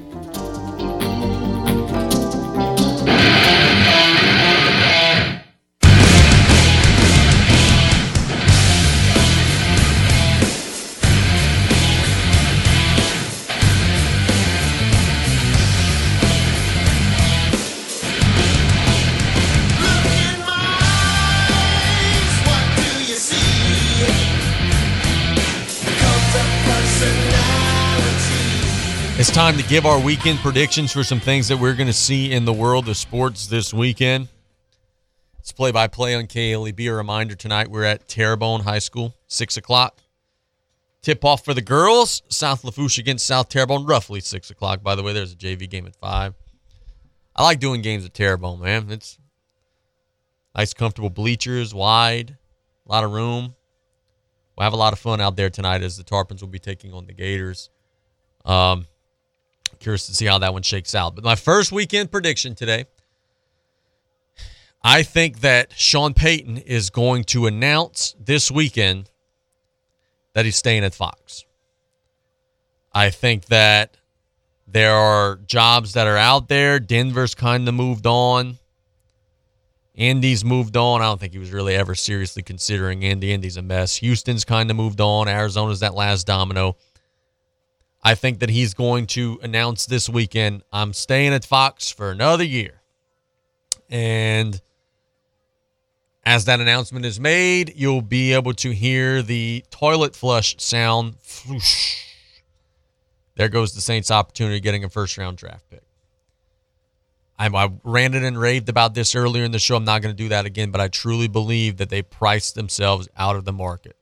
Time 29.41 29.57
to 29.57 29.67
give 29.67 29.87
our 29.87 29.99
weekend 29.99 30.37
predictions 30.37 30.91
for 30.91 31.03
some 31.03 31.19
things 31.19 31.47
that 31.47 31.57
we're 31.57 31.73
going 31.73 31.87
to 31.87 31.93
see 31.93 32.31
in 32.31 32.45
the 32.45 32.53
world 32.53 32.87
of 32.87 32.95
sports 32.95 33.47
this 33.47 33.73
weekend. 33.73 34.27
It's 35.39 35.51
play 35.51 35.71
by 35.71 35.87
play 35.87 36.13
on 36.13 36.27
KLEB. 36.27 36.79
A 36.87 36.93
reminder 36.93 37.33
tonight 37.33 37.67
we're 37.67 37.83
at 37.83 38.07
Terrebonne 38.07 38.61
High 38.61 38.77
School, 38.77 39.15
6 39.29 39.57
o'clock. 39.57 39.97
Tip 41.01 41.25
off 41.25 41.43
for 41.43 41.55
the 41.55 41.61
girls 41.63 42.21
South 42.29 42.63
Lafourche 42.63 42.99
against 42.99 43.25
South 43.25 43.49
Terrebonne, 43.49 43.87
roughly 43.87 44.19
6 44.19 44.51
o'clock. 44.51 44.83
By 44.83 44.93
the 44.93 45.01
way, 45.01 45.11
there's 45.11 45.33
a 45.33 45.35
JV 45.35 45.67
game 45.67 45.87
at 45.87 45.95
5. 45.95 46.35
I 47.35 47.43
like 47.43 47.59
doing 47.59 47.81
games 47.81 48.05
at 48.05 48.13
Terrebonne, 48.13 48.59
man. 48.59 48.91
It's 48.91 49.17
nice, 50.55 50.75
comfortable 50.75 51.09
bleachers, 51.09 51.73
wide, 51.73 52.37
a 52.85 52.91
lot 52.91 53.03
of 53.03 53.11
room. 53.11 53.55
We'll 54.55 54.65
have 54.65 54.73
a 54.73 54.77
lot 54.77 54.93
of 54.93 54.99
fun 54.99 55.19
out 55.19 55.35
there 55.35 55.49
tonight 55.49 55.81
as 55.81 55.97
the 55.97 56.03
Tarpons 56.03 56.41
will 56.41 56.47
be 56.47 56.59
taking 56.59 56.93
on 56.93 57.07
the 57.07 57.13
Gators. 57.13 57.71
Um, 58.45 58.85
curious 59.81 60.07
to 60.07 60.15
see 60.15 60.25
how 60.25 60.37
that 60.39 60.53
one 60.53 60.61
shakes 60.61 60.95
out. 60.95 61.15
But 61.15 61.23
my 61.23 61.35
first 61.35 61.71
weekend 61.71 62.11
prediction 62.11 62.55
today, 62.55 62.85
I 64.83 65.03
think 65.03 65.41
that 65.41 65.73
Sean 65.75 66.13
Payton 66.13 66.57
is 66.59 66.89
going 66.89 67.25
to 67.25 67.45
announce 67.45 68.15
this 68.19 68.49
weekend 68.49 69.09
that 70.33 70.45
he's 70.45 70.55
staying 70.55 70.83
at 70.83 70.93
Fox. 70.93 71.45
I 72.93 73.09
think 73.09 73.45
that 73.45 73.97
there 74.67 74.93
are 74.93 75.39
jobs 75.45 75.93
that 75.93 76.07
are 76.07 76.17
out 76.17 76.47
there. 76.47 76.79
Denver's 76.79 77.35
kind 77.35 77.67
of 77.67 77.73
moved 77.73 78.07
on. 78.07 78.57
Indy's 79.93 80.43
moved 80.45 80.77
on. 80.77 81.01
I 81.01 81.05
don't 81.05 81.19
think 81.19 81.33
he 81.33 81.39
was 81.39 81.51
really 81.51 81.75
ever 81.75 81.93
seriously 81.95 82.41
considering 82.41 83.03
Indy. 83.03 83.33
Indy's 83.33 83.57
a 83.57 83.61
mess. 83.61 83.97
Houston's 83.97 84.45
kind 84.45 84.71
of 84.71 84.77
moved 84.77 85.01
on. 85.01 85.27
Arizona's 85.27 85.81
that 85.81 85.93
last 85.93 86.25
domino. 86.25 86.77
I 88.03 88.15
think 88.15 88.39
that 88.39 88.49
he's 88.49 88.73
going 88.73 89.05
to 89.07 89.39
announce 89.43 89.85
this 89.85 90.09
weekend 90.09 90.63
I'm 90.73 90.93
staying 90.93 91.33
at 91.33 91.45
Fox 91.45 91.91
for 91.91 92.11
another 92.11 92.43
year. 92.43 92.81
And 93.89 94.59
as 96.25 96.45
that 96.45 96.59
announcement 96.59 97.05
is 97.05 97.19
made, 97.19 97.73
you'll 97.75 98.01
be 98.01 98.33
able 98.33 98.53
to 98.55 98.71
hear 98.71 99.21
the 99.21 99.63
toilet 99.69 100.15
flush 100.15 100.55
sound. 100.59 101.15
There 103.35 103.49
goes 103.49 103.73
the 103.73 103.81
Saints' 103.81 104.11
opportunity 104.11 104.57
of 104.57 104.63
getting 104.63 104.83
a 104.83 104.89
first 104.89 105.17
round 105.17 105.37
draft 105.37 105.69
pick. 105.69 105.81
I, 107.39 107.47
I 107.47 107.71
ranted 107.83 108.23
and 108.23 108.39
raved 108.39 108.69
about 108.69 108.93
this 108.93 109.15
earlier 109.15 109.43
in 109.43 109.51
the 109.51 109.57
show. 109.57 109.75
I'm 109.75 109.83
not 109.83 110.01
going 110.01 110.15
to 110.15 110.23
do 110.23 110.29
that 110.29 110.45
again, 110.45 110.69
but 110.69 110.79
I 110.79 110.89
truly 110.89 111.27
believe 111.27 111.77
that 111.77 111.89
they 111.89 112.03
priced 112.03 112.53
themselves 112.55 113.07
out 113.17 113.35
of 113.35 113.45
the 113.45 113.53
market. 113.53 113.95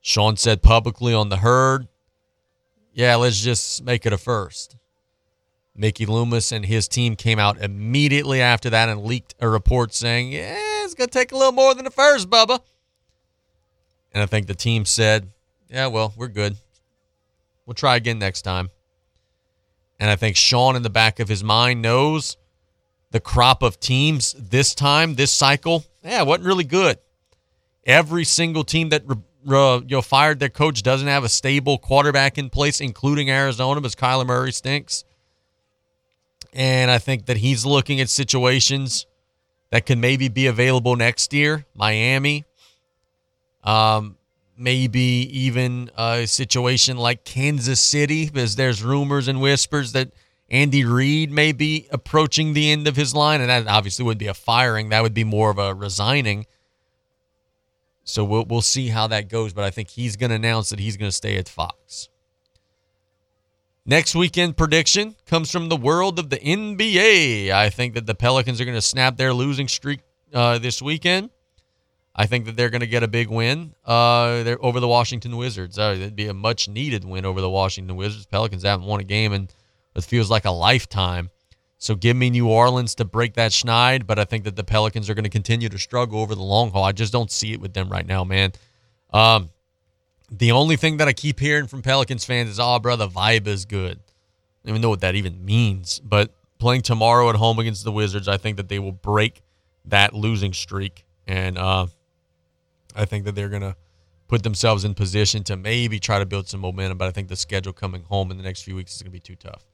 Sean 0.00 0.36
said 0.36 0.62
publicly 0.62 1.12
on 1.12 1.28
the 1.28 1.38
herd, 1.38 1.88
yeah, 2.92 3.16
let's 3.16 3.40
just 3.40 3.82
make 3.84 4.06
it 4.06 4.12
a 4.12 4.18
first. 4.18 4.76
Mickey 5.74 6.04
Loomis 6.04 6.52
and 6.52 6.66
his 6.66 6.86
team 6.86 7.16
came 7.16 7.38
out 7.38 7.58
immediately 7.58 8.42
after 8.42 8.68
that 8.70 8.88
and 8.88 9.04
leaked 9.04 9.34
a 9.40 9.48
report 9.48 9.94
saying, 9.94 10.32
yeah, 10.32 10.84
it's 10.84 10.94
going 10.94 11.08
to 11.08 11.18
take 11.18 11.32
a 11.32 11.36
little 11.36 11.52
more 11.52 11.74
than 11.74 11.86
a 11.86 11.90
first, 11.90 12.28
Bubba. 12.28 12.60
And 14.12 14.22
I 14.22 14.26
think 14.26 14.46
the 14.46 14.54
team 14.54 14.84
said, 14.84 15.30
yeah, 15.70 15.86
well, 15.86 16.12
we're 16.16 16.28
good. 16.28 16.56
We'll 17.64 17.74
try 17.74 17.96
again 17.96 18.18
next 18.18 18.42
time. 18.42 18.70
And 19.98 20.10
I 20.10 20.16
think 20.16 20.36
Sean, 20.36 20.76
in 20.76 20.82
the 20.82 20.90
back 20.90 21.20
of 21.20 21.28
his 21.28 21.42
mind, 21.42 21.80
knows 21.80 22.36
the 23.12 23.20
crop 23.20 23.62
of 23.62 23.80
teams 23.80 24.34
this 24.38 24.74
time, 24.74 25.14
this 25.14 25.30
cycle, 25.30 25.84
yeah, 26.04 26.22
wasn't 26.22 26.46
really 26.46 26.64
good. 26.64 26.98
Every 27.86 28.24
single 28.24 28.64
team 28.64 28.90
that 28.90 29.04
uh, 29.48 29.80
you 29.82 29.96
know 29.96 30.02
fired 30.02 30.40
their 30.40 30.48
coach 30.48 30.82
doesn't 30.82 31.08
have 31.08 31.24
a 31.24 31.28
stable 31.28 31.78
quarterback 31.78 32.38
in 32.38 32.50
place, 32.50 32.80
including 32.80 33.30
Arizona, 33.30 33.80
because 33.80 33.94
Kyler 33.94 34.26
Murray 34.26 34.52
stinks. 34.52 35.04
And 36.52 36.90
I 36.90 36.98
think 36.98 37.26
that 37.26 37.38
he's 37.38 37.64
looking 37.64 38.00
at 38.00 38.10
situations 38.10 39.06
that 39.70 39.86
can 39.86 40.00
maybe 40.00 40.28
be 40.28 40.46
available 40.46 40.96
next 40.96 41.32
year. 41.32 41.64
Miami, 41.74 42.44
um, 43.64 44.16
maybe 44.56 45.00
even 45.00 45.90
a 45.96 46.26
situation 46.26 46.98
like 46.98 47.24
Kansas 47.24 47.80
City, 47.80 48.26
because 48.26 48.56
there's 48.56 48.82
rumors 48.82 49.28
and 49.28 49.40
whispers 49.40 49.92
that 49.92 50.12
Andy 50.50 50.84
Reid 50.84 51.32
may 51.32 51.52
be 51.52 51.88
approaching 51.90 52.52
the 52.52 52.70
end 52.70 52.86
of 52.86 52.96
his 52.96 53.14
line, 53.14 53.40
and 53.40 53.48
that 53.48 53.66
obviously 53.66 54.04
wouldn't 54.04 54.20
be 54.20 54.26
a 54.26 54.34
firing. 54.34 54.90
That 54.90 55.02
would 55.02 55.14
be 55.14 55.24
more 55.24 55.50
of 55.50 55.58
a 55.58 55.74
resigning. 55.74 56.46
So 58.04 58.24
we'll 58.24 58.44
we'll 58.44 58.62
see 58.62 58.88
how 58.88 59.06
that 59.08 59.28
goes, 59.28 59.52
but 59.52 59.64
I 59.64 59.70
think 59.70 59.90
he's 59.90 60.16
going 60.16 60.30
to 60.30 60.36
announce 60.36 60.70
that 60.70 60.80
he's 60.80 60.96
going 60.96 61.08
to 61.08 61.16
stay 61.16 61.36
at 61.36 61.48
Fox. 61.48 62.08
Next 63.84 64.14
weekend 64.14 64.56
prediction 64.56 65.16
comes 65.26 65.50
from 65.50 65.68
the 65.68 65.76
world 65.76 66.18
of 66.18 66.30
the 66.30 66.38
NBA. 66.38 67.50
I 67.50 67.68
think 67.68 67.94
that 67.94 68.06
the 68.06 68.14
Pelicans 68.14 68.60
are 68.60 68.64
going 68.64 68.76
to 68.76 68.82
snap 68.82 69.16
their 69.16 69.32
losing 69.32 69.66
streak 69.66 70.00
uh, 70.32 70.58
this 70.58 70.80
weekend. 70.80 71.30
I 72.14 72.26
think 72.26 72.44
that 72.44 72.56
they're 72.56 72.70
going 72.70 72.82
to 72.82 72.86
get 72.86 73.02
a 73.02 73.08
big 73.08 73.28
win 73.28 73.74
uh, 73.86 74.42
they're 74.42 74.62
over 74.64 74.80
the 74.80 74.88
Washington 74.88 75.36
Wizards. 75.36 75.78
Uh, 75.78 75.94
it'd 75.96 76.14
be 76.14 76.28
a 76.28 76.34
much 76.34 76.68
needed 76.68 77.04
win 77.04 77.24
over 77.24 77.40
the 77.40 77.50
Washington 77.50 77.96
Wizards. 77.96 78.26
Pelicans 78.26 78.62
haven't 78.62 78.86
won 78.86 79.00
a 79.00 79.04
game 79.04 79.32
in 79.32 79.48
it 79.94 80.04
feels 80.04 80.30
like 80.30 80.44
a 80.44 80.50
lifetime. 80.50 81.30
So 81.82 81.96
give 81.96 82.16
me 82.16 82.30
New 82.30 82.48
Orleans 82.48 82.94
to 82.94 83.04
break 83.04 83.34
that 83.34 83.50
schneid, 83.50 84.06
but 84.06 84.16
I 84.16 84.24
think 84.24 84.44
that 84.44 84.54
the 84.54 84.62
Pelicans 84.62 85.10
are 85.10 85.14
going 85.14 85.24
to 85.24 85.28
continue 85.28 85.68
to 85.68 85.78
struggle 85.78 86.20
over 86.20 86.32
the 86.32 86.42
long 86.42 86.70
haul. 86.70 86.84
I 86.84 86.92
just 86.92 87.12
don't 87.12 87.28
see 87.28 87.52
it 87.54 87.60
with 87.60 87.74
them 87.74 87.88
right 87.88 88.06
now, 88.06 88.22
man. 88.22 88.52
Um, 89.12 89.50
the 90.30 90.52
only 90.52 90.76
thing 90.76 90.98
that 90.98 91.08
I 91.08 91.12
keep 91.12 91.40
hearing 91.40 91.66
from 91.66 91.82
Pelicans 91.82 92.24
fans 92.24 92.50
is, 92.50 92.60
"Oh, 92.60 92.78
bro, 92.78 92.94
the 92.94 93.08
vibe 93.08 93.48
is 93.48 93.64
good." 93.64 93.98
I 93.98 94.68
don't 94.68 94.74
even 94.74 94.80
know 94.80 94.90
what 94.90 95.00
that 95.00 95.16
even 95.16 95.44
means, 95.44 95.98
but 96.04 96.32
playing 96.60 96.82
tomorrow 96.82 97.28
at 97.30 97.34
home 97.34 97.58
against 97.58 97.82
the 97.82 97.90
Wizards, 97.90 98.28
I 98.28 98.36
think 98.36 98.58
that 98.58 98.68
they 98.68 98.78
will 98.78 98.92
break 98.92 99.42
that 99.86 100.14
losing 100.14 100.52
streak, 100.52 101.04
and 101.26 101.58
uh, 101.58 101.88
I 102.94 103.06
think 103.06 103.24
that 103.24 103.34
they're 103.34 103.48
gonna 103.48 103.74
put 104.28 104.44
themselves 104.44 104.84
in 104.84 104.94
position 104.94 105.42
to 105.44 105.56
maybe 105.56 105.98
try 105.98 106.20
to 106.20 106.26
build 106.26 106.48
some 106.48 106.60
momentum. 106.60 106.96
But 106.96 107.08
I 107.08 107.10
think 107.10 107.26
the 107.26 107.34
schedule 107.34 107.72
coming 107.72 108.04
home 108.04 108.30
in 108.30 108.36
the 108.36 108.44
next 108.44 108.62
few 108.62 108.76
weeks 108.76 108.94
is 108.94 109.02
gonna 109.02 109.10
be 109.10 109.18
too 109.18 109.34
tough. 109.34 109.66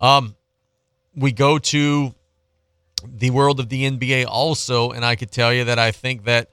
Um, 0.00 0.36
we 1.16 1.32
go 1.32 1.58
to 1.58 2.14
the 3.06 3.30
world 3.30 3.60
of 3.60 3.68
the 3.68 3.90
NBA 3.90 4.26
also, 4.26 4.90
and 4.90 5.04
I 5.04 5.16
could 5.16 5.30
tell 5.30 5.52
you 5.52 5.64
that 5.64 5.78
I 5.78 5.90
think 5.90 6.24
that 6.24 6.50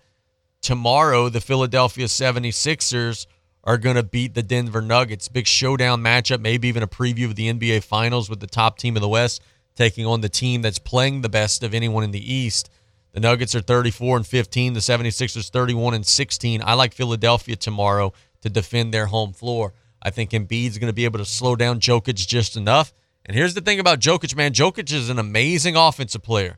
tomorrow 0.62 1.30
the 1.30 1.42
Philadelphia 1.42 2.06
76ers 2.06 3.26
are 3.64 3.78
going 3.78 3.96
to 3.96 4.04
beat 4.04 4.34
the 4.34 4.44
Denver 4.44 4.82
Nuggets. 4.82 5.28
Big 5.28 5.48
showdown 5.48 6.02
matchup, 6.02 6.42
maybe 6.42 6.68
even 6.68 6.84
a 6.84 6.88
preview 6.88 7.26
of 7.26 7.36
the 7.36 7.52
NBA 7.52 7.84
Finals 7.84 8.30
with 8.30 8.40
the 8.40 8.48
top 8.48 8.78
team 8.78 8.96
in 8.96 9.02
the 9.02 9.08
West 9.08 9.42
taking 9.76 10.06
on 10.06 10.22
the 10.22 10.30
team 10.30 10.62
that's 10.62 10.80
playing 10.80 11.22
the 11.22 11.30
best 11.30 11.64
of 11.64 11.74
anyone 11.74 12.04
in 12.04 12.12
the 12.12 12.34
East. 12.34 12.70
The 13.14 13.20
Nuggets 13.20 13.56
are 13.56 13.62
34 13.62 14.18
and 14.18 14.28
15, 14.28 14.74
the 14.74 14.80
76ers 14.80 15.50
31 15.50 15.94
and 15.94 16.06
16. 16.06 16.62
I 16.64 16.74
like 16.74 16.94
Philadelphia 16.94 17.56
tomorrow 17.56 18.14
to 18.42 18.50
defend 18.50 18.94
their 18.94 19.08
home 19.08 19.34
floor. 19.34 19.74
I 20.02 20.10
think 20.10 20.32
Embiid's 20.32 20.78
going 20.78 20.90
to 20.90 20.94
be 20.94 21.06
able 21.06 21.20
to 21.20 21.26
slow 21.26 21.56
down 21.56 21.80
Jokic 21.80 22.16
just 22.28 22.58
enough. 22.58 22.94
And 23.32 23.38
here's 23.38 23.54
the 23.54 23.62
thing 23.62 23.80
about 23.80 24.02
Jokic, 24.02 24.36
man. 24.36 24.52
Jokic 24.52 24.92
is 24.92 25.10
an 25.10 25.18
amazing 25.18 25.78
offensive 25.78 26.22
player. 26.22 26.58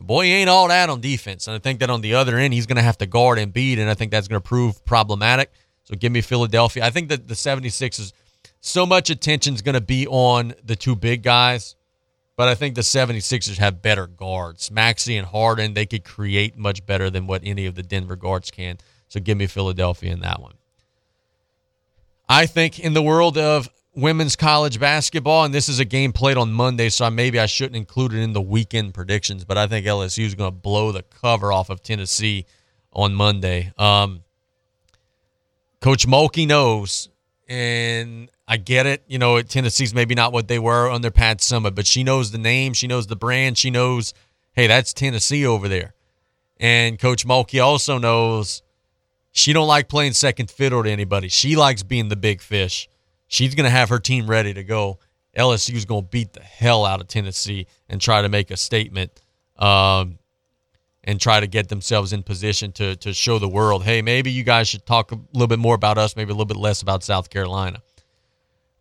Boy, 0.00 0.26
he 0.26 0.32
ain't 0.34 0.48
all 0.48 0.68
that 0.68 0.88
on 0.88 1.00
defense. 1.00 1.48
And 1.48 1.56
I 1.56 1.58
think 1.58 1.80
that 1.80 1.90
on 1.90 2.02
the 2.02 2.14
other 2.14 2.38
end, 2.38 2.54
he's 2.54 2.66
going 2.66 2.76
to 2.76 2.82
have 2.82 2.96
to 2.98 3.06
guard 3.06 3.36
Embiid, 3.36 3.80
and 3.80 3.90
I 3.90 3.94
think 3.94 4.12
that's 4.12 4.28
going 4.28 4.40
to 4.40 4.48
prove 4.48 4.84
problematic. 4.84 5.50
So 5.82 5.96
give 5.96 6.12
me 6.12 6.20
Philadelphia. 6.20 6.84
I 6.84 6.90
think 6.90 7.08
that 7.08 7.26
the 7.26 7.34
76ers, 7.34 8.12
so 8.60 8.86
much 8.86 9.10
attention 9.10 9.54
is 9.54 9.62
going 9.62 9.74
to 9.74 9.80
be 9.80 10.06
on 10.06 10.54
the 10.64 10.76
two 10.76 10.94
big 10.94 11.24
guys, 11.24 11.74
but 12.36 12.46
I 12.46 12.54
think 12.54 12.76
the 12.76 12.82
76ers 12.82 13.58
have 13.58 13.82
better 13.82 14.06
guards. 14.06 14.70
Maxey 14.70 15.16
and 15.16 15.26
Harden, 15.26 15.74
they 15.74 15.84
could 15.84 16.04
create 16.04 16.56
much 16.56 16.86
better 16.86 17.10
than 17.10 17.26
what 17.26 17.42
any 17.42 17.66
of 17.66 17.74
the 17.74 17.82
Denver 17.82 18.14
guards 18.14 18.52
can. 18.52 18.78
So 19.08 19.18
give 19.18 19.36
me 19.36 19.48
Philadelphia 19.48 20.12
in 20.12 20.20
that 20.20 20.40
one. 20.40 20.54
I 22.28 22.46
think 22.46 22.78
in 22.78 22.94
the 22.94 23.02
world 23.02 23.36
of 23.36 23.68
women's 23.94 24.36
college 24.36 24.78
basketball, 24.80 25.44
and 25.44 25.54
this 25.54 25.68
is 25.68 25.78
a 25.78 25.84
game 25.84 26.12
played 26.12 26.36
on 26.36 26.52
Monday, 26.52 26.88
so 26.88 27.08
maybe 27.10 27.38
I 27.38 27.46
shouldn't 27.46 27.76
include 27.76 28.12
it 28.12 28.20
in 28.20 28.32
the 28.32 28.40
weekend 28.40 28.94
predictions, 28.94 29.44
but 29.44 29.56
I 29.56 29.66
think 29.66 29.86
LSU 29.86 30.24
is 30.24 30.34
going 30.34 30.50
to 30.50 30.56
blow 30.56 30.92
the 30.92 31.02
cover 31.02 31.52
off 31.52 31.70
of 31.70 31.82
Tennessee 31.82 32.46
on 32.92 33.14
Monday. 33.14 33.72
Um, 33.78 34.22
Coach 35.80 36.06
Mulkey 36.06 36.46
knows, 36.46 37.08
and 37.48 38.30
I 38.48 38.56
get 38.56 38.86
it. 38.86 39.04
You 39.06 39.18
know, 39.18 39.40
Tennessee's 39.42 39.94
maybe 39.94 40.14
not 40.14 40.32
what 40.32 40.48
they 40.48 40.58
were 40.58 40.90
under 40.90 41.10
Pat 41.10 41.38
Summitt, 41.38 41.74
but 41.74 41.86
she 41.86 42.02
knows 42.02 42.30
the 42.30 42.38
name, 42.38 42.72
she 42.72 42.86
knows 42.86 43.06
the 43.06 43.16
brand, 43.16 43.58
she 43.58 43.70
knows, 43.70 44.14
hey, 44.52 44.66
that's 44.66 44.92
Tennessee 44.92 45.46
over 45.46 45.68
there. 45.68 45.94
And 46.58 46.98
Coach 46.98 47.26
Mulkey 47.26 47.62
also 47.62 47.98
knows 47.98 48.62
she 49.32 49.52
don't 49.52 49.66
like 49.66 49.88
playing 49.88 50.12
second 50.12 50.50
fiddle 50.50 50.84
to 50.84 50.90
anybody. 50.90 51.28
She 51.28 51.56
likes 51.56 51.82
being 51.82 52.08
the 52.08 52.16
big 52.16 52.40
fish. 52.40 52.88
She's 53.34 53.56
going 53.56 53.64
to 53.64 53.70
have 53.70 53.88
her 53.88 53.98
team 53.98 54.30
ready 54.30 54.54
to 54.54 54.62
go. 54.62 55.00
LSU's 55.36 55.84
going 55.84 56.04
to 56.04 56.08
beat 56.08 56.34
the 56.34 56.40
hell 56.40 56.86
out 56.86 57.00
of 57.00 57.08
Tennessee 57.08 57.66
and 57.88 58.00
try 58.00 58.22
to 58.22 58.28
make 58.28 58.52
a 58.52 58.56
statement 58.56 59.10
um, 59.58 60.20
and 61.02 61.20
try 61.20 61.40
to 61.40 61.48
get 61.48 61.68
themselves 61.68 62.12
in 62.12 62.22
position 62.22 62.70
to, 62.74 62.94
to 62.94 63.12
show 63.12 63.40
the 63.40 63.48
world, 63.48 63.82
hey, 63.82 64.02
maybe 64.02 64.30
you 64.30 64.44
guys 64.44 64.68
should 64.68 64.86
talk 64.86 65.10
a 65.10 65.18
little 65.32 65.48
bit 65.48 65.58
more 65.58 65.74
about 65.74 65.98
us, 65.98 66.14
maybe 66.14 66.30
a 66.30 66.34
little 66.34 66.44
bit 66.44 66.56
less 66.56 66.80
about 66.80 67.02
South 67.02 67.28
Carolina. 67.28 67.82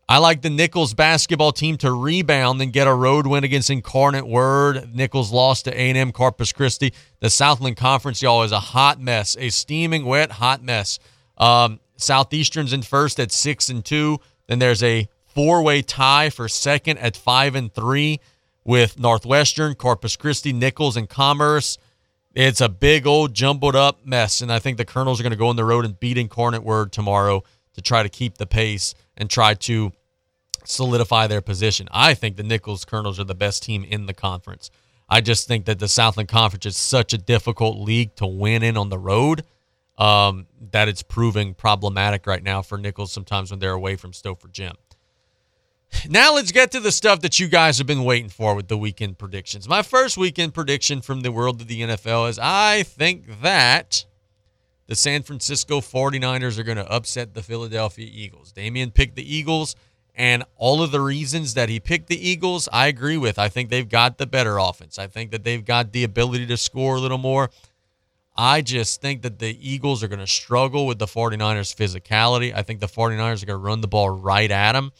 I 0.07 0.19
like 0.19 0.43
the 0.43 0.51
Nichols 0.51 0.93
basketball 0.93 1.51
team 1.51 1.75
to 1.77 1.91
rebound 1.91 2.61
and 2.61 2.71
get 2.71 2.85
a 2.85 2.93
road 2.93 3.25
win 3.25 3.43
against 3.43 3.71
Incarnate 3.71 4.27
Word. 4.27 4.93
Nichols 4.93 5.31
lost 5.31 5.65
to 5.65 5.71
A&M 5.71 6.11
Corpus 6.11 6.51
Christi. 6.51 6.93
The 7.21 7.31
Southland 7.31 7.77
Conference, 7.77 8.21
y'all, 8.21 8.43
is 8.43 8.51
a 8.51 8.59
hot 8.59 9.01
mess, 9.01 9.35
a 9.39 9.49
steaming 9.49 10.05
wet 10.05 10.33
hot 10.33 10.61
mess. 10.61 10.99
Um, 11.39 11.79
Southeastern's 11.95 12.73
in 12.73 12.83
first 12.83 13.19
at 13.19 13.31
six 13.31 13.69
and 13.69 13.83
two. 13.83 14.19
Then 14.47 14.59
there's 14.59 14.83
a 14.83 15.07
four-way 15.25 15.81
tie 15.81 16.29
for 16.29 16.47
second 16.47 16.99
at 16.99 17.17
five 17.17 17.55
and 17.55 17.73
three 17.73 18.19
with 18.63 18.99
Northwestern, 18.99 19.75
Corpus 19.75 20.15
Christi, 20.15 20.53
Nichols, 20.53 20.95
and 20.95 21.09
Commerce. 21.09 21.77
It's 22.35 22.61
a 22.61 22.69
big 22.69 23.05
old 23.05 23.33
jumbled 23.33 23.75
up 23.75 24.05
mess, 24.05 24.41
and 24.41 24.51
I 24.51 24.59
think 24.59 24.77
the 24.77 24.85
Colonels 24.85 25.19
are 25.19 25.23
going 25.23 25.31
to 25.31 25.37
go 25.37 25.47
on 25.47 25.55
the 25.55 25.65
road 25.65 25.85
and 25.85 25.99
beat 25.99 26.17
Incarnate 26.17 26.63
Word 26.63 26.91
tomorrow 26.91 27.43
to 27.73 27.81
try 27.81 28.03
to 28.03 28.09
keep 28.09 28.37
the 28.37 28.47
pace 28.47 28.95
and 29.17 29.29
try 29.29 29.53
to 29.53 29.91
solidify 30.63 31.27
their 31.27 31.41
position. 31.41 31.87
I 31.91 32.13
think 32.13 32.37
the 32.37 32.43
Nichols 32.43 32.85
Colonels 32.85 33.19
are 33.19 33.25
the 33.25 33.35
best 33.35 33.63
team 33.63 33.83
in 33.83 34.05
the 34.05 34.13
conference. 34.13 34.71
I 35.09 35.21
just 35.21 35.47
think 35.47 35.65
that 35.65 35.79
the 35.79 35.87
Southland 35.87 36.29
Conference 36.29 36.65
is 36.65 36.77
such 36.77 37.13
a 37.13 37.17
difficult 37.17 37.77
league 37.77 38.15
to 38.15 38.25
win 38.25 38.63
in 38.63 38.77
on 38.77 38.89
the 38.89 38.97
road 38.97 39.43
um, 39.97 40.47
that 40.71 40.87
it's 40.87 41.03
proving 41.03 41.53
problematic 41.53 42.25
right 42.27 42.43
now 42.43 42.61
for 42.61 42.77
Nichols 42.77 43.11
sometimes 43.11 43.51
when 43.51 43.59
they're 43.59 43.73
away 43.73 43.95
from 43.95 44.11
Stopher 44.11 44.51
Gym. 44.51 44.73
Now 46.09 46.33
let's 46.33 46.51
get 46.51 46.71
to 46.71 46.79
the 46.79 46.91
stuff 46.91 47.21
that 47.21 47.39
you 47.39 47.47
guys 47.47 47.77
have 47.77 47.87
been 47.87 48.03
waiting 48.03 48.29
for 48.29 48.55
with 48.55 48.67
the 48.67 48.77
weekend 48.77 49.19
predictions. 49.19 49.69
My 49.69 49.83
first 49.83 50.17
weekend 50.17 50.53
prediction 50.53 51.01
from 51.01 51.21
the 51.21 51.31
world 51.31 51.61
of 51.61 51.67
the 51.67 51.81
NFL 51.81 52.29
is 52.29 52.39
I 52.39 52.83
think 52.83 53.41
that 53.41 54.05
the 54.87 54.95
San 54.95 55.23
Francisco 55.23 55.79
49ers 55.79 56.57
are 56.57 56.63
going 56.63 56.77
to 56.77 56.91
upset 56.91 57.33
the 57.33 57.43
Philadelphia 57.43 58.09
Eagles. 58.11 58.51
Damien 58.51 58.91
picked 58.91 59.15
the 59.15 59.35
Eagles, 59.35 59.75
and 60.15 60.43
all 60.57 60.81
of 60.81 60.91
the 60.91 60.99
reasons 60.99 61.53
that 61.53 61.69
he 61.69 61.79
picked 61.79 62.07
the 62.07 62.29
Eagles, 62.29 62.67
I 62.73 62.87
agree 62.87 63.17
with. 63.17 63.39
I 63.39 63.49
think 63.49 63.69
they've 63.69 63.87
got 63.87 64.17
the 64.17 64.27
better 64.27 64.57
offense. 64.57 64.99
I 64.99 65.07
think 65.07 65.31
that 65.31 65.43
they've 65.43 65.63
got 65.63 65.93
the 65.93 66.03
ability 66.03 66.47
to 66.47 66.57
score 66.57 66.95
a 66.95 66.99
little 66.99 67.17
more. 67.17 67.49
I 68.35 68.61
just 68.61 69.01
think 69.01 69.21
that 69.21 69.39
the 69.39 69.57
Eagles 69.61 70.01
are 70.01 70.07
going 70.07 70.19
to 70.19 70.27
struggle 70.27 70.87
with 70.87 70.97
the 70.97 71.05
49ers' 71.05 71.75
physicality. 71.75 72.53
I 72.53 72.63
think 72.63 72.79
the 72.79 72.87
49ers 72.87 73.43
are 73.43 73.45
going 73.45 73.47
to 73.47 73.57
run 73.57 73.81
the 73.81 73.87
ball 73.87 74.09
right 74.09 74.49
at 74.49 74.73
them. 74.73 74.91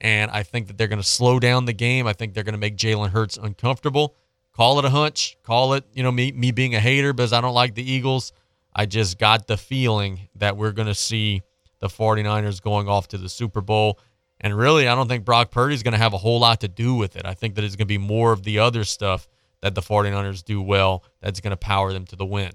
And 0.00 0.30
I 0.30 0.42
think 0.42 0.66
that 0.66 0.78
they're 0.78 0.88
going 0.88 1.00
to 1.00 1.06
slow 1.06 1.38
down 1.38 1.66
the 1.66 1.72
game. 1.72 2.06
I 2.06 2.12
think 2.12 2.34
they're 2.34 2.44
going 2.44 2.54
to 2.54 2.58
make 2.58 2.76
Jalen 2.76 3.10
Hurts 3.10 3.36
uncomfortable. 3.36 4.16
Call 4.52 4.78
it 4.78 4.84
a 4.84 4.90
hunch. 4.90 5.36
Call 5.42 5.74
it, 5.74 5.84
you 5.92 6.02
know, 6.02 6.10
me, 6.10 6.32
me 6.32 6.50
being 6.50 6.74
a 6.74 6.80
hater 6.80 7.12
because 7.12 7.32
I 7.32 7.40
don't 7.40 7.54
like 7.54 7.74
the 7.74 7.88
Eagles. 7.88 8.32
I 8.74 8.86
just 8.86 9.18
got 9.18 9.46
the 9.46 9.56
feeling 9.56 10.28
that 10.36 10.56
we're 10.56 10.72
going 10.72 10.88
to 10.88 10.94
see 10.94 11.42
the 11.78 11.88
49ers 11.88 12.62
going 12.62 12.88
off 12.88 13.08
to 13.08 13.18
the 13.18 13.28
Super 13.28 13.60
Bowl. 13.60 13.98
And 14.40 14.56
really, 14.56 14.88
I 14.88 14.94
don't 14.94 15.08
think 15.08 15.24
Brock 15.24 15.50
Purdy's 15.50 15.82
going 15.82 15.92
to 15.92 15.98
have 15.98 16.14
a 16.14 16.18
whole 16.18 16.40
lot 16.40 16.60
to 16.62 16.68
do 16.68 16.94
with 16.94 17.16
it. 17.16 17.24
I 17.24 17.34
think 17.34 17.54
that 17.54 17.64
it's 17.64 17.76
going 17.76 17.86
to 17.86 17.86
be 17.86 17.98
more 17.98 18.32
of 18.32 18.42
the 18.42 18.58
other 18.58 18.84
stuff 18.84 19.28
that 19.62 19.74
the 19.74 19.80
49ers 19.80 20.44
do 20.44 20.60
well 20.60 21.02
that's 21.20 21.40
going 21.40 21.52
to 21.52 21.56
power 21.56 21.92
them 21.92 22.04
to 22.06 22.16
the 22.16 22.26
win. 22.26 22.52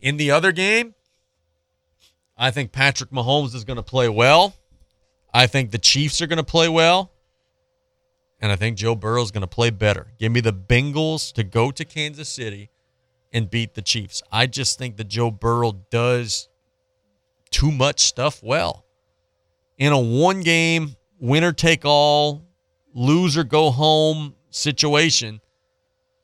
In 0.00 0.18
the 0.18 0.30
other 0.30 0.52
game, 0.52 0.94
I 2.36 2.50
think 2.50 2.72
Patrick 2.72 3.10
Mahomes 3.10 3.54
is 3.54 3.64
going 3.64 3.78
to 3.78 3.82
play 3.82 4.08
well. 4.08 4.54
I 5.32 5.46
think 5.46 5.70
the 5.70 5.78
Chiefs 5.78 6.20
are 6.20 6.26
going 6.26 6.36
to 6.36 6.44
play 6.44 6.68
well. 6.68 7.12
And 8.40 8.52
I 8.52 8.56
think 8.56 8.76
Joe 8.76 8.94
Burrow 8.94 9.22
is 9.22 9.30
going 9.30 9.42
to 9.42 9.46
play 9.46 9.70
better. 9.70 10.08
Give 10.18 10.30
me 10.30 10.40
the 10.40 10.52
Bengals 10.52 11.32
to 11.32 11.42
go 11.42 11.70
to 11.70 11.84
Kansas 11.84 12.28
City 12.28 12.70
and 13.32 13.48
beat 13.48 13.74
the 13.74 13.82
Chiefs. 13.82 14.22
I 14.30 14.46
just 14.46 14.78
think 14.78 14.98
that 14.98 15.08
Joe 15.08 15.30
Burrow 15.30 15.72
does 15.90 16.48
too 17.50 17.72
much 17.72 18.00
stuff 18.00 18.42
well. 18.42 18.84
In 19.78 19.92
a 19.92 19.98
one 19.98 20.42
game, 20.42 20.96
winner 21.18 21.52
take 21.52 21.84
all, 21.84 22.46
lose 22.94 23.36
or 23.36 23.44
go 23.44 23.70
home 23.70 24.35
situation, 24.56 25.40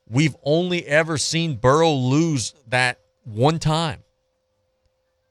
we've 0.09 0.37
only 0.43 0.87
ever 0.87 1.19
seen 1.19 1.57
Burrow 1.57 1.93
lose 1.93 2.55
that 2.69 3.01
one 3.25 3.59
time 3.59 4.03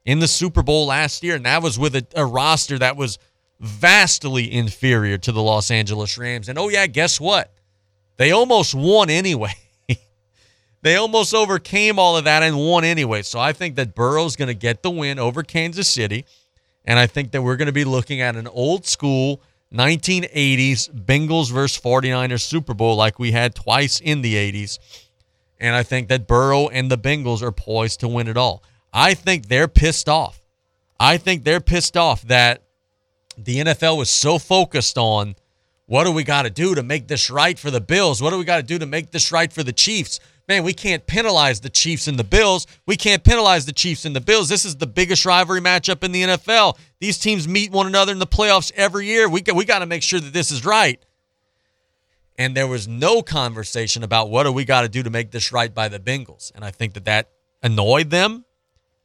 in 0.04 0.18
the 0.18 0.28
Super 0.28 0.62
Bowl 0.62 0.86
last 0.86 1.22
year. 1.22 1.36
And 1.36 1.46
that 1.46 1.62
was 1.62 1.78
with 1.78 1.94
a, 1.96 2.06
a 2.14 2.24
roster 2.24 2.78
that 2.78 2.96
was 2.96 3.18
vastly 3.60 4.52
inferior 4.52 5.18
to 5.18 5.32
the 5.32 5.42
Los 5.42 5.70
Angeles 5.70 6.18
Rams. 6.18 6.48
And 6.48 6.58
oh, 6.58 6.68
yeah, 6.68 6.86
guess 6.86 7.20
what? 7.20 7.52
They 8.16 8.32
almost 8.32 8.74
won 8.74 9.10
anyway. 9.10 9.54
they 10.82 10.96
almost 10.96 11.34
overcame 11.34 11.98
all 11.98 12.16
of 12.16 12.24
that 12.24 12.42
and 12.42 12.56
won 12.58 12.84
anyway. 12.84 13.22
So 13.22 13.38
I 13.38 13.52
think 13.52 13.76
that 13.76 13.94
Burrow's 13.94 14.36
going 14.36 14.48
to 14.48 14.54
get 14.54 14.82
the 14.82 14.90
win 14.90 15.18
over 15.18 15.42
Kansas 15.42 15.88
City. 15.88 16.24
And 16.84 16.98
I 16.98 17.06
think 17.06 17.30
that 17.30 17.42
we're 17.42 17.56
going 17.56 17.66
to 17.66 17.72
be 17.72 17.84
looking 17.84 18.20
at 18.20 18.36
an 18.36 18.48
old 18.48 18.86
school 18.86 19.40
1980s 19.72 20.90
Bengals 20.90 21.50
versus 21.50 21.80
49ers 21.82 22.42
Super 22.42 22.74
Bowl 22.74 22.96
like 22.96 23.18
we 23.18 23.32
had 23.32 23.54
twice 23.54 24.00
in 24.00 24.22
the 24.22 24.34
80s. 24.34 24.78
And 25.58 25.74
I 25.74 25.82
think 25.82 26.08
that 26.08 26.26
Burrow 26.26 26.68
and 26.68 26.90
the 26.90 26.98
Bengals 26.98 27.42
are 27.42 27.52
poised 27.52 28.00
to 28.00 28.08
win 28.08 28.28
it 28.28 28.36
all. 28.36 28.62
I 28.92 29.14
think 29.14 29.48
they're 29.48 29.68
pissed 29.68 30.08
off. 30.08 30.40
I 31.00 31.16
think 31.16 31.44
they're 31.44 31.60
pissed 31.60 31.96
off 31.96 32.22
that 32.22 32.62
the 33.38 33.58
NFL 33.58 33.96
was 33.96 34.10
so 34.10 34.38
focused 34.38 34.98
on 34.98 35.36
what 35.86 36.04
do 36.04 36.12
we 36.12 36.24
got 36.24 36.42
to 36.42 36.50
do 36.50 36.74
to 36.74 36.82
make 36.82 37.08
this 37.08 37.30
right 37.30 37.58
for 37.58 37.70
the 37.70 37.80
Bills? 37.80 38.22
What 38.22 38.30
do 38.30 38.38
we 38.38 38.44
got 38.44 38.58
to 38.58 38.62
do 38.62 38.78
to 38.78 38.86
make 38.86 39.10
this 39.10 39.32
right 39.32 39.52
for 39.52 39.62
the 39.62 39.72
Chiefs? 39.72 40.20
Man, 40.48 40.64
we 40.64 40.72
can't 40.72 41.06
penalize 41.06 41.60
the 41.60 41.70
Chiefs 41.70 42.08
and 42.08 42.18
the 42.18 42.24
Bills. 42.24 42.66
We 42.86 42.96
can't 42.96 43.22
penalize 43.22 43.64
the 43.64 43.72
Chiefs 43.72 44.04
and 44.04 44.14
the 44.14 44.20
Bills. 44.20 44.48
This 44.48 44.64
is 44.64 44.76
the 44.76 44.86
biggest 44.86 45.24
rivalry 45.24 45.60
matchup 45.60 46.02
in 46.02 46.12
the 46.12 46.22
NFL. 46.22 46.76
These 47.00 47.18
teams 47.18 47.46
meet 47.46 47.70
one 47.70 47.86
another 47.86 48.12
in 48.12 48.18
the 48.18 48.26
playoffs 48.26 48.72
every 48.74 49.06
year. 49.06 49.28
We 49.28 49.40
got, 49.40 49.54
we 49.54 49.64
got 49.64 49.78
to 49.78 49.86
make 49.86 50.02
sure 50.02 50.20
that 50.20 50.32
this 50.32 50.50
is 50.50 50.64
right. 50.64 51.02
And 52.36 52.56
there 52.56 52.66
was 52.66 52.88
no 52.88 53.22
conversation 53.22 54.02
about 54.02 54.30
what 54.30 54.44
do 54.44 54.52
we 54.52 54.64
got 54.64 54.82
to 54.82 54.88
do 54.88 55.02
to 55.02 55.10
make 55.10 55.30
this 55.30 55.52
right 55.52 55.72
by 55.72 55.88
the 55.88 56.00
Bengals. 56.00 56.50
And 56.54 56.64
I 56.64 56.70
think 56.70 56.94
that 56.94 57.04
that 57.04 57.30
annoyed 57.62 58.10
them. 58.10 58.44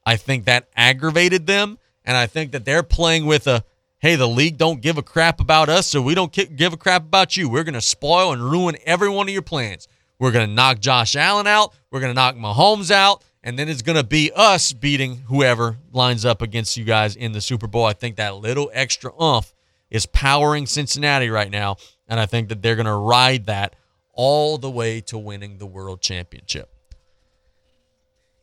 I 0.05 0.15
think 0.15 0.45
that 0.45 0.69
aggravated 0.76 1.45
them. 1.45 1.77
And 2.03 2.18
I 2.18 2.26
think 2.26 2.51
that 2.53 2.65
they're 2.65 2.84
playing 2.84 3.26
with 3.26 3.45
a 3.47 3.64
hey, 3.99 4.15
the 4.15 4.27
league 4.27 4.57
don't 4.57 4.81
give 4.81 4.97
a 4.97 5.03
crap 5.03 5.39
about 5.39 5.69
us, 5.69 5.88
so 5.88 6.01
we 6.01 6.14
don't 6.14 6.31
give 6.31 6.73
a 6.73 6.77
crap 6.77 7.03
about 7.03 7.35
you. 7.35 7.49
We're 7.49 7.64
going 7.64 7.73
to 7.73 7.81
spoil 7.81 8.31
and 8.31 8.41
ruin 8.41 8.77
every 8.85 9.09
one 9.09 9.27
of 9.27 9.34
your 9.34 9.41
plans. 9.41 9.88
We're 10.19 10.31
going 10.31 10.48
to 10.48 10.53
knock 10.53 10.80
Josh 10.80 11.15
Allen 11.15 11.48
out. 11.48 11.73
We're 11.91 11.99
going 11.99 12.11
to 12.11 12.15
knock 12.15 12.35
Mahomes 12.35 12.91
out. 12.91 13.23
And 13.44 13.57
then 13.57 13.69
it's 13.69 13.81
going 13.81 13.98
to 13.98 14.03
be 14.03 14.31
us 14.35 14.73
beating 14.73 15.18
whoever 15.27 15.77
lines 15.91 16.26
up 16.26 16.41
against 16.41 16.76
you 16.76 16.84
guys 16.84 17.15
in 17.15 17.31
the 17.31 17.41
Super 17.41 17.68
Bowl. 17.68 17.85
I 17.85 17.94
think 17.94 18.18
that 18.18 18.35
little 18.35 18.69
extra 18.73 19.11
umph 19.19 19.53
is 19.89 20.06
powering 20.06 20.65
Cincinnati 20.65 21.30
right 21.30 21.49
now. 21.49 21.77
And 22.07 22.19
I 22.19 22.26
think 22.26 22.49
that 22.49 22.61
they're 22.61 22.76
going 22.76 22.88
to 22.88 22.94
ride 22.94 23.45
that 23.45 23.76
all 24.14 24.57
the 24.57 24.72
way 24.72 25.02
to 25.02 25.18
winning 25.18 25.60
the 25.60 25.68
world 25.68 26.02
championship 26.02 26.73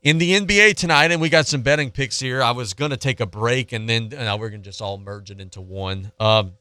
in 0.05 0.19
the 0.19 0.39
NBA 0.39 0.77
tonight, 0.77 1.11
and 1.11 1.21
we 1.21 1.31
got 1.31 1.47
some 1.47 1.63
betting 1.63 1.91
picks 1.91 2.21
here. 2.21 2.43
I 2.43 2.51
was 2.51 2.75
going 2.75 2.91
to 2.91 2.97
take 2.97 3.21
a 3.21 3.27
break, 3.27 3.73
and 3.73 3.89
then 3.89 4.11
we're 4.11 4.51
going 4.51 4.63
to 4.63 4.69
just 4.69 4.83
all 4.83 4.99
merge 4.99 5.31
it 5.31 5.41
into 5.41 5.63
one. 5.63 6.13
Um, 6.21 6.53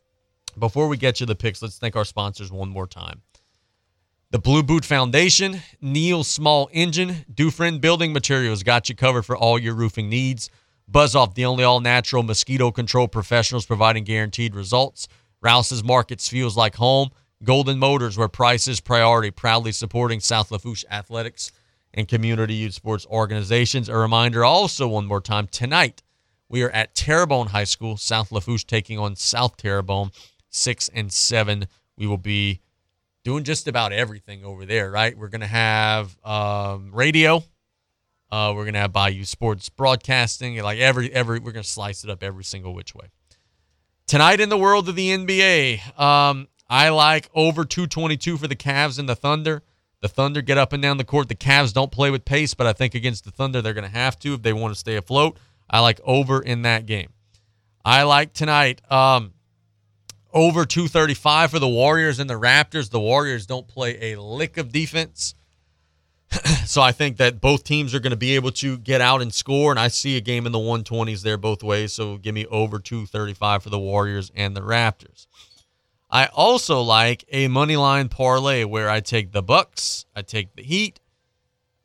before 0.58 0.88
we 0.88 0.96
get 0.96 1.16
to 1.16 1.26
the 1.26 1.36
picks, 1.36 1.62
let's 1.62 1.78
thank 1.78 1.98
our 1.98 2.06
sponsors 2.06 2.52
one 2.52 2.70
more 2.70 2.88
time. 2.88 3.22
The 4.34 4.40
Blue 4.40 4.64
Boot 4.64 4.84
Foundation, 4.84 5.62
Neil 5.80 6.24
Small 6.24 6.68
Engine, 6.72 7.24
Dufrene 7.32 7.80
Building 7.80 8.12
Materials 8.12 8.64
got 8.64 8.90
you 8.90 8.96
covered 8.96 9.28
for 9.28 9.38
all 9.38 9.60
your 9.60 9.76
roofing 9.76 10.10
needs. 10.10 10.50
Buzz 10.88 11.16
Off, 11.16 11.36
the 11.36 11.46
only 11.46 11.64
all 11.64 11.80
natural 11.80 12.24
mosquito 12.24 12.72
control 12.72 13.08
professionals 13.08 13.68
providing 13.68 14.06
guaranteed 14.06 14.56
results. 14.56 15.08
Rouse's 15.40 15.84
Markets 15.84 16.28
feels 16.28 16.58
like 16.58 16.78
home. 16.78 17.10
Golden 17.44 17.78
Motors, 17.78 18.18
where 18.18 18.28
price 18.28 18.68
is 18.68 18.80
priority, 18.80 19.30
proudly 19.30 19.72
supporting 19.72 20.20
South 20.20 20.50
Lafourche 20.50 20.84
Athletics 20.90 21.52
and 21.94 22.08
community 22.08 22.56
youth 22.56 22.74
sports 22.74 23.06
organizations. 23.12 23.88
A 23.88 23.96
reminder 23.96 24.44
also, 24.44 24.88
one 24.88 25.06
more 25.06 25.22
time, 25.22 25.46
tonight 25.46 26.02
we 26.50 26.64
are 26.64 26.72
at 26.72 26.96
Terrebonne 26.96 27.50
High 27.50 27.66
School, 27.66 27.98
South 27.98 28.32
Lafourche 28.32 28.66
taking 28.66 28.98
on 28.98 29.16
South 29.16 29.58
Terrebonne, 29.58 30.10
6 30.50 30.90
and 30.92 31.14
7. 31.14 31.68
We 31.96 32.08
will 32.08 32.18
be 32.18 32.62
doing 33.24 33.44
just 33.44 33.68
about 33.68 33.94
everything 33.94 34.44
over 34.44 34.66
there, 34.66 34.92
right? 34.92 35.18
We're 35.18 35.30
going 35.30 35.42
to 35.42 35.48
have 35.48 36.16
um, 36.24 36.92
radio. 36.94 37.44
Uh, 38.32 38.54
we're 38.56 38.64
going 38.64 38.74
to 38.74 38.80
have 38.80 38.94
Bayou 38.94 39.26
Sports 39.26 39.70
broadcasting. 39.70 40.62
Like 40.62 40.80
every, 40.80 41.12
every, 41.14 41.40
we're 41.40 41.52
going 41.52 41.64
to 41.64 41.70
slice 41.70 42.04
it 42.04 42.10
up 42.10 42.24
every 42.24 42.44
single 42.44 42.74
which 42.74 42.96
way. 42.96 43.08
Tonight 44.08 44.42
in 44.42 44.50
the 44.50 44.58
world 44.58 44.90
of 44.90 44.96
the 44.96 45.10
NBA, 45.10 46.00
um, 46.00 46.48
I 46.70 46.90
like 46.90 47.30
over 47.34 47.64
222 47.64 48.38
for 48.38 48.48
the 48.48 48.56
Cavs 48.56 49.00
and 49.00 49.08
the 49.08 49.16
Thunder. 49.16 49.64
The 50.02 50.10
Thunder 50.10 50.42
get 50.42 50.58
up 50.58 50.74
and 50.74 50.84
down 50.84 50.98
the 50.98 51.06
court. 51.06 51.30
The 51.30 51.36
Cavs 51.36 51.74
don't 51.74 51.92
play 51.92 52.12
with 52.12 52.26
pace, 52.26 52.54
but 52.54 52.68
I 52.68 52.74
think 52.74 52.94
against 52.94 53.24
the 53.24 53.32
Thunder, 53.32 53.62
they're 53.62 53.74
going 53.74 53.90
to 53.90 53.98
have 53.98 54.20
to 54.20 54.34
if 54.34 54.42
they 54.42 54.52
want 54.52 54.74
to 54.74 54.80
stay 54.80 54.98
afloat. 54.98 55.38
I 55.70 55.80
like 55.80 56.02
over 56.04 56.42
in 56.42 56.64
that 56.64 56.86
game. 56.86 57.14
I 57.86 58.04
like 58.04 58.34
tonight 58.34 58.82
um, 58.92 59.34
over 60.34 60.66
235 60.66 61.52
for 61.52 61.60
the 61.60 61.68
Warriors 61.68 62.20
and 62.20 62.30
the 62.30 62.40
Raptors. 62.40 62.90
The 62.90 63.00
Warriors 63.00 63.46
don't 63.46 63.68
play 63.68 64.14
a 64.14 64.22
lick 64.22 64.58
of 64.58 64.72
defense. 64.72 65.36
so 66.66 66.82
I 66.82 66.92
think 66.92 67.18
that 67.18 67.40
both 67.40 67.64
teams 67.64 67.94
are 67.94 68.00
going 68.00 68.12
to 68.12 68.18
be 68.18 68.36
able 68.36 68.52
to 68.52 68.78
get 68.78 69.02
out 69.02 69.22
and 69.22 69.34
score, 69.34 69.72
and 69.72 69.80
I 69.80 69.90
see 69.90 70.18
a 70.18 70.22
game 70.22 70.46
in 70.46 70.52
the 70.52 70.60
120s 70.60 71.22
there 71.22 71.38
both 71.38 71.62
ways. 71.62 71.94
So 71.94 72.18
give 72.18 72.34
me 72.34 72.46
over 72.48 72.80
235 72.80 73.64
for 73.64 73.70
the 73.70 73.80
Warriors 73.80 74.32
and 74.36 74.56
the 74.56 74.62
Raptors. 74.62 75.28
I 76.10 76.28
also 76.28 76.82
like 76.82 77.26
a 77.32 77.48
money 77.48 77.76
line 77.76 78.08
parlay 78.08 78.64
where 78.64 78.90
I 78.90 79.00
take 79.00 79.32
the 79.32 79.42
Bucks, 79.42 80.06
I 80.16 80.22
take 80.22 80.56
the 80.56 80.64
Heat, 80.64 81.00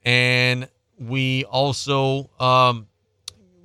and 0.03 0.69
we 0.99 1.45
also 1.45 2.31
um 2.39 2.89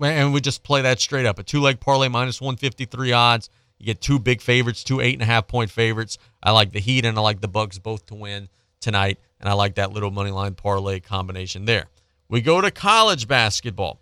and 0.02 0.34
we 0.34 0.42
just 0.42 0.64
play 0.64 0.82
that 0.82 1.00
straight 1.00 1.26
up. 1.26 1.40
A 1.40 1.44
two 1.44 1.60
leg 1.60 1.80
parlay 1.80 2.08
minus 2.08 2.42
153 2.42 3.12
odds. 3.12 3.50
You 3.84 3.88
get 3.88 4.00
two 4.00 4.18
big 4.18 4.40
favorites, 4.40 4.82
two 4.82 5.02
eight 5.02 5.12
and 5.12 5.22
a 5.22 5.26
half 5.26 5.46
point 5.46 5.70
favorites. 5.70 6.18
I 6.42 6.52
like 6.52 6.72
the 6.72 6.80
Heat 6.80 7.04
and 7.04 7.18
I 7.18 7.22
like 7.22 7.42
the 7.42 7.50
Bucks 7.50 7.80
both 7.80 8.06
to 8.06 8.16
win 8.16 8.48
tonight, 8.80 9.20
and 9.42 9.50
I 9.50 9.54
like 9.54 9.76
that 9.76 9.92
little 9.92 10.10
money 10.10 10.32
line 10.32 10.56
parlay 10.56 11.02
combination 11.02 11.66
there. 11.66 11.88
We 12.30 12.40
go 12.40 12.62
to 12.62 12.72
college 12.72 13.28
basketball, 13.28 14.00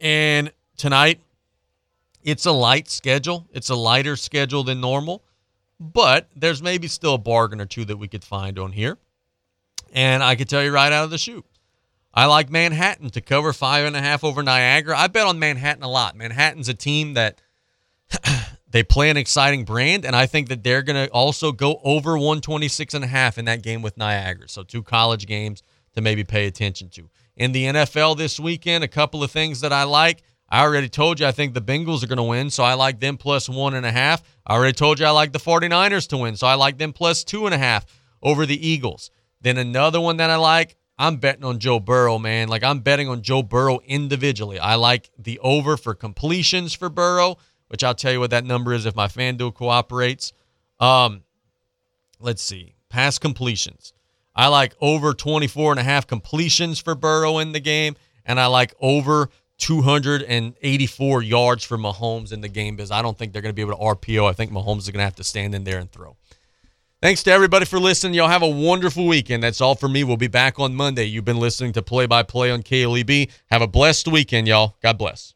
and 0.00 0.50
tonight 0.78 1.20
it's 2.22 2.46
a 2.46 2.50
light 2.50 2.88
schedule. 2.88 3.46
It's 3.52 3.68
a 3.68 3.74
lighter 3.74 4.16
schedule 4.16 4.64
than 4.64 4.80
normal, 4.80 5.22
but 5.78 6.26
there's 6.34 6.62
maybe 6.62 6.88
still 6.88 7.16
a 7.16 7.18
bargain 7.18 7.60
or 7.60 7.66
two 7.66 7.84
that 7.84 7.98
we 7.98 8.08
could 8.08 8.24
find 8.24 8.58
on 8.58 8.72
here. 8.72 8.96
And 9.92 10.22
I 10.22 10.34
could 10.34 10.48
tell 10.48 10.64
you 10.64 10.72
right 10.72 10.92
out 10.92 11.04
of 11.04 11.10
the 11.10 11.18
chute. 11.18 11.44
I 12.14 12.24
like 12.24 12.48
Manhattan 12.48 13.10
to 13.10 13.20
cover 13.20 13.52
five 13.52 13.84
and 13.84 13.94
a 13.94 14.00
half 14.00 14.24
over 14.24 14.42
Niagara. 14.42 14.96
I 14.96 15.08
bet 15.08 15.26
on 15.26 15.38
Manhattan 15.38 15.82
a 15.82 15.90
lot. 15.90 16.16
Manhattan's 16.16 16.70
a 16.70 16.74
team 16.74 17.12
that 17.12 17.42
they 18.70 18.82
play 18.82 19.10
an 19.10 19.16
exciting 19.16 19.64
brand, 19.64 20.04
and 20.04 20.14
I 20.14 20.26
think 20.26 20.48
that 20.48 20.62
they're 20.62 20.82
going 20.82 21.06
to 21.06 21.12
also 21.12 21.52
go 21.52 21.80
over 21.84 22.12
126 22.12 22.94
and 22.94 23.04
a 23.04 23.08
half 23.08 23.38
in 23.38 23.44
that 23.46 23.62
game 23.62 23.82
with 23.82 23.96
Niagara. 23.96 24.48
So 24.48 24.62
two 24.62 24.82
college 24.82 25.26
games 25.26 25.62
to 25.94 26.00
maybe 26.00 26.24
pay 26.24 26.46
attention 26.46 26.88
to. 26.90 27.08
In 27.36 27.52
the 27.52 27.64
NFL 27.64 28.16
this 28.16 28.40
weekend, 28.40 28.84
a 28.84 28.88
couple 28.88 29.22
of 29.22 29.30
things 29.30 29.60
that 29.60 29.72
I 29.72 29.84
like. 29.84 30.22
I 30.48 30.62
already 30.62 30.88
told 30.88 31.18
you 31.18 31.26
I 31.26 31.32
think 31.32 31.54
the 31.54 31.60
Bengals 31.60 32.04
are 32.04 32.06
going 32.06 32.18
to 32.18 32.22
win, 32.22 32.50
so 32.50 32.62
I 32.62 32.74
like 32.74 33.00
them 33.00 33.16
plus 33.16 33.48
one 33.48 33.74
and 33.74 33.84
a 33.84 33.90
half. 33.90 34.22
I 34.46 34.54
already 34.54 34.74
told 34.74 35.00
you 35.00 35.06
I 35.06 35.10
like 35.10 35.32
the 35.32 35.40
49ers 35.40 36.08
to 36.10 36.18
win, 36.18 36.36
so 36.36 36.46
I 36.46 36.54
like 36.54 36.78
them 36.78 36.92
plus 36.92 37.24
two 37.24 37.46
and 37.46 37.54
a 37.54 37.58
half 37.58 37.84
over 38.22 38.46
the 38.46 38.66
Eagles. 38.66 39.10
Then 39.40 39.58
another 39.58 40.00
one 40.00 40.18
that 40.18 40.30
I 40.30 40.36
like, 40.36 40.76
I'm 40.98 41.16
betting 41.16 41.44
on 41.44 41.58
Joe 41.58 41.80
Burrow, 41.80 42.18
man. 42.18 42.48
Like 42.48 42.62
I'm 42.62 42.80
betting 42.80 43.08
on 43.08 43.22
Joe 43.22 43.42
Burrow 43.42 43.80
individually. 43.84 44.58
I 44.58 44.76
like 44.76 45.10
the 45.18 45.38
over 45.40 45.76
for 45.76 45.94
completions 45.94 46.72
for 46.74 46.88
Burrow, 46.88 47.36
which 47.68 47.84
I'll 47.84 47.94
tell 47.94 48.12
you 48.12 48.20
what 48.20 48.30
that 48.30 48.44
number 48.44 48.72
is 48.72 48.86
if 48.86 48.94
my 48.94 49.08
FanDuel 49.08 49.54
cooperates. 49.54 50.32
Um, 50.80 51.22
let's 52.20 52.42
see. 52.42 52.74
Pass 52.88 53.18
completions. 53.18 53.92
I 54.34 54.48
like 54.48 54.74
over 54.80 55.14
24 55.14 55.72
and 55.72 55.80
a 55.80 55.82
half 55.82 56.06
completions 56.06 56.78
for 56.78 56.94
Burrow 56.94 57.38
in 57.38 57.52
the 57.52 57.60
game, 57.60 57.96
and 58.24 58.38
I 58.38 58.46
like 58.46 58.74
over 58.80 59.30
284 59.58 61.22
yards 61.22 61.64
for 61.64 61.78
Mahomes 61.78 62.32
in 62.32 62.42
the 62.42 62.48
game 62.48 62.76
because 62.76 62.90
I 62.90 63.00
don't 63.00 63.16
think 63.16 63.32
they're 63.32 63.42
going 63.42 63.54
to 63.54 63.56
be 63.56 63.62
able 63.62 63.76
to 63.76 63.82
RPO. 63.82 64.28
I 64.28 64.34
think 64.34 64.52
Mahomes 64.52 64.80
is 64.80 64.90
going 64.90 64.98
to 64.98 65.04
have 65.04 65.16
to 65.16 65.24
stand 65.24 65.54
in 65.54 65.64
there 65.64 65.78
and 65.78 65.90
throw. 65.90 66.16
Thanks 67.00 67.22
to 67.24 67.30
everybody 67.30 67.64
for 67.64 67.78
listening. 67.78 68.14
Y'all 68.14 68.28
have 68.28 68.42
a 68.42 68.48
wonderful 68.48 69.06
weekend. 69.06 69.42
That's 69.42 69.60
all 69.60 69.74
for 69.74 69.88
me. 69.88 70.02
We'll 70.04 70.16
be 70.16 70.28
back 70.28 70.58
on 70.58 70.74
Monday. 70.74 71.04
You've 71.04 71.24
been 71.24 71.38
listening 71.40 71.72
to 71.74 71.82
Play 71.82 72.06
by 72.06 72.22
Play 72.22 72.50
on 72.50 72.62
KLEB. 72.62 73.30
Have 73.46 73.62
a 73.62 73.66
blessed 73.66 74.08
weekend, 74.08 74.48
y'all. 74.48 74.76
God 74.82 74.98
bless. 74.98 75.35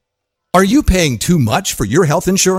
Are 0.53 0.65
you 0.65 0.83
paying 0.83 1.19
too 1.19 1.39
much 1.39 1.75
for 1.75 1.85
your 1.85 2.07
health 2.07 2.27
insurance? 2.27 2.49